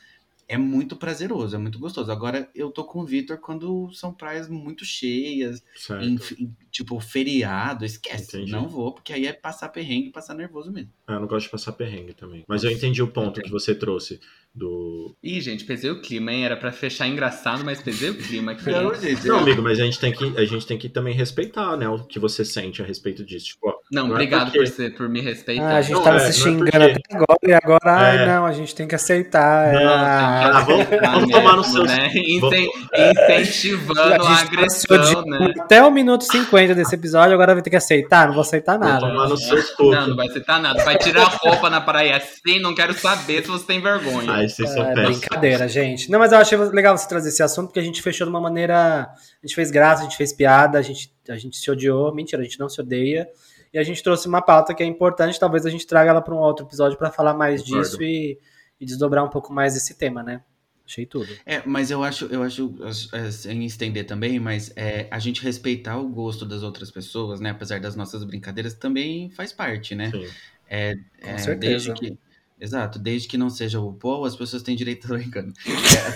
é 0.49 0.59
muito 0.59 0.97
prazeroso, 0.97 1.57
é 1.57 1.59
muito 1.59 1.79
gostoso. 1.79 2.11
Agora, 2.11 2.49
eu 2.55 2.71
tô 2.71 2.85
com 2.85 3.01
o 3.01 3.07
Vitor 3.07 3.39
quando 3.39 3.93
são 3.93 4.13
praias 4.13 4.49
muito 4.49 4.85
cheias, 4.85 5.63
Certo. 5.75 6.05
em, 6.05 6.45
em, 6.45 6.57
tipo, 6.71 6.99
feriado, 7.01 7.85
esquece. 7.85 8.37
Entendi. 8.37 8.53
Não 8.53 8.69
vou, 8.69 8.93
porque 8.93 9.13
aí 9.13 9.27
é 9.27 9.33
passar 9.33 9.69
perrengue 9.71 10.09
e 10.09 10.13
passar 10.13 10.35
nervoso 10.35 10.71
mesmo. 10.71 10.91
Ah, 11.07 11.15
eu 11.15 11.21
não 11.21 11.27
gosto 11.29 11.47
de 11.47 11.51
passar 11.53 11.73
perrengue 11.73 12.15
também. 12.15 12.45
Mas 12.47 12.65
eu 12.65 12.71
entendi 12.71 13.03
o 13.03 13.09
ponto 13.09 13.41
Eu 13.41 13.45
que 13.45 13.51
você 13.51 13.75
trouxe 13.75 14.21
do. 14.55 15.15
Ih, 15.23 15.41
gente, 15.41 15.65
pesei 15.65 15.91
o 15.91 16.01
clima, 16.01 16.33
hein? 16.33 16.45
Era 16.45 16.57
pra 16.57 16.73
fechar 16.73 17.09
engraçado, 17.09 17.65
mas 17.65 17.81
pesei 17.81 18.11
o 18.11 18.19
clima 18.19 18.53
aqui. 18.53 18.71
Não, 18.71 18.95
gente, 18.95 19.27
Não, 19.27 19.39
amigo, 19.39 19.63
mas 19.63 19.81
a 19.81 19.85
gente 19.85 19.99
tem 19.99 20.13
que, 20.13 20.25
a 20.39 20.45
gente 20.45 20.67
tem 20.67 20.79
que 20.79 20.89
também 20.89 21.15
respeitar, 21.15 21.77
né, 21.77 21.89
o 21.89 22.05
que 22.05 22.19
você 22.19 22.45
sente 22.45 22.83
a 22.83 22.85
respeito 22.85 23.25
disso. 23.25 23.47
Tipo, 23.47 23.69
ó, 23.69 23.75
Não, 23.93 24.05
Não 24.05 24.11
é 24.11 24.13
obrigado 24.15 24.45
porque- 24.45 24.59
por, 24.59 24.67
ser, 24.69 24.95
por 24.95 25.09
me 25.09 25.21
respeitar. 25.21 25.65
Ah, 25.65 25.77
a 25.77 25.83
gente 25.83 25.93
Não, 25.93 26.03
tava 26.03 26.17
é, 26.17 26.21
se 26.21 26.41
é 26.41 26.45
xingando 26.45 26.71
porque- 26.71 26.77
até 26.79 27.15
agora 27.17 27.39
e 27.47 27.53
agora, 27.53 27.81
ai 27.93 28.17
É. 28.23 28.27
não, 28.27 28.47
a 28.47 28.53
gente 28.53 28.75
tem 28.75 28.89
que 28.89 28.95
aceitar. 28.95 29.69
é, 29.69 29.85
Não, 29.85 29.93
ah, 29.93 30.41
Ah, 30.57 30.61
vamos- 30.63 30.87
vamos 30.89 31.31
tomar 31.31 31.57
no 31.57 31.65
seu- 31.65 31.85
Né? 31.85 32.09
Incentivando 32.15 34.01
a, 34.01 34.19
gente 34.19 34.71
se 34.71 34.87
agressão, 34.93 35.23
né? 35.27 35.53
Até 35.61 35.83
o 35.85 35.91
minuto 35.91 36.25
50 36.25 36.75
desse 36.75 36.95
episódio, 36.95 37.35
agora 37.35 37.55
vai 37.55 37.63
ter 37.63 37.71
que 37.71 37.77
aceitar? 37.77 38.27
Não 38.27 38.35
vou 38.35 38.43
aceitar 38.43 38.79
Vou 38.79 38.89
nada. 38.89 39.01
tomar 39.01 39.29
nos 39.29 39.45
seus 39.47 39.75
Não, 39.79 40.09
não 40.09 40.17
vai 40.17 40.29
citar 40.29 40.61
nada. 40.61 40.83
Vai 40.85 40.97
tirar 40.99 41.23
a 41.23 41.29
roupa 41.29 41.69
na 41.69 41.81
praia 41.81 42.17
assim, 42.17 42.61
não 42.61 42.75
quero 42.75 42.95
saber 42.95 43.43
se 43.43 43.49
você 43.49 43.67
tem 43.67 43.81
vergonha. 43.81 44.31
Ai, 44.33 44.49
vocês 44.49 44.71
são 44.71 44.83
É 44.85 44.95
péssimos. 44.95 45.19
brincadeira, 45.21 45.69
gente. 45.69 46.11
Não, 46.11 46.19
mas 46.19 46.33
eu 46.33 46.39
achei 46.39 46.57
legal 46.59 46.97
você 46.97 47.09
trazer 47.09 47.29
esse 47.29 47.43
assunto, 47.43 47.67
porque 47.69 47.81
a 47.81 47.85
gente 47.85 48.01
fechou 48.03 48.27
de 48.27 48.31
uma 48.31 48.41
maneira. 48.41 49.03
A 49.43 49.47
gente 49.47 49.55
fez 49.55 49.71
graça, 49.71 50.01
a 50.03 50.05
gente 50.05 50.17
fez 50.17 50.33
piada, 50.33 50.79
a 50.79 50.83
gente, 50.83 51.11
a 51.29 51.37
gente 51.37 51.57
se 51.57 51.71
odiou. 51.71 52.15
Mentira, 52.15 52.41
a 52.41 52.45
gente 52.45 52.59
não 52.59 52.69
se 52.69 52.81
odeia. 52.81 53.27
E 53.73 53.79
a 53.79 53.83
gente 53.83 54.03
trouxe 54.03 54.29
uma 54.29 54.43
pauta 54.43 54.75
que 54.75 54.83
é 54.83 54.87
importante, 54.87 55.41
talvez 55.41 55.65
a 55.65 55.71
gente 55.71 55.87
traga 55.87 56.11
ela 56.11 56.21
para 56.21 56.35
um 56.35 56.39
outro 56.39 56.67
episódio 56.67 56.99
para 56.99 57.11
falar 57.11 57.35
mais 57.35 57.63
Concordo. 57.63 57.83
disso 57.83 58.03
e, 58.03 58.39
e 58.79 58.85
desdobrar 58.85 59.25
um 59.25 59.31
pouco 59.31 59.53
mais 59.53 59.75
desse 59.75 59.95
tema, 59.95 60.23
né? 60.23 60.43
Achei 60.85 61.07
tudo. 61.07 61.29
É, 61.47 61.63
mas 61.65 61.91
eu 61.91 62.03
acho, 62.03 62.27
eu 62.27 62.43
acho, 62.43 62.75
é, 63.13 63.31
sem 63.31 63.65
estender 63.65 64.05
também, 64.05 64.39
mas 64.39 64.73
é, 64.77 65.07
a 65.11 65.19
gente 65.19 65.43
respeitar 65.43 65.97
o 65.97 66.09
gosto 66.09 66.45
das 66.45 66.63
outras 66.63 66.91
pessoas, 66.91 67.41
né? 67.41 67.51
Apesar 67.51 67.81
das 67.81 67.97
nossas 67.97 68.25
brincadeiras, 68.25 68.75
também 68.75 69.31
faz 69.31 69.53
parte, 69.53 69.95
né? 69.95 70.11
Sim. 70.11 70.29
É, 70.69 70.95
Com 70.95 71.31
é, 71.31 71.39
certeza. 71.39 71.95
Desde 71.95 71.95
que, 71.95 72.19
exato, 72.63 72.99
desde 72.99 73.27
que 73.29 73.37
não 73.37 73.51
seja 73.51 73.81
o 73.81 73.93
pô, 73.93 74.25
as 74.25 74.37
pessoas 74.37 74.63
têm 74.63 74.77
direito 74.77 75.09
tô 75.09 75.15
brincando. 75.15 75.53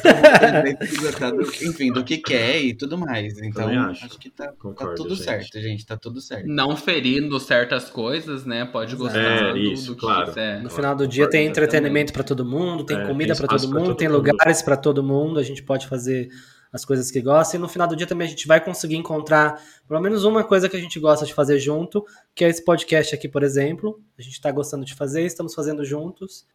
É, 0.06 0.46
mundo 0.52 0.56
direito 0.62 0.86
de 0.86 0.96
gostar 0.96 1.30
do, 1.30 1.42
enfim, 1.42 1.92
do 1.92 2.04
que 2.04 2.18
quer 2.18 2.60
e 2.62 2.74
tudo 2.74 2.96
mais. 2.96 3.36
Então, 3.38 3.68
acho. 3.68 4.04
acho. 4.04 4.18
que 4.18 4.30
tá, 4.30 4.46
tá 4.46 4.52
Concordo, 4.52 4.94
tudo 4.94 5.14
gente. 5.14 5.24
certo, 5.24 5.60
gente. 5.60 5.84
Tá 5.86 5.96
tudo 5.96 6.20
certo. 6.20 6.46
Não 6.46 6.76
ferindo 6.76 7.38
certas 7.40 7.90
coisas, 7.90 8.44
né? 8.44 8.64
Pode 8.64 8.94
gostar 8.96 9.18
É, 9.18 9.52
do, 9.52 9.58
isso, 9.58 9.86
do 9.88 9.94
que 9.94 10.00
claro. 10.00 10.26
quiser. 10.28 10.62
No 10.62 10.70
final 10.70 10.94
do 10.94 11.06
dia 11.06 11.28
tem 11.28 11.46
entretenimento 11.46 12.12
para 12.12 12.22
todo 12.22 12.44
mundo, 12.44 12.84
tem 12.84 12.96
É, 12.98 13.06
comida 13.06 13.34
para 13.34 13.46
todo 13.48 13.56
espaço 13.58 13.68
pra 13.70 13.78
mundo, 13.80 13.88
todo 13.88 13.96
tem 13.98 14.08
mundo. 14.08 14.16
lugares 14.18 14.62
para 14.62 14.76
todo 14.76 15.02
mundo, 15.02 15.38
a 15.38 15.42
gente 15.42 15.62
pode 15.62 15.86
fazer 15.86 16.28
as 16.76 16.84
coisas 16.84 17.10
que 17.10 17.20
gosta 17.20 17.56
e 17.56 17.58
no 17.58 17.68
final 17.68 17.88
do 17.88 17.96
dia 17.96 18.06
também 18.06 18.26
a 18.26 18.30
gente 18.30 18.46
vai 18.46 18.62
conseguir 18.62 18.96
encontrar 18.96 19.60
pelo 19.88 20.00
menos 20.00 20.24
uma 20.24 20.44
coisa 20.44 20.68
que 20.68 20.76
a 20.76 20.80
gente 20.80 21.00
gosta 21.00 21.24
de 21.24 21.32
fazer 21.32 21.58
junto, 21.58 22.04
que 22.34 22.44
é 22.44 22.48
esse 22.48 22.64
podcast 22.64 23.14
aqui, 23.14 23.28
por 23.28 23.42
exemplo. 23.42 24.00
A 24.18 24.22
gente 24.22 24.34
está 24.34 24.52
gostando 24.52 24.84
de 24.84 24.94
fazer, 24.94 25.24
estamos 25.24 25.54
fazendo 25.54 25.84
juntos. 25.84 26.46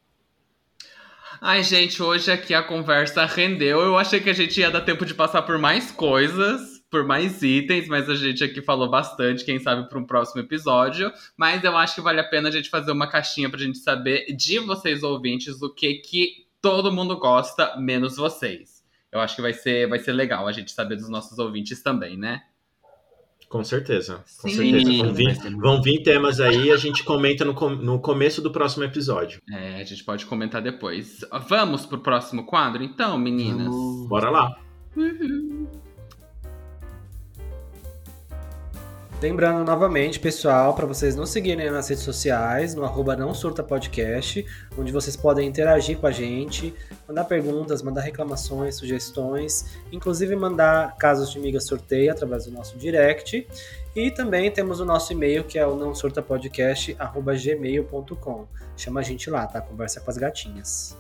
Ai, 1.42 1.64
gente, 1.64 2.04
hoje 2.04 2.32
aqui 2.32 2.54
a 2.54 2.62
conversa 2.62 3.26
rendeu. 3.26 3.80
Eu 3.80 3.98
achei 3.98 4.20
que 4.20 4.30
a 4.30 4.34
gente 4.34 4.60
ia 4.60 4.70
dar 4.70 4.82
tempo 4.82 5.06
de 5.06 5.16
passar 5.16 5.42
por 5.42 5.58
mais 5.58 5.92
coisas, 5.92 6.84
por 6.92 7.04
mais 7.04 7.42
itens, 7.42 7.88
mas 7.88 8.08
a 8.08 8.14
gente 8.14 8.44
aqui 8.44 8.62
falou 8.62 8.88
bastante, 8.92 9.44
quem 9.44 9.58
sabe 9.58 9.90
para 9.90 9.98
um 9.98 10.06
próximo 10.06 10.42
episódio. 10.42 11.12
Mas 11.36 11.64
eu 11.64 11.76
acho 11.76 11.96
que 11.96 12.02
vale 12.02 12.20
a 12.20 12.30
pena 12.30 12.50
a 12.50 12.52
gente 12.52 12.70
fazer 12.70 12.92
uma 12.92 13.10
caixinha 13.10 13.50
pra 13.50 13.60
gente 13.60 13.80
saber 13.80 14.28
de 14.36 14.60
vocês 14.60 15.02
ouvintes 15.02 15.64
o 15.64 15.74
que 15.74 15.96
que 15.96 16.46
todo 16.62 16.92
mundo 16.92 17.18
gosta, 17.18 17.76
menos 17.78 18.18
vocês. 18.18 18.81
Eu 19.12 19.20
acho 19.20 19.36
que 19.36 19.42
vai 19.42 19.54
ser, 19.54 19.88
vai 19.90 20.00
ser 20.00 20.14
legal 20.14 20.48
a 20.48 20.52
gente 20.52 20.72
saber 20.72 20.96
dos 20.96 21.10
nossos 21.10 21.38
ouvintes 21.38 21.82
também, 21.84 22.18
né? 22.18 22.42
Com 23.50 23.64
certeza. 23.66 24.24
Com 24.42 24.48
Sim. 24.48 24.72
certeza. 24.72 25.04
Vão 25.04 25.14
vir, 25.14 25.58
vão 25.58 25.82
vir 25.82 26.04
temas 26.04 26.40
aí 26.40 26.68
e 26.68 26.72
a 26.72 26.78
gente 26.78 27.04
comenta 27.04 27.44
no, 27.44 27.52
no 27.76 28.00
começo 28.00 28.42
do 28.42 28.50
próximo 28.50 28.86
episódio. 28.86 29.42
É, 29.52 29.82
a 29.82 29.84
gente 29.84 30.06
pode 30.06 30.26
comentar 30.26 30.62
depois. 30.62 31.20
Vamos 31.50 31.86
pro 31.86 32.00
próximo 32.00 32.46
quadro, 32.46 32.82
então, 32.82 33.18
meninas? 33.18 33.68
Vamos- 33.68 34.08
Bora 34.08 34.30
lá. 34.30 34.56
Lembrando 39.22 39.64
novamente, 39.64 40.20
pessoal, 40.20 40.74
para 40.74 40.88
vocês 40.88 41.16
nos 41.16 41.30
seguirem 41.30 41.70
nas 41.70 41.88
redes 41.90 42.04
sociais, 42.04 42.74
no 42.74 42.84
arroba 42.84 43.16
não 43.16 43.36
surta 43.36 43.62
podcast, 43.62 44.44
onde 44.76 44.92
vocês 44.92 45.16
podem 45.16 45.48
interagir 45.48 46.00
com 46.00 46.08
a 46.08 46.12
gente, 46.12 46.74
mandar 47.08 47.26
perguntas, 47.26 47.84
mandar 47.84 48.02
reclamações, 48.02 48.78
sugestões, 48.78 49.78
inclusive 49.92 50.36
mandar 50.36 50.98
casos 50.98 51.32
de 51.32 51.38
miga 51.38 51.60
sorteio 51.60 52.12
através 52.12 52.46
do 52.46 52.52
nosso 52.52 52.76
direct. 52.80 53.48
E 53.96 54.10
também 54.10 54.50
temos 54.50 54.80
o 54.80 54.86
nosso 54.86 55.14
e-mail, 55.14 55.44
que 55.44 55.60
é 55.60 55.68
o 55.68 55.76
não 55.76 55.94
surta 55.94 56.26
gmail.com. 57.40 58.48
Chama 58.76 59.02
a 59.02 59.04
gente 59.04 59.30
lá, 59.30 59.46
tá? 59.46 59.62
Conversa 59.62 60.02
com 60.02 60.10
as 60.10 60.18
gatinhas. 60.18 60.98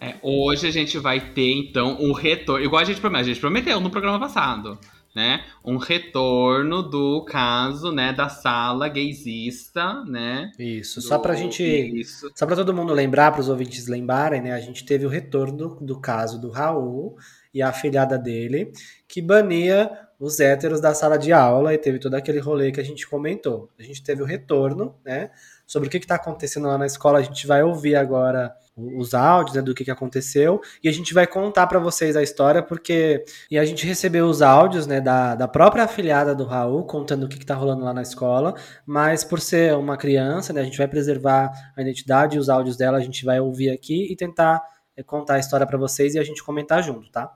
É, 0.00 0.14
hoje 0.22 0.66
a 0.66 0.70
gente 0.70 0.98
vai 0.98 1.20
ter, 1.20 1.52
então, 1.52 1.98
um 2.00 2.12
retorno. 2.12 2.64
Igual 2.64 2.80
a 2.80 2.84
gente 2.86 3.00
prometeu, 3.00 3.24
a 3.24 3.28
gente 3.28 3.40
prometeu 3.40 3.78
no 3.78 3.90
programa 3.90 4.18
passado, 4.18 4.78
né? 5.16 5.42
Um 5.64 5.78
retorno 5.78 6.82
do 6.82 7.24
caso, 7.24 7.90
né, 7.90 8.12
da 8.12 8.28
sala 8.28 8.86
gaysista, 8.86 10.04
né? 10.04 10.52
Isso, 10.58 11.00
do- 11.00 11.06
só 11.06 11.18
pra 11.18 11.34
gente 11.34 11.62
Isso. 11.64 12.30
Só 12.34 12.44
para 12.44 12.54
todo 12.54 12.74
mundo 12.74 12.92
lembrar, 12.92 13.32
para 13.32 13.40
os 13.40 13.48
ouvintes 13.48 13.86
lembrarem, 13.86 14.42
né? 14.42 14.52
A 14.52 14.60
gente 14.60 14.84
teve 14.84 15.06
o 15.06 15.08
retorno 15.08 15.56
do, 15.56 15.68
do 15.80 15.98
caso 15.98 16.38
do 16.38 16.50
Raul 16.50 17.16
e 17.54 17.62
a 17.62 17.70
afilhada 17.70 18.18
dele, 18.18 18.70
que 19.08 19.22
bania 19.22 19.90
os 20.20 20.38
héteros 20.38 20.82
da 20.82 20.92
sala 20.92 21.16
de 21.18 21.32
aula 21.32 21.72
e 21.72 21.78
teve 21.78 21.98
todo 21.98 22.14
aquele 22.14 22.38
rolê 22.38 22.70
que 22.70 22.80
a 22.80 22.84
gente 22.84 23.08
comentou. 23.08 23.70
A 23.78 23.82
gente 23.82 24.02
teve 24.02 24.22
o 24.22 24.26
retorno, 24.26 24.96
né? 25.02 25.30
Sobre 25.66 25.88
o 25.88 25.90
que 25.90 25.96
está 25.96 26.16
acontecendo 26.16 26.66
lá 26.68 26.76
na 26.76 26.84
escola. 26.86 27.20
A 27.20 27.22
gente 27.22 27.46
vai 27.46 27.62
ouvir 27.62 27.96
agora 27.96 28.54
os 28.76 29.14
áudios 29.14 29.56
né, 29.56 29.62
do 29.62 29.74
que, 29.74 29.84
que 29.84 29.90
aconteceu 29.90 30.60
e 30.84 30.88
a 30.88 30.92
gente 30.92 31.14
vai 31.14 31.26
contar 31.26 31.66
para 31.66 31.78
vocês 31.78 32.14
a 32.14 32.22
história, 32.22 32.62
porque. 32.62 33.24
E 33.50 33.58
a 33.58 33.64
gente 33.64 33.86
recebeu 33.86 34.26
os 34.26 34.42
áudios 34.42 34.86
né, 34.86 35.00
da, 35.00 35.34
da 35.34 35.48
própria 35.48 35.84
afilhada 35.84 36.34
do 36.34 36.44
Raul 36.44 36.84
contando 36.84 37.24
o 37.24 37.28
que, 37.28 37.38
que 37.38 37.46
tá 37.46 37.54
rolando 37.54 37.84
lá 37.84 37.94
na 37.94 38.02
escola, 38.02 38.54
mas 38.84 39.24
por 39.24 39.40
ser 39.40 39.74
uma 39.76 39.96
criança, 39.96 40.52
né, 40.52 40.60
a 40.60 40.64
gente 40.64 40.76
vai 40.76 40.88
preservar 40.88 41.50
a 41.76 41.80
identidade 41.80 42.36
e 42.36 42.38
os 42.38 42.48
áudios 42.48 42.76
dela, 42.76 42.98
a 42.98 43.00
gente 43.00 43.24
vai 43.24 43.40
ouvir 43.40 43.70
aqui 43.70 44.12
e 44.12 44.16
tentar 44.16 44.62
é, 44.96 45.02
contar 45.02 45.34
a 45.34 45.38
história 45.38 45.66
para 45.66 45.78
vocês 45.78 46.14
e 46.14 46.18
a 46.18 46.24
gente 46.24 46.44
comentar 46.44 46.82
junto, 46.82 47.10
tá? 47.10 47.32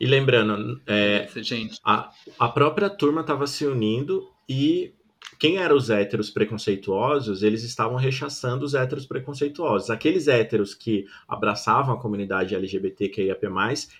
E 0.00 0.06
lembrando, 0.06 0.80
é, 0.86 1.28
gente. 1.36 1.80
a, 1.84 2.10
a 2.38 2.48
própria 2.48 2.88
turma 2.88 3.22
estava 3.22 3.46
se 3.46 3.66
unindo 3.66 4.28
e 4.48 4.94
quem 5.38 5.58
eram 5.58 5.76
os 5.76 5.90
héteros 5.90 6.30
preconceituosos, 6.30 7.42
eles 7.42 7.62
estavam 7.64 7.96
rechaçando 7.96 8.64
os 8.64 8.74
héteros 8.74 9.06
preconceituosos. 9.06 9.90
Aqueles 9.90 10.28
héteros 10.28 10.74
que 10.74 11.06
abraçavam 11.26 11.94
a 11.94 12.00
comunidade 12.00 12.54
LGBTQIAP+, 12.54 13.46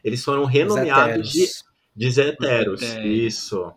eles 0.04 0.24
foram 0.24 0.42
Os 0.42 0.50
renomeados 0.50 1.30
de, 1.32 1.46
de 1.94 2.20
heteros. 2.20 2.82
Isso. 3.04 3.72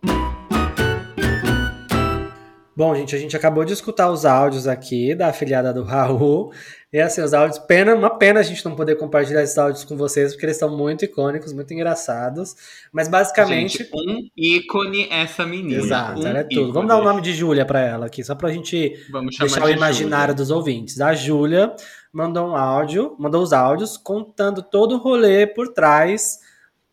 Bom, 2.74 2.94
gente, 2.94 3.14
a 3.14 3.18
gente 3.18 3.36
acabou 3.36 3.66
de 3.66 3.74
escutar 3.74 4.10
os 4.10 4.24
áudios 4.24 4.66
aqui 4.66 5.14
da 5.14 5.28
afiliada 5.28 5.74
do 5.74 5.82
Raul. 5.82 6.52
E 6.90 6.98
assim, 6.98 7.20
os 7.20 7.34
áudios, 7.34 7.58
pena, 7.58 7.94
uma 7.94 8.18
pena 8.18 8.40
a 8.40 8.42
gente 8.42 8.64
não 8.64 8.74
poder 8.74 8.96
compartilhar 8.96 9.42
esses 9.42 9.58
áudios 9.58 9.84
com 9.84 9.94
vocês, 9.94 10.32
porque 10.32 10.46
eles 10.46 10.56
são 10.56 10.74
muito 10.74 11.04
icônicos, 11.04 11.52
muito 11.52 11.72
engraçados. 11.74 12.56
Mas 12.90 13.08
basicamente. 13.08 13.78
Gente, 13.78 13.90
um 13.94 14.26
ícone 14.34 15.06
essa 15.10 15.44
menina. 15.44 15.82
Exato, 15.82 16.20
um 16.22 16.26
ela 16.26 16.38
é 16.38 16.42
tudo. 16.44 16.52
ícone. 16.54 16.72
Vamos 16.72 16.88
dar 16.88 16.98
o 16.98 17.04
nome 17.04 17.20
de 17.20 17.34
Júlia 17.34 17.66
para 17.66 17.80
ela 17.80 18.06
aqui, 18.06 18.24
só 18.24 18.34
pra 18.34 18.50
gente 18.50 18.94
Vamos 19.10 19.34
chamar 19.34 19.48
deixar 19.50 19.64
o 19.66 19.70
imaginário 19.70 20.32
Júlia. 20.32 20.34
dos 20.34 20.50
ouvintes. 20.50 21.00
A 21.00 21.12
Júlia 21.12 21.74
mandou 22.10 22.48
um 22.48 22.56
áudio, 22.56 23.14
mandou 23.18 23.42
os 23.42 23.52
áudios 23.52 23.98
contando 23.98 24.62
todo 24.62 24.94
o 24.94 24.98
rolê 24.98 25.46
por 25.46 25.68
trás, 25.68 26.38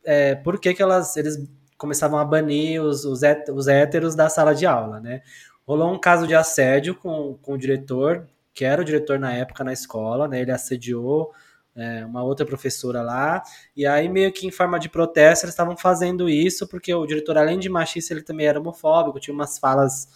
é, 0.04 0.36
por 0.36 0.60
que, 0.60 0.74
que 0.74 0.82
elas, 0.82 1.16
eles 1.16 1.38
começavam 1.78 2.20
a 2.20 2.26
banir 2.26 2.82
os, 2.82 3.06
os 3.06 3.24
héteros 3.24 4.14
da 4.14 4.28
sala 4.28 4.54
de 4.54 4.66
aula, 4.66 5.00
né? 5.00 5.22
Rolou 5.70 5.94
um 5.94 6.00
caso 6.00 6.26
de 6.26 6.34
assédio 6.34 6.96
com, 6.96 7.38
com 7.44 7.54
o 7.54 7.58
diretor, 7.58 8.28
que 8.56 8.66
era 8.66 8.82
o 8.82 8.84
diretor 8.84 9.20
na 9.20 9.34
época 9.34 9.64
na 9.64 9.72
escola, 9.72 10.28
né? 10.28 10.42
Ele 10.42 10.52
assediou 10.52 11.32
é, 11.76 12.04
uma 12.04 12.24
outra 12.24 12.44
professora 12.44 13.04
lá, 13.04 13.44
e 13.78 13.86
aí 13.86 14.10
meio 14.10 14.34
que 14.34 14.48
em 14.48 14.52
forma 14.52 14.80
de 14.80 14.90
protesto 14.90 15.46
eles 15.46 15.54
estavam 15.54 15.78
fazendo 15.78 16.28
isso, 16.28 16.68
porque 16.68 16.92
o 16.92 17.06
diretor, 17.06 17.38
além 17.38 17.60
de 17.60 17.70
machista, 17.70 18.16
ele 18.16 18.24
também 18.24 18.48
era 18.48 18.60
homofóbico, 18.60 19.20
tinha 19.20 19.32
umas 19.32 19.60
falas 19.60 20.08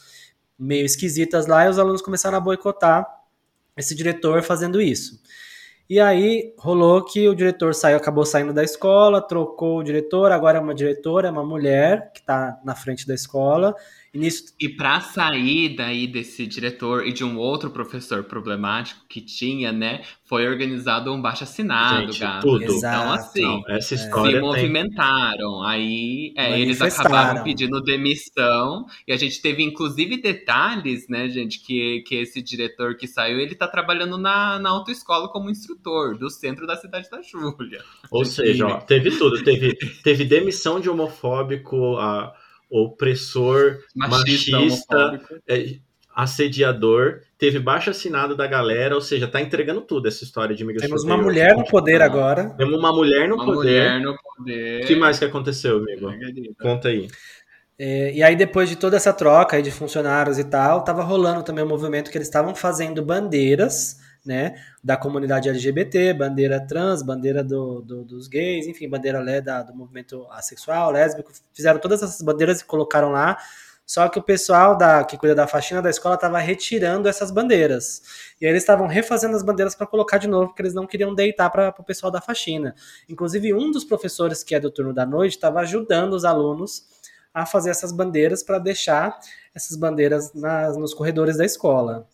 meio 0.57 0.87
esquisitas 0.87 1.45
lá, 1.45 1.67
e 1.67 1.69
os 1.69 1.77
alunos 1.77 2.01
começaram 2.01 2.39
a 2.39 2.41
boicotar 2.41 3.07
esse 3.77 3.93
diretor 3.93 4.41
fazendo 4.41 4.81
isso. 4.81 5.21
E 5.87 5.99
aí 5.99 6.55
rolou 6.57 7.05
que 7.05 7.29
o 7.29 7.35
diretor 7.35 7.75
saiu, 7.75 7.97
acabou 7.97 8.25
saindo 8.25 8.53
da 8.53 8.63
escola, 8.63 9.21
trocou 9.21 9.77
o 9.77 9.83
diretor, 9.83 10.31
agora 10.31 10.57
é 10.57 10.61
uma 10.61 10.73
diretora, 10.73 11.27
é 11.27 11.31
uma 11.31 11.45
mulher 11.45 12.11
que 12.11 12.21
está 12.21 12.59
na 12.65 12.73
frente 12.73 13.05
da 13.05 13.13
escola. 13.13 13.75
E 14.13 14.19
nisso 14.19 14.53
E 14.59 14.69
pra 14.69 15.01
sair 15.01 15.75
daí 15.75 16.05
desse 16.05 16.45
diretor 16.45 17.07
e 17.07 17.11
de 17.11 17.23
um 17.23 17.37
outro 17.37 17.71
professor 17.71 18.23
problemático 18.23 19.01
que 19.09 19.19
tinha, 19.19 19.71
né, 19.71 20.03
foi 20.25 20.47
organizado 20.47 21.11
um 21.11 21.19
baixo 21.21 21.43
assinado, 21.43 22.11
Gente, 22.11 22.19
gato. 22.19 22.41
tudo. 22.41 22.63
Então, 22.63 23.11
assim, 23.11 23.41
Não, 23.41 23.63
essa 23.69 23.95
se 23.97 24.03
história 24.03 24.33
tem... 24.33 24.41
movimentaram. 24.41 25.63
Aí 25.63 26.33
é, 26.37 26.59
eles 26.59 26.79
acabaram 26.81 27.43
pedindo 27.43 27.81
demissão. 27.81 28.85
E 29.07 29.11
a 29.11 29.17
gente 29.17 29.41
teve, 29.41 29.63
inclusive, 29.63 30.21
detalhes, 30.21 31.07
né, 31.09 31.27
gente, 31.29 31.59
que, 31.59 32.03
que 32.07 32.15
esse 32.15 32.41
diretor 32.41 32.95
que 32.95 33.07
saiu, 33.07 33.39
ele 33.39 33.55
tá 33.55 33.67
trabalhando 33.67 34.17
na, 34.17 34.59
na 34.59 34.69
autoescola 34.69 35.27
como 35.29 35.49
instrutor 35.49 36.17
do 36.17 36.29
centro 36.29 36.67
da 36.67 36.75
cidade 36.75 37.09
da 37.09 37.21
Júlia. 37.21 37.83
Ou 38.11 38.23
seja, 38.25 38.67
ó, 38.67 38.77
teve 38.79 39.09
tudo. 39.17 39.43
Teve, 39.43 39.73
teve 40.03 40.23
demissão 40.23 40.79
de 40.79 40.89
homofóbico, 40.89 41.97
a- 41.97 42.31
opressor, 42.73 43.77
Machista, 43.95 44.57
machista, 44.59 45.21
é, 45.47 45.75
assediador, 46.15 47.21
teve 47.37 47.59
baixo 47.59 47.91
assinado 47.91 48.35
da 48.35 48.47
galera, 48.47 48.95
ou 48.95 49.01
seja, 49.01 49.27
tá 49.27 49.39
entregando 49.39 49.81
tudo 49.81 50.07
essa 50.07 50.23
história 50.23 50.55
de 50.55 50.63
imigração. 50.63 50.89
Temos 50.89 51.03
uma 51.03 51.17
mulher 51.17 51.55
no 51.55 51.65
poder 51.65 52.01
agora. 52.01 52.49
Temos 52.57 52.77
uma 52.77 52.91
mulher 52.91 53.27
no 53.29 53.35
Uma 53.35 53.45
poder. 53.45 53.57
mulher 53.57 54.01
no 54.01 54.15
poder. 54.17 54.83
O 54.83 54.87
que 54.87 54.95
mais 54.95 55.19
que 55.19 55.25
aconteceu, 55.25 55.77
amigo? 55.77 56.11
Conta 56.59 56.87
aí. 56.89 57.07
É, 57.77 58.13
e 58.13 58.23
aí, 58.23 58.35
depois 58.35 58.69
de 58.69 58.75
toda 58.75 58.95
essa 58.95 59.11
troca 59.11 59.55
aí 59.55 59.61
de 59.63 59.71
funcionários 59.71 60.37
e 60.39 60.43
tal, 60.43 60.83
tava 60.83 61.03
rolando 61.03 61.43
também 61.43 61.63
um 61.63 61.67
movimento 61.67 62.11
que 62.11 62.17
eles 62.17 62.27
estavam 62.27 62.55
fazendo 62.55 63.03
bandeiras, 63.03 63.97
né, 64.25 64.55
da 64.83 64.95
comunidade 64.95 65.49
LGBT, 65.49 66.13
bandeira 66.13 66.65
trans, 66.65 67.01
bandeira 67.03 67.43
do, 67.43 67.81
do- 67.81 68.05
dos 68.05 68.27
gays, 68.27 68.67
enfim, 68.67 68.87
bandeira 68.89 69.19
lé 69.19 69.41
da, 69.41 69.61
do 69.63 69.75
movimento 69.75 70.25
assexual, 70.31 70.91
lésbico, 70.91 71.31
fizeram 71.53 71.79
todas 71.79 72.01
essas 72.01 72.21
bandeiras 72.21 72.61
e 72.61 72.65
colocaram 72.65 73.11
lá, 73.11 73.37
só 73.85 74.07
que 74.07 74.17
o 74.17 74.23
pessoal 74.23 74.77
da, 74.77 75.03
que 75.03 75.17
cuida 75.17 75.35
da 75.35 75.45
faxina 75.45 75.81
da 75.81 75.89
escola 75.89 76.15
estava 76.15 76.39
retirando 76.39 77.07
essas 77.09 77.29
bandeiras. 77.31 78.01
E 78.39 78.45
aí 78.45 78.51
eles 78.51 78.63
estavam 78.63 78.87
refazendo 78.87 79.35
as 79.35 79.43
bandeiras 79.43 79.75
para 79.75 79.85
colocar 79.85 80.17
de 80.17 80.27
novo, 80.27 80.47
porque 80.47 80.61
eles 80.61 80.73
não 80.73 80.87
queriam 80.87 81.13
deitar 81.13 81.49
para 81.49 81.75
o 81.77 81.83
pessoal 81.83 82.09
da 82.11 82.21
faxina. 82.21 82.73
Inclusive, 83.09 83.53
um 83.53 83.71
dos 83.71 83.83
professores 83.83 84.41
que 84.41 84.55
é 84.55 84.59
do 84.59 84.71
turno 84.71 84.93
da 84.93 85.05
noite 85.05 85.33
estava 85.33 85.59
ajudando 85.59 86.13
os 86.13 86.23
alunos 86.23 86.85
a 87.33 87.45
fazer 87.45 87.71
essas 87.71 87.91
bandeiras 87.91 88.41
para 88.41 88.57
deixar 88.57 89.19
essas 89.53 89.75
bandeiras 89.75 90.33
nas, 90.33 90.77
nos 90.77 90.93
corredores 90.93 91.37
da 91.37 91.45
escola. 91.45 92.07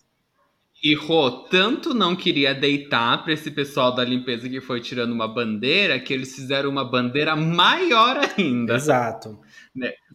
E 0.81 0.95
Rô, 0.95 1.29
tanto 1.49 1.93
não 1.93 2.15
queria 2.15 2.53
deitar 2.55 3.21
pra 3.23 3.33
esse 3.33 3.51
pessoal 3.51 3.93
da 3.93 4.03
limpeza 4.03 4.47
que 4.47 4.61
foi 4.61 4.79
tirando 4.79 5.11
uma 5.11 5.27
bandeira, 5.27 5.99
que 5.99 6.13
eles 6.13 6.33
fizeram 6.33 6.69
uma 6.69 6.85
bandeira 6.89 7.35
maior 7.35 8.17
ainda. 8.37 8.75
Exato. 8.75 9.37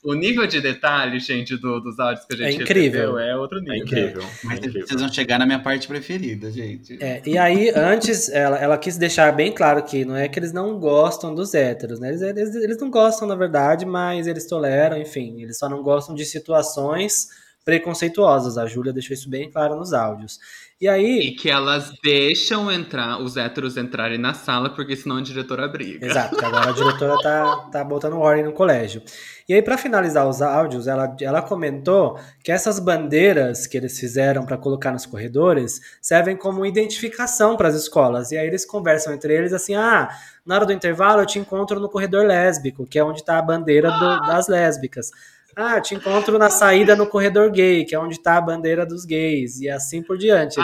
O 0.03 0.15
nível 0.15 0.47
de 0.47 0.61
detalhe, 0.61 1.19
gente, 1.21 1.57
do- 1.57 1.81
dos 1.81 1.99
áudios 1.99 2.25
que 2.27 2.35
a 2.35 2.37
gente 2.37 2.61
É 2.61 2.63
incrível. 2.63 3.15
recebeu 3.15 3.19
é 3.19 3.37
outro 3.37 3.59
É 3.59 3.61
nível. 3.61 3.77
incrível. 3.77 4.23
é 4.23 4.27
Mas 4.47 4.59
incrível. 4.59 4.87
vocês 4.87 5.01
vão 5.01 5.13
chegar 5.13 5.39
na 5.39 5.47
minha 5.47 5.59
parte 5.61 5.87
preferida, 5.87 6.51
gente. 6.51 6.97
É, 7.03 7.23
e 7.27 7.37
aí, 7.39 7.71
antes, 7.75 8.29
ela, 8.31 8.59
ela 8.59 8.79
quis 8.79 8.97
deixar 8.97 9.33
bem 9.33 9.53
claro 9.53 9.83
que 9.85 10.05
não 10.05 10.17
é 10.17 10.29
que 10.29 10.39
eles 10.39 10.53
não 10.53 10.79
gostam 10.79 11.35
dos 11.35 11.53
héteros, 11.55 12.01
né? 12.01 12.09
Eles, 12.09 12.23
eles, 12.23 12.55
eles 12.55 12.79
não 12.79 12.91
gostam, 12.91 13.29
na 13.29 13.35
verdade, 13.35 13.85
mas 13.87 14.27
eles 14.27 14.47
toleram, 14.47 14.99
enfim, 14.99 15.43
eles 15.43 15.59
só 15.59 15.69
não 15.69 15.83
gostam 15.83 16.15
de 16.15 16.25
situações 16.25 17.29
preconceituosas. 17.65 18.59
A 18.59 18.67
Júlia 18.67 18.93
deixou 18.93 19.15
isso 19.15 19.29
bem 19.29 19.51
claro 19.51 19.77
nos 19.77 19.93
áudios. 19.93 20.39
E 20.81 20.87
E 20.87 20.89
aí, 20.89 21.31
que 21.33 21.49
elas 21.49 21.93
deixam 22.03 22.71
entrar, 22.71 23.21
os 23.23 23.37
héteros 23.37 23.77
entrarem 23.77 24.19
na 24.19 24.35
sala, 24.35 24.71
porque 24.75 24.97
senão 24.97 25.17
a 25.19 25.23
diretora 25.23 25.67
briga. 25.69 26.05
exato, 26.05 26.45
agora 26.45 26.69
a 26.71 26.73
diretora 26.75 27.17
tá, 27.23 27.57
tá 27.73 27.85
botando 27.85 28.19
ordem 28.19 28.45
no 28.45 28.53
colégio. 28.53 29.03
E 29.49 29.55
aí, 29.55 29.63
para 29.63 29.79
finalizar 29.79 30.29
os 30.29 30.43
áudios, 30.43 30.87
ela, 30.87 31.17
ela 31.21 31.41
comentou 31.43 32.19
que 32.43 32.51
essas 32.53 32.79
bandeiras 32.79 33.67
que 33.67 33.77
eles 33.77 33.99
fizeram 33.99 34.45
para 34.45 34.59
colocar 34.59 34.93
nos 34.93 35.07
corredores 35.07 35.81
servem 36.03 36.37
como 36.37 36.67
identificação 36.67 37.57
para 37.57 37.69
as 37.69 37.75
escolas. 37.75 38.31
E 38.33 38.37
aí 38.37 38.47
eles 38.47 38.65
conversam 38.67 39.15
entre 39.15 39.35
eles 39.35 39.53
assim: 39.53 39.75
ah, 39.75 40.09
na 40.45 40.57
hora 40.57 40.67
do 40.67 40.73
intervalo 40.73 41.23
eu 41.23 41.27
te 41.27 41.39
encontro 41.39 41.79
no 41.81 41.89
corredor 41.89 42.27
lésbico, 42.27 42.87
que 42.87 42.99
é 42.99 43.05
onde 43.05 43.21
está 43.21 43.39
a 43.39 43.43
bandeira 43.43 43.91
do- 43.91 44.21
das 44.27 44.49
lésbicas. 44.49 45.11
Ah, 45.57 45.81
te 45.81 45.95
encontro 45.95 46.39
na 46.39 46.51
saída 46.51 46.95
no 46.97 47.07
corredor 47.07 47.51
gay, 47.51 47.85
que 47.85 47.95
é 47.95 47.99
onde 47.99 48.15
está 48.15 48.37
a 48.37 48.41
bandeira 48.41 48.85
dos 48.85 49.05
gays, 49.05 49.61
e 49.61 49.69
assim 49.69 50.03
por 50.03 50.17
diante. 50.19 50.59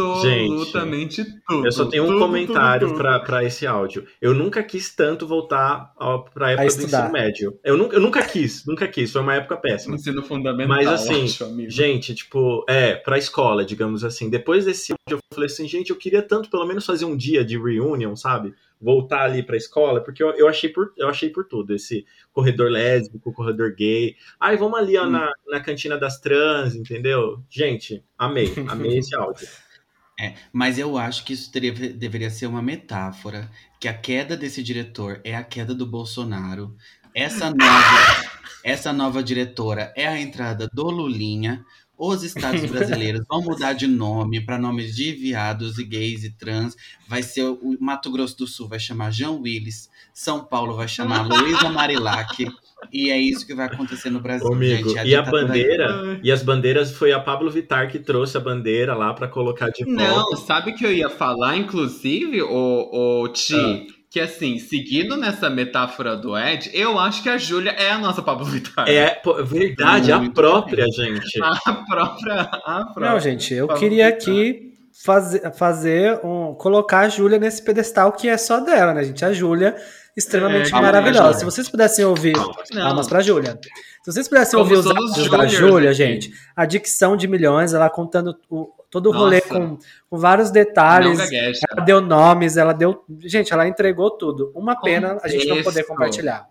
Absolutamente 0.00 1.24
tudo. 1.46 1.66
Eu 1.66 1.72
só 1.72 1.84
tenho 1.86 2.04
um 2.04 2.08
tudo, 2.08 2.18
comentário 2.18 2.88
tudo. 2.88 2.98
pra 2.98 3.20
pra 3.20 3.44
esse 3.44 3.66
áudio. 3.66 4.06
Eu 4.20 4.34
nunca 4.34 4.62
quis 4.62 4.94
tanto 4.94 5.26
voltar 5.26 5.92
ao- 5.96 6.24
pra 6.24 6.52
época 6.52 6.66
do 6.68 6.82
ensino 6.84 7.12
médio. 7.12 7.58
Eu 7.64 7.76
nunca, 7.76 7.96
eu 7.96 8.00
nunca 8.00 8.22
quis, 8.22 8.64
nunca 8.66 8.88
quis. 8.88 9.12
Foi 9.12 9.20
uma 9.22 9.34
época 9.34 9.56
péssima. 9.56 9.94
Ensino 9.96 10.22
fundamental, 10.22 10.76
Mas 10.76 10.86
assim, 10.88 11.24
acho, 11.24 11.44
amigo. 11.44 11.70
Gente, 11.70 12.14
tipo, 12.14 12.64
é, 12.68 12.94
pra 12.94 13.18
escola, 13.18 13.64
digamos 13.64 14.04
assim. 14.04 14.28
Depois 14.30 14.64
desse 14.64 14.92
áudio, 14.92 15.18
eu 15.18 15.34
falei 15.34 15.46
assim, 15.46 15.66
gente, 15.68 15.90
eu 15.90 15.96
queria 15.96 16.22
tanto 16.22 16.50
pelo 16.50 16.66
menos 16.66 16.84
fazer 16.86 17.04
um 17.04 17.16
dia 17.16 17.44
de 17.44 17.58
reunion, 17.58 18.14
sabe? 18.16 18.54
Voltar 18.80 19.22
ali 19.24 19.42
pra 19.42 19.56
escola, 19.56 20.02
porque 20.02 20.22
eu, 20.22 20.30
eu, 20.30 20.48
achei, 20.48 20.70
por, 20.70 20.92
eu 20.96 21.08
achei 21.08 21.28
por 21.28 21.44
tudo. 21.46 21.74
Esse 21.74 22.06
corredor 22.32 22.70
lésbico, 22.70 23.32
corredor 23.32 23.74
gay. 23.74 24.16
Ai, 24.40 24.56
vamos 24.56 24.78
ali, 24.78 24.96
ó, 24.96 25.04
Hum. 25.06 25.10
na, 25.10 25.30
na 25.48 25.60
cantina 25.60 25.98
das 25.98 26.18
trans, 26.18 26.74
entendeu? 26.74 27.42
Gente, 27.50 28.02
amei, 28.16 28.52
amei 28.68 28.98
esse 28.98 29.14
áudio. 29.14 29.46
É, 30.22 30.34
mas 30.52 30.78
eu 30.78 30.98
acho 30.98 31.24
que 31.24 31.32
isso 31.32 31.50
teria- 31.50 31.72
deveria 31.72 32.28
ser 32.28 32.46
uma 32.46 32.60
metáfora, 32.60 33.50
que 33.80 33.88
a 33.88 33.94
queda 33.94 34.36
desse 34.36 34.62
diretor 34.62 35.18
é 35.24 35.34
a 35.34 35.42
queda 35.42 35.74
do 35.74 35.86
Bolsonaro. 35.86 36.76
Essa 37.14 37.46
nova, 37.48 37.56
essa 38.62 38.92
nova 38.92 39.22
diretora 39.22 39.90
é 39.96 40.06
a 40.06 40.20
entrada 40.20 40.68
do 40.74 40.90
Lulinha. 40.90 41.64
Os 42.02 42.22
estados 42.22 42.64
brasileiros 42.64 43.26
vão 43.28 43.42
mudar 43.42 43.74
de 43.74 43.86
nome 43.86 44.40
para 44.40 44.56
nomes 44.56 44.96
de 44.96 45.12
viados 45.12 45.78
e 45.78 45.84
gays 45.84 46.24
e 46.24 46.30
trans. 46.30 46.74
Vai 47.06 47.22
ser 47.22 47.44
o 47.44 47.76
Mato 47.78 48.10
Grosso 48.10 48.38
do 48.38 48.46
Sul 48.46 48.66
vai 48.66 48.80
chamar 48.80 49.10
Jean 49.10 49.32
Willis, 49.32 49.90
São 50.14 50.42
Paulo 50.42 50.74
vai 50.74 50.88
chamar 50.88 51.28
Luísa 51.28 51.68
Marilac. 51.68 52.50
E 52.90 53.10
é 53.10 53.20
isso 53.20 53.46
que 53.46 53.54
vai 53.54 53.66
acontecer 53.66 54.08
no 54.08 54.18
Brasil, 54.18 54.50
gente. 54.62 55.06
e 55.06 55.14
a 55.14 55.20
bandeira, 55.20 56.18
e 56.24 56.32
as 56.32 56.42
bandeiras 56.42 56.92
foi 56.92 57.12
a 57.12 57.20
Pablo 57.20 57.50
Vittar 57.50 57.90
que 57.90 57.98
trouxe 57.98 58.34
a 58.38 58.40
bandeira 58.40 58.94
lá 58.94 59.12
pra 59.12 59.28
colocar 59.28 59.68
de 59.68 59.84
volta. 59.84 60.02
Não, 60.02 60.36
sabe 60.38 60.70
o 60.70 60.74
que 60.74 60.86
eu 60.86 60.92
ia 60.92 61.10
falar, 61.10 61.58
inclusive, 61.58 62.40
o, 62.40 63.24
o 63.24 63.28
Ti? 63.28 63.54
Ah. 63.54 63.99
Que 64.10 64.18
assim, 64.18 64.58
seguindo 64.58 65.16
nessa 65.16 65.48
metáfora 65.48 66.16
do 66.16 66.36
Ed, 66.36 66.68
eu 66.74 66.98
acho 66.98 67.22
que 67.22 67.28
a 67.28 67.38
Júlia 67.38 67.70
é 67.70 67.92
a 67.92 67.98
nossa 67.98 68.20
Pablo 68.20 68.44
Vittar. 68.44 68.88
É 68.88 69.10
pô, 69.10 69.34
verdade, 69.44 70.10
a 70.10 70.18
Muito 70.18 70.34
própria, 70.34 70.84
gente. 70.92 71.38
A 71.40 71.72
própria. 71.88 72.40
A 72.40 72.84
própria. 72.86 73.10
Não, 73.10 73.20
gente, 73.20 73.54
eu 73.54 73.68
Pablo 73.68 73.80
queria 73.80 74.06
Vittar. 74.10 74.22
aqui 74.32 74.74
fazer, 75.04 75.52
fazer 75.54 76.20
um, 76.26 76.54
colocar 76.54 77.00
a 77.02 77.08
Júlia 77.08 77.38
nesse 77.38 77.62
pedestal 77.62 78.10
que 78.10 78.28
é 78.28 78.36
só 78.36 78.58
dela, 78.58 78.92
né, 78.92 79.04
gente? 79.04 79.24
A 79.24 79.32
Júlia, 79.32 79.76
extremamente 80.16 80.74
É, 80.74 80.80
maravilhosa. 80.80 81.38
Se 81.38 81.44
vocês 81.44 81.68
pudessem 81.68 82.04
ouvir. 82.04 82.34
Não. 82.72 82.82
Palmas 82.82 83.06
pra 83.06 83.20
Júlia. 83.20 83.60
Se 84.02 84.12
vocês 84.12 84.26
pudessem 84.26 84.58
Somos 84.58 84.68
ouvir 84.76 84.80
os 84.80 84.86
áudios 84.96 85.30
da 85.30 85.46
Júlia, 85.46 85.92
gente, 85.94 86.32
a 86.56 86.66
dicção 86.66 87.16
de 87.16 87.28
milhões, 87.28 87.72
ela 87.74 87.88
contando 87.88 88.34
o- 88.50 88.68
todo 88.90 89.08
o 89.08 89.12
rolê 89.12 89.40
com, 89.40 89.78
com 90.08 90.18
vários 90.18 90.50
detalhes. 90.50 91.18
Ela 91.70 91.84
deu 91.84 92.00
nomes, 92.00 92.56
ela 92.56 92.72
deu. 92.72 93.04
Gente, 93.20 93.52
ela 93.52 93.68
entregou 93.68 94.10
tudo. 94.10 94.50
Uma 94.54 94.80
pena 94.80 95.18
a 95.22 95.28
gente 95.28 95.46
não 95.46 95.56
poder 95.56 95.64
Contexto. 95.64 95.88
compartilhar. 95.88 96.50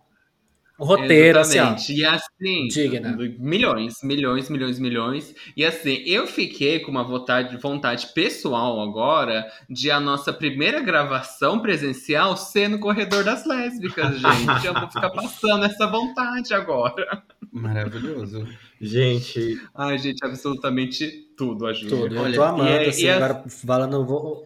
O 0.79 0.85
roteiro, 0.85 1.39
assim, 1.39 1.59
ó. 1.59 1.63
Exatamente. 1.63 1.93
E 1.93 2.05
assim, 2.05 2.67
Digna. 2.69 3.17
milhões, 3.37 3.95
milhões, 4.01 4.49
milhões, 4.49 4.79
milhões. 4.79 5.35
E 5.57 5.65
assim, 5.65 6.01
eu 6.05 6.25
fiquei 6.25 6.79
com 6.79 6.89
uma 6.89 7.03
vontade, 7.03 7.57
vontade 7.57 8.07
pessoal 8.13 8.79
agora 8.79 9.45
de 9.69 9.91
a 9.91 9.99
nossa 9.99 10.31
primeira 10.31 10.79
gravação 10.79 11.59
presencial 11.59 12.37
ser 12.37 12.69
no 12.69 12.79
corredor 12.79 13.25
das 13.25 13.45
lésbicas, 13.45 14.21
gente. 14.21 14.65
Eu 14.65 14.73
vou 14.73 14.89
ficar 14.89 15.09
passando 15.11 15.65
essa 15.65 15.85
vontade 15.85 16.53
agora. 16.53 17.23
Maravilhoso. 17.51 18.47
Gente, 18.81 19.59
Ai, 19.75 19.97
gente, 19.97 20.23
absolutamente 20.25 21.27
tudo 21.35 21.65
ajuda. 21.67 21.89
Tudo. 21.95 22.15
Eu 22.15 22.21
Olha, 22.21 22.35
tô 22.35 22.43
amando, 22.43 22.69
e 22.69 22.73
é- 22.85 22.89
assim, 22.89 23.03
e 23.03 23.07
é- 23.07 23.13
agora 23.13 23.43
falando. 23.49 24.05
Vou... 24.05 24.45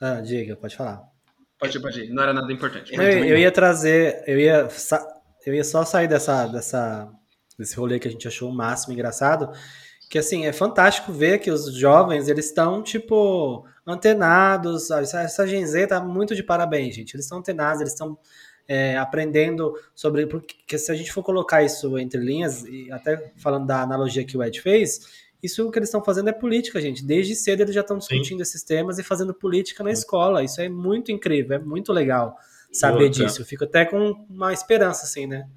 Ah, 0.00 0.20
diga, 0.20 0.56
pode 0.56 0.76
falar. 0.76 1.02
Pode 1.58 1.76
ir, 1.76 1.80
pode 1.80 2.00
ir. 2.00 2.10
Não 2.10 2.22
era 2.22 2.32
nada 2.32 2.50
importante. 2.52 2.94
Eu, 2.94 3.02
eu 3.02 3.36
ia 3.38 3.50
trazer, 3.50 4.22
eu 4.26 4.38
ia, 4.38 4.70
sa- 4.70 5.04
eu 5.44 5.52
ia 5.54 5.64
só 5.64 5.84
sair 5.84 6.08
dessa, 6.08 6.46
dessa, 6.46 7.12
desse 7.58 7.76
rolê 7.76 7.98
que 7.98 8.08
a 8.08 8.10
gente 8.10 8.26
achou 8.26 8.48
o 8.48 8.54
máximo 8.54 8.94
engraçado, 8.94 9.50
que 10.08 10.18
assim, 10.18 10.46
é 10.46 10.52
fantástico 10.52 11.12
ver 11.12 11.38
que 11.38 11.50
os 11.50 11.74
jovens, 11.74 12.28
eles 12.28 12.46
estão, 12.46 12.82
tipo, 12.82 13.64
antenados, 13.86 14.90
essa, 14.90 15.20
essa 15.22 15.46
Gen 15.46 15.66
Z 15.66 15.88
tá 15.88 16.00
muito 16.00 16.34
de 16.34 16.42
parabéns, 16.42 16.94
gente, 16.94 17.14
eles 17.14 17.26
estão 17.26 17.38
antenados, 17.38 17.80
eles 17.80 17.92
estão 17.92 18.16
é, 18.72 18.96
aprendendo 18.96 19.74
sobre, 19.96 20.26
porque 20.26 20.78
se 20.78 20.92
a 20.92 20.94
gente 20.94 21.10
for 21.12 21.24
colocar 21.24 21.60
isso 21.64 21.98
entre 21.98 22.20
linhas, 22.20 22.62
e 22.64 22.88
até 22.92 23.32
falando 23.36 23.66
da 23.66 23.82
analogia 23.82 24.24
que 24.24 24.36
o 24.36 24.44
Ed 24.44 24.60
fez, 24.60 25.00
isso 25.42 25.68
que 25.72 25.78
eles 25.80 25.88
estão 25.88 26.04
fazendo 26.04 26.28
é 26.28 26.32
política, 26.32 26.80
gente. 26.80 27.04
Desde 27.04 27.34
cedo 27.34 27.62
eles 27.62 27.74
já 27.74 27.80
estão 27.80 27.98
discutindo 27.98 28.40
esses 28.42 28.62
temas 28.62 28.96
e 29.00 29.02
fazendo 29.02 29.34
política 29.34 29.82
na 29.82 29.90
escola. 29.90 30.44
Isso 30.44 30.60
é 30.60 30.68
muito 30.68 31.10
incrível, 31.10 31.56
é 31.56 31.58
muito 31.58 31.92
legal 31.92 32.36
saber 32.72 33.06
outra- 33.06 33.24
disso. 33.24 33.42
Eu 33.42 33.44
fico 33.44 33.64
até 33.64 33.84
com 33.84 34.24
uma 34.30 34.52
esperança, 34.52 35.04
assim, 35.04 35.26
né? 35.26 35.48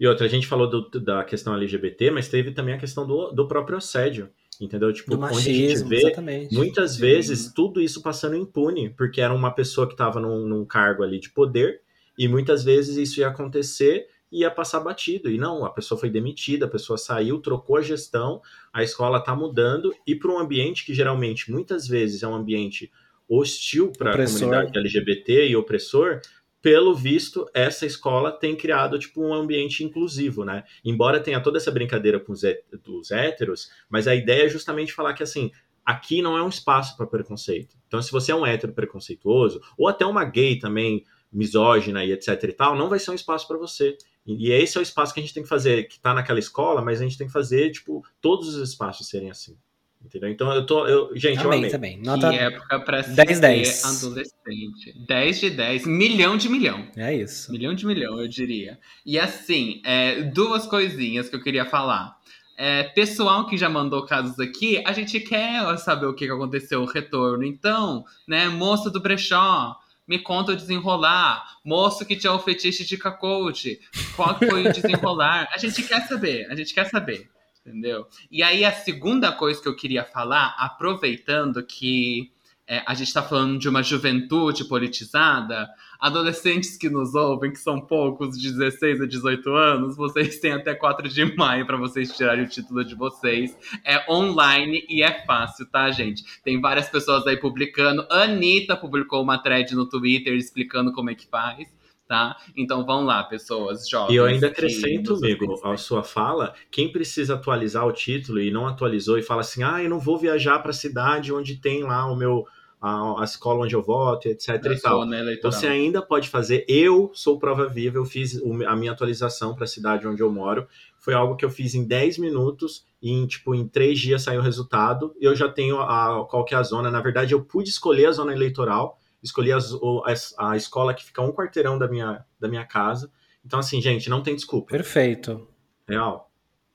E 0.00 0.06
outra, 0.06 0.24
a 0.24 0.28
gente 0.28 0.46
falou 0.46 0.70
do- 0.70 0.88
da 1.00 1.22
questão 1.24 1.52
LGBT, 1.54 2.10
mas 2.10 2.28
teve 2.28 2.52
também 2.52 2.72
a 2.74 2.78
questão 2.78 3.06
do, 3.06 3.30
do 3.30 3.46
próprio 3.46 3.76
assédio, 3.76 4.30
entendeu? 4.58 4.90
Tipo, 4.90 5.10
Do 5.10 5.16
onde 5.22 5.36
a 5.36 5.40
gente 5.40 5.60
machismo, 5.82 5.88
vê 5.90 6.48
muitas 6.52 6.92
Sim. 6.92 7.00
vezes 7.00 7.52
tudo 7.52 7.78
isso 7.78 8.00
passando 8.00 8.36
impune, 8.36 8.88
porque 8.88 9.20
era 9.20 9.34
uma 9.34 9.50
pessoa 9.50 9.86
que 9.86 9.92
estava 9.92 10.18
num, 10.18 10.46
num 10.46 10.64
cargo 10.64 11.02
ali 11.02 11.18
de 11.20 11.28
poder, 11.28 11.82
e 12.18 12.26
muitas 12.26 12.64
vezes 12.64 12.96
isso 12.96 13.20
ia 13.20 13.28
acontecer 13.28 14.08
e 14.30 14.40
ia 14.40 14.50
passar 14.50 14.80
batido. 14.80 15.30
E 15.30 15.38
não, 15.38 15.64
a 15.64 15.70
pessoa 15.70 15.98
foi 15.98 16.10
demitida, 16.10 16.66
a 16.66 16.68
pessoa 16.68 16.98
saiu, 16.98 17.40
trocou 17.40 17.76
a 17.76 17.82
gestão, 17.82 18.42
a 18.72 18.82
escola 18.82 19.18
está 19.18 19.34
mudando, 19.34 19.94
e 20.06 20.14
para 20.14 20.32
um 20.32 20.38
ambiente 20.38 20.84
que 20.84 20.92
geralmente, 20.92 21.50
muitas 21.50 21.86
vezes, 21.86 22.22
é 22.22 22.28
um 22.28 22.34
ambiente 22.34 22.90
hostil 23.28 23.92
para 23.96 24.10
a 24.10 24.26
comunidade 24.26 24.76
LGBT 24.76 25.48
e 25.48 25.56
opressor, 25.56 26.20
pelo 26.60 26.92
visto, 26.94 27.48
essa 27.54 27.86
escola 27.86 28.32
tem 28.32 28.56
criado 28.56 28.98
tipo 28.98 29.22
um 29.22 29.32
ambiente 29.32 29.84
inclusivo, 29.84 30.44
né? 30.44 30.64
Embora 30.84 31.20
tenha 31.20 31.40
toda 31.40 31.56
essa 31.56 31.70
brincadeira 31.70 32.18
com 32.18 32.32
os, 32.32 32.40
dos 32.82 33.10
héteros, 33.12 33.70
mas 33.88 34.08
a 34.08 34.14
ideia 34.14 34.46
é 34.46 34.48
justamente 34.48 34.92
falar 34.92 35.14
que 35.14 35.22
assim, 35.22 35.52
aqui 35.84 36.20
não 36.20 36.36
é 36.36 36.42
um 36.42 36.48
espaço 36.48 36.96
para 36.96 37.06
preconceito. 37.06 37.76
Então, 37.86 38.02
se 38.02 38.10
você 38.10 38.32
é 38.32 38.34
um 38.34 38.44
hétero 38.44 38.72
preconceituoso, 38.72 39.60
ou 39.78 39.86
até 39.86 40.04
uma 40.04 40.24
gay 40.24 40.58
também 40.58 41.04
misógina 41.32 42.04
e 42.04 42.12
etc 42.12 42.42
e 42.44 42.52
tal, 42.52 42.76
não 42.76 42.88
vai 42.88 42.98
ser 42.98 43.10
um 43.10 43.14
espaço 43.14 43.46
para 43.46 43.58
você. 43.58 43.96
E, 44.26 44.48
e 44.48 44.52
esse 44.52 44.76
é 44.76 44.80
o 44.80 44.82
espaço 44.82 45.14
que 45.14 45.20
a 45.20 45.22
gente 45.22 45.34
tem 45.34 45.42
que 45.42 45.48
fazer, 45.48 45.88
que 45.88 45.98
tá 45.98 46.12
naquela 46.12 46.38
escola, 46.38 46.82
mas 46.82 47.00
a 47.00 47.04
gente 47.04 47.18
tem 47.18 47.26
que 47.26 47.32
fazer, 47.32 47.70
tipo, 47.70 48.04
todos 48.20 48.54
os 48.54 48.68
espaços 48.68 49.08
serem 49.08 49.30
assim. 49.30 49.56
Entendeu? 50.04 50.30
Então 50.30 50.52
eu 50.52 50.64
tô. 50.64 50.86
Eu, 50.86 51.10
gente, 51.16 51.38
eu 51.38 51.48
Amém 51.48 51.58
amei. 51.58 51.70
também. 51.70 52.00
Nota... 52.00 52.30
Que 52.30 52.36
época 52.36 52.80
pra 52.80 53.02
se 53.02 53.16
10, 53.16 53.28
ser 53.28 53.40
10. 53.40 53.84
adolescente. 53.84 55.06
10 55.06 55.40
de 55.40 55.50
10, 55.50 55.86
milhão 55.86 56.36
de 56.36 56.48
milhão. 56.48 56.86
É 56.96 57.12
isso. 57.12 57.50
Milhão 57.50 57.74
de 57.74 57.84
milhão, 57.84 58.20
eu 58.20 58.28
diria. 58.28 58.78
E 59.04 59.18
assim, 59.18 59.82
é, 59.84 60.22
duas 60.22 60.66
coisinhas 60.66 61.28
que 61.28 61.34
eu 61.34 61.42
queria 61.42 61.64
falar. 61.64 62.16
É, 62.56 62.84
pessoal 62.84 63.46
que 63.46 63.56
já 63.56 63.68
mandou 63.68 64.04
casos 64.04 64.38
aqui, 64.38 64.82
a 64.86 64.92
gente 64.92 65.20
quer 65.20 65.76
saber 65.78 66.06
o 66.06 66.14
que 66.14 66.26
que 66.26 66.32
aconteceu, 66.32 66.82
o 66.82 66.86
retorno. 66.86 67.44
Então, 67.44 68.04
né, 68.26 68.48
moça 68.48 68.90
do 68.90 69.00
brechó, 69.00 69.76
me 70.08 70.18
conta 70.18 70.52
o 70.52 70.56
desenrolar. 70.56 71.58
Moço 71.62 72.06
que 72.06 72.16
tinha 72.16 72.32
o 72.32 72.38
fetiche 72.38 72.84
de 72.84 72.96
cacote, 72.96 73.78
qual 74.16 74.38
foi 74.38 74.66
o 74.66 74.72
desenrolar? 74.72 75.48
A 75.54 75.58
gente 75.58 75.82
quer 75.82 76.08
saber, 76.08 76.50
a 76.50 76.56
gente 76.56 76.72
quer 76.72 76.88
saber, 76.88 77.28
entendeu? 77.64 78.06
E 78.30 78.42
aí 78.42 78.64
a 78.64 78.72
segunda 78.72 79.30
coisa 79.30 79.60
que 79.60 79.68
eu 79.68 79.76
queria 79.76 80.04
falar, 80.04 80.56
aproveitando 80.58 81.62
que 81.62 82.32
é, 82.66 82.82
a 82.86 82.94
gente 82.94 83.08
está 83.08 83.22
falando 83.22 83.58
de 83.58 83.68
uma 83.68 83.82
juventude 83.82 84.64
politizada, 84.64 85.68
adolescentes 85.98 86.76
que 86.76 86.88
nos 86.88 87.14
ouvem, 87.14 87.50
que 87.50 87.58
são 87.58 87.80
poucos, 87.80 88.38
de 88.38 88.52
16 88.52 89.00
a 89.00 89.06
18 89.06 89.50
anos, 89.52 89.96
vocês 89.96 90.38
têm 90.38 90.52
até 90.52 90.74
4 90.74 91.08
de 91.08 91.36
maio 91.36 91.66
para 91.66 91.76
vocês 91.76 92.16
tirarem 92.16 92.44
o 92.44 92.48
título 92.48 92.84
de 92.84 92.94
vocês. 92.94 93.56
É 93.84 94.10
online 94.10 94.86
e 94.88 95.02
é 95.02 95.24
fácil, 95.26 95.66
tá, 95.66 95.90
gente? 95.90 96.22
Tem 96.44 96.60
várias 96.60 96.88
pessoas 96.88 97.26
aí 97.26 97.36
publicando. 97.36 98.06
Anitta 98.10 98.76
publicou 98.76 99.22
uma 99.22 99.38
thread 99.38 99.74
no 99.74 99.88
Twitter 99.88 100.34
explicando 100.34 100.92
como 100.92 101.10
é 101.10 101.14
que 101.14 101.26
faz. 101.26 101.76
Tá? 102.06 102.38
Então 102.56 102.86
vão 102.86 103.04
lá, 103.04 103.22
pessoas 103.22 103.86
jovens. 103.86 104.14
E 104.14 104.16
eu 104.16 104.24
ainda 104.24 104.46
acrescento, 104.46 105.16
amigo, 105.16 105.60
a 105.62 105.76
sua 105.76 106.02
fala, 106.02 106.54
quem 106.70 106.90
precisa 106.90 107.34
atualizar 107.34 107.86
o 107.86 107.92
título 107.92 108.40
e 108.40 108.50
não 108.50 108.66
atualizou 108.66 109.18
e 109.18 109.22
fala 109.22 109.42
assim, 109.42 109.62
ah, 109.62 109.82
eu 109.82 109.90
não 109.90 110.00
vou 110.00 110.16
viajar 110.16 110.58
para 110.60 110.70
a 110.70 110.74
cidade 110.74 111.34
onde 111.34 111.56
tem 111.56 111.82
lá 111.82 112.10
o 112.10 112.16
meu 112.16 112.46
a, 112.80 113.20
a 113.20 113.24
escola 113.24 113.64
onde 113.64 113.74
eu 113.74 113.82
voto, 113.82 114.28
etc 114.28 114.48
e 114.48 114.80
tal. 114.80 115.02
eleitoral. 115.20 115.52
Você 115.52 115.66
ainda 115.66 116.00
pode 116.02 116.28
fazer. 116.28 116.64
Eu 116.68 117.10
sou 117.14 117.38
prova 117.38 117.66
viva, 117.68 117.96
eu 117.98 118.04
fiz 118.04 118.34
o- 118.42 118.64
a 118.66 118.76
minha 118.76 118.92
atualização 118.92 119.54
para 119.54 119.64
a 119.64 119.68
cidade 119.68 120.06
onde 120.06 120.22
eu 120.22 120.30
moro. 120.30 120.66
Foi 120.98 121.14
algo 121.14 121.36
que 121.36 121.44
eu 121.44 121.50
fiz 121.50 121.74
em 121.74 121.84
10 121.86 122.18
minutos 122.18 122.84
e 123.00 123.10
em, 123.10 123.26
tipo, 123.26 123.54
em 123.54 123.66
3 123.66 123.98
dias 123.98 124.22
saiu 124.22 124.40
o 124.40 124.42
resultado. 124.44 125.14
Eu 125.20 125.34
já 125.34 125.48
tenho 125.48 125.80
a, 125.80 126.26
qual 126.28 126.44
que 126.44 126.54
é 126.54 126.58
a 126.58 126.62
zona. 126.62 126.90
Na 126.90 127.00
verdade, 127.00 127.32
eu 127.34 127.42
pude 127.44 127.70
escolher 127.70 128.06
a 128.06 128.12
zona 128.12 128.32
eleitoral, 128.32 128.98
escolhi 129.22 129.52
o- 129.54 130.02
as- 130.06 130.34
a, 130.38 130.56
escola 130.56 130.92
que 130.94 131.04
fica 131.04 131.22
a 131.22 131.24
um 131.24 131.32
quarteirão 131.32 131.78
da 131.78 131.88
minha, 131.88 132.24
da 132.38 132.48
minha 132.48 132.64
casa. 132.64 133.10
Então, 133.44 133.58
assim, 133.60 133.80
gente, 133.80 134.10
não 134.10 134.22
tem 134.22 134.34
desculpa. 134.34 134.70
Perfeito. 134.70 135.48
Real. 135.88 136.30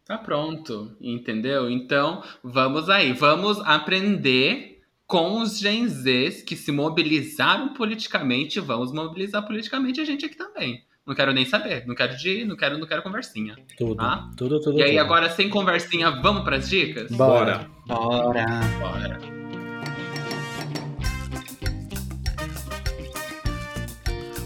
Tá 0.05 0.17
pronto, 0.17 0.91
entendeu? 0.99 1.69
Então, 1.69 2.21
vamos 2.43 2.89
aí, 2.89 3.13
vamos 3.13 3.57
aprender 3.61 4.72
com 5.07 5.41
os 5.41 5.59
Gen 5.59 5.87
Zs 5.87 6.41
que 6.41 6.55
se 6.55 6.71
mobilizaram 6.71 7.73
politicamente, 7.73 8.59
vamos 8.59 8.91
mobilizar 8.91 9.45
politicamente 9.45 10.01
a 10.01 10.05
gente 10.05 10.25
aqui 10.25 10.35
também. 10.35 10.83
Não 11.05 11.13
quero 11.13 11.33
nem 11.33 11.45
saber, 11.45 11.85
não 11.85 11.93
quero 11.95 12.15
de, 12.15 12.45
não 12.45 12.55
quero, 12.55 12.77
não 12.77 12.87
quero 12.87 13.03
conversinha. 13.03 13.57
Tudo. 13.77 14.01
Ah. 14.01 14.31
Tudo, 14.37 14.61
tudo. 14.61 14.79
E 14.79 14.83
aí 14.83 14.91
tudo. 14.91 15.01
agora 15.01 15.29
sem 15.29 15.49
conversinha, 15.49 16.09
vamos 16.09 16.43
pras 16.43 16.69
dicas? 16.69 17.11
Bora. 17.11 17.69
Bora! 17.85 18.45
Bora. 18.79 19.19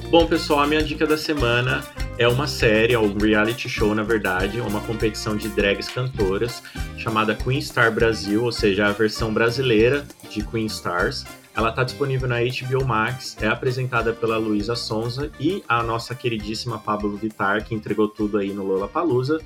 Bom, 0.09 0.25
pessoal, 0.25 0.61
a 0.61 0.67
minha 0.67 0.81
dica 0.81 1.05
da 1.05 1.17
semana 1.17 1.83
é 2.17 2.27
uma 2.27 2.47
série, 2.47 2.93
é 2.93 2.99
um 2.99 3.15
reality 3.15 3.69
show, 3.69 3.93
na 3.93 4.01
verdade, 4.01 4.57
é 4.57 4.63
uma 4.63 4.81
competição 4.81 5.37
de 5.37 5.49
drags 5.49 5.87
cantoras 5.87 6.63
chamada 6.97 7.35
Queen 7.35 7.61
Star 7.61 7.91
Brasil, 7.91 8.43
ou 8.43 8.51
seja, 8.51 8.87
a 8.87 8.91
versão 8.91 9.31
brasileira 9.31 10.03
de 10.29 10.43
Queen 10.43 10.65
Stars. 10.65 11.25
Ela 11.55 11.69
está 11.69 11.83
disponível 11.83 12.27
na 12.27 12.37
HBO 12.39 12.85
Max, 12.85 13.37
é 13.39 13.47
apresentada 13.47 14.13
pela 14.13 14.37
Luísa 14.37 14.75
Sonza 14.75 15.31
e 15.39 15.63
a 15.67 15.83
nossa 15.83 16.15
queridíssima 16.15 16.79
Pablo 16.79 17.15
Vittar, 17.15 17.63
que 17.63 17.75
entregou 17.75 18.07
tudo 18.07 18.39
aí 18.39 18.51
no 18.51 18.65
Lollapalooza. 18.65 19.39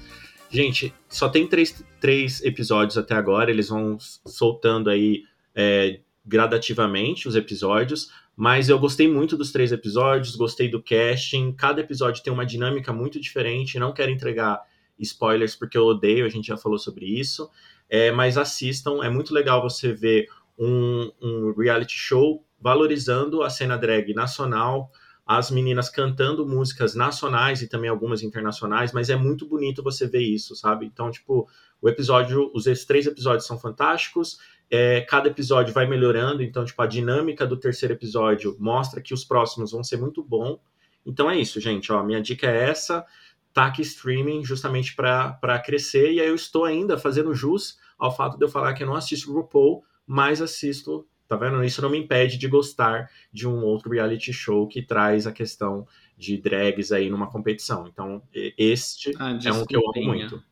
Gente, 0.50 0.94
só 1.10 1.28
tem 1.28 1.48
três, 1.48 1.84
três 2.00 2.42
episódios 2.42 2.98
até 2.98 3.16
agora, 3.16 3.52
eles 3.52 3.68
vão 3.68 3.98
soltando 4.26 4.90
aí 4.90 5.24
é, 5.54 6.00
gradativamente 6.26 7.28
os 7.28 7.36
episódios, 7.36 8.12
mas 8.36 8.70
eu 8.70 8.80
gostei 8.80 9.08
muito 9.08 9.38
dos 9.38 9.52
três 9.52 9.72
episódios, 9.72 10.36
gostei 10.36 10.70
do 10.70 10.82
casting. 10.82 11.54
Cada 11.54 11.82
episódio 11.82 12.24
tem 12.24 12.32
uma 12.32 12.46
dinâmica 12.46 12.92
muito 12.92 13.20
diferente. 13.20 13.78
Não 13.78 13.94
quero 13.94 14.12
entregar 14.12 14.62
spoilers 14.98 15.56
porque 15.56 15.78
eu 15.78 15.86
odeio, 15.86 16.26
a 16.26 16.30
gente 16.30 16.48
já 16.48 16.58
falou 16.58 16.80
sobre 16.80 17.06
isso. 17.06 17.50
É, 17.90 18.12
mas 18.12 18.38
assistam, 18.38 19.04
é 19.04 19.10
muito 19.10 19.34
legal 19.34 19.62
você 19.62 19.92
ver 19.92 20.28
um, 20.58 21.12
um 21.22 21.54
reality 21.58 21.98
show 21.98 22.46
valorizando 22.60 23.42
a 23.42 23.50
cena 23.50 23.78
drag 23.78 24.14
nacional, 24.14 24.92
as 25.26 25.50
meninas 25.50 25.90
cantando 25.90 26.46
músicas 26.46 26.94
nacionais 26.96 27.62
e 27.62 27.68
também 27.68 27.90
algumas 27.90 28.22
internacionais, 28.22 28.92
mas 28.92 29.10
é 29.10 29.16
muito 29.16 29.46
bonito 29.48 29.84
você 29.84 30.08
ver 30.08 30.22
isso, 30.22 30.56
sabe? 30.56 30.86
Então, 30.86 31.10
tipo, 31.10 31.48
o 31.82 31.90
episódio, 31.90 32.52
os 32.54 32.66
três 32.86 33.08
episódios 33.08 33.46
são 33.46 33.58
fantásticos. 33.58 34.38
É, 34.74 35.02
cada 35.02 35.28
episódio 35.28 35.74
vai 35.74 35.86
melhorando, 35.86 36.42
então, 36.42 36.64
tipo, 36.64 36.82
a 36.82 36.88
dinâmica 36.88 37.46
do 37.46 37.58
terceiro 37.58 37.94
episódio 37.94 38.56
mostra 38.58 39.02
que 39.02 39.14
os 39.14 39.26
próximos 39.26 39.74
vão 39.74 39.84
ser 39.84 39.98
muito 39.98 40.24
bom. 40.24 40.60
Então 41.06 41.30
é 41.30 41.38
isso, 41.38 41.60
gente. 41.60 41.92
Ó, 41.92 42.02
minha 42.04 42.22
dica 42.22 42.48
é 42.48 42.70
essa. 42.70 43.06
Taque 43.54 43.82
streaming 43.82 44.46
justamente 44.46 44.96
para 44.96 45.60
crescer. 45.60 46.14
E 46.14 46.22
aí 46.22 46.28
eu 46.28 46.36
estou 46.36 46.64
ainda 46.64 46.98
fazendo 46.98 47.36
jus 47.36 47.78
ao 48.00 48.16
fato 48.16 48.38
de 48.38 48.46
eu 48.46 48.50
falar 48.50 48.74
que 48.74 48.84
eu 48.84 48.88
não 48.88 48.96
assisto 48.96 49.34
RuPaul, 49.34 49.84
mas 50.08 50.42
assisto. 50.42 51.06
Tá 51.28 51.36
vendo? 51.38 51.64
Isso 51.64 51.82
não 51.82 51.90
me 51.90 51.98
impede 51.98 52.38
de 52.38 52.48
gostar 52.48 53.10
de 53.32 53.48
um 53.48 53.64
outro 53.64 53.90
reality 53.90 54.34
show 54.34 54.68
que 54.68 54.82
traz 54.82 55.26
a 55.26 55.32
questão 55.32 55.88
de 56.18 56.38
drags 56.38 56.92
aí 56.92 57.10
numa 57.10 57.30
competição. 57.30 57.88
Então, 57.88 58.22
este 58.34 59.14
Ah, 59.18 59.38
é 59.44 59.52
um 59.52 59.66
que 59.66 59.76
eu 59.76 59.82
amo 59.82 60.06
muito. 60.06 60.44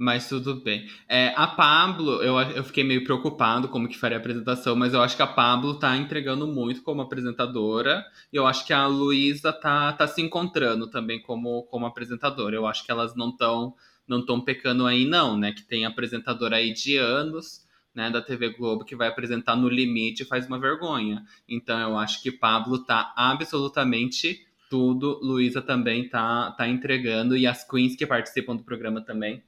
Mas 0.00 0.28
tudo 0.28 0.54
bem. 0.54 0.88
É, 1.08 1.34
a 1.34 1.44
Pablo, 1.44 2.22
eu, 2.22 2.38
eu 2.38 2.62
fiquei 2.62 2.84
meio 2.84 3.02
preocupado 3.02 3.66
como 3.66 3.88
que 3.88 3.98
faria 3.98 4.16
a 4.16 4.20
apresentação, 4.20 4.76
mas 4.76 4.94
eu 4.94 5.02
acho 5.02 5.16
que 5.16 5.22
a 5.22 5.26
Pablo 5.26 5.76
tá 5.76 5.96
entregando 5.96 6.46
muito 6.46 6.84
como 6.84 7.02
apresentadora. 7.02 8.06
E 8.32 8.36
eu 8.36 8.46
acho 8.46 8.64
que 8.64 8.72
a 8.72 8.86
Luísa 8.86 9.52
tá, 9.52 9.92
tá 9.92 10.06
se 10.06 10.22
encontrando 10.22 10.88
também 10.88 11.20
como, 11.20 11.64
como 11.64 11.84
apresentadora. 11.84 12.54
Eu 12.54 12.64
acho 12.64 12.86
que 12.86 12.92
elas 12.92 13.16
não 13.16 13.30
estão 13.30 13.74
não 14.06 14.24
tão 14.24 14.40
pecando 14.40 14.86
aí, 14.86 15.04
não, 15.04 15.36
né? 15.36 15.50
Que 15.50 15.62
tem 15.62 15.84
apresentadora 15.84 16.56
aí 16.56 16.72
de 16.72 16.96
anos, 16.96 17.66
né, 17.92 18.08
da 18.08 18.22
TV 18.22 18.50
Globo, 18.50 18.84
que 18.84 18.94
vai 18.94 19.08
apresentar 19.08 19.56
no 19.56 19.68
limite 19.68 20.22
e 20.22 20.26
faz 20.26 20.46
uma 20.46 20.60
vergonha. 20.60 21.24
Então 21.48 21.78
eu 21.80 21.98
acho 21.98 22.22
que 22.22 22.30
Pablo 22.30 22.84
tá 22.84 23.12
absolutamente 23.16 24.46
tudo. 24.70 25.18
Luísa 25.20 25.60
também 25.60 26.08
tá, 26.08 26.52
tá 26.52 26.68
entregando. 26.68 27.36
E 27.36 27.48
as 27.48 27.68
queens 27.68 27.96
que 27.96 28.06
participam 28.06 28.54
do 28.54 28.62
programa 28.62 29.00
também 29.00 29.42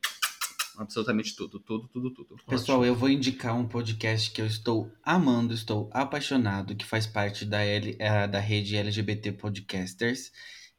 absolutamente 0.79 1.35
tudo, 1.37 1.61
tudo, 1.61 1.89
tudo, 1.89 2.11
tudo. 2.11 2.37
Pessoal, 2.49 2.85
eu 2.85 2.95
vou 2.95 3.09
indicar 3.09 3.57
um 3.57 3.67
podcast 3.67 4.31
que 4.31 4.41
eu 4.41 4.47
estou 4.47 4.91
amando, 5.03 5.55
estou 5.55 5.91
apaixonado, 5.93 6.75
que 6.75 6.85
faz 6.85 7.07
parte 7.07 7.45
da, 7.45 7.63
L, 7.63 7.97
eh, 7.99 8.27
da 8.29 8.41
rede 8.41 8.77
LGBT 8.77 9.33
Podcasters. 9.33 10.33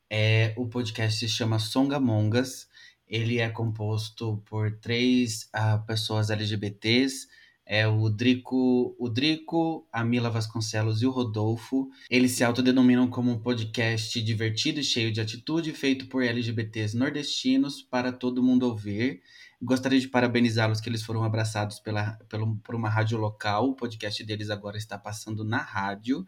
É, 0.09 0.53
o 0.57 0.67
podcast 0.67 1.19
se 1.19 1.29
chama 1.29 1.57
Songamongas. 1.57 2.67
Ele 3.07 3.39
é 3.39 3.49
composto 3.49 4.43
por 4.45 4.71
três 4.79 5.49
ah, 5.53 5.77
pessoas 5.77 6.29
LGBTs. 6.29 7.27
É 7.65 7.87
o 7.87 8.09
Drico, 8.09 8.95
o 8.99 9.07
Drico, 9.07 9.87
a 9.93 10.03
Mila 10.03 10.29
Vasconcelos 10.29 11.01
e 11.01 11.05
o 11.05 11.11
Rodolfo. 11.11 11.89
Eles 12.09 12.31
se 12.33 12.43
autodenominam 12.43 13.07
como 13.09 13.31
um 13.31 13.39
podcast 13.39 14.21
divertido 14.21 14.81
e 14.81 14.83
cheio 14.83 15.11
de 15.11 15.21
atitude, 15.21 15.71
feito 15.71 16.07
por 16.07 16.23
LGBTs 16.23 16.97
nordestinos 16.97 17.81
para 17.81 18.11
todo 18.11 18.43
mundo 18.43 18.63
ouvir. 18.63 19.21
Gostaria 19.61 19.99
de 19.99 20.07
parabenizá-los 20.07 20.81
que 20.81 20.89
eles 20.89 21.03
foram 21.03 21.23
abraçados 21.23 21.79
pela, 21.79 22.17
pelo, 22.27 22.55
por 22.57 22.73
uma 22.73 22.89
rádio 22.89 23.17
local. 23.17 23.69
O 23.69 23.75
podcast 23.75 24.23
deles 24.23 24.49
agora 24.49 24.77
está 24.77 24.97
passando 24.97 25.43
na 25.43 25.59
rádio. 25.59 26.25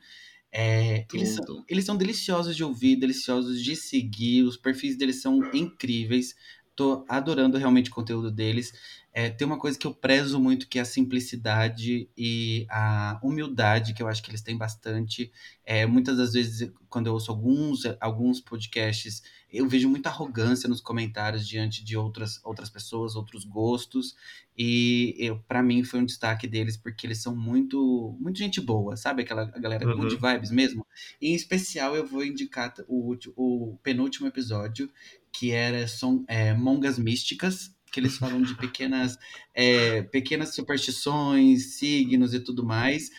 É, 0.52 1.08
eles, 1.12 1.30
são, 1.30 1.66
eles 1.68 1.84
são 1.84 1.98
deliciosos 1.98 2.56
de 2.56 2.64
ouvir, 2.64 2.96
deliciosos 2.96 3.60
de 3.60 3.76
seguir. 3.76 4.44
Os 4.44 4.56
perfis 4.56 4.96
deles 4.96 5.20
são 5.20 5.40
incríveis. 5.52 6.36
Tô 6.76 7.04
adorando 7.10 7.58
realmente 7.58 7.90
o 7.90 7.94
conteúdo 7.94 8.32
deles. 8.32 8.72
É, 9.14 9.30
tem 9.30 9.46
uma 9.46 9.60
coisa 9.60 9.78
que 9.78 9.86
eu 9.86 9.94
prezo 9.94 10.40
muito, 10.40 10.68
que 10.68 10.80
é 10.80 10.82
a 10.82 10.86
simplicidade 10.86 12.10
e 12.18 12.66
a 12.70 13.20
humildade, 13.24 13.94
que 13.94 14.02
eu 14.02 14.08
acho 14.08 14.24
que 14.24 14.32
eles 14.32 14.42
têm 14.42 14.58
bastante. 14.58 15.32
É, 15.64 15.86
muitas 15.86 16.18
das 16.18 16.34
vezes, 16.34 16.72
quando 16.90 17.08
eu 17.08 17.14
ouço 17.14 17.32
alguns, 17.32 17.84
alguns 18.02 18.42
podcasts, 18.42 19.22
eu 19.52 19.68
vejo 19.70 19.88
muita 19.88 20.10
arrogância 20.10 20.68
nos 20.68 20.82
comentários 20.82 21.48
diante 21.48 21.84
de 21.84 21.96
outras, 21.96 22.40
outras 22.44 22.70
pessoas, 22.72 23.16
outros 23.16 23.46
gostos. 23.46 24.16
E 24.58 25.32
para 25.48 25.64
mim 25.64 25.84
foi 25.84 26.00
um 26.00 26.06
destaque 26.06 26.48
deles, 26.48 26.78
porque 26.78 27.08
eles 27.08 27.20
são 27.22 27.36
muito, 27.36 28.16
muito 28.20 28.38
gente 28.38 28.62
boa, 28.62 28.96
sabe? 28.96 29.24
Aquela 29.24 29.46
galera 29.46 29.86
Uhum. 29.86 29.96
good 29.96 30.16
vibes 30.16 30.52
mesmo. 30.52 30.86
E, 31.22 31.30
em 31.30 31.36
especial, 31.36 31.96
eu 31.96 32.06
vou 32.06 32.24
indicar 32.24 32.74
o, 32.88 33.16
o 33.36 33.78
penúltimo 33.82 34.28
episódio, 34.28 34.92
que 35.32 35.52
era 35.52 35.88
são, 35.88 36.24
é, 36.28 36.54
Mongas 36.54 37.00
Místicas, 37.00 37.73
que 37.94 38.00
eles 38.00 38.18
falam 38.18 38.42
de 38.42 38.56
pequenas, 38.56 39.18
é, 39.54 40.02
pequenas 40.04 40.56
superstições, 40.56 41.76
signos 41.78 42.34
e 42.34 42.40
tudo 42.40 42.66
mais. 42.66 43.10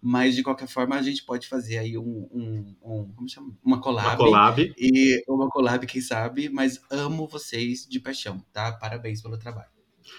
Mas, 0.00 0.36
de 0.36 0.44
qualquer 0.44 0.68
forma, 0.68 0.94
a 0.94 1.02
gente 1.02 1.24
pode 1.24 1.48
fazer 1.48 1.78
aí 1.78 1.98
um, 1.98 2.28
um, 2.30 2.76
um- 2.82 3.12
como 3.16 3.28
chama? 3.28 3.52
Uma 3.64 3.80
collab. 3.80 4.06
Uma 4.08 4.16
collab. 4.16 4.74
E 4.78 5.24
uma 5.26 5.48
collab, 5.48 5.86
quem 5.86 6.00
sabe, 6.00 6.48
mas 6.48 6.80
amo 6.90 7.26
vocês 7.26 7.84
de 7.88 7.98
paixão, 7.98 8.38
tá? 8.52 8.70
Parabéns 8.72 9.20
pelo 9.20 9.36
trabalho. 9.38 9.77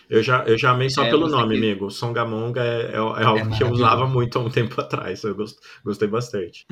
Eu 0.09 0.23
já, 0.23 0.43
eu 0.45 0.57
já 0.57 0.71
amei 0.71 0.89
só 0.89 1.03
É, 1.03 1.09
pelo 1.09 1.27
nome, 1.27 1.53
que- 1.53 1.57
amigo. 1.65 1.89
Songamonga 1.91 2.61
é, 2.63 2.91
é, 2.91 2.95
é 2.95 3.23
algo 3.23 3.55
que 3.55 3.63
eu 3.63 3.69
usava 3.71 4.07
muito 4.07 4.37
há 4.37 4.41
um 4.41 4.49
tempo 4.49 4.75
atrás. 4.81 5.23
Eu 5.23 5.35
gost- 5.35 5.59
gostei 5.83 6.07
bastante. 6.07 6.65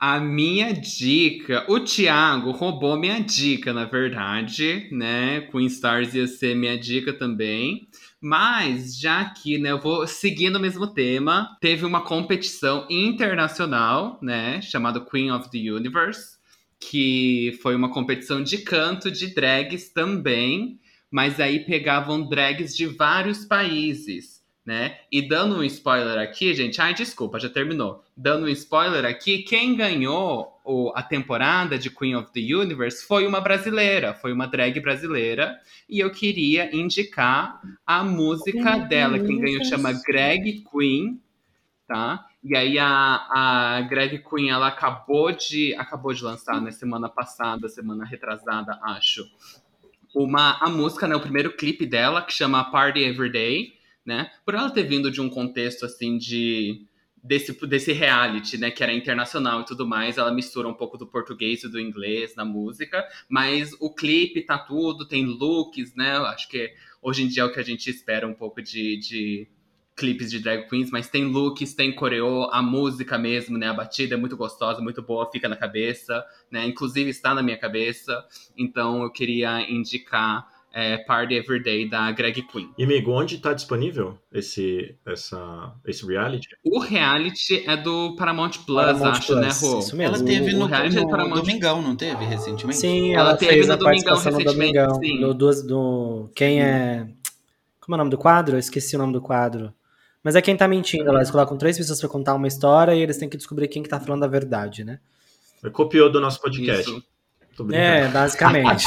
A 0.00 0.20
minha 0.20 0.72
dica, 0.72 1.64
o 1.68 1.80
Thiago 1.80 2.50
roubou 2.50 2.96
minha 2.98 3.20
dica, 3.20 3.72
na 3.72 3.84
verdade, 3.84 4.88
né? 4.92 5.40
Queen 5.50 5.66
Stars 5.66 6.14
ia 6.14 6.26
ser 6.26 6.54
minha 6.54 6.78
dica 6.78 7.12
também. 7.12 7.88
Mas, 8.24 8.96
já 9.00 9.24
que, 9.24 9.58
né, 9.58 9.72
eu 9.72 9.80
vou 9.80 10.06
seguindo 10.06 10.54
o 10.54 10.60
mesmo 10.60 10.86
tema, 10.86 11.48
teve 11.60 11.84
uma 11.84 12.02
competição 12.02 12.86
internacional, 12.88 14.18
né, 14.22 14.60
chamada 14.62 15.00
Queen 15.00 15.32
of 15.32 15.50
the 15.50 15.58
Universe, 15.58 16.36
que 16.78 17.58
foi 17.62 17.74
uma 17.74 17.90
competição 17.90 18.42
de 18.42 18.58
canto 18.58 19.10
de 19.10 19.34
drags 19.34 19.92
também, 19.92 20.78
mas 21.12 21.38
aí 21.38 21.60
pegavam 21.60 22.26
drags 22.26 22.74
de 22.74 22.86
vários 22.86 23.44
países, 23.44 24.42
né? 24.64 24.98
E 25.12 25.20
dando 25.28 25.56
um 25.58 25.64
spoiler 25.64 26.18
aqui, 26.18 26.54
gente, 26.54 26.80
ai, 26.80 26.94
desculpa, 26.94 27.38
já 27.38 27.50
terminou. 27.50 28.02
Dando 28.16 28.46
um 28.46 28.48
spoiler 28.48 29.04
aqui, 29.04 29.42
quem 29.42 29.76
ganhou 29.76 30.58
o- 30.64 30.90
a 30.94 31.02
temporada 31.02 31.78
de 31.78 31.90
Queen 31.90 32.14
of 32.16 32.32
the 32.32 32.40
Universe 32.40 33.04
foi 33.06 33.26
uma 33.26 33.40
brasileira, 33.40 34.14
foi 34.14 34.32
uma 34.32 34.46
drag 34.46 34.80
brasileira, 34.80 35.58
e 35.88 35.98
eu 36.00 36.10
queria 36.10 36.74
indicar 36.74 37.60
a 37.86 38.02
música 38.02 38.78
dela. 38.78 39.18
Quem 39.18 39.38
ganhou 39.38 39.62
chama 39.64 39.92
Greg 39.92 40.64
Queen, 40.72 41.20
tá? 41.86 42.24
E 42.42 42.56
aí 42.56 42.78
a, 42.78 43.26
a 43.30 43.80
Greg 43.82 44.18
Queen, 44.18 44.50
ela 44.50 44.68
acabou 44.68 45.30
de 45.32 45.74
acabou 45.76 46.12
de 46.12 46.24
lançar 46.24 46.60
na 46.60 46.70
semana 46.72 47.08
passada, 47.08 47.68
semana 47.68 48.04
retrasada, 48.04 48.78
acho, 48.82 49.24
uma 50.14 50.58
a 50.60 50.68
música, 50.68 51.06
né, 51.06 51.16
o 51.16 51.20
primeiro 51.20 51.56
clipe 51.56 51.86
dela 51.86 52.22
que 52.22 52.32
chama 52.32 52.70
Party 52.70 53.00
Everyday, 53.00 53.74
né? 54.04 54.30
Por 54.44 54.54
ela 54.54 54.70
ter 54.70 54.82
vindo 54.84 55.10
de 55.10 55.20
um 55.20 55.28
contexto 55.28 55.84
assim 55.86 56.18
de 56.18 56.86
desse, 57.22 57.52
desse 57.66 57.92
reality, 57.92 58.58
né, 58.58 58.70
que 58.70 58.82
era 58.82 58.92
internacional 58.92 59.60
e 59.60 59.64
tudo 59.64 59.86
mais, 59.86 60.18
ela 60.18 60.32
mistura 60.32 60.68
um 60.68 60.74
pouco 60.74 60.98
do 60.98 61.06
português 61.06 61.62
e 61.62 61.68
do 61.68 61.78
inglês 61.78 62.34
na 62.34 62.44
música, 62.44 63.06
mas 63.28 63.72
o 63.78 63.94
clipe 63.94 64.42
tá 64.42 64.58
tudo, 64.58 65.06
tem 65.06 65.24
looks, 65.24 65.94
né? 65.94 66.16
Acho 66.16 66.48
que 66.48 66.74
hoje 67.00 67.22
em 67.22 67.28
dia 67.28 67.44
é 67.44 67.46
o 67.46 67.52
que 67.52 67.60
a 67.60 67.64
gente 67.64 67.88
espera 67.88 68.26
um 68.26 68.34
pouco 68.34 68.60
de, 68.60 68.96
de 68.98 69.48
clipes 69.96 70.30
de 70.30 70.38
drag 70.40 70.68
queens, 70.68 70.90
mas 70.90 71.08
tem 71.08 71.24
looks, 71.24 71.74
tem 71.74 71.94
coreô, 71.94 72.44
a 72.50 72.62
música 72.62 73.18
mesmo, 73.18 73.58
né? 73.58 73.68
A 73.68 73.74
batida 73.74 74.14
é 74.14 74.18
muito 74.18 74.36
gostosa, 74.36 74.80
muito 74.80 75.02
boa, 75.02 75.30
fica 75.30 75.48
na 75.48 75.56
cabeça, 75.56 76.24
né? 76.50 76.66
Inclusive 76.66 77.10
está 77.10 77.34
na 77.34 77.42
minha 77.42 77.58
cabeça. 77.58 78.24
Então 78.56 79.02
eu 79.02 79.10
queria 79.10 79.60
indicar 79.70 80.46
é, 80.72 80.96
Party 80.98 81.34
Everyday 81.34 81.88
da 81.88 82.10
Greg 82.12 82.42
Queen. 82.42 82.70
E, 82.78 82.84
amigo, 82.84 83.10
onde 83.12 83.36
está 83.36 83.52
disponível 83.52 84.18
esse, 84.32 84.94
essa, 85.04 85.74
esse 85.86 86.06
reality? 86.06 86.48
O 86.64 86.78
reality 86.80 87.62
é 87.68 87.76
do 87.76 88.16
Paramount 88.16 88.52
Plus, 88.64 88.76
Paramount 88.76 89.10
acho, 89.10 89.26
Plus, 89.26 89.40
né, 89.40 89.48
Rô? 89.60 89.78
isso 89.78 89.96
mesmo. 89.96 90.16
Ela 90.16 90.24
teve 90.24 90.54
o 90.54 90.58
no, 90.58 90.66
reality 90.66 90.96
é 90.96 91.00
no 91.00 91.10
Paramount. 91.10 91.40
Domingão, 91.42 91.82
não 91.82 91.94
teve 91.94 92.24
recentemente? 92.24 92.78
Sim, 92.78 93.12
Ela 93.14 93.30
ela, 93.30 93.36
teve 93.36 93.52
fez 93.52 93.66
no 93.66 93.72
a 93.74 93.76
Domingão 93.76 94.04
participação 94.14 94.32
no 94.32 94.38
recentemente, 94.38 94.72
Domingão. 94.72 95.00
sim. 95.02 95.20
No, 95.20 95.34
do, 95.34 95.62
do- 95.66 96.30
quem 96.34 96.62
é... 96.62 97.06
Como 97.80 97.94
é 97.94 97.96
o 97.96 97.98
nome 97.98 98.10
do 98.10 98.18
quadro? 98.18 98.54
Eu 98.56 98.60
esqueci 98.60 98.94
o 98.96 98.98
nome 98.98 99.12
do 99.12 99.20
quadro. 99.20 99.74
Mas 100.22 100.36
é 100.36 100.42
quem 100.42 100.56
tá 100.56 100.68
mentindo 100.68 101.10
lá. 101.10 101.18
Eles 101.18 101.30
colocam 101.30 101.56
três 101.56 101.76
pessoas 101.76 102.00
pra 102.00 102.08
contar 102.08 102.34
uma 102.34 102.46
história 102.46 102.94
e 102.94 103.00
eles 103.00 103.16
têm 103.16 103.28
que 103.28 103.36
descobrir 103.36 103.68
quem 103.68 103.82
que 103.82 103.88
tá 103.88 103.98
falando 103.98 104.24
a 104.24 104.28
verdade, 104.28 104.84
né? 104.84 105.00
Copiou 105.72 106.10
do 106.10 106.20
nosso 106.20 106.40
podcast. 106.40 106.90
Isso. 106.90 107.12
É, 107.72 108.08
basicamente. 108.08 108.84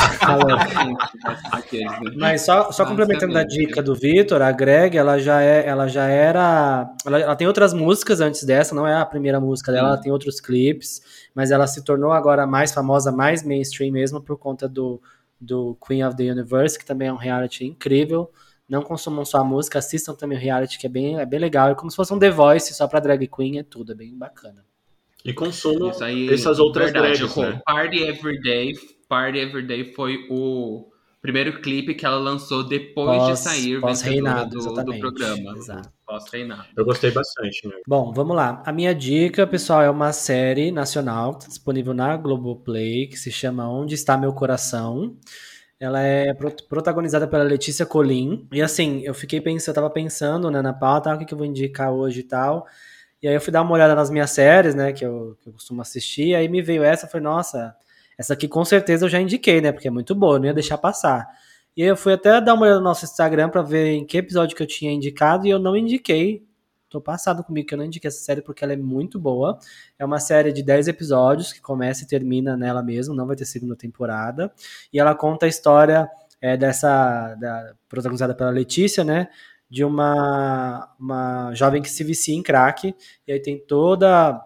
Mas 2.17 2.41
só, 2.41 2.71
só 2.71 2.85
complementando 2.85 3.37
a 3.37 3.43
dica 3.43 3.81
do 3.81 3.93
Vitor, 3.93 4.41
a 4.41 4.51
Greg, 4.51 4.97
ela 4.97 5.19
já 5.19 5.41
é, 5.41 5.67
ela 5.67 5.87
já 5.87 6.05
era, 6.05 6.89
ela, 7.05 7.19
ela 7.19 7.35
tem 7.35 7.47
outras 7.47 7.73
músicas 7.73 8.21
antes 8.21 8.43
dessa, 8.43 8.73
não 8.73 8.87
é 8.87 8.95
a 8.95 9.05
primeira 9.05 9.39
música 9.39 9.71
dela, 9.71 9.89
ela 9.89 9.97
tem 9.97 10.11
outros 10.11 10.41
clipes, 10.41 11.29
mas 11.33 11.51
ela 11.51 11.67
se 11.67 11.83
tornou 11.83 12.11
agora 12.11 12.47
mais 12.47 12.73
famosa, 12.73 13.11
mais 13.11 13.43
mainstream 13.43 13.91
mesmo 13.91 14.19
por 14.19 14.37
conta 14.37 14.67
do, 14.67 14.99
do 15.39 15.77
Queen 15.85 16.03
of 16.03 16.17
the 16.17 16.23
Universe, 16.23 16.77
que 16.77 16.85
também 16.85 17.07
é 17.07 17.13
um 17.13 17.17
reality 17.17 17.65
incrível. 17.65 18.31
Não 18.67 18.81
consumam 18.81 19.23
só 19.23 19.39
a 19.39 19.43
música, 19.43 19.77
assistam 19.79 20.13
também 20.15 20.37
o 20.37 20.41
reality, 20.41 20.79
que 20.79 20.87
é 20.87 20.89
bem, 20.89 21.19
é 21.19 21.25
bem 21.25 21.39
legal. 21.39 21.69
É 21.69 21.75
como 21.75 21.89
se 21.91 21.95
fosse 21.95 22.13
um 22.13 22.19
The 22.19 22.31
Voice 22.31 22.73
só 22.73 22.87
pra 22.87 22.99
drag 22.99 23.27
queen, 23.27 23.59
é 23.59 23.63
tudo, 23.63 23.91
é 23.91 23.95
bem 23.95 24.17
bacana. 24.17 24.65
E 25.23 25.33
consumam 25.33 25.91
aí, 26.01 26.31
essas 26.31 26.59
outras 26.59 26.91
verdade, 26.91 27.17
drags, 27.19 27.35
né? 27.35 27.61
Party 27.65 28.03
Everyday, 28.03 28.73
Party 29.09 29.39
Everyday 29.39 29.93
foi 29.93 30.17
o 30.29 30.87
primeiro 31.21 31.59
clipe 31.61 31.95
que 31.95 32.05
ela 32.05 32.17
lançou 32.17 32.63
depois 32.63 33.17
Pós- 33.17 33.39
de 33.39 33.43
sair 33.43 33.81
pós-reinado, 33.81 34.51
vencedora 34.55 34.83
do, 34.83 34.91
do 34.93 34.99
programa. 34.99 35.57
exato. 35.57 35.89
Pós-reinado. 36.05 36.65
Eu 36.77 36.85
gostei 36.85 37.09
bastante, 37.09 37.67
né? 37.67 37.73
Bom, 37.87 38.13
vamos 38.13 38.35
lá. 38.35 38.61
A 38.63 38.71
minha 38.71 38.93
dica, 38.93 39.47
pessoal, 39.47 39.81
é 39.81 39.89
uma 39.89 40.13
série 40.13 40.71
nacional 40.71 41.37
que 41.39 41.47
disponível 41.47 41.95
na 41.95 42.15
Globoplay, 42.15 43.07
que 43.07 43.17
se 43.17 43.31
chama 43.31 43.67
Onde 43.67 43.95
Está 43.95 44.15
Meu 44.15 44.31
Coração. 44.33 45.15
Ela 45.79 46.01
é 46.01 46.33
pro- 46.33 46.55
protagonizada 46.69 47.27
pela 47.27 47.43
Letícia 47.43 47.85
Colim. 47.85 48.47
E 48.51 48.61
assim, 48.61 49.01
eu 49.03 49.13
fiquei 49.13 49.41
pensando, 49.41 49.69
eu 49.69 49.75
tava 49.75 49.89
pensando 49.89 50.49
né, 50.49 50.61
na 50.61 50.73
pauta, 50.73 51.11
ah, 51.11 51.15
o 51.15 51.19
que, 51.19 51.25
que 51.25 51.33
eu 51.33 51.37
vou 51.37 51.45
indicar 51.45 51.91
hoje 51.91 52.21
e 52.21 52.23
tal. 52.23 52.65
E 53.21 53.27
aí 53.27 53.33
eu 53.35 53.41
fui 53.41 53.51
dar 53.51 53.61
uma 53.63 53.73
olhada 53.73 53.95
nas 53.95 54.09
minhas 54.09 54.31
séries, 54.31 54.75
né, 54.75 54.93
que 54.93 55.05
eu, 55.05 55.37
que 55.41 55.49
eu 55.49 55.53
costumo 55.53 55.81
assistir. 55.81 56.35
Aí 56.35 56.47
me 56.49 56.61
veio 56.61 56.83
essa, 56.83 57.07
falei, 57.07 57.23
nossa, 57.23 57.75
essa 58.17 58.33
aqui 58.33 58.47
com 58.47 58.63
certeza 58.65 59.05
eu 59.05 59.09
já 59.09 59.19
indiquei, 59.19 59.61
né, 59.61 59.71
porque 59.71 59.87
é 59.87 59.91
muito 59.91 60.15
boa, 60.15 60.35
eu 60.35 60.39
não 60.39 60.47
ia 60.47 60.53
deixar 60.53 60.77
passar. 60.77 61.27
E 61.75 61.83
aí 61.83 61.89
eu 61.89 61.97
fui 61.97 62.13
até 62.13 62.39
dar 62.41 62.53
uma 62.53 62.63
olhada 62.63 62.79
no 62.79 62.85
nosso 62.85 63.05
Instagram 63.05 63.49
pra 63.49 63.61
ver 63.61 63.93
em 63.93 64.05
que 64.05 64.17
episódio 64.17 64.55
que 64.55 64.63
eu 64.63 64.67
tinha 64.67 64.91
indicado 64.91 65.47
e 65.47 65.49
eu 65.49 65.59
não 65.59 65.75
indiquei. 65.75 66.43
Passado 67.01 67.43
comigo 67.43 67.67
que 67.67 67.73
eu 67.73 67.77
não 67.77 67.85
indiquei 67.85 68.07
essa 68.07 68.19
série 68.19 68.41
porque 68.41 68.63
ela 68.63 68.73
é 68.73 68.77
muito 68.77 69.19
boa. 69.19 69.57
É 69.97 70.05
uma 70.05 70.19
série 70.19 70.51
de 70.51 70.63
10 70.63 70.87
episódios 70.87 71.53
que 71.53 71.61
começa 71.61 72.03
e 72.03 72.07
termina 72.07 72.57
nela 72.57 72.83
mesmo, 72.83 73.15
não 73.15 73.27
vai 73.27 73.35
ter 73.35 73.45
segunda 73.45 73.75
temporada. 73.75 74.51
E 74.91 74.99
ela 74.99 75.15
conta 75.15 75.45
a 75.45 75.49
história 75.49 76.09
é, 76.41 76.57
dessa. 76.57 77.35
Da, 77.35 77.73
protagonizada 77.87 78.35
pela 78.35 78.49
Letícia, 78.49 79.03
né? 79.03 79.27
De 79.69 79.83
uma, 79.83 80.93
uma 80.99 81.53
jovem 81.53 81.81
que 81.81 81.89
se 81.89 82.03
vicia 82.03 82.35
em 82.35 82.43
crack. 82.43 82.95
E 83.27 83.31
aí 83.31 83.39
tem 83.39 83.57
toda 83.57 84.41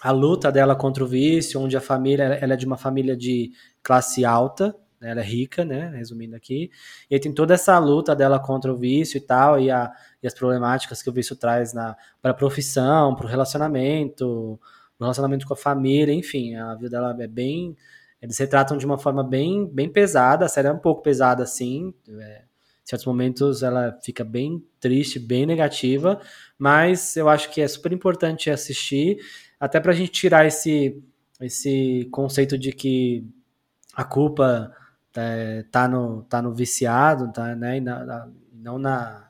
a 0.00 0.10
luta 0.10 0.52
dela 0.52 0.76
contra 0.76 1.02
o 1.02 1.06
vício, 1.06 1.60
onde 1.60 1.76
a 1.76 1.80
família 1.80 2.24
ela 2.24 2.54
é 2.54 2.56
de 2.56 2.66
uma 2.66 2.76
família 2.76 3.16
de 3.16 3.52
classe 3.82 4.24
alta, 4.24 4.76
ela 5.10 5.20
é 5.20 5.24
rica, 5.24 5.64
né? 5.64 5.92
Resumindo 5.96 6.36
aqui. 6.36 6.70
E 7.10 7.14
aí 7.14 7.20
tem 7.20 7.32
toda 7.32 7.54
essa 7.54 7.78
luta 7.78 8.14
dela 8.14 8.38
contra 8.38 8.72
o 8.72 8.76
vício 8.76 9.18
e 9.18 9.20
tal, 9.20 9.60
e, 9.60 9.70
a, 9.70 9.92
e 10.22 10.26
as 10.26 10.34
problemáticas 10.34 11.02
que 11.02 11.10
o 11.10 11.12
vício 11.12 11.36
traz 11.36 11.72
para 11.72 12.32
a 12.32 12.34
profissão, 12.34 13.14
para 13.14 13.26
o 13.26 13.28
relacionamento, 13.28 14.58
pro 14.96 15.04
relacionamento 15.06 15.46
com 15.46 15.54
a 15.54 15.56
família, 15.56 16.12
enfim, 16.12 16.56
a 16.56 16.74
vida 16.74 16.90
dela 16.90 17.16
é 17.18 17.26
bem. 17.26 17.76
Eles 18.20 18.38
retratam 18.38 18.76
de 18.76 18.86
uma 18.86 18.98
forma 18.98 19.22
bem, 19.22 19.66
bem 19.66 19.88
pesada, 19.90 20.46
a 20.46 20.48
série 20.48 20.68
é 20.68 20.72
um 20.72 20.78
pouco 20.78 21.02
pesada 21.02 21.42
assim. 21.42 21.92
é, 22.08 22.42
em 22.86 22.88
certos 22.88 23.06
momentos 23.06 23.64
ela 23.64 23.98
fica 24.02 24.22
bem 24.22 24.64
triste, 24.78 25.18
bem 25.18 25.44
negativa, 25.44 26.20
mas 26.56 27.16
eu 27.16 27.28
acho 27.28 27.50
que 27.50 27.60
é 27.60 27.66
super 27.66 27.92
importante 27.92 28.48
assistir, 28.48 29.18
até 29.58 29.80
para 29.80 29.90
a 29.90 29.94
gente 29.94 30.12
tirar 30.12 30.46
esse, 30.46 31.02
esse 31.40 32.08
conceito 32.12 32.56
de 32.56 32.70
que 32.72 33.26
a 33.92 34.04
culpa 34.04 34.72
é, 35.16 35.62
tá, 35.64 35.88
no, 35.88 36.22
tá 36.24 36.42
no 36.42 36.52
viciado, 36.54 37.32
tá, 37.32 37.54
né, 37.56 37.78
e 37.78 37.80
na, 37.80 38.04
na- 38.04 38.28
não 38.52 38.78
na 38.78 39.26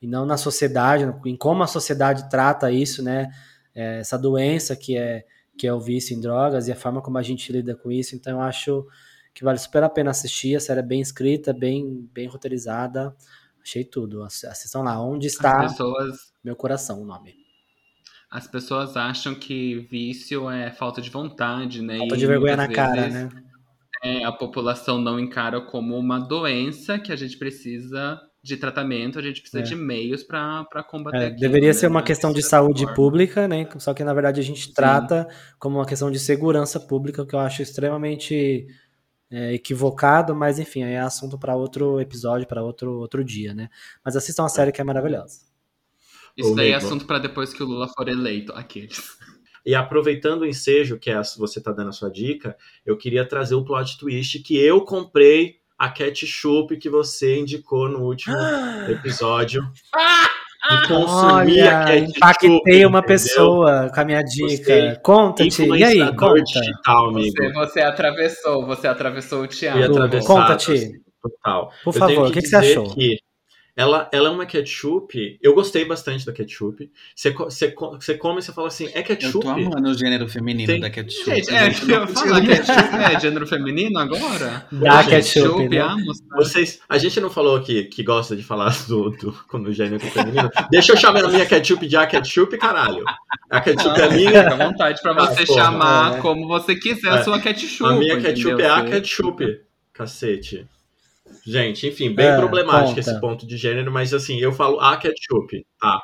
e 0.00 0.06
não 0.06 0.26
na 0.26 0.36
sociedade, 0.36 1.04
em 1.24 1.36
como 1.36 1.62
a 1.62 1.66
sociedade 1.68 2.28
trata 2.28 2.70
isso, 2.72 3.02
né, 3.02 3.30
é, 3.74 4.00
essa 4.00 4.18
doença 4.18 4.74
que 4.76 4.96
é 4.96 5.24
que 5.56 5.66
é 5.66 5.72
o 5.72 5.78
vício 5.80 6.16
em 6.16 6.20
drogas 6.20 6.66
e 6.66 6.72
a 6.72 6.76
forma 6.76 7.02
como 7.02 7.18
a 7.18 7.22
gente 7.22 7.52
lida 7.52 7.76
com 7.76 7.92
isso. 7.92 8.16
Então 8.16 8.38
eu 8.38 8.40
acho 8.42 8.86
que 9.34 9.44
vale 9.44 9.58
super 9.58 9.82
a 9.84 9.88
pena 9.88 10.10
assistir. 10.10 10.56
A 10.56 10.60
série 10.60 10.80
é 10.80 10.82
bem 10.82 11.00
escrita, 11.00 11.52
bem 11.52 12.08
bem 12.12 12.26
roteirizada. 12.26 13.14
Achei 13.62 13.84
tudo. 13.84 14.22
Ass- 14.24 14.44
Assistam 14.44 14.80
lá. 14.82 15.00
Onde 15.00 15.26
está 15.26 15.60
As 15.64 15.72
pessoas, 15.72 16.32
meu 16.42 16.56
coração, 16.56 17.02
o 17.02 17.04
nome. 17.04 17.36
as 18.30 18.46
pessoas 18.48 18.96
acham 18.96 19.34
que 19.34 19.80
vício 19.90 20.48
é 20.50 20.70
falta 20.72 21.00
de 21.02 21.10
vontade, 21.10 21.82
né? 21.82 21.98
Falta 21.98 22.16
E 22.16 22.18
de 22.18 22.26
vergonha 22.26 22.56
na 22.56 22.66
muitas 22.66 22.76
cara, 22.76 23.02
vezes, 23.02 23.12
né? 23.12 23.28
É, 24.02 24.24
a 24.24 24.32
população 24.32 25.00
não 25.00 25.18
encara 25.20 25.60
como 25.60 25.96
uma 25.96 26.18
doença 26.18 26.98
que 26.98 27.12
a 27.12 27.16
gente 27.16 27.38
precisa 27.38 28.20
de 28.42 28.56
tratamento, 28.56 29.18
a 29.18 29.22
gente 29.22 29.40
precisa 29.40 29.60
É. 29.60 29.62
de 29.62 29.76
meios 29.76 30.24
para 30.24 30.66
combater. 30.90 31.16
É, 31.16 31.26
aquilo, 31.26 31.40
deveria 31.40 31.68
né? 31.68 31.72
ser 31.74 31.86
uma 31.86 32.00
Mas 32.00 32.06
questão 32.08 32.30
de 32.30 32.36
dessa 32.36 32.48
saúde 32.50 32.82
forma. 32.82 32.94
pública, 32.96 33.46
né? 33.46 33.68
Só 33.78 33.94
que 33.94 34.02
na 34.02 34.12
verdade 34.12 34.40
a 34.40 34.42
gente 34.44 34.72
trata 34.74 35.28
como 35.58 35.78
uma 35.78 35.86
questão 35.86 36.10
de 36.10 36.18
segurança 36.18 36.80
pública, 36.80 37.24
que 37.24 37.34
eu 37.34 37.38
acho 37.38 37.62
extremamente 37.62 38.66
é, 39.30 39.54
equivocado, 39.54 40.34
mas 40.34 40.58
enfim, 40.58 40.82
aí 40.82 40.94
é 40.94 41.00
assunto 41.00 41.38
para 41.38 41.54
outro 41.54 42.00
episódio, 42.00 42.46
para 42.48 42.62
outro, 42.64 42.98
outro 42.98 43.24
dia, 43.24 43.54
né? 43.54 43.68
Mas 44.04 44.16
assistam 44.16 44.44
a 44.44 44.48
série 44.48 44.72
que 44.72 44.80
é 44.80 44.84
maravilhosa. 44.84 45.40
Isso 46.36 46.54
daí 46.54 46.70
é 46.70 46.74
assunto 46.74 47.06
para 47.06 47.18
depois 47.18 47.52
que 47.52 47.62
o 47.62 47.66
Lula 47.66 47.86
for 47.88 48.08
eleito. 48.08 48.52
Aqueles. 48.54 49.00
E 49.64 49.74
aproveitando 49.74 50.42
o 50.42 50.46
ensejo 50.46 50.98
que 50.98 51.10
é 51.10 51.14
a- 51.14 51.22
você 51.38 51.60
tá 51.60 51.70
dando 51.72 51.88
a 51.90 51.92
sua 51.92 52.10
dica, 52.10 52.56
eu 52.84 52.96
queria 52.96 53.24
trazer 53.24 53.54
o 53.54 53.64
plot 53.64 53.98
twist 53.98 54.38
que 54.40 54.56
eu 54.56 54.80
comprei 54.82 55.56
a 55.78 55.88
ketchup 55.88 56.76
que 56.76 56.88
você 56.90 57.38
indicou 57.38 57.88
no 57.88 58.00
último 58.04 58.36
episódio. 58.88 59.62
E 60.64 60.86
consumi 60.86 61.60
a 61.60 61.80
Olha, 61.80 61.84
ketchup, 61.86 62.16
impactei 62.18 62.50
uma 62.86 62.98
entendeu? 63.00 63.02
pessoa 63.02 63.90
com 63.92 64.00
a 64.00 64.04
minha 64.04 64.22
dica. 64.22 65.00
Conta-te. 65.02 65.64
E 65.64 65.82
aí, 65.82 66.16
conta. 66.16 66.40
digital, 66.44 67.08
amigo. 67.08 67.32
Você, 67.36 67.52
você 67.52 67.80
atravessou, 67.80 68.64
você 68.64 68.86
atravessou 68.86 69.42
o 69.42 69.48
atravessar, 69.82 70.26
Conta-te. 70.28 70.92
Total. 71.20 71.72
Por 71.82 71.92
Eu 71.96 71.98
favor, 71.98 72.28
o 72.28 72.32
que, 72.32 72.40
que 72.42 72.46
você 72.46 72.54
achou? 72.56 72.94
que 72.94 73.18
ela, 73.74 74.08
ela 74.12 74.28
é 74.28 74.30
uma 74.30 74.44
ketchup. 74.44 75.38
Eu 75.42 75.54
gostei 75.54 75.84
bastante 75.84 76.26
da 76.26 76.32
ketchup. 76.32 76.90
Você, 77.16 77.30
você, 77.30 77.74
você 77.74 78.14
come 78.18 78.38
e 78.38 78.42
você 78.42 78.52
fala 78.52 78.68
assim: 78.68 78.86
é 78.92 79.00
Eu 79.00 79.04
ketchup? 79.04 79.40
tô 79.40 79.48
amando 79.48 79.88
o 79.88 79.94
gênero 79.96 80.28
feminino 80.28 80.66
Tem- 80.70 80.80
da 80.80 80.90
ketchup. 80.90 81.24
Gente, 81.24 81.54
é, 81.54 81.70
gente, 81.70 81.90
eu 81.90 82.00
eu 82.02 82.06
consigo- 82.06 82.46
ketchup 82.46 82.96
é 82.96 83.20
gênero 83.20 83.46
feminino 83.46 83.98
agora? 83.98 84.66
Da 84.70 85.02
Gente, 85.02 85.10
ketchup, 85.32 85.68
né? 85.70 85.78
ah, 85.80 85.96
moça. 85.96 86.22
Vocês, 86.36 86.80
a 86.88 86.98
gente 86.98 87.18
não 87.20 87.30
falou 87.30 87.60
que, 87.62 87.84
que 87.84 88.02
gosta 88.02 88.36
de 88.36 88.42
falar 88.42 88.76
do, 88.86 89.08
do, 89.10 89.34
do 89.60 89.72
gênero 89.72 90.00
feminino. 90.00 90.50
Deixa 90.70 90.92
eu 90.92 90.96
chamar 90.96 91.24
a 91.24 91.28
minha 91.28 91.46
ketchup 91.46 91.86
de 91.86 91.96
a 91.96 92.06
ketchup, 92.06 92.58
caralho. 92.58 93.02
A 93.48 93.60
ketchup 93.60 93.98
é 93.98 94.06
Não, 94.08 94.12
minha. 94.16 94.28
Fica 94.42 94.54
à 94.54 94.66
vontade 94.68 95.00
pra 95.02 95.12
Ah, 95.12 95.26
você 95.26 95.46
porra, 95.46 95.62
chamar 95.62 96.18
é. 96.18 96.20
como 96.20 96.46
você 96.46 96.74
quiser 96.76 97.10
a 97.10 97.16
É. 97.20 97.22
sua 97.24 97.40
ketchup. 97.40 97.84
A 97.90 97.96
minha 97.96 98.20
ketchup 98.20 98.48
entendeu? 98.54 98.66
é 98.66 98.70
a 98.70 98.84
ketchup, 98.84 99.60
cacete. 99.94 100.66
Gente, 101.46 101.86
enfim, 101.88 102.14
bem 102.14 102.26
É, 102.26 102.36
problemático 102.36 102.88
conta. 102.96 103.00
esse 103.00 103.20
ponto 103.20 103.46
de 103.46 103.56
gênero, 103.56 103.90
mas 103.92 104.12
assim, 104.12 104.38
eu 104.40 104.52
falo 104.52 104.78
a 104.80 104.96
ketchup, 104.96 105.66
tá? 105.80 106.00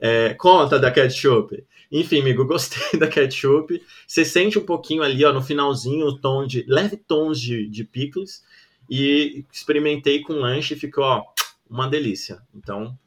É, 0.00 0.34
conta 0.34 0.78
da 0.78 0.90
ketchup. 0.90 1.62
Enfim, 1.90 2.20
amigo, 2.20 2.44
gostei 2.46 2.98
da 2.98 3.06
ketchup. 3.06 3.80
Você 4.06 4.24
sente 4.24 4.58
um 4.58 4.64
pouquinho 4.64 5.02
ali, 5.02 5.24
ó, 5.24 5.32
no 5.32 5.42
finalzinho, 5.42 6.06
o 6.06 6.18
tom 6.18 6.46
de. 6.46 6.64
leve 6.66 6.96
tons 6.96 7.40
de, 7.40 7.68
de 7.68 7.84
pickles. 7.84 8.42
E 8.90 9.44
experimentei 9.52 10.20
com 10.20 10.34
lanche 10.34 10.74
e 10.74 10.76
ficou, 10.78 11.04
ó, 11.04 11.22
uma 11.70 11.88
delícia. 11.88 12.38
Então, 12.54 12.98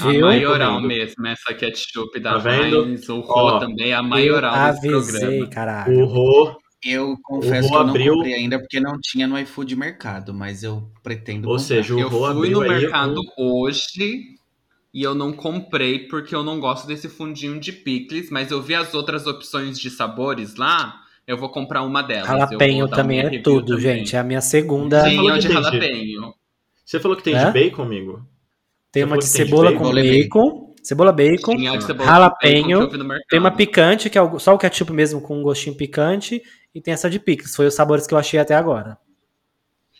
A 0.00 0.12
maioral 0.12 0.80
mesmo, 0.80 1.26
essa 1.26 1.52
ketchup 1.54 2.18
da 2.18 2.32
Tá 2.32 2.38
vendo? 2.38 2.84
Heinz, 2.86 3.08
o 3.08 3.20
Rô 3.20 3.58
também 3.60 3.90
é 3.90 3.94
a 3.94 4.02
maioral 4.02 4.72
desse 4.72 4.88
avisei, 4.88 5.20
programa. 5.20 5.46
caralho. 5.50 6.00
o 6.00 6.04
Rô, 6.06 6.56
Eu 6.84 7.16
confesso 7.22 7.68
que 7.68 7.74
eu 7.74 7.80
não 7.82 7.88
abriu- 7.88 8.14
comprei 8.14 8.34
ainda 8.34 8.58
porque 8.58 8.78
não 8.80 8.98
tinha 9.00 9.26
no 9.26 9.38
iFood 9.38 9.74
Mercado, 9.76 10.34
mas 10.34 10.62
eu 10.62 10.90
pretendo 11.02 11.48
ou 11.48 11.54
comprar. 11.54 11.66
seja, 11.66 11.94
o 11.94 12.00
Eu 12.00 12.08
Rô 12.08 12.32
fui 12.34 12.50
no 12.50 12.60
aí 12.60 12.68
mercado 12.68 13.20
um- 13.38 13.62
hoje 13.62 14.36
e 14.92 15.02
eu 15.02 15.14
não 15.14 15.32
comprei 15.32 16.00
porque 16.00 16.34
eu 16.34 16.42
não 16.44 16.60
gosto 16.60 16.86
desse 16.86 17.08
fundinho 17.08 17.58
de 17.58 17.72
picles, 17.72 18.30
mas 18.30 18.50
eu 18.50 18.60
vi 18.60 18.74
as 18.74 18.92
outras 18.94 19.26
opções 19.26 19.78
de 19.78 19.88
sabores 19.90 20.56
lá, 20.56 21.00
eu 21.26 21.38
vou 21.38 21.48
comprar 21.48 21.82
uma 21.82 22.02
delas. 22.02 22.28
Eu 22.28 22.38
Jalapeno 22.38 22.88
também 22.88 23.20
é 23.20 23.38
tudo, 23.40 23.76
também. 23.76 23.80
gente. 23.82 24.14
É 24.14 24.18
a 24.18 24.24
minha 24.24 24.42
segunda. 24.42 25.02
Sim. 25.04 25.10
Sim, 25.18 25.30
é 25.30 25.34
de 25.38 25.46
de- 25.48 25.52
jalapeno. 25.54 26.34
Você 26.84 27.00
falou 27.00 27.16
que 27.16 27.22
tem 27.22 27.34
É? 27.34 27.46
de 27.46 27.52
bacon, 27.52 27.82
amigo? 27.82 28.22
Tem 28.92 29.02
Você 29.02 29.06
uma 29.06 29.16
de 29.18 29.24
de 29.24 29.30
cebola 29.30 29.70
bacon? 29.70 29.84
com 29.84 29.94
Bacon. 29.94 30.08
bacon. 30.10 30.74
Cebola 30.82 31.12
bacon. 31.12 31.52
A 31.52 31.76
de 31.78 31.84
cebola 31.84 32.28
bacon 32.42 32.70
eu 32.70 32.80
mercado. 33.04 33.22
Tem 33.30 33.38
uma 33.40 33.50
picante, 33.50 34.10
que 34.10 34.18
é 34.18 34.22
o- 34.22 34.38
só 34.38 34.54
o 34.54 34.58
ketchup 34.58 34.92
mesmo 34.92 35.18
com 35.22 35.38
um 35.40 35.42
gostinho 35.42 35.74
picante. 35.74 36.42
E 36.74 36.80
tem 36.80 36.92
essa 36.94 37.08
de 37.08 37.18
picles. 37.20 37.54
Foi 37.54 37.66
os 37.66 37.74
sabores 37.74 38.06
que 38.06 38.14
eu 38.14 38.18
achei 38.18 38.38
até 38.40 38.54
agora. 38.54 38.98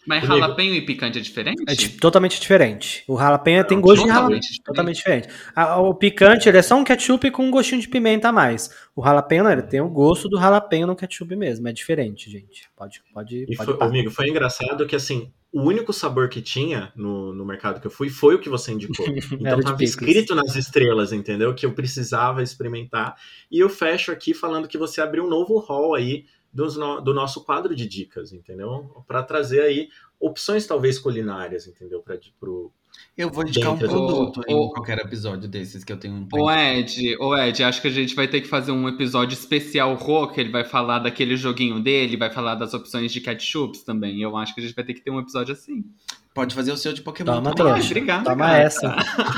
Mas 0.06 0.20
Comigo. 0.20 0.38
jalapeno 0.38 0.74
e 0.74 0.82
picante 0.84 1.18
é 1.18 1.20
diferente? 1.22 1.62
É 1.66 1.98
totalmente 1.98 2.38
diferente. 2.38 3.02
O 3.08 3.16
jalapeno 3.18 3.60
Não, 3.62 3.66
tem 3.66 3.80
gosto 3.80 4.02
de 4.02 4.08
jalapeno. 4.08 4.38
totalmente 4.38 4.42
diferente. 4.52 4.62
Totalmente 4.64 4.96
diferente. 4.96 5.28
A- 5.56 5.80
o 5.80 5.94
picante, 5.94 6.46
ele 6.46 6.58
é 6.58 6.62
só 6.62 6.76
um 6.76 6.84
ketchup 6.84 7.30
com 7.30 7.46
um 7.46 7.50
gostinho 7.50 7.80
de 7.80 7.88
pimenta 7.88 8.28
a 8.28 8.32
mais. 8.32 8.68
O 8.94 9.02
jalapeno, 9.02 9.48
ele 9.50 9.62
tem 9.62 9.80
o 9.80 9.88
gosto 9.88 10.28
do 10.28 10.38
jalapeno 10.38 10.88
no 10.88 10.96
ketchup 10.96 11.34
mesmo. 11.34 11.66
É 11.68 11.72
diferente, 11.72 12.30
gente. 12.30 12.68
Pode, 12.76 13.02
pode, 13.14 13.46
E 13.48 13.56
pode 13.56 13.72
foi, 13.78 13.86
amigo, 13.86 14.10
foi 14.10 14.28
engraçado 14.28 14.86
que 14.86 14.94
assim, 14.94 15.32
o 15.50 15.62
único 15.62 15.90
sabor 15.90 16.28
que 16.28 16.42
tinha 16.42 16.92
no, 16.94 17.32
no 17.32 17.46
mercado 17.46 17.80
que 17.80 17.86
eu 17.86 17.90
fui 17.90 18.10
foi 18.10 18.34
o 18.34 18.38
que 18.38 18.50
você 18.50 18.72
indicou. 18.72 19.06
Então 19.32 19.46
Era 19.46 19.56
de 19.56 19.62
tava 19.62 19.76
picles. 19.78 19.88
escrito 19.88 20.34
nas 20.34 20.54
estrelas, 20.54 21.14
entendeu? 21.14 21.54
Que 21.54 21.64
eu 21.64 21.72
precisava 21.72 22.42
experimentar. 22.42 23.16
E 23.50 23.58
eu 23.58 23.70
fecho 23.70 24.12
aqui 24.12 24.34
falando 24.34 24.68
que 24.68 24.76
você 24.76 25.00
abriu 25.00 25.24
um 25.24 25.30
novo 25.30 25.56
hall 25.60 25.94
aí 25.94 26.26
dos 26.54 26.76
no- 26.76 27.00
do 27.00 27.12
nosso 27.12 27.42
quadro 27.44 27.74
de 27.74 27.86
dicas, 27.88 28.32
entendeu? 28.32 29.02
Para 29.08 29.22
trazer 29.22 29.60
aí 29.62 29.88
opções 30.20 30.66
talvez 30.66 30.98
culinárias, 30.98 31.66
entendeu? 31.66 32.00
Para 32.00 32.16
pro 32.38 32.70
Eu 33.18 33.28
vou 33.28 33.42
indicar 33.44 33.72
um 33.72 33.76
Dentro 33.76 33.88
do- 33.98 34.06
produto 34.06 34.40
em 34.48 34.54
o- 34.54 34.70
qualquer 34.70 34.98
episódio 34.98 35.48
desses 35.48 35.82
que 35.82 35.92
eu 35.92 35.96
tenho 35.96 36.14
um 36.14 36.28
Ô 36.32 36.48
Ed, 36.50 37.16
ô 37.18 37.36
Ed, 37.36 37.64
acho 37.64 37.82
que 37.82 37.88
a 37.88 37.90
gente 37.90 38.14
vai 38.14 38.28
ter 38.28 38.40
que 38.40 38.46
fazer 38.46 38.70
um 38.70 38.88
episódio 38.88 39.34
especial 39.34 39.92
Rô, 39.94 40.28
que 40.28 40.40
ele 40.40 40.50
vai 40.52 40.62
falar 40.64 41.00
daquele 41.00 41.36
joguinho 41.36 41.80
dele, 41.80 42.16
vai 42.16 42.30
falar 42.32 42.54
das 42.54 42.72
opções 42.72 43.12
de 43.12 43.20
ketchups 43.20 43.82
também. 43.82 44.22
Eu 44.22 44.36
acho 44.36 44.54
que 44.54 44.60
a 44.60 44.64
gente 44.64 44.76
vai 44.76 44.84
ter 44.84 44.94
que 44.94 45.00
ter 45.00 45.10
um 45.10 45.18
episódio 45.18 45.52
assim. 45.52 45.84
Pode 46.32 46.52
fazer 46.54 46.72
o 46.72 46.76
seu 46.76 46.92
de 46.92 47.00
Pokémon. 47.02 47.34
Toma, 47.34 47.54
também. 47.54 47.72
trouxa. 47.74 47.86
obrigado, 47.90 48.24
Toma 48.24 48.44
cara. 48.46 48.58
essa. 48.62 48.96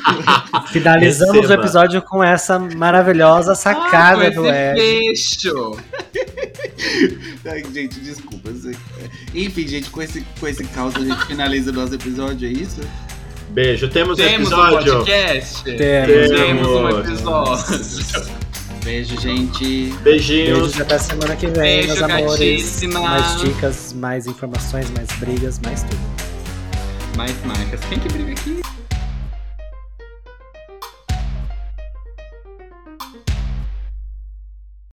Finalizamos 0.68 1.34
Receba. 1.36 1.54
o 1.54 1.62
episódio 1.62 2.02
com 2.02 2.22
essa 2.24 2.58
maravilhosa 2.58 3.54
sacada 3.54 4.26
ah, 4.26 4.30
do 4.30 4.42
com 4.42 4.46
esse 4.46 4.80
Ed. 4.80 4.80
fecho. 4.80 5.76
Ai, 7.46 7.62
gente, 7.72 8.00
desculpa. 8.00 8.50
sei. 8.54 8.76
Enfim, 9.34 9.66
gente, 9.68 9.90
com 9.90 10.02
esse, 10.02 10.20
com 10.40 10.46
esse 10.48 10.64
caos 10.64 10.94
a 10.96 11.00
gente 11.00 11.26
finaliza 11.26 11.70
o 11.70 11.74
nosso 11.74 11.94
episódio, 11.94 12.48
é 12.48 12.52
isso? 12.52 12.80
Beijo. 13.50 13.88
Temos, 13.88 14.16
Temos 14.16 14.52
um 14.52 14.66
episódio. 14.66 14.92
podcast? 14.96 15.62
Temos. 15.64 16.30
Temos 16.30 16.68
um 16.68 16.88
episódio. 17.00 18.46
Beijo, 18.84 19.20
gente. 19.20 19.92
Beijinhos. 20.02 20.58
Beijos 20.60 20.80
até 20.80 20.98
semana 20.98 21.34
que 21.36 21.46
vem, 21.46 21.54
Beijo, 21.86 21.88
meus 21.88 22.02
amores. 22.02 22.30
gatíssima. 22.30 23.00
Mais 23.00 23.40
dicas, 23.40 23.92
mais 23.94 24.26
informações, 24.26 24.90
mais 24.90 25.08
brigas, 25.18 25.58
mais 25.64 25.82
tudo. 25.82 25.98
Mais 27.16 27.34
marcas. 27.44 27.80
Quem 27.88 27.98
que 27.98 28.08
briga 28.08 28.32
aqui? 28.32 28.60